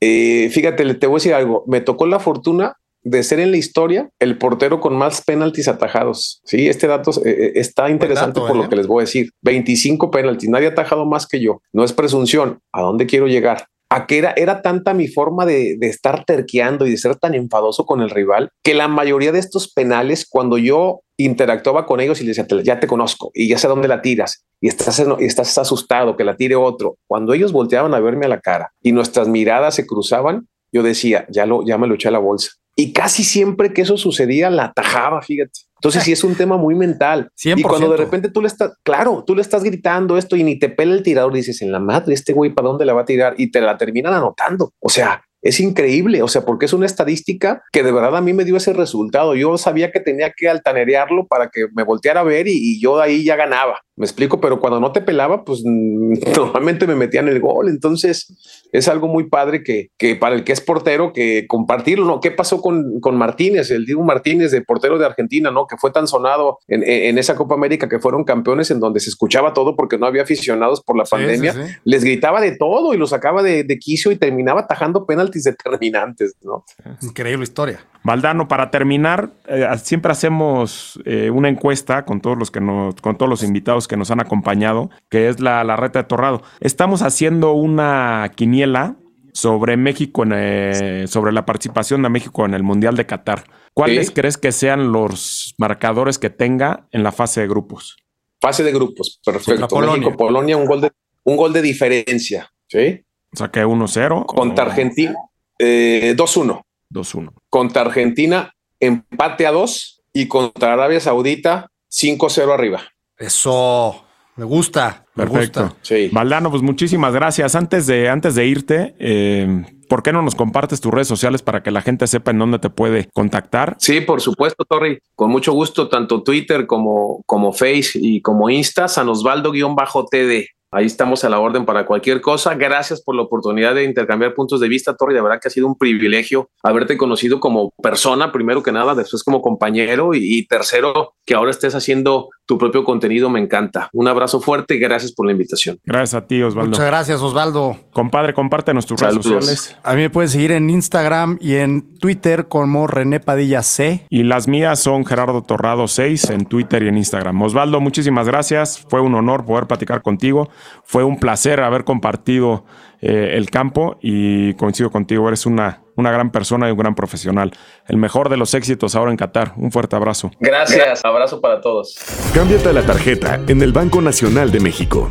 Eh, 0.00 0.50
fíjate, 0.52 0.94
te 0.94 1.06
voy 1.06 1.16
a 1.16 1.18
decir 1.18 1.34
algo. 1.34 1.64
Me 1.66 1.80
tocó 1.80 2.06
la 2.06 2.18
fortuna 2.18 2.76
de 3.04 3.22
ser 3.22 3.38
en 3.38 3.50
la 3.50 3.58
historia 3.58 4.08
el 4.18 4.38
portero 4.38 4.80
con 4.80 4.96
más 4.96 5.22
penaltis 5.22 5.68
atajados. 5.68 6.40
Sí, 6.44 6.68
este 6.68 6.86
dato 6.86 7.10
eh, 7.24 7.30
eh, 7.30 7.52
está 7.56 7.90
interesante 7.90 8.40
por 8.40 8.56
lo 8.56 8.64
¿eh? 8.64 8.68
que 8.68 8.76
les 8.76 8.86
voy 8.86 9.02
a 9.02 9.04
decir. 9.04 9.30
25 9.42 10.10
penaltis, 10.10 10.48
nadie 10.48 10.68
ha 10.68 10.70
atajado 10.70 11.04
más 11.04 11.26
que 11.26 11.40
yo. 11.40 11.60
No 11.72 11.84
es 11.84 11.92
presunción. 11.92 12.60
¿A 12.72 12.80
dónde 12.80 13.06
quiero 13.06 13.28
llegar? 13.28 13.66
A 13.90 14.06
que 14.06 14.18
era, 14.18 14.32
era 14.36 14.62
tanta 14.62 14.94
mi 14.94 15.06
forma 15.06 15.44
de, 15.44 15.76
estar 15.82 16.24
terqueando 16.24 16.86
y 16.86 16.90
de 16.90 16.96
ser 16.96 17.16
tan 17.16 17.34
enfadoso 17.34 17.84
con 17.84 18.00
el 18.00 18.10
rival 18.10 18.50
que 18.62 18.74
la 18.74 18.88
mayoría 18.88 19.30
de 19.30 19.38
estos 19.38 19.70
penales, 19.70 20.26
cuando 20.28 20.58
yo 20.58 21.02
interactuaba 21.16 21.86
con 21.86 22.00
ellos 22.00 22.20
y 22.20 22.24
les 22.24 22.36
decía, 22.36 22.62
ya 22.62 22.80
te 22.80 22.88
conozco 22.88 23.30
y 23.34 23.48
ya 23.48 23.58
sé 23.58 23.68
dónde 23.68 23.86
la 23.86 24.02
tiras 24.02 24.44
y 24.60 24.66
estás, 24.66 25.04
y 25.20 25.24
estás 25.24 25.58
asustado 25.58 26.16
que 26.16 26.24
la 26.24 26.36
tire 26.36 26.56
otro. 26.56 26.96
Cuando 27.06 27.34
ellos 27.34 27.52
volteaban 27.52 27.94
a 27.94 28.00
verme 28.00 28.26
a 28.26 28.30
la 28.30 28.40
cara 28.40 28.72
y 28.82 28.90
nuestras 28.92 29.28
miradas 29.28 29.74
se 29.76 29.86
cruzaban, 29.86 30.48
yo 30.72 30.82
decía, 30.82 31.26
ya, 31.30 31.46
lo, 31.46 31.64
ya 31.64 31.78
me 31.78 31.86
lo 31.86 31.94
eché 31.94 32.08
a 32.08 32.10
la 32.10 32.18
bolsa 32.18 32.50
y 32.76 32.92
casi 32.92 33.24
siempre 33.24 33.72
que 33.72 33.82
eso 33.82 33.96
sucedía, 33.96 34.50
la 34.50 34.64
atajaba, 34.66 35.22
fíjate. 35.22 35.60
Entonces 35.76 36.02
sí 36.02 36.12
es 36.12 36.24
un 36.24 36.34
tema 36.34 36.56
muy 36.56 36.74
mental. 36.74 37.28
Y 37.42 37.62
cuando 37.62 37.90
de 37.90 37.98
repente 37.98 38.30
tú 38.30 38.40
le 38.40 38.48
estás, 38.48 38.72
claro, 38.82 39.22
tú 39.26 39.34
le 39.34 39.42
estás 39.42 39.62
gritando 39.62 40.16
esto 40.16 40.34
y 40.34 40.42
ni 40.42 40.58
te 40.58 40.70
pela 40.70 40.94
el 40.94 41.02
tirador, 41.02 41.32
dices, 41.32 41.60
en 41.60 41.72
la 41.72 41.78
madre, 41.78 42.14
este 42.14 42.32
güey, 42.32 42.54
¿para 42.54 42.68
dónde 42.68 42.86
la 42.86 42.94
va 42.94 43.02
a 43.02 43.04
tirar? 43.04 43.34
Y 43.36 43.50
te 43.50 43.60
la 43.60 43.76
terminan 43.76 44.14
anotando. 44.14 44.72
O 44.80 44.88
sea, 44.88 45.22
es 45.44 45.60
increíble, 45.60 46.22
o 46.22 46.28
sea, 46.28 46.46
porque 46.46 46.64
es 46.64 46.72
una 46.72 46.86
estadística 46.86 47.62
que 47.70 47.82
de 47.82 47.92
verdad 47.92 48.16
a 48.16 48.22
mí 48.22 48.32
me 48.32 48.46
dio 48.46 48.56
ese 48.56 48.72
resultado. 48.72 49.34
Yo 49.34 49.58
sabía 49.58 49.92
que 49.92 50.00
tenía 50.00 50.32
que 50.34 50.48
altanerearlo 50.48 51.26
para 51.26 51.50
que 51.50 51.66
me 51.74 51.84
volteara 51.84 52.20
a 52.20 52.24
ver 52.24 52.48
y, 52.48 52.80
yo 52.80 52.96
de 52.96 53.04
ahí 53.04 53.24
ya 53.24 53.36
ganaba. 53.36 53.78
Me 53.96 54.06
explico, 54.06 54.40
pero 54.40 54.58
cuando 54.58 54.80
no 54.80 54.90
te 54.90 55.00
pelaba, 55.00 55.44
pues 55.44 55.62
normalmente 56.36 56.86
me 56.86 56.96
metían 56.96 57.28
el 57.28 57.40
gol. 57.40 57.68
Entonces 57.68 58.34
es 58.72 58.88
algo 58.88 59.06
muy 59.06 59.28
padre 59.28 59.62
que, 59.62 59.90
que 59.96 60.16
para 60.16 60.34
el 60.34 60.42
que 60.42 60.52
es 60.52 60.60
portero, 60.60 61.12
que 61.12 61.46
compartirlo, 61.46 62.04
¿no? 62.04 62.20
¿Qué 62.20 62.32
pasó 62.32 62.60
con, 62.60 63.00
con 63.00 63.16
Martínez, 63.16 63.70
el 63.70 63.86
Diego 63.86 64.02
Martínez, 64.02 64.50
de 64.50 64.62
portero 64.62 64.98
de 64.98 65.06
Argentina, 65.06 65.50
¿no? 65.50 65.66
Que 65.66 65.76
fue 65.76 65.92
tan 65.92 66.08
sonado 66.08 66.58
en, 66.66 66.82
en, 66.82 67.18
esa 67.18 67.36
Copa 67.36 67.54
América 67.54 67.88
que 67.88 68.00
fueron 68.00 68.24
campeones 68.24 68.70
en 68.70 68.80
donde 68.80 68.98
se 68.98 69.10
escuchaba 69.10 69.52
todo 69.52 69.76
porque 69.76 69.96
no 69.96 70.06
había 70.06 70.22
aficionados 70.22 70.82
por 70.82 70.96
la 70.96 71.04
pandemia. 71.04 71.78
Les 71.84 72.02
gritaba 72.02 72.40
de 72.40 72.56
todo 72.56 72.94
y 72.94 72.96
lo 72.96 73.06
sacaba 73.06 73.42
de, 73.42 73.62
de 73.62 73.78
quicio 73.78 74.10
y 74.10 74.16
terminaba 74.16 74.62
atajando 74.62 75.06
penaltis 75.06 75.44
determinantes, 75.44 76.34
¿no? 76.42 76.64
Increíble 77.00 77.44
historia. 77.44 77.80
Valdano, 78.04 78.48
para 78.48 78.70
terminar, 78.70 79.30
eh, 79.48 79.66
siempre 79.82 80.12
hacemos 80.12 81.00
eh, 81.06 81.30
una 81.30 81.48
encuesta 81.48 82.04
con 82.04 82.20
todos 82.20 82.36
los 82.36 82.50
que 82.50 82.60
nos, 82.60 82.94
con 82.96 83.16
todos 83.16 83.30
los 83.30 83.42
invitados 83.42 83.83
que 83.88 83.96
nos 83.96 84.10
han 84.10 84.20
acompañado, 84.20 84.90
que 85.10 85.28
es 85.28 85.40
la, 85.40 85.64
la 85.64 85.76
reta 85.76 86.00
de 86.00 86.08
Torrado. 86.08 86.42
Estamos 86.60 87.02
haciendo 87.02 87.52
una 87.52 88.30
quiniela 88.34 88.96
sobre 89.34 89.76
México, 89.76 90.22
en, 90.22 90.32
eh, 90.34 91.04
sobre 91.08 91.32
la 91.32 91.44
participación 91.44 92.02
de 92.02 92.08
México 92.08 92.46
en 92.46 92.54
el 92.54 92.62
Mundial 92.62 92.96
de 92.96 93.04
Qatar. 93.04 93.44
¿Cuáles 93.74 94.12
crees 94.12 94.38
que 94.38 94.52
sean 94.52 94.92
los 94.92 95.54
marcadores 95.58 96.18
que 96.18 96.30
tenga 96.30 96.86
en 96.92 97.02
la 97.02 97.10
fase 97.10 97.40
de 97.40 97.48
grupos? 97.48 97.96
Fase 98.40 98.62
de 98.62 98.72
grupos, 98.72 99.20
perfecto. 99.24 99.66
Polonia. 99.66 99.96
México, 99.98 100.16
Polonia, 100.16 100.56
un 100.56 100.66
gol 100.66 100.80
de, 100.80 100.92
un 101.24 101.36
gol 101.36 101.52
de 101.52 101.60
diferencia, 101.60 102.48
¿sí? 102.68 103.04
O 103.32 103.36
sea 103.36 103.48
que 103.48 103.66
1-0. 103.66 104.26
Contra 104.26 104.66
Argentina, 104.66 105.14
2-1. 105.58 106.62
2-1. 106.90 107.32
Contra 107.50 107.82
Argentina, 107.82 108.54
empate 108.78 109.46
a 109.48 109.50
2 109.50 110.02
y 110.12 110.28
contra 110.28 110.74
Arabia 110.74 111.00
Saudita, 111.00 111.72
5-0 111.90 112.52
arriba. 112.52 112.82
Eso. 113.26 114.04
Me 114.36 114.44
gusta. 114.44 115.06
Me 115.14 115.26
Perfecto. 115.26 115.62
gusta. 115.62 115.76
Sí. 115.82 116.08
Valdano, 116.12 116.50
pues 116.50 116.62
muchísimas 116.62 117.14
gracias. 117.14 117.54
Antes 117.54 117.86
de, 117.86 118.08
antes 118.08 118.34
de 118.34 118.46
irte, 118.46 118.94
eh, 118.98 119.64
¿por 119.88 120.02
qué 120.02 120.12
no 120.12 120.22
nos 120.22 120.34
compartes 120.34 120.80
tus 120.80 120.92
redes 120.92 121.06
sociales 121.06 121.40
para 121.42 121.62
que 121.62 121.70
la 121.70 121.82
gente 121.82 122.06
sepa 122.08 122.32
en 122.32 122.40
dónde 122.40 122.58
te 122.58 122.68
puede 122.68 123.08
contactar? 123.14 123.76
Sí, 123.78 124.00
por 124.00 124.20
supuesto, 124.20 124.64
Torri. 124.64 124.98
Con 125.14 125.30
mucho 125.30 125.52
gusto, 125.52 125.88
tanto 125.88 126.24
Twitter 126.24 126.66
como, 126.66 127.22
como 127.26 127.52
Face 127.52 127.92
y 127.94 128.20
como 128.22 128.50
Insta, 128.50 128.88
San 128.88 129.08
Osvaldo-TD. 129.08 130.46
Ahí 130.72 130.86
estamos 130.86 131.22
a 131.22 131.28
la 131.28 131.38
orden 131.38 131.64
para 131.64 131.86
cualquier 131.86 132.20
cosa. 132.20 132.56
Gracias 132.56 133.00
por 133.00 133.14
la 133.14 133.22
oportunidad 133.22 133.76
de 133.76 133.84
intercambiar 133.84 134.34
puntos 134.34 134.58
de 134.58 134.66
vista, 134.66 134.96
Torri. 134.96 135.14
De 135.14 135.20
verdad 135.20 135.38
que 135.40 135.46
ha 135.46 135.50
sido 135.52 135.68
un 135.68 135.78
privilegio 135.78 136.50
haberte 136.64 136.96
conocido 136.96 137.38
como 137.38 137.70
persona, 137.80 138.32
primero 138.32 138.64
que 138.64 138.72
nada, 138.72 138.96
después 138.96 139.22
como 139.22 139.40
compañero 139.40 140.14
y, 140.14 140.18
y 140.38 140.46
tercero, 140.48 141.14
que 141.24 141.34
ahora 141.36 141.52
estés 141.52 141.76
haciendo 141.76 142.30
tu 142.46 142.58
propio 142.58 142.84
contenido. 142.84 143.30
Me 143.30 143.40
encanta. 143.40 143.88
Un 143.92 144.08
abrazo 144.08 144.40
fuerte 144.40 144.74
y 144.74 144.78
gracias 144.78 145.12
por 145.12 145.26
la 145.26 145.32
invitación. 145.32 145.78
Gracias 145.84 146.14
a 146.14 146.26
ti, 146.26 146.42
Osvaldo. 146.42 146.70
Muchas 146.70 146.86
gracias, 146.86 147.20
Osvaldo. 147.20 147.76
Compadre, 147.92 148.34
compártenos 148.34 148.86
tus 148.86 149.00
redes 149.00 149.14
sociales. 149.14 149.76
A 149.82 149.94
mí 149.94 150.02
me 150.02 150.10
pueden 150.10 150.28
seguir 150.28 150.52
en 150.52 150.70
Instagram 150.70 151.38
y 151.40 151.54
en 151.56 151.98
Twitter 151.98 152.48
como 152.48 152.86
René 152.86 153.20
Padilla 153.20 153.62
C. 153.62 154.06
Y 154.10 154.22
las 154.22 154.48
mías 154.48 154.80
son 154.80 155.04
Gerardo 155.04 155.42
Torrado 155.42 155.88
6 155.88 156.30
en 156.30 156.46
Twitter 156.46 156.82
y 156.82 156.88
en 156.88 156.98
Instagram. 156.98 157.40
Osvaldo, 157.42 157.80
muchísimas 157.80 158.26
gracias. 158.26 158.84
Fue 158.88 159.00
un 159.00 159.14
honor 159.14 159.44
poder 159.44 159.66
platicar 159.66 160.02
contigo. 160.02 160.48
Fue 160.84 161.04
un 161.04 161.18
placer 161.18 161.60
haber 161.60 161.84
compartido 161.84 162.64
eh, 163.00 163.36
el 163.36 163.50
campo 163.50 163.98
y 164.00 164.54
coincido 164.54 164.90
contigo. 164.90 165.28
Eres 165.28 165.46
una, 165.46 165.83
una 165.96 166.10
gran 166.10 166.30
persona 166.30 166.68
y 166.68 166.72
un 166.72 166.78
gran 166.78 166.94
profesional. 166.94 167.52
El 167.86 167.96
mejor 167.96 168.28
de 168.28 168.36
los 168.36 168.54
éxitos 168.54 168.94
ahora 168.94 169.10
en 169.10 169.16
Qatar. 169.16 169.52
Un 169.56 169.72
fuerte 169.72 169.96
abrazo. 169.96 170.30
Gracias. 170.40 171.04
Abrazo 171.04 171.40
para 171.40 171.60
todos. 171.60 171.96
Cámbiate 172.34 172.72
la 172.72 172.82
tarjeta 172.82 173.40
en 173.46 173.62
el 173.62 173.72
Banco 173.72 174.00
Nacional 174.00 174.50
de 174.50 174.60
México. 174.60 175.10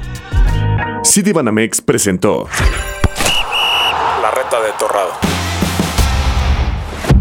Citibanamex 1.06 1.82
presentó 1.82 2.48
La 4.22 4.32
reta 4.32 4.62
de 4.62 4.72
Torrado. 4.80 5.12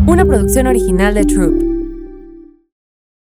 Una 0.07 0.25
producción 0.25 0.67
original 0.67 1.15
de 1.15 1.25
Troop. 1.25 1.72